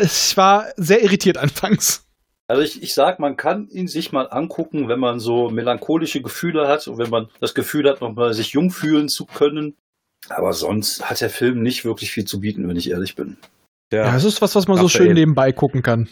Ich 0.00 0.36
war 0.36 0.66
sehr 0.76 1.02
irritiert 1.02 1.38
anfangs. 1.38 2.06
Also 2.48 2.62
ich, 2.62 2.82
ich 2.82 2.94
sag, 2.94 3.18
man 3.18 3.36
kann 3.36 3.68
ihn 3.68 3.88
sich 3.88 4.12
mal 4.12 4.28
angucken, 4.30 4.88
wenn 4.88 5.00
man 5.00 5.18
so 5.18 5.50
melancholische 5.50 6.22
Gefühle 6.22 6.68
hat 6.68 6.86
und 6.86 6.98
wenn 6.98 7.10
man 7.10 7.28
das 7.40 7.54
Gefühl 7.54 7.88
hat, 7.88 8.00
nochmal 8.00 8.34
sich 8.34 8.50
jung 8.50 8.70
fühlen 8.70 9.08
zu 9.08 9.26
können. 9.26 9.74
Aber 10.28 10.52
sonst 10.52 11.08
hat 11.08 11.20
der 11.20 11.30
Film 11.30 11.62
nicht 11.62 11.84
wirklich 11.84 12.12
viel 12.12 12.24
zu 12.24 12.40
bieten, 12.40 12.68
wenn 12.68 12.76
ich 12.76 12.90
ehrlich 12.90 13.16
bin. 13.16 13.36
Ja, 13.92 14.14
es 14.16 14.24
ist 14.24 14.42
was, 14.42 14.54
was 14.54 14.66
man 14.68 14.78
so 14.78 14.88
schön 14.88 15.12
nebenbei 15.12 15.52
gucken 15.52 15.82
kann. 15.82 16.08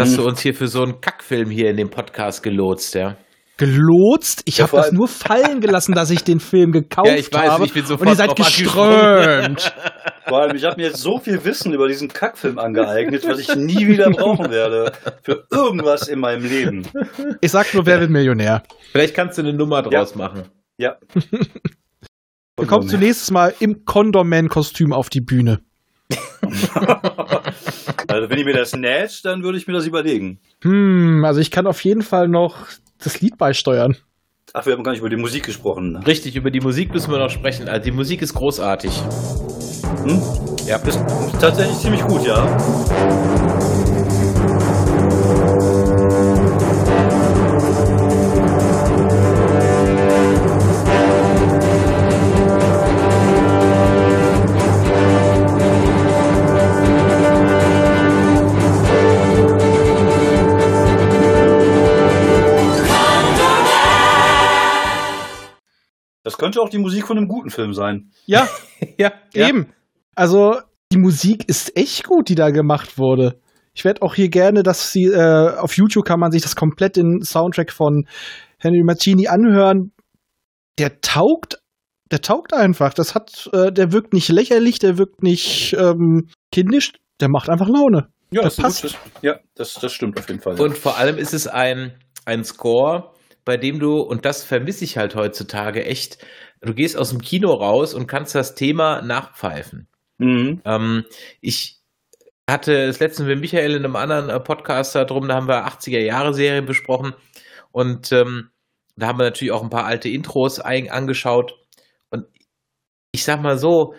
Hast 0.00 0.16
du 0.16 0.24
uns 0.26 0.40
hier 0.40 0.54
für 0.54 0.68
so 0.68 0.82
einen 0.82 1.00
Kackfilm 1.00 1.50
hier 1.50 1.70
in 1.70 1.76
dem 1.76 1.90
Podcast 1.90 2.42
gelotst, 2.42 2.94
ja? 2.94 3.16
gelotst. 3.58 4.42
Ich 4.46 4.58
Ja, 4.58 4.66
habe 4.66 4.76
das 4.78 4.92
nur 4.92 5.06
fallen 5.08 5.60
gelassen, 5.60 5.94
dass 5.94 6.10
ich 6.10 6.24
den 6.24 6.40
Film 6.40 6.72
gekauft 6.72 7.06
Ja, 7.08 7.14
ich 7.14 7.32
weiß, 7.32 7.50
habe. 7.50 7.64
ich 7.66 7.72
bin 7.72 7.82
und 7.82 7.88
sofort 7.88 8.08
ihr 8.08 8.14
seid 8.16 8.34
geströmt. 8.36 9.74
Vor 10.26 10.40
allem, 10.40 10.56
ich 10.56 10.64
habe 10.64 10.76
mir 10.80 10.88
jetzt 10.88 11.00
so 11.00 11.18
viel 11.18 11.44
Wissen 11.44 11.72
über 11.72 11.86
diesen 11.88 12.08
Kackfilm 12.08 12.58
angeeignet, 12.58 13.24
was 13.26 13.38
ich 13.38 13.54
nie 13.54 13.86
wieder 13.86 14.10
brauchen 14.10 14.50
werde. 14.50 14.92
Für 15.22 15.44
irgendwas 15.50 16.08
in 16.08 16.20
meinem 16.20 16.44
Leben. 16.44 16.88
ich 17.40 17.50
sag 17.50 17.72
nur, 17.74 17.86
wer 17.86 18.00
wird 18.00 18.10
Millionär? 18.10 18.62
Vielleicht 18.92 19.14
kannst 19.14 19.38
du 19.38 19.42
eine 19.42 19.52
Nummer 19.52 19.82
draus 19.82 20.14
machen. 20.14 20.44
Ja. 20.78 20.96
Wir 22.58 22.66
kommen 22.66 22.86
zunächst 22.88 23.30
mal 23.32 23.54
im 23.60 23.84
Condom-Man-Kostüm 23.84 24.92
auf 24.92 25.08
die 25.08 25.20
Bühne. 25.20 25.60
Also, 28.08 28.28
wenn 28.28 28.38
ich 28.38 28.44
mir 28.44 28.52
das 28.54 28.74
näht, 28.74 29.24
dann 29.24 29.42
würde 29.42 29.56
ich 29.56 29.66
mir 29.66 29.72
das 29.72 29.86
überlegen. 29.86 30.38
Hm, 30.62 31.24
also 31.24 31.40
ich 31.40 31.50
kann 31.50 31.66
auf 31.66 31.82
jeden 31.82 32.02
Fall 32.02 32.28
noch 32.28 32.66
das 33.02 33.20
Lied 33.20 33.38
beisteuern. 33.38 33.96
Ach, 34.52 34.66
wir 34.66 34.74
haben 34.74 34.82
gar 34.82 34.90
nicht 34.92 35.00
über 35.00 35.08
die 35.08 35.16
Musik 35.16 35.44
gesprochen. 35.44 35.92
ne? 35.92 36.06
Richtig, 36.06 36.36
über 36.36 36.50
die 36.50 36.60
Musik 36.60 36.92
müssen 36.92 37.10
wir 37.10 37.18
noch 37.18 37.30
sprechen. 37.30 37.68
Also 37.68 37.84
die 37.84 37.90
Musik 37.90 38.20
ist 38.20 38.34
großartig. 38.34 38.92
Hm? 40.04 40.20
Ja. 40.66 40.76
Ist 40.76 41.00
tatsächlich 41.40 41.78
ziemlich 41.78 42.02
gut, 42.02 42.26
ja. 42.26 42.44
Könnte 66.42 66.60
auch 66.60 66.68
die 66.68 66.78
Musik 66.78 67.06
von 67.06 67.16
einem 67.16 67.28
guten 67.28 67.50
Film 67.50 67.72
sein. 67.72 68.10
Ja, 68.26 68.48
ja, 68.98 69.12
eben. 69.34 69.72
Also 70.14 70.56
die 70.92 70.98
Musik 70.98 71.48
ist 71.48 71.76
echt 71.76 72.04
gut, 72.04 72.28
die 72.28 72.34
da 72.34 72.50
gemacht 72.50 72.98
wurde. 72.98 73.40
Ich 73.74 73.84
werde 73.84 74.02
auch 74.02 74.14
hier 74.14 74.28
gerne, 74.28 74.62
dass 74.62 74.92
sie 74.92 75.04
äh, 75.04 75.56
auf 75.56 75.76
YouTube 75.76 76.04
kann 76.04 76.20
man 76.20 76.30
sich 76.30 76.42
das 76.42 76.54
komplett 76.56 76.96
den 76.96 77.22
Soundtrack 77.22 77.72
von 77.72 78.06
Henry 78.58 78.82
Mancini 78.84 79.28
anhören. 79.28 79.92
Der 80.78 81.00
taugt, 81.00 81.58
der 82.10 82.20
taugt 82.20 82.52
einfach. 82.54 82.92
Das 82.92 83.14
hat, 83.14 83.48
äh, 83.52 83.72
der 83.72 83.92
wirkt 83.92 84.12
nicht 84.12 84.28
lächerlich, 84.28 84.78
der 84.78 84.98
wirkt 84.98 85.22
nicht 85.22 85.74
ähm, 85.78 86.28
kindisch, 86.50 86.92
der 87.20 87.28
macht 87.30 87.48
einfach 87.48 87.68
Laune. 87.68 88.08
Ja, 88.30 88.42
Das 88.42 88.58
ist 88.58 88.62
passt. 88.62 88.82
Gut. 88.82 88.98
Ja, 89.22 89.38
das, 89.54 89.74
das 89.74 89.92
stimmt 89.92 90.18
auf 90.18 90.28
jeden 90.28 90.40
Fall. 90.40 90.56
ja. 90.56 90.62
Und 90.64 90.76
vor 90.76 90.98
allem 90.98 91.16
ist 91.18 91.32
es 91.34 91.46
ein, 91.46 91.94
ein 92.26 92.44
Score, 92.44 93.11
bei 93.44 93.56
dem 93.56 93.78
du, 93.78 94.00
und 94.00 94.24
das 94.24 94.44
vermisse 94.44 94.84
ich 94.84 94.96
halt 94.96 95.14
heutzutage 95.14 95.84
echt, 95.84 96.24
du 96.60 96.74
gehst 96.74 96.96
aus 96.96 97.10
dem 97.10 97.20
Kino 97.20 97.52
raus 97.52 97.94
und 97.94 98.06
kannst 98.06 98.34
das 98.34 98.54
Thema 98.54 99.02
nachpfeifen. 99.02 99.88
Mhm. 100.18 100.60
Ähm, 100.64 101.04
ich 101.40 101.80
hatte 102.48 102.86
das 102.86 103.00
letzte 103.00 103.24
mit 103.24 103.40
Michael 103.40 103.72
in 103.72 103.84
einem 103.84 103.96
anderen 103.96 104.28
äh, 104.28 104.40
Podcast 104.40 104.94
darum, 104.94 105.28
da 105.28 105.34
haben 105.34 105.48
wir 105.48 105.66
80er-Jahre-Serien 105.66 106.66
besprochen 106.66 107.14
und 107.72 108.12
ähm, 108.12 108.50
da 108.96 109.06
haben 109.08 109.18
wir 109.18 109.24
natürlich 109.24 109.52
auch 109.52 109.62
ein 109.62 109.70
paar 109.70 109.86
alte 109.86 110.08
Intros 110.08 110.60
ein, 110.60 110.90
angeschaut 110.90 111.54
und 112.10 112.26
ich 113.12 113.24
sag 113.24 113.40
mal 113.40 113.58
so, 113.58 113.94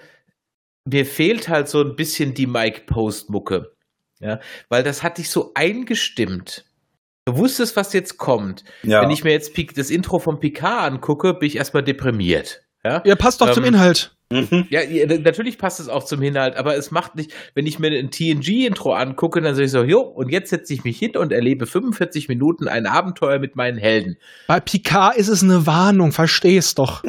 mir 0.86 1.06
fehlt 1.06 1.50
halt 1.50 1.68
so 1.68 1.82
ein 1.82 1.96
bisschen 1.96 2.34
die 2.34 2.48
Mike 2.48 2.84
Post-Mucke, 2.86 3.72
ja, 4.20 4.40
weil 4.70 4.84
das 4.84 5.04
hat 5.04 5.18
dich 5.18 5.30
so 5.30 5.52
eingestimmt. 5.56 6.66
Du 7.26 7.38
wusstest, 7.38 7.76
was 7.78 7.94
jetzt 7.94 8.18
kommt. 8.18 8.64
Ja. 8.84 9.02
Wenn 9.02 9.10
ich 9.10 9.24
mir 9.24 9.32
jetzt 9.32 9.56
Pik- 9.56 9.76
das 9.76 9.90
Intro 9.90 10.20
von 10.20 10.40
Picard 10.40 10.92
angucke, 10.92 11.34
bin 11.34 11.48
ich 11.48 11.56
erstmal 11.56 11.84
deprimiert. 11.84 12.62
Ja, 12.84 13.02
Ja, 13.06 13.16
passt 13.16 13.40
doch 13.40 13.50
zum 13.52 13.64
Ähm, 13.64 13.76
Inhalt. 13.76 14.14
Mhm. 14.30 14.66
ja, 14.70 14.82
ja, 14.82 15.06
natürlich 15.06 15.58
passt 15.58 15.80
es 15.80 15.88
auch 15.88 16.04
zum 16.04 16.22
Inhalt, 16.22 16.58
aber 16.58 16.76
es 16.76 16.92
macht 16.92 17.16
nicht, 17.16 17.32
wenn 17.54 17.66
ich 17.66 17.78
mir 17.80 17.92
ein 17.98 18.10
TNG-Intro 18.10 18.92
angucke, 18.94 19.40
dann 19.42 19.54
sage 19.54 19.66
ich 19.66 19.72
so, 19.72 19.84
jo, 19.84 20.00
und 20.02 20.30
jetzt 20.32 20.50
setze 20.50 20.74
ich 20.74 20.84
mich 20.84 20.98
hin 20.98 21.16
und 21.16 21.32
erlebe 21.32 21.66
45 21.66 22.28
Minuten 22.28 22.68
ein 22.68 22.86
Abenteuer 22.88 23.40
mit 23.40 23.56
meinen 23.56 23.78
Helden. 23.78 24.18
Bei 24.48 24.60
Picard 24.60 25.16
ist 25.16 25.30
es 25.30 25.44
eine 25.44 25.66
Warnung, 25.66 26.12
versteh's 26.12 26.76
doch. 26.76 27.04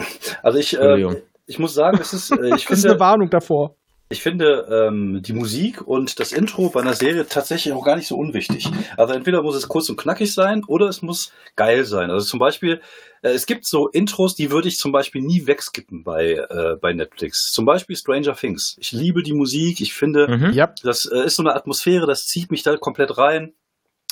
Also 0.44 0.58
ich, 0.58 0.78
äh, 0.78 1.16
ich 1.46 1.58
muss 1.58 1.74
sagen, 1.74 1.98
es 2.00 2.12
ist, 2.12 2.30
äh, 2.30 2.54
ich 2.54 2.66
Das 2.68 2.78
ist 2.78 2.84
eine 2.84 2.92
finde, 2.92 3.00
Warnung 3.00 3.30
davor. 3.30 3.74
Ich 4.10 4.22
finde 4.22 4.66
ähm, 4.70 5.22
die 5.22 5.32
Musik 5.32 5.80
und 5.82 6.20
das 6.20 6.32
Intro 6.32 6.68
bei 6.68 6.80
einer 6.82 6.94
Serie 6.94 7.26
tatsächlich 7.26 7.72
auch 7.72 7.84
gar 7.84 7.96
nicht 7.96 8.06
so 8.06 8.16
unwichtig. 8.16 8.68
Also 8.96 9.14
entweder 9.14 9.42
muss 9.42 9.56
es 9.56 9.66
kurz 9.66 9.88
und 9.88 9.96
knackig 9.96 10.32
sein 10.34 10.62
oder 10.66 10.88
es 10.88 11.02
muss 11.02 11.32
geil 11.56 11.84
sein. 11.84 12.10
Also 12.10 12.26
zum 12.26 12.38
Beispiel, 12.38 12.80
äh, 13.22 13.30
es 13.30 13.46
gibt 13.46 13.66
so 13.66 13.88
Intros, 13.88 14.34
die 14.34 14.50
würde 14.50 14.68
ich 14.68 14.78
zum 14.78 14.92
Beispiel 14.92 15.22
nie 15.22 15.46
wegskippen 15.46 16.04
bei, 16.04 16.34
äh, 16.34 16.76
bei 16.80 16.92
Netflix. 16.92 17.50
Zum 17.52 17.64
Beispiel 17.64 17.96
Stranger 17.96 18.36
Things. 18.36 18.76
Ich 18.78 18.92
liebe 18.92 19.22
die 19.22 19.32
Musik. 19.34 19.80
Ich 19.80 19.94
finde, 19.94 20.28
Mhm. 20.28 20.52
Ja. 20.52 20.72
Das 20.82 21.06
äh, 21.06 21.24
ist 21.24 21.36
so 21.36 21.42
eine 21.42 21.54
Atmosphäre, 21.54 22.06
das 22.06 22.26
zieht 22.26 22.50
mich 22.50 22.62
da 22.62 22.76
komplett 22.76 23.16
rein. 23.18 23.54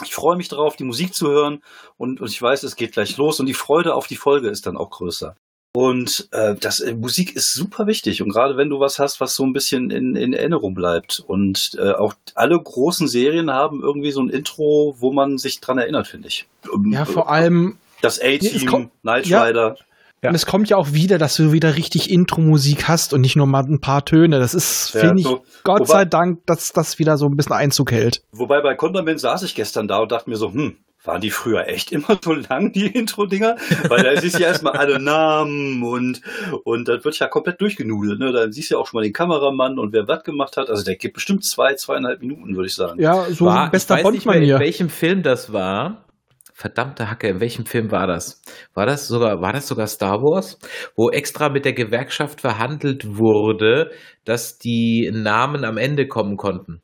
Ich 0.04 0.14
freue 0.14 0.36
mich 0.36 0.48
darauf, 0.48 0.74
die 0.76 0.84
Musik 0.84 1.14
zu 1.14 1.28
hören 1.28 1.62
und, 1.96 2.20
und 2.20 2.30
ich 2.30 2.40
weiß, 2.40 2.62
es 2.62 2.76
geht 2.76 2.92
gleich 2.92 3.16
los 3.18 3.40
und 3.40 3.46
die 3.46 3.54
Freude 3.54 3.94
auf 3.94 4.06
die 4.06 4.16
Folge 4.16 4.48
ist 4.48 4.66
dann 4.66 4.76
auch 4.76 4.90
größer. 4.90 5.36
Und 5.74 6.28
äh, 6.32 6.54
das 6.54 6.80
äh, 6.80 6.94
Musik 6.94 7.34
ist 7.34 7.54
super 7.54 7.86
wichtig 7.86 8.20
und 8.22 8.28
gerade 8.30 8.58
wenn 8.58 8.68
du 8.68 8.78
was 8.78 8.98
hast, 8.98 9.20
was 9.22 9.34
so 9.34 9.42
ein 9.44 9.54
bisschen 9.54 9.90
in, 9.90 10.14
in 10.16 10.34
Erinnerung 10.34 10.74
bleibt 10.74 11.22
und 11.26 11.72
äh, 11.78 11.92
auch 11.92 12.12
alle 12.34 12.60
großen 12.60 13.08
Serien 13.08 13.50
haben 13.50 13.80
irgendwie 13.82 14.10
so 14.10 14.20
ein 14.20 14.28
Intro, 14.28 14.96
wo 14.98 15.12
man 15.12 15.38
sich 15.38 15.60
dran 15.60 15.78
erinnert, 15.78 16.06
finde 16.08 16.28
ich. 16.28 16.46
Ähm, 16.72 16.92
Ja, 16.92 17.06
vor 17.06 17.30
allem, 17.30 17.78
das 18.02 18.20
A-Team, 18.20 18.66
kommt- 18.66 18.90
Knight 19.00 19.26
ja. 19.26 19.44
Rider. 19.44 19.76
Ja. 20.22 20.28
und 20.28 20.34
es 20.36 20.44
kommt 20.46 20.68
ja 20.68 20.76
auch 20.76 20.92
wieder, 20.92 21.16
dass 21.18 21.36
du 21.36 21.52
wieder 21.52 21.74
richtig 21.74 22.10
Intro-Musik 22.10 22.86
hast 22.86 23.14
und 23.14 23.22
nicht 23.22 23.34
nur 23.36 23.46
mal 23.46 23.64
ein 23.64 23.80
paar 23.80 24.04
Töne. 24.04 24.38
Das 24.40 24.52
ist, 24.54 24.92
Ja, 24.94 25.00
finde 25.00 25.20
ich, 25.20 25.26
so- 25.26 25.42
Gott 25.64 25.80
wobei- 25.80 25.92
sei 25.92 26.04
Dank, 26.04 26.44
dass 26.46 26.68
das 26.72 26.98
wieder 26.98 27.16
so 27.16 27.26
ein 27.26 27.34
bisschen 27.36 27.54
Einzug 27.54 27.90
hält. 27.92 28.22
Wobei 28.32 28.60
bei 28.60 28.74
Condament 28.74 29.18
saß 29.20 29.42
ich 29.42 29.54
gestern 29.54 29.88
da 29.88 29.98
und 30.00 30.12
dachte 30.12 30.28
mir 30.28 30.36
so, 30.36 30.52
hm, 30.52 30.76
waren 31.04 31.20
die 31.20 31.30
früher 31.30 31.66
echt 31.66 31.92
immer 31.92 32.18
so 32.22 32.32
lang, 32.32 32.72
die 32.72 32.86
Intro-Dinger? 32.98 33.56
Weil 33.88 34.02
da 34.02 34.20
siehst 34.20 34.38
du 34.38 34.42
ja 34.42 34.48
erstmal 34.48 34.74
alle 34.74 35.00
Namen 35.00 35.82
und, 35.82 36.20
und 36.64 36.88
das 36.88 37.04
wird 37.04 37.18
ja 37.18 37.28
komplett 37.28 37.60
durchgenudelt. 37.60 38.18
Ne? 38.18 38.32
Da 38.32 38.50
siehst 38.50 38.70
du 38.70 38.74
ja 38.74 38.80
auch 38.80 38.86
schon 38.86 38.98
mal 38.98 39.04
den 39.04 39.12
Kameramann 39.12 39.78
und 39.78 39.92
wer 39.92 40.06
was 40.06 40.22
gemacht 40.24 40.56
hat. 40.56 40.70
Also 40.70 40.84
der 40.84 40.96
geht 40.96 41.12
bestimmt 41.12 41.44
zwei, 41.44 41.74
zweieinhalb 41.74 42.20
Minuten, 42.20 42.54
würde 42.54 42.66
ich 42.66 42.74
sagen. 42.74 43.00
Ja, 43.00 43.24
so 43.30 43.46
War, 43.46 43.64
ein 43.64 43.70
bester 43.70 43.98
ich 43.98 44.04
weiß 44.04 44.12
nicht 44.12 44.26
mehr, 44.26 44.40
in 44.40 44.58
welchem 44.60 44.88
Film 44.88 45.22
das 45.22 45.52
war. 45.52 46.06
Verdammte 46.54 47.10
Hacke, 47.10 47.28
in 47.28 47.40
welchem 47.40 47.66
Film 47.66 47.90
war 47.90 48.06
das? 48.06 48.42
War 48.74 48.86
das 48.86 49.08
sogar, 49.08 49.40
war 49.40 49.52
das 49.52 49.66
sogar 49.66 49.88
Star 49.88 50.22
Wars? 50.22 50.58
Wo 50.94 51.10
extra 51.10 51.48
mit 51.48 51.64
der 51.64 51.72
Gewerkschaft 51.72 52.42
verhandelt 52.42 53.16
wurde, 53.16 53.90
dass 54.24 54.58
die 54.58 55.10
Namen 55.12 55.64
am 55.64 55.78
Ende 55.78 56.06
kommen 56.06 56.36
konnten. 56.36 56.82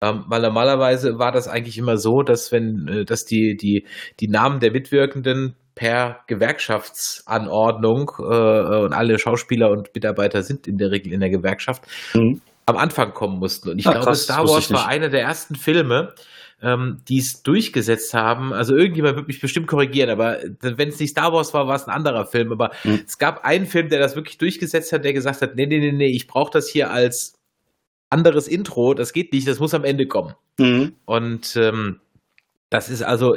Ähm, 0.00 0.24
weil 0.28 0.42
normalerweise 0.42 1.18
war 1.18 1.32
das 1.32 1.48
eigentlich 1.48 1.76
immer 1.78 1.96
so, 1.96 2.22
dass 2.22 2.52
wenn, 2.52 2.86
äh, 2.88 3.04
dass 3.04 3.24
die, 3.24 3.56
die, 3.56 3.84
die 4.20 4.28
Namen 4.28 4.60
der 4.60 4.70
Mitwirkenden 4.70 5.56
per 5.74 6.20
Gewerkschaftsanordnung 6.26 8.10
äh, 8.18 8.22
und 8.22 8.92
alle 8.92 9.18
Schauspieler 9.18 9.70
und 9.70 9.94
Mitarbeiter 9.94 10.42
sind 10.42 10.66
in 10.66 10.78
der 10.78 10.90
Regel 10.90 11.12
in 11.12 11.20
der 11.20 11.30
Gewerkschaft 11.30 11.84
Mhm. 12.14 12.40
am 12.66 12.76
Anfang 12.76 13.12
kommen 13.14 13.38
mussten. 13.38 13.70
Und 13.70 13.78
ich 13.78 13.86
Ah, 13.86 13.92
glaube, 13.92 14.06
krass, 14.06 14.24
Star 14.24 14.46
Wars 14.46 14.70
war 14.72 14.86
einer 14.86 15.08
der 15.08 15.22
ersten 15.22 15.54
Filme, 15.56 16.14
ähm, 16.60 17.00
die 17.08 17.18
es 17.18 17.42
durchgesetzt 17.42 18.12
haben. 18.14 18.52
Also 18.52 18.76
irgendjemand 18.76 19.16
wird 19.16 19.28
mich 19.28 19.40
bestimmt 19.40 19.68
korrigieren, 19.68 20.10
aber 20.10 20.38
wenn 20.60 20.88
es 20.88 20.98
nicht 21.00 21.10
Star 21.10 21.32
Wars 21.32 21.54
war, 21.54 21.66
war 21.66 21.76
es 21.76 21.84
ein 21.86 21.94
anderer 21.94 22.26
Film. 22.26 22.52
Aber 22.52 22.70
Mhm. 22.84 23.02
es 23.06 23.18
gab 23.18 23.44
einen 23.44 23.66
Film, 23.66 23.88
der 23.88 24.00
das 24.00 24.16
wirklich 24.16 24.38
durchgesetzt 24.38 24.92
hat, 24.92 25.04
der 25.04 25.12
gesagt 25.12 25.40
hat, 25.42 25.54
nee, 25.56 25.66
nee, 25.66 25.78
nee, 25.78 25.92
nee, 25.92 26.08
ich 26.10 26.26
brauche 26.26 26.50
das 26.52 26.68
hier 26.68 26.90
als 26.90 27.37
anderes 28.10 28.48
Intro, 28.48 28.94
das 28.94 29.12
geht 29.12 29.32
nicht, 29.32 29.46
das 29.46 29.60
muss 29.60 29.74
am 29.74 29.84
Ende 29.84 30.06
kommen. 30.06 30.34
Mhm. 30.58 30.94
Und 31.04 31.56
ähm, 31.56 32.00
das 32.70 32.88
ist 32.88 33.02
also 33.02 33.34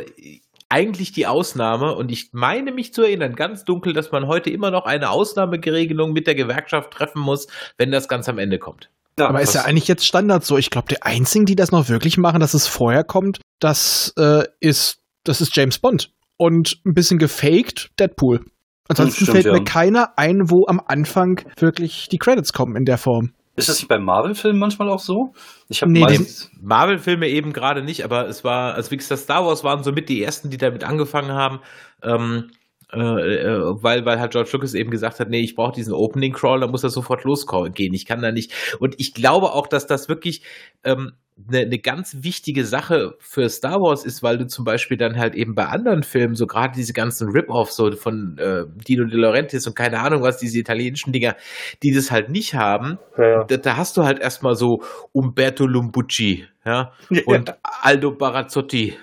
eigentlich 0.70 1.12
die 1.12 1.28
Ausnahme. 1.28 1.96
Und 1.96 2.12
ich 2.12 2.30
meine 2.32 2.72
mich 2.72 2.94
zu 2.94 3.04
erinnern, 3.04 3.36
ganz 3.36 3.64
dunkel, 3.66 3.94
dass 3.94 4.12
man 4.12 4.28
heute 4.28 4.50
immer 4.50 4.72
noch 4.72 4.86
eine 4.86 5.10
Ausnahmeregelung 5.10 6.14
mit 6.14 6.28
der 6.28 6.36
Gewerkschaft 6.36 6.92
treffen 6.92 7.22
muss, 7.22 7.48
wenn 7.78 7.92
das 7.92 8.08
ganz 8.08 8.30
am 8.30 8.38
Ende 8.40 8.58
kommt. 8.58 8.90
Ja, 9.20 9.28
Aber 9.28 9.42
ist 9.42 9.54
ja 9.54 9.64
eigentlich 9.64 9.90
jetzt 9.90 10.06
Standard 10.06 10.46
so. 10.46 10.58
Ich 10.58 10.70
glaube, 10.70 10.88
der 10.88 11.06
einzigen, 11.06 11.46
die 11.46 11.56
das 11.56 11.72
noch 11.72 11.90
wirklich 11.90 12.18
machen, 12.18 12.40
dass 12.40 12.54
es 12.54 12.68
vorher 12.68 13.04
kommt, 13.04 13.42
das 13.60 14.14
äh, 14.18 14.46
ist, 14.62 15.00
das 15.26 15.42
ist 15.42 15.56
James 15.56 15.80
Bond. 15.80 16.12
Und 16.38 16.78
ein 16.86 16.94
bisschen 16.94 17.20
gefaked 17.20 17.92
Deadpool. 18.00 18.40
Ansonsten 18.88 19.26
Stimmt, 19.26 19.32
fällt 19.32 19.46
ja. 19.46 19.54
mir 19.54 19.64
keiner 19.64 20.14
ein, 20.18 20.50
wo 20.50 20.66
am 20.68 20.82
Anfang 20.86 21.42
wirklich 21.58 22.08
die 22.10 22.18
Credits 22.18 22.54
kommen 22.54 22.76
in 22.76 22.86
der 22.86 22.98
Form. 22.98 23.34
Ist 23.56 23.68
das 23.70 23.80
nicht 23.80 23.88
bei 23.90 24.00
Marvel-Filmen 24.00 24.60
manchmal 24.60 24.90
auch 24.90 25.00
so? 25.00 25.34
Ich 25.68 25.82
habe 25.82 25.92
Nee. 25.92 26.20
Marvel-Filme 26.62 27.28
eben 27.28 27.52
gerade 27.52 27.82
nicht, 27.84 28.04
aber 28.06 28.28
es 28.28 28.44
war, 28.44 28.76
also 28.76 28.92
wie 28.92 28.98
gesagt, 28.98 29.22
Star 29.22 29.46
Wars 29.46 29.64
waren 29.64 29.84
somit 29.84 30.08
die 30.10 30.24
ersten, 30.24 30.50
die 30.50 30.58
damit 30.58 30.84
angefangen 30.84 31.32
haben. 31.32 31.60
Ähm, 32.02 32.52
Äh, 32.94 32.98
äh, 32.98 33.84
weil, 33.84 34.06
weil 34.06 34.20
halt 34.20 34.32
George 34.32 34.50
Lucas 34.54 34.74
eben 34.74 34.92
gesagt 34.92 35.20
hat, 35.20 35.30
nee, 35.30 35.40
ich 35.40 35.56
brauche 35.56 35.74
diesen 35.74 35.94
Opening 35.94 36.34
Crawl, 36.34 36.60
da 36.60 36.68
muss 36.68 36.84
er 36.84 36.90
sofort 36.90 37.24
losgehen. 37.24 37.94
Ich 37.94 38.06
kann 38.06 38.22
da 38.22 38.32
nicht. 38.32 38.54
Und 38.80 38.96
ich 39.00 39.14
glaube 39.14 39.54
auch, 39.54 39.68
dass 39.68 39.88
das 39.88 40.10
wirklich 40.10 40.44
ähm, 40.84 41.14
eine, 41.48 41.60
eine 41.60 41.80
ganz 41.80 42.18
wichtige 42.20 42.66
Sache 42.66 43.16
für 43.20 43.48
Star 43.50 43.80
Wars 43.82 44.06
ist, 44.06 44.24
weil 44.24 44.38
du 44.38 44.48
zum 44.48 44.66
Beispiel 44.66 44.98
dann 44.98 45.18
halt 45.18 45.36
eben 45.36 45.56
bei 45.56 45.66
anderen 45.66 46.04
Filmen, 46.04 46.36
so 46.36 46.46
gerade 46.48 46.74
diese 46.76 46.94
ganzen 46.94 47.30
Rip-Offs 47.30 47.76
so 47.76 47.92
von 47.94 48.38
äh, 48.38 48.66
Dino 48.88 49.06
De 49.06 49.18
Laurentiis 49.18 49.66
und 49.68 49.76
keine 49.76 50.00
Ahnung 50.00 50.22
was, 50.22 50.38
diese 50.38 50.60
italienischen 50.60 51.14
Dinger, 51.14 51.36
die 51.84 51.94
das 51.94 52.12
halt 52.12 52.30
nicht 52.30 52.56
haben, 52.56 53.00
ja. 53.18 53.44
da, 53.46 53.58
da, 53.58 53.78
hast 53.78 53.98
du 53.98 54.04
halt 54.04 54.20
erstmal 54.20 54.56
so 54.56 54.84
Umberto 55.14 55.66
Lumbucci, 55.66 56.46
ja, 56.66 56.92
ja. 57.10 57.22
und 57.26 57.56
Aldo 57.64 58.12
Barazzotti. 58.12 58.98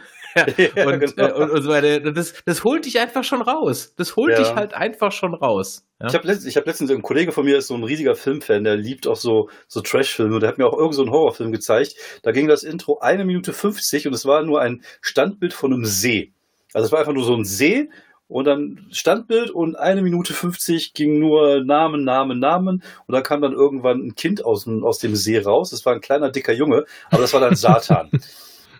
Ja, 0.76 0.86
und, 0.86 1.00
genau. 1.00 1.28
äh, 1.28 1.32
und, 1.32 1.50
und, 1.50 1.62
so 1.62 1.70
weiter. 1.70 2.00
Das, 2.12 2.34
das 2.44 2.64
holt 2.64 2.84
dich 2.84 2.98
einfach 2.98 3.24
schon 3.24 3.42
raus. 3.42 3.94
Das 3.96 4.16
holt 4.16 4.32
ja. 4.32 4.38
dich 4.38 4.54
halt 4.54 4.74
einfach 4.74 5.12
schon 5.12 5.34
raus. 5.34 5.86
Ja? 6.00 6.08
Ich 6.08 6.14
habe 6.14 6.26
letztens, 6.26 6.56
hab 6.56 6.66
letztens, 6.66 6.90
ein 6.90 7.02
Kollege 7.02 7.32
von 7.32 7.44
mir 7.44 7.58
ist 7.58 7.68
so 7.68 7.74
ein 7.74 7.84
riesiger 7.84 8.14
Filmfan, 8.14 8.64
der 8.64 8.76
liebt 8.76 9.06
auch 9.06 9.16
so, 9.16 9.48
so 9.66 9.80
Trash-Filme 9.80 10.34
und 10.34 10.40
der 10.40 10.48
hat 10.50 10.58
mir 10.58 10.66
auch 10.66 10.76
irgend 10.76 10.94
so 10.94 11.02
einen 11.02 11.10
Horrorfilm 11.10 11.52
gezeigt. 11.52 11.94
Da 12.22 12.32
ging 12.32 12.48
das 12.48 12.62
Intro 12.62 12.98
eine 13.00 13.24
Minute 13.24 13.52
50 13.52 14.06
und 14.06 14.14
es 14.14 14.26
war 14.26 14.42
nur 14.42 14.60
ein 14.60 14.82
Standbild 15.00 15.52
von 15.52 15.72
einem 15.72 15.84
See. 15.84 16.32
Also 16.74 16.86
es 16.86 16.92
war 16.92 17.00
einfach 17.00 17.14
nur 17.14 17.24
so 17.24 17.34
ein 17.34 17.44
See 17.44 17.88
und 18.28 18.44
dann 18.44 18.86
Standbild 18.90 19.50
und 19.50 19.76
eine 19.76 20.02
Minute 20.02 20.34
50 20.34 20.92
ging 20.92 21.18
nur 21.18 21.64
Namen, 21.64 22.04
Namen, 22.04 22.38
Namen. 22.38 22.82
Und 23.06 23.14
dann 23.14 23.22
kam 23.22 23.40
dann 23.40 23.54
irgendwann 23.54 24.06
ein 24.06 24.14
Kind 24.14 24.44
aus 24.44 24.64
dem, 24.64 24.84
aus 24.84 24.98
dem 24.98 25.16
See 25.16 25.38
raus. 25.38 25.70
Das 25.70 25.86
war 25.86 25.94
ein 25.94 26.02
kleiner, 26.02 26.30
dicker 26.30 26.52
Junge, 26.52 26.84
aber 27.10 27.22
das 27.22 27.32
war 27.32 27.40
dann 27.40 27.56
Satan. 27.56 28.10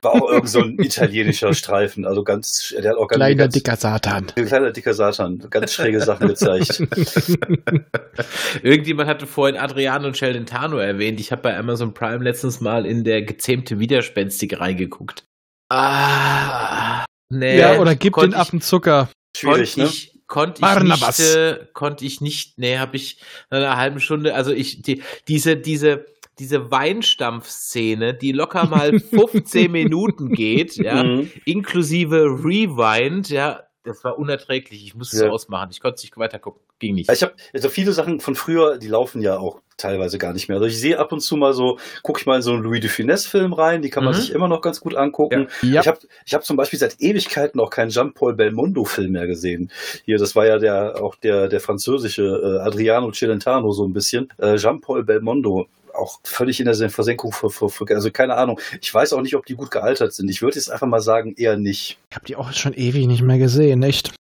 War 0.02 0.12
auch 0.12 0.30
irgend 0.30 0.48
so 0.48 0.60
ein 0.60 0.78
italienischer 0.78 1.54
Streifen, 1.54 2.04
also 2.06 2.24
ganz, 2.24 2.74
der 2.76 2.90
hat 2.90 2.96
auch 2.96 3.08
ganz, 3.08 3.18
kleiner 3.18 3.34
ganz, 3.34 3.54
dicker 3.54 3.76
Satan. 3.76 4.26
Kleiner 4.26 4.70
dicker 4.72 4.94
Satan, 4.94 5.44
ganz 5.50 5.72
schräge 5.72 6.00
Sachen 6.00 6.28
gezeigt. 6.28 6.80
Irgendjemand 8.62 9.08
hatte 9.08 9.26
vorhin 9.26 9.56
Adriano 9.56 10.06
und 10.06 10.16
Sheldon 10.16 10.46
erwähnt. 10.78 11.20
Ich 11.20 11.32
habe 11.32 11.42
bei 11.42 11.56
Amazon 11.56 11.94
Prime 11.94 12.22
letztens 12.22 12.60
mal 12.60 12.86
in 12.86 13.04
der 13.04 13.22
gezähmte 13.22 13.78
Widerspenstig 13.78 14.58
reingeguckt. 14.58 15.24
Ah, 15.70 17.04
nee. 17.30 17.58
Ja, 17.58 17.78
oder 17.78 17.94
gib 17.94 18.14
den 18.14 18.34
Affen 18.34 18.60
Zucker. 18.60 19.10
Schwierig, 19.36 19.76
ne? 19.76 19.84
Ich, 19.84 20.18
konnte 20.28 20.62
ich 20.62 20.82
nicht, 20.82 21.20
äh, 21.20 21.66
konnte 21.72 22.04
ich 22.04 22.20
nicht, 22.20 22.58
nee, 22.58 22.78
habe 22.78 22.96
ich 22.96 23.20
in 23.50 23.58
einer 23.58 23.76
halben 23.76 23.98
Stunde, 23.98 24.34
also 24.34 24.52
ich, 24.52 24.82
die, 24.82 25.02
diese, 25.26 25.56
diese, 25.56 26.06
diese 26.38 26.70
Weinstampfszene, 26.70 28.14
die 28.14 28.32
locker 28.32 28.66
mal 28.68 28.98
15 28.98 29.70
Minuten 29.70 30.32
geht, 30.32 30.76
ja, 30.76 31.02
mhm. 31.02 31.30
inklusive 31.44 32.24
Rewind, 32.24 33.28
ja, 33.30 33.62
das 33.88 34.04
war 34.04 34.18
unerträglich. 34.18 34.84
Ich 34.84 34.94
musste 34.94 35.16
ja. 35.16 35.26
es 35.26 35.30
ausmachen. 35.32 35.70
Ich 35.72 35.80
konnte 35.80 35.96
es 35.96 36.02
nicht 36.02 36.16
weiter 36.16 36.38
gucken. 36.38 36.60
Ging 36.78 36.94
nicht. 36.94 37.10
Ich 37.10 37.22
habe 37.22 37.32
also 37.52 37.68
viele 37.68 37.92
Sachen 37.92 38.20
von 38.20 38.34
früher, 38.34 38.78
die 38.78 38.86
laufen 38.86 39.20
ja 39.22 39.38
auch 39.38 39.60
teilweise 39.76 40.18
gar 40.18 40.32
nicht 40.32 40.48
mehr. 40.48 40.56
Also 40.56 40.68
ich 40.68 40.78
sehe 40.78 40.98
ab 40.98 41.10
und 41.12 41.20
zu 41.20 41.36
mal 41.36 41.54
so, 41.54 41.78
gucke 42.02 42.20
ich 42.20 42.26
mal 42.26 42.36
in 42.36 42.42
so 42.42 42.52
einen 42.52 42.62
Louis 42.62 42.80
de 42.80 42.90
Funès-Film 42.90 43.52
rein, 43.52 43.80
die 43.80 43.90
kann 43.90 44.04
man 44.04 44.14
mhm. 44.14 44.18
sich 44.18 44.32
immer 44.32 44.48
noch 44.48 44.60
ganz 44.60 44.80
gut 44.80 44.94
angucken. 44.94 45.48
Ja. 45.62 45.80
Ich 45.80 45.88
habe 45.88 45.98
ich 46.26 46.34
hab 46.34 46.44
zum 46.44 46.56
Beispiel 46.56 46.78
seit 46.78 47.00
Ewigkeiten 47.00 47.60
auch 47.60 47.70
keinen 47.70 47.90
Jean-Paul 47.90 48.34
Belmondo-Film 48.34 49.12
mehr 49.12 49.26
gesehen. 49.26 49.70
Hier, 50.04 50.18
das 50.18 50.36
war 50.36 50.46
ja 50.46 50.58
der 50.58 51.02
auch 51.02 51.14
der, 51.16 51.48
der 51.48 51.60
französische 51.60 52.22
äh, 52.24 52.66
Adriano 52.66 53.10
Celentano 53.12 53.72
so 53.72 53.84
ein 53.84 53.92
bisschen. 53.92 54.28
Äh, 54.38 54.56
Jean-Paul 54.56 55.04
Belmondo, 55.04 55.66
auch 55.98 56.20
völlig 56.24 56.60
in 56.60 56.66
der 56.66 56.90
Versenkung, 56.90 57.32
für, 57.32 57.50
für, 57.50 57.68
für, 57.68 57.84
also 57.94 58.10
keine 58.10 58.36
Ahnung. 58.36 58.60
Ich 58.80 58.92
weiß 58.92 59.12
auch 59.12 59.22
nicht, 59.22 59.36
ob 59.36 59.46
die 59.46 59.54
gut 59.54 59.70
gealtert 59.70 60.12
sind. 60.12 60.28
Ich 60.30 60.42
würde 60.42 60.56
jetzt 60.56 60.70
einfach 60.70 60.86
mal 60.86 61.00
sagen, 61.00 61.34
eher 61.36 61.56
nicht. 61.56 61.98
Ich 62.10 62.16
habe 62.16 62.26
die 62.26 62.36
auch 62.36 62.52
schon 62.52 62.74
ewig 62.74 63.06
nicht 63.06 63.22
mehr 63.22 63.38
gesehen, 63.38 63.82
echt. 63.82 64.12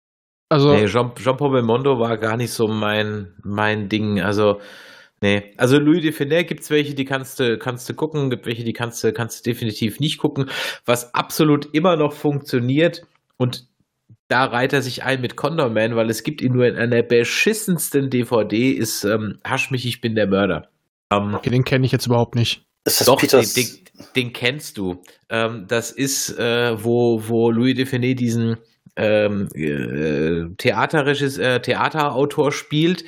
Also 0.50 0.74
nee, 0.74 0.88
Jean, 0.88 1.12
Jean-Paul 1.16 1.52
Belmondo 1.52 2.00
war 2.00 2.18
gar 2.18 2.38
nicht 2.38 2.52
so 2.52 2.68
mein, 2.68 3.34
mein 3.44 3.90
Ding. 3.90 4.22
Also, 4.22 4.62
nee. 5.22 5.54
Also 5.58 5.78
Louis 5.78 6.02
de 6.02 6.12
Funès 6.12 6.44
gibt's 6.44 6.70
welche, 6.70 6.94
die 6.94 7.06
kannst 7.06 7.40
du, 7.40 7.58
kannst 7.58 7.90
du 7.90 7.94
gucken, 7.94 8.30
gibt 8.30 8.46
welche, 8.46 8.64
die 8.64 8.74
kannst 8.74 9.04
du, 9.04 9.12
kannst 9.12 9.46
du 9.46 9.50
definitiv 9.50 10.00
nicht 10.00 10.20
gucken. 10.20 10.50
Was 10.86 11.14
absolut 11.14 11.74
immer 11.74 11.98
noch 11.98 12.14
funktioniert 12.14 13.06
und 13.38 13.68
da 14.30 14.46
reiht 14.46 14.74
er 14.74 14.82
sich 14.82 15.04
ein 15.04 15.22
mit 15.22 15.36
Condor 15.36 15.70
Man, 15.70 15.96
weil 15.96 16.10
es 16.10 16.24
gibt 16.24 16.42
ihn 16.42 16.54
nur 16.54 16.68
in 16.68 16.76
einer 16.76 17.02
beschissensten 17.02 18.10
DVD, 18.10 18.72
ist 18.72 19.04
ähm, 19.04 19.40
Hasch 19.46 19.72
mich, 19.72 19.86
ich 19.86 20.02
bin 20.02 20.16
der 20.16 20.28
Mörder. 20.28 20.70
Um, 21.12 21.30
ähm, 21.30 21.36
okay, 21.36 21.50
den 21.50 21.64
kenne 21.64 21.86
ich 21.86 21.92
jetzt 21.92 22.06
überhaupt 22.06 22.36
nicht. 22.36 22.66
Ist 22.86 23.02
das 23.02 23.08
Doch, 23.08 23.20
Peters? 23.20 23.54
Den, 23.54 23.66
den, 23.66 24.06
den 24.16 24.34
kennst 24.34 24.78
du. 24.78 25.02
Ähm, 25.30 25.66
das 25.68 25.92
ist, 25.92 26.38
äh, 26.38 26.84
wo, 26.84 27.28
wo 27.28 27.52
Louis 27.52 27.76
Define 27.76 28.16
diesen 28.16 28.58
ähm, 28.96 29.50
äh, 29.54 30.56
Theaterregisseur, 30.58 31.56
äh, 31.56 31.62
Theaterautor 31.62 32.52
spielt 32.52 33.04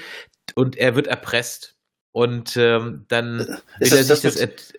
und 0.56 0.78
er 0.78 0.96
wird 0.96 1.08
erpresst. 1.08 1.76
Und 2.12 2.58
ähm, 2.58 3.06
dann 3.08 3.40
will 3.40 3.94
er 3.94 4.04
sich 4.04 4.08
das, 4.08 4.22
das 4.22 4.74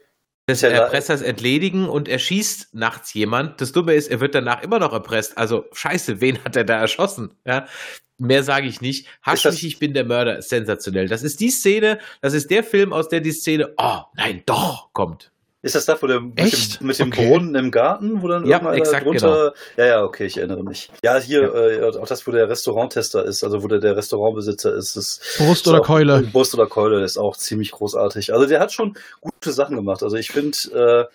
des 0.50 0.62
Erpressers 0.62 1.22
entledigen 1.22 1.88
und 1.88 2.08
er 2.08 2.18
schießt 2.18 2.74
nachts 2.74 3.14
jemand. 3.14 3.60
Das 3.60 3.72
Dumme 3.72 3.94
ist, 3.94 4.08
er 4.08 4.20
wird 4.20 4.34
danach 4.34 4.62
immer 4.62 4.78
noch 4.78 4.92
erpresst. 4.92 5.38
Also 5.38 5.64
scheiße, 5.72 6.20
wen 6.20 6.42
hat 6.44 6.56
er 6.56 6.64
da 6.64 6.78
erschossen? 6.78 7.34
Ja, 7.46 7.66
mehr 8.20 8.42
sage 8.42 8.66
ich 8.66 8.80
nicht. 8.80 9.06
Hasch 9.22 9.44
mich, 9.44 9.66
ich 9.66 9.78
bin 9.78 9.94
der 9.94 10.04
Mörder, 10.04 10.38
ist 10.38 10.48
sensationell. 10.48 11.08
Das 11.08 11.22
ist 11.22 11.40
die 11.40 11.50
Szene, 11.50 11.98
das 12.20 12.34
ist 12.34 12.50
der 12.50 12.62
Film, 12.62 12.92
aus 12.92 13.08
der 13.08 13.20
die 13.20 13.32
Szene, 13.32 13.72
oh 13.76 14.00
nein, 14.14 14.42
doch, 14.46 14.92
kommt. 14.92 15.30
Ist 15.62 15.74
das 15.74 15.84
da, 15.84 16.00
wo 16.00 16.06
der 16.06 16.20
mit 16.20 16.40
Echt? 16.40 16.80
dem, 16.80 16.86
mit 16.86 16.98
dem 16.98 17.08
okay. 17.08 17.28
Brunnen 17.28 17.54
im 17.54 17.70
Garten, 17.70 18.22
wo 18.22 18.28
dann 18.28 18.46
ja, 18.46 18.62
irgendwann 18.72 19.04
drunter. 19.04 19.52
Genau. 19.52 19.52
Ja, 19.76 19.86
ja, 19.86 20.04
okay, 20.04 20.24
ich 20.24 20.38
erinnere 20.38 20.64
mich. 20.64 20.90
Ja, 21.04 21.18
hier, 21.18 21.42
ja. 21.42 21.88
Äh, 21.88 21.98
auch 21.98 22.06
das, 22.06 22.26
wo 22.26 22.30
der 22.30 22.48
Restauranttester 22.48 23.26
ist, 23.26 23.44
also 23.44 23.62
wo 23.62 23.68
der, 23.68 23.78
der 23.78 23.94
Restaurantbesitzer 23.94 24.74
ist. 24.74 24.96
ist 24.96 25.20
Brust 25.36 25.68
oder 25.68 25.80
auch, 25.80 25.86
Keule. 25.86 26.22
Brust 26.32 26.54
oder 26.54 26.66
Keule 26.66 27.04
ist 27.04 27.18
auch 27.18 27.36
ziemlich 27.36 27.72
großartig. 27.72 28.32
Also 28.32 28.46
der 28.46 28.58
hat 28.58 28.72
schon 28.72 28.94
gute 29.20 29.52
Sachen 29.52 29.76
gemacht. 29.76 30.02
Also 30.02 30.16
ich 30.16 30.30
finde, 30.30 30.56
äh, 31.10 31.14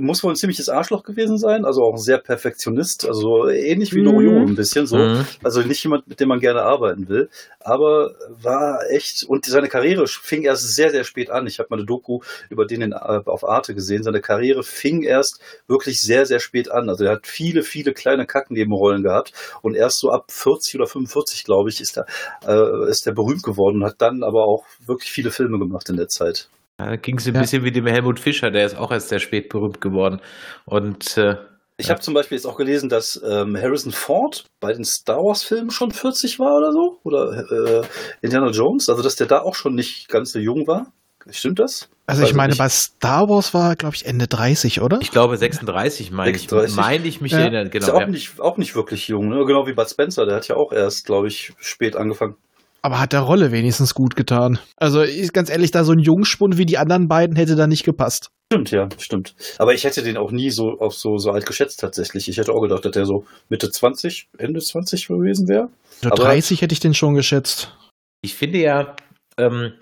muss 0.00 0.22
wohl 0.22 0.32
ein 0.32 0.36
ziemliches 0.36 0.68
Arschloch 0.68 1.02
gewesen 1.02 1.38
sein, 1.38 1.64
also 1.64 1.82
auch 1.82 1.94
ein 1.94 1.98
sehr 1.98 2.18
Perfektionist, 2.18 3.06
also 3.06 3.48
ähnlich 3.48 3.92
wie 3.94 4.00
mhm. 4.00 4.04
Norio 4.04 4.36
ein 4.38 4.54
bisschen 4.54 4.86
so. 4.86 4.96
Mhm. 4.96 5.26
Also 5.42 5.62
nicht 5.62 5.82
jemand, 5.82 6.06
mit 6.06 6.20
dem 6.20 6.28
man 6.28 6.40
gerne 6.40 6.62
arbeiten 6.62 7.08
will, 7.08 7.30
aber 7.60 8.14
war 8.28 8.80
echt, 8.90 9.24
und 9.24 9.44
seine 9.44 9.68
Karriere 9.68 10.06
fing 10.06 10.42
erst 10.42 10.74
sehr, 10.74 10.90
sehr 10.90 11.04
spät 11.04 11.30
an. 11.30 11.46
Ich 11.46 11.58
habe 11.58 11.68
mal 11.70 11.76
eine 11.76 11.86
Doku 11.86 12.20
über 12.48 12.66
den 12.66 12.82
in, 12.82 12.92
äh, 12.92 12.96
auf 12.96 13.44
Arte 13.44 13.74
gesehen. 13.74 14.02
Seine 14.02 14.20
Karriere 14.20 14.62
fing 14.62 15.02
erst 15.02 15.40
wirklich 15.66 16.00
sehr, 16.00 16.26
sehr 16.26 16.40
spät 16.40 16.70
an. 16.70 16.88
Also 16.88 17.04
er 17.04 17.12
hat 17.12 17.26
viele, 17.26 17.62
viele 17.62 17.92
kleine 17.92 18.26
Kacknebenrollen 18.26 19.02
gehabt 19.02 19.32
und 19.62 19.74
erst 19.74 19.98
so 19.98 20.10
ab 20.10 20.30
40 20.30 20.76
oder 20.76 20.86
45, 20.86 21.44
glaube 21.44 21.70
ich, 21.70 21.80
ist 21.80 21.96
er, 21.96 22.06
äh, 22.46 22.88
ist 22.88 23.06
er 23.06 23.14
berühmt 23.14 23.42
geworden 23.42 23.82
und 23.82 23.84
hat 23.84 24.00
dann 24.00 24.22
aber 24.22 24.44
auch 24.44 24.64
wirklich 24.84 25.10
viele 25.10 25.30
Filme 25.30 25.58
gemacht 25.58 25.88
in 25.88 25.96
der 25.96 26.08
Zeit. 26.08 26.48
Da 26.76 26.96
ging 26.96 27.18
es 27.18 27.26
ein 27.26 27.34
ja. 27.34 27.40
bisschen 27.40 27.64
wie 27.64 27.72
dem 27.72 27.86
Helmut 27.86 28.18
Fischer, 28.18 28.50
der 28.50 28.66
ist 28.66 28.76
auch 28.76 28.90
erst 28.90 29.08
sehr 29.08 29.20
spät 29.20 29.48
berühmt 29.48 29.80
geworden. 29.80 30.20
Und 30.64 31.16
äh, 31.16 31.36
ich 31.76 31.86
ja. 31.86 31.94
habe 31.94 32.00
zum 32.00 32.14
Beispiel 32.14 32.36
jetzt 32.36 32.46
auch 32.46 32.56
gelesen, 32.56 32.88
dass 32.88 33.20
ähm, 33.28 33.56
Harrison 33.56 33.92
Ford 33.92 34.44
bei 34.60 34.72
den 34.72 34.84
Star 34.84 35.16
Wars-Filmen 35.16 35.70
schon 35.70 35.90
40 35.90 36.38
war 36.38 36.56
oder 36.56 36.72
so. 36.72 36.98
Oder 37.02 37.82
äh, 37.82 37.86
Indiana 38.20 38.50
Jones, 38.50 38.88
also 38.88 39.02
dass 39.02 39.16
der 39.16 39.26
da 39.26 39.40
auch 39.40 39.54
schon 39.54 39.74
nicht 39.74 40.08
ganz 40.08 40.32
so 40.32 40.38
jung 40.38 40.66
war. 40.66 40.92
Stimmt 41.30 41.60
das? 41.60 41.88
Also 42.06 42.24
ich 42.24 42.34
meine, 42.34 42.50
nicht. 42.50 42.58
bei 42.58 42.68
Star 42.68 43.28
Wars 43.28 43.54
war, 43.54 43.76
glaube 43.76 43.94
ich, 43.94 44.06
Ende 44.06 44.26
30, 44.26 44.80
oder? 44.80 44.98
Ich 45.00 45.12
glaube 45.12 45.36
36, 45.36 46.10
meine 46.10 46.36
ich. 46.36 46.50
Meine 46.50 47.06
ich 47.06 47.20
mich 47.20 47.32
ja. 47.32 47.38
erinnern, 47.38 47.70
genau. 47.70 47.84
Ist 47.84 47.88
ja 47.88 47.94
auch, 47.94 48.00
ja. 48.00 48.06
Nicht, 48.08 48.40
auch 48.40 48.56
nicht 48.56 48.74
wirklich 48.74 49.06
jung, 49.08 49.28
ne? 49.28 49.44
Genau 49.46 49.66
wie 49.66 49.72
Bud 49.72 49.88
Spencer, 49.88 50.26
der 50.26 50.36
hat 50.36 50.48
ja 50.48 50.56
auch 50.56 50.72
erst, 50.72 51.06
glaube 51.06 51.28
ich, 51.28 51.52
spät 51.58 51.96
angefangen. 51.96 52.34
Aber 52.82 52.98
hat 52.98 53.12
der 53.12 53.20
Rolle 53.20 53.52
wenigstens 53.52 53.94
gut 53.94 54.16
getan. 54.16 54.58
Also 54.76 55.02
ist 55.02 55.32
ganz 55.32 55.50
ehrlich, 55.50 55.70
da 55.70 55.84
so 55.84 55.92
ein 55.92 56.00
Jungspund 56.00 56.58
wie 56.58 56.66
die 56.66 56.78
anderen 56.78 57.06
beiden 57.06 57.36
hätte 57.36 57.54
da 57.54 57.68
nicht 57.68 57.84
gepasst. 57.84 58.30
Stimmt, 58.52 58.70
ja, 58.72 58.88
stimmt. 58.98 59.34
Aber 59.58 59.72
ich 59.72 59.84
hätte 59.84 60.02
den 60.02 60.16
auch 60.16 60.32
nie 60.32 60.50
so 60.50 60.78
auf 60.80 60.94
so, 60.94 61.16
so 61.16 61.30
alt 61.30 61.46
geschätzt 61.46 61.80
tatsächlich. 61.80 62.28
Ich 62.28 62.36
hätte 62.36 62.52
auch 62.52 62.60
gedacht, 62.60 62.84
dass 62.84 62.92
der 62.92 63.06
so 63.06 63.24
Mitte 63.48 63.70
20, 63.70 64.28
Ende 64.36 64.60
20 64.60 65.06
gewesen 65.06 65.48
wäre. 65.48 65.70
Ja, 66.02 66.10
30 66.10 66.60
hätte 66.60 66.72
ich 66.72 66.80
den 66.80 66.92
schon 66.92 67.14
geschätzt. 67.14 67.72
Ich 68.20 68.34
finde 68.34 68.58
ja, 68.58 68.96
ähm, 69.38 69.72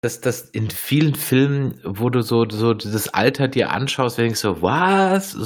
dass 0.00 0.20
das 0.20 0.48
in 0.50 0.70
vielen 0.70 1.14
Filmen, 1.14 1.80
wo 1.84 2.10
du 2.10 2.22
so, 2.22 2.46
so 2.48 2.74
das 2.74 3.08
Alter 3.08 3.48
dir 3.48 3.70
anschaust, 3.70 4.18
wenn 4.18 4.32
ich 4.32 4.38
so, 4.38 4.62
was? 4.62 5.36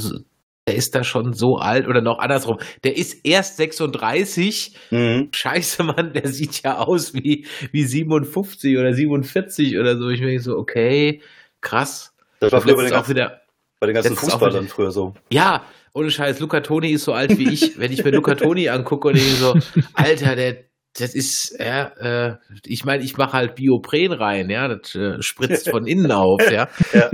Der 0.66 0.76
ist 0.76 0.94
da 0.94 1.04
schon 1.04 1.32
so 1.32 1.56
alt 1.56 1.88
oder 1.88 2.00
noch 2.00 2.18
andersrum. 2.18 2.58
Der 2.84 2.96
ist 2.96 3.24
erst 3.24 3.56
36. 3.56 4.76
Mhm. 4.90 5.28
Scheiße, 5.32 5.82
Mann, 5.82 6.12
der 6.12 6.28
sieht 6.28 6.62
ja 6.62 6.78
aus 6.78 7.14
wie, 7.14 7.46
wie 7.72 7.84
57 7.84 8.78
oder 8.78 8.92
47 8.92 9.78
oder 9.78 9.96
so. 9.96 10.08
Ich 10.10 10.20
denke 10.20 10.40
so, 10.40 10.56
okay, 10.56 11.22
krass. 11.60 12.14
Das 12.40 12.52
war 12.52 12.60
früher 12.60 12.76
bei 12.76 12.82
den, 12.82 12.92
ganzen, 12.92 13.10
wieder, 13.10 13.40
bei 13.80 13.86
den 13.86 13.94
ganzen 13.94 14.16
Fußballern 14.16 14.68
früher 14.68 14.90
so. 14.90 15.14
Ja, 15.30 15.64
ohne 15.92 16.10
Scheiß, 16.10 16.38
Luca 16.40 16.60
Toni 16.60 16.90
ist 16.90 17.04
so 17.04 17.12
alt 17.12 17.36
wie 17.36 17.50
ich. 17.50 17.72
Wenn 17.78 17.92
ich 17.92 18.04
mir 18.04 18.12
Luca 18.12 18.34
Toni 18.34 18.68
angucke 18.68 19.08
und 19.08 19.16
denke 19.16 19.30
so, 19.30 19.54
Alter, 19.94 20.36
der, 20.36 20.64
das 20.96 21.14
ist, 21.14 21.56
ja, 21.58 21.86
äh, 21.98 22.36
ich 22.64 22.84
meine, 22.84 23.02
ich 23.02 23.16
mache 23.16 23.32
halt 23.32 23.54
Biopren 23.56 24.12
rein, 24.12 24.50
ja, 24.50 24.68
das 24.68 24.94
äh, 24.94 25.20
spritzt 25.20 25.68
von 25.68 25.86
innen 25.86 26.12
auf, 26.12 26.50
ja. 26.50 26.68
ja. 26.92 27.10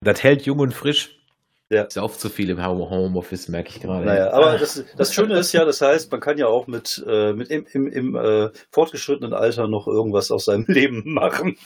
Das 0.00 0.22
hält 0.22 0.42
jung 0.44 0.58
und 0.58 0.74
frisch. 0.74 1.16
Ja. 1.74 1.82
Ist 1.82 1.98
auch 1.98 2.12
zu 2.12 2.28
viel 2.28 2.50
im 2.50 2.64
Homeoffice, 2.64 3.48
merke 3.48 3.70
ich 3.70 3.80
gerade. 3.80 4.06
Naja, 4.06 4.32
aber 4.32 4.58
das, 4.58 4.84
das 4.96 5.12
Schöne 5.12 5.36
ist 5.38 5.52
ja, 5.52 5.64
das 5.64 5.80
heißt, 5.80 6.10
man 6.12 6.20
kann 6.20 6.38
ja 6.38 6.46
auch 6.46 6.68
mit, 6.68 7.04
äh, 7.06 7.32
mit 7.32 7.50
im, 7.50 7.66
im, 7.72 7.88
im 7.88 8.14
äh, 8.14 8.50
fortgeschrittenen 8.70 9.32
Alter 9.34 9.66
noch 9.66 9.88
irgendwas 9.88 10.30
aus 10.30 10.44
seinem 10.44 10.64
Leben 10.68 11.02
machen. 11.12 11.56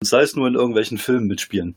Das 0.00 0.12
heißt 0.12 0.36
nur 0.36 0.48
in 0.48 0.54
irgendwelchen 0.54 0.98
Filmen 0.98 1.26
mitspielen. 1.26 1.76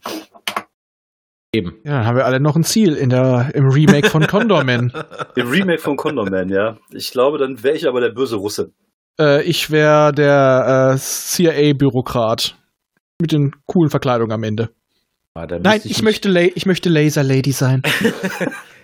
Eben. 1.53 1.79
Ja, 1.83 1.99
dann 1.99 2.05
haben 2.05 2.17
wir 2.17 2.25
alle 2.25 2.39
noch 2.39 2.55
ein 2.55 2.63
Ziel 2.63 2.95
in 2.95 3.09
der, 3.09 3.51
im 3.53 3.67
Remake 3.69 4.09
von 4.09 4.25
Condorman. 4.27 4.91
Im 5.35 5.47
Remake 5.47 5.79
von 5.79 5.95
Condorman, 5.95 6.49
ja. 6.49 6.77
Ich 6.91 7.11
glaube, 7.11 7.37
dann 7.37 7.63
wäre 7.63 7.75
ich 7.75 7.87
aber 7.87 8.01
der 8.01 8.11
böse 8.11 8.35
Russe. 8.35 8.71
äh, 9.19 9.43
ich 9.43 9.71
wäre 9.71 10.11
der 10.11 10.93
äh, 10.93 10.97
CIA-Bürokrat. 10.97 12.55
Mit 13.21 13.33
den 13.33 13.51
coolen 13.65 13.89
Verkleidungen 13.89 14.31
am 14.31 14.43
Ende. 14.43 14.69
Ah, 15.35 15.45
Nein, 15.45 15.77
ich, 15.83 15.85
mich- 15.97 16.01
möchte, 16.01 16.39
ich 16.39 16.65
möchte 16.65 16.89
Laser 16.89 17.23
Lady 17.23 17.51
sein. 17.51 17.81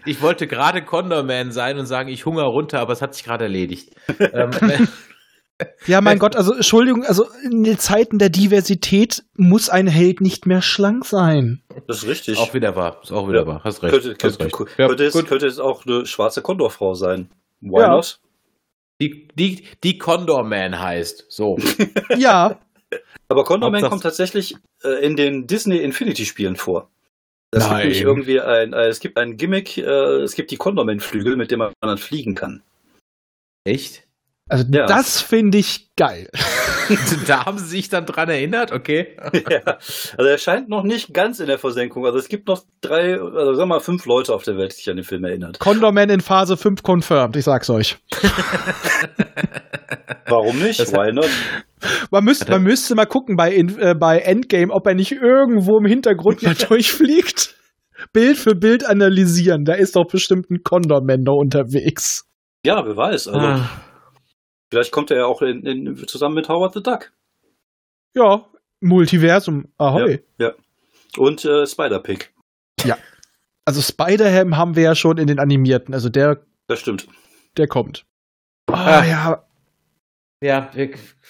Ich 0.07 0.21
wollte 0.21 0.45
gerade 0.45 0.83
Condorman 0.85 1.51
sein 1.51 1.79
und 1.79 1.87
sagen, 1.87 2.09
ich 2.09 2.27
hungere 2.27 2.45
runter, 2.45 2.79
aber 2.79 2.93
es 2.93 3.01
hat 3.01 3.15
sich 3.15 3.23
gerade 3.23 3.45
erledigt. 3.45 3.89
ähm, 4.19 4.51
Ja, 5.87 5.99
mein 6.01 6.19
Gott, 6.19 6.35
also 6.35 6.53
Entschuldigung, 6.53 7.03
also 7.03 7.25
in 7.49 7.63
den 7.63 7.79
Zeiten 7.79 8.19
der 8.19 8.29
Diversität 8.29 9.23
muss 9.35 9.67
ein 9.69 9.87
Held 9.87 10.21
nicht 10.21 10.45
mehr 10.45 10.61
schlank 10.61 11.05
sein. 11.05 11.63
Das 11.87 12.03
ist 12.03 12.07
richtig. 12.07 12.37
auch 12.37 12.53
wieder 12.53 12.75
wahr. 12.75 12.99
Ist 13.01 13.11
auch 13.11 13.27
wieder 13.27 13.41
Ja. 13.41 13.47
wahr. 13.47 13.61
Hast 13.63 13.81
recht. 13.81 13.93
könnte, 13.93 14.15
Hast 14.21 14.39
recht. 14.41 14.51
könnte, 14.53 14.71
Ja, 14.77 14.87
könnte, 14.89 15.05
es, 15.05 15.13
könnte 15.25 15.47
es 15.47 15.57
auch 15.57 15.83
eine 15.87 16.05
schwarze 16.05 16.43
Kondorfrau 16.43 16.93
sein. 16.93 17.29
Why 17.61 17.79
Ja. 17.81 17.87
not? 17.95 18.19
Die, 19.01 19.27
die, 19.35 19.63
die 19.83 19.97
Condorman 19.97 20.79
heißt. 20.79 21.25
So. 21.29 21.57
Ja, 22.15 22.59
Aber 23.35 23.43
Condorman 23.43 23.81
kommt 23.81 24.03
tatsächlich 24.03 24.55
äh, 24.81 25.05
in 25.05 25.17
den 25.17 25.45
Disney 25.45 25.79
Infinity 25.79 26.25
Spielen 26.25 26.55
vor. 26.55 26.89
Gibt 27.51 27.65
Nein. 27.65 27.79
nämlich 27.79 28.01
irgendwie 28.01 28.39
ein, 28.39 28.71
äh, 28.71 28.87
es 28.87 29.01
gibt 29.01 29.17
ein 29.17 29.35
Gimmick, 29.35 29.77
äh, 29.77 29.81
es 30.21 30.35
gibt 30.35 30.51
die 30.51 30.55
Condorman-Flügel, 30.55 31.35
mit 31.35 31.51
dem 31.51 31.59
man 31.59 31.73
dann 31.81 31.97
fliegen 31.97 32.33
kann. 32.33 32.63
Echt? 33.65 34.04
Also 34.49 34.63
Ja. 34.71 34.85
das 34.85 35.21
finde 35.21 35.57
ich 35.57 35.89
geil. 35.95 36.29
da 37.27 37.45
haben 37.45 37.57
sie 37.57 37.65
sich 37.65 37.89
dann 37.89 38.05
dran 38.05 38.29
erinnert, 38.29 38.71
okay. 38.71 39.17
ja. 39.49 39.61
Also 40.17 40.29
er 40.29 40.37
scheint 40.37 40.69
noch 40.69 40.83
nicht 40.83 41.13
ganz 41.13 41.39
in 41.39 41.47
der 41.47 41.57
Versenkung. 41.57 42.05
Also 42.05 42.19
es 42.19 42.27
gibt 42.29 42.47
noch 42.47 42.61
drei, 42.81 43.13
also 43.19 43.53
sagen 43.53 43.69
wir 43.69 43.75
mal 43.75 43.79
fünf 43.79 44.05
Leute 44.05 44.33
auf 44.33 44.43
der 44.43 44.55
Welt, 44.57 44.71
die 44.73 44.75
sich 44.77 44.89
an 44.89 44.97
den 44.97 45.03
Film 45.05 45.23
erinnert. 45.25 45.59
Condorman 45.59 46.09
in 46.09 46.21
Phase 46.21 46.57
5 46.57 46.81
confirmed, 46.87 47.35
ich 47.35 47.43
sag's 47.45 47.69
euch. 47.69 47.97
Warum 50.27 50.59
nicht? 50.59 50.79
Das 50.79 50.91
Why 50.93 51.11
not? 51.13 51.29
Man 52.11 52.23
müsste, 52.23 52.49
man 52.51 52.63
müsste 52.63 52.95
mal 52.95 53.05
gucken 53.05 53.35
bei, 53.35 53.51
in, 53.53 53.77
äh, 53.79 53.93
bei 53.99 54.19
Endgame, 54.19 54.73
ob 54.73 54.87
er 54.87 54.95
nicht 54.95 55.11
irgendwo 55.11 55.77
im 55.77 55.85
Hintergrund 55.85 56.41
mal 56.43 56.55
durchfliegt. 56.55 57.55
Bild 58.11 58.37
für 58.37 58.55
Bild 58.55 58.85
analysieren. 58.87 59.63
Da 59.65 59.73
ist 59.73 59.95
doch 59.95 60.05
bestimmt 60.07 60.49
ein 60.49 60.61
Condorman 60.63 61.21
noch 61.21 61.37
unterwegs. 61.37 62.25
Ja, 62.65 62.83
wer 62.85 62.97
weiß. 62.97 63.27
Also 63.27 63.39
Ah. 63.39 63.69
Vielleicht 64.75 64.91
kommt 64.91 65.09
er 65.11 65.17
ja 65.17 65.25
auch 65.25 65.41
in, 65.41 65.65
in, 65.65 66.07
zusammen 66.07 66.35
mit 66.35 66.49
Howard 66.49 66.73
the 66.73 66.83
Duck. 66.83 67.11
Ja, 68.13 68.45
Multiversum. 68.81 69.69
Ahoi. 69.77 70.19
Ja. 70.37 70.51
Und 71.17 71.43
äh, 71.45 71.65
Spider-Pig. 71.65 72.31
Also 73.67 73.81
Spider-Ham 73.81 74.57
haben 74.57 74.75
wir 74.75 74.83
ja 74.83 74.93
schon 74.93 75.17
in 75.17 75.25
den 75.25 75.39
animierten. 75.39 75.95
Also 75.95 76.07
der, 76.09 76.39
Das 76.67 76.79
stimmt. 76.81 77.07
der 77.57 77.67
kommt. 77.67 78.05
Ah, 78.67 78.99
Ah. 78.99 79.05
ja. 79.05 79.43
Ja, 80.43 80.69
wir, 80.73 80.89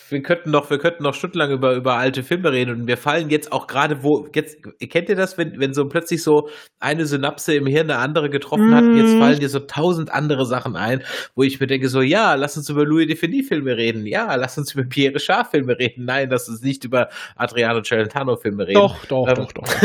wir 0.10 0.24
könnten 0.24 0.50
noch, 0.50 0.70
wir 0.72 0.80
könnten 0.80 1.04
noch 1.04 1.14
stundenlang 1.14 1.52
über, 1.52 1.76
über 1.76 1.94
alte 1.94 2.24
Filme 2.24 2.52
reden 2.52 2.72
und 2.72 2.86
mir 2.86 2.98
fallen 2.98 3.30
jetzt 3.30 3.52
auch 3.52 3.68
gerade, 3.68 4.04
wo, 4.04 4.28
jetzt, 4.34 4.58
kennt 4.90 5.10
ihr 5.10 5.16
das, 5.16 5.38
wenn, 5.38 5.60
wenn 5.60 5.76
so 5.76 5.88
plötzlich 5.88 6.24
so 6.24 6.50
eine 6.80 7.06
Synapse 7.06 7.54
im 7.56 7.68
Hirn 7.68 7.92
eine 7.92 8.00
andere 8.00 8.32
getroffen 8.32 8.74
hat, 8.74 8.84
und 8.84 8.98
jetzt 8.98 9.14
Mm. 9.16 9.20
fallen 9.20 9.40
dir 9.40 9.48
so 9.50 9.60
tausend 9.60 10.12
andere 10.12 10.46
Sachen 10.48 10.76
ein, 10.76 11.04
wo 11.36 11.44
ich 11.44 11.60
mir 11.60 11.68
denke 11.68 11.88
so, 11.88 12.02
ja, 12.02 12.34
lass 12.34 12.58
uns 12.58 12.68
über 12.68 12.84
Louis 12.84 13.08
Defini 13.08 13.44
Filme 13.44 13.78
reden, 13.78 14.08
ja, 14.08 14.34
lass 14.36 14.58
uns 14.58 14.74
über 14.74 14.84
Pierre 14.84 15.16
Richard 15.16 15.48
Filme 15.52 15.78
reden, 15.78 16.06
nein, 16.06 16.30
lass 16.32 16.50
uns 16.50 16.62
nicht 16.62 16.84
über 16.84 17.10
Adriano 17.36 17.84
Celentano 17.84 18.38
Filme 18.38 18.66
reden. 18.68 18.80
Doch, 18.80 19.06
doch, 19.06 19.28
Ähm. 19.28 19.36
doch, 19.36 19.52
doch. 19.52 19.64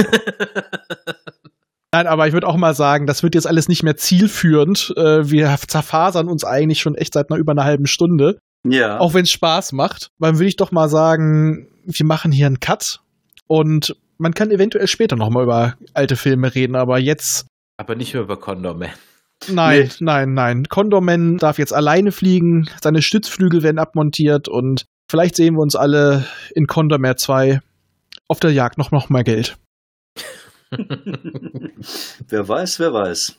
Nein, 1.92 2.06
aber 2.06 2.28
ich 2.28 2.32
würde 2.32 2.46
auch 2.46 2.56
mal 2.56 2.72
sagen, 2.74 3.06
das 3.08 3.24
wird 3.24 3.34
jetzt 3.34 3.48
alles 3.48 3.66
nicht 3.68 3.82
mehr 3.82 3.96
zielführend. 3.96 4.94
Äh, 4.96 5.28
Wir 5.28 5.56
zerfasern 5.66 6.28
uns 6.28 6.44
eigentlich 6.44 6.80
schon 6.80 6.94
echt 6.94 7.14
seit 7.14 7.30
einer 7.30 7.38
über 7.40 7.50
einer 7.50 7.64
halben 7.64 7.88
Stunde. 7.88 8.38
Ja. 8.66 8.98
Auch 9.00 9.14
wenn 9.14 9.22
es 9.24 9.30
Spaß 9.30 9.72
macht. 9.72 10.10
Dann 10.18 10.36
würde 10.36 10.48
ich 10.48 10.56
doch 10.56 10.72
mal 10.72 10.88
sagen, 10.88 11.68
wir 11.84 12.06
machen 12.06 12.30
hier 12.32 12.46
einen 12.46 12.60
Cut. 12.60 13.00
Und 13.46 13.96
man 14.18 14.34
kann 14.34 14.50
eventuell 14.50 14.86
später 14.86 15.16
noch 15.16 15.30
mal 15.30 15.42
über 15.44 15.76
alte 15.94 16.16
Filme 16.16 16.54
reden, 16.54 16.76
aber 16.76 16.98
jetzt 16.98 17.46
Aber 17.78 17.94
nicht 17.96 18.12
mehr 18.14 18.22
über 18.22 18.38
Condor 18.38 18.74
Man. 18.74 18.90
Nein, 19.48 19.84
Nee. 19.84 19.88
nein, 20.00 20.34
nein. 20.34 20.64
Condorman 20.68 21.38
darf 21.38 21.58
jetzt 21.58 21.72
alleine 21.72 22.12
fliegen, 22.12 22.68
seine 22.82 23.00
Stützflügel 23.00 23.62
werden 23.62 23.78
abmontiert 23.78 24.48
und 24.48 24.84
vielleicht 25.10 25.34
sehen 25.36 25.54
wir 25.54 25.62
uns 25.62 25.74
alle 25.76 26.26
in 26.54 26.66
Condorman 26.66 27.16
2 27.16 27.60
auf 28.28 28.38
der 28.40 28.52
Jagd 28.52 28.76
noch, 28.76 28.90
noch 28.90 29.08
mal 29.08 29.24
Geld. 29.24 29.56
wer 32.28 32.48
weiß, 32.48 32.78
wer 32.80 32.92
weiß. 32.92 33.34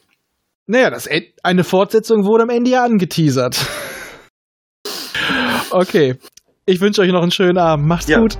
Naja, 0.67 0.89
das 0.89 1.07
eine 1.43 1.63
Fortsetzung 1.63 2.26
wurde 2.26 2.43
am 2.43 2.49
Ende 2.49 2.72
ja 2.72 2.84
angeteasert. 2.84 3.65
Okay. 5.72 6.15
Ich 6.65 6.80
wünsche 6.80 7.01
euch 7.01 7.11
noch 7.11 7.22
einen 7.22 7.32
schönen 7.32 7.57
Abend. 7.57 7.88
Macht's 7.88 8.07
Ja. 8.07 8.19
gut. 8.19 8.38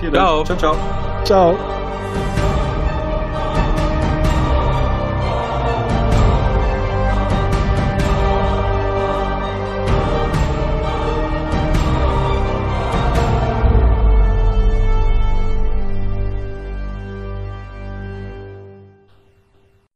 Vielen 0.00 0.14
Ciao. 0.14 0.42
Dank. 0.44 0.60
Ciao, 0.60 0.74
ciao. 0.74 1.24
Ciao. 1.56 1.79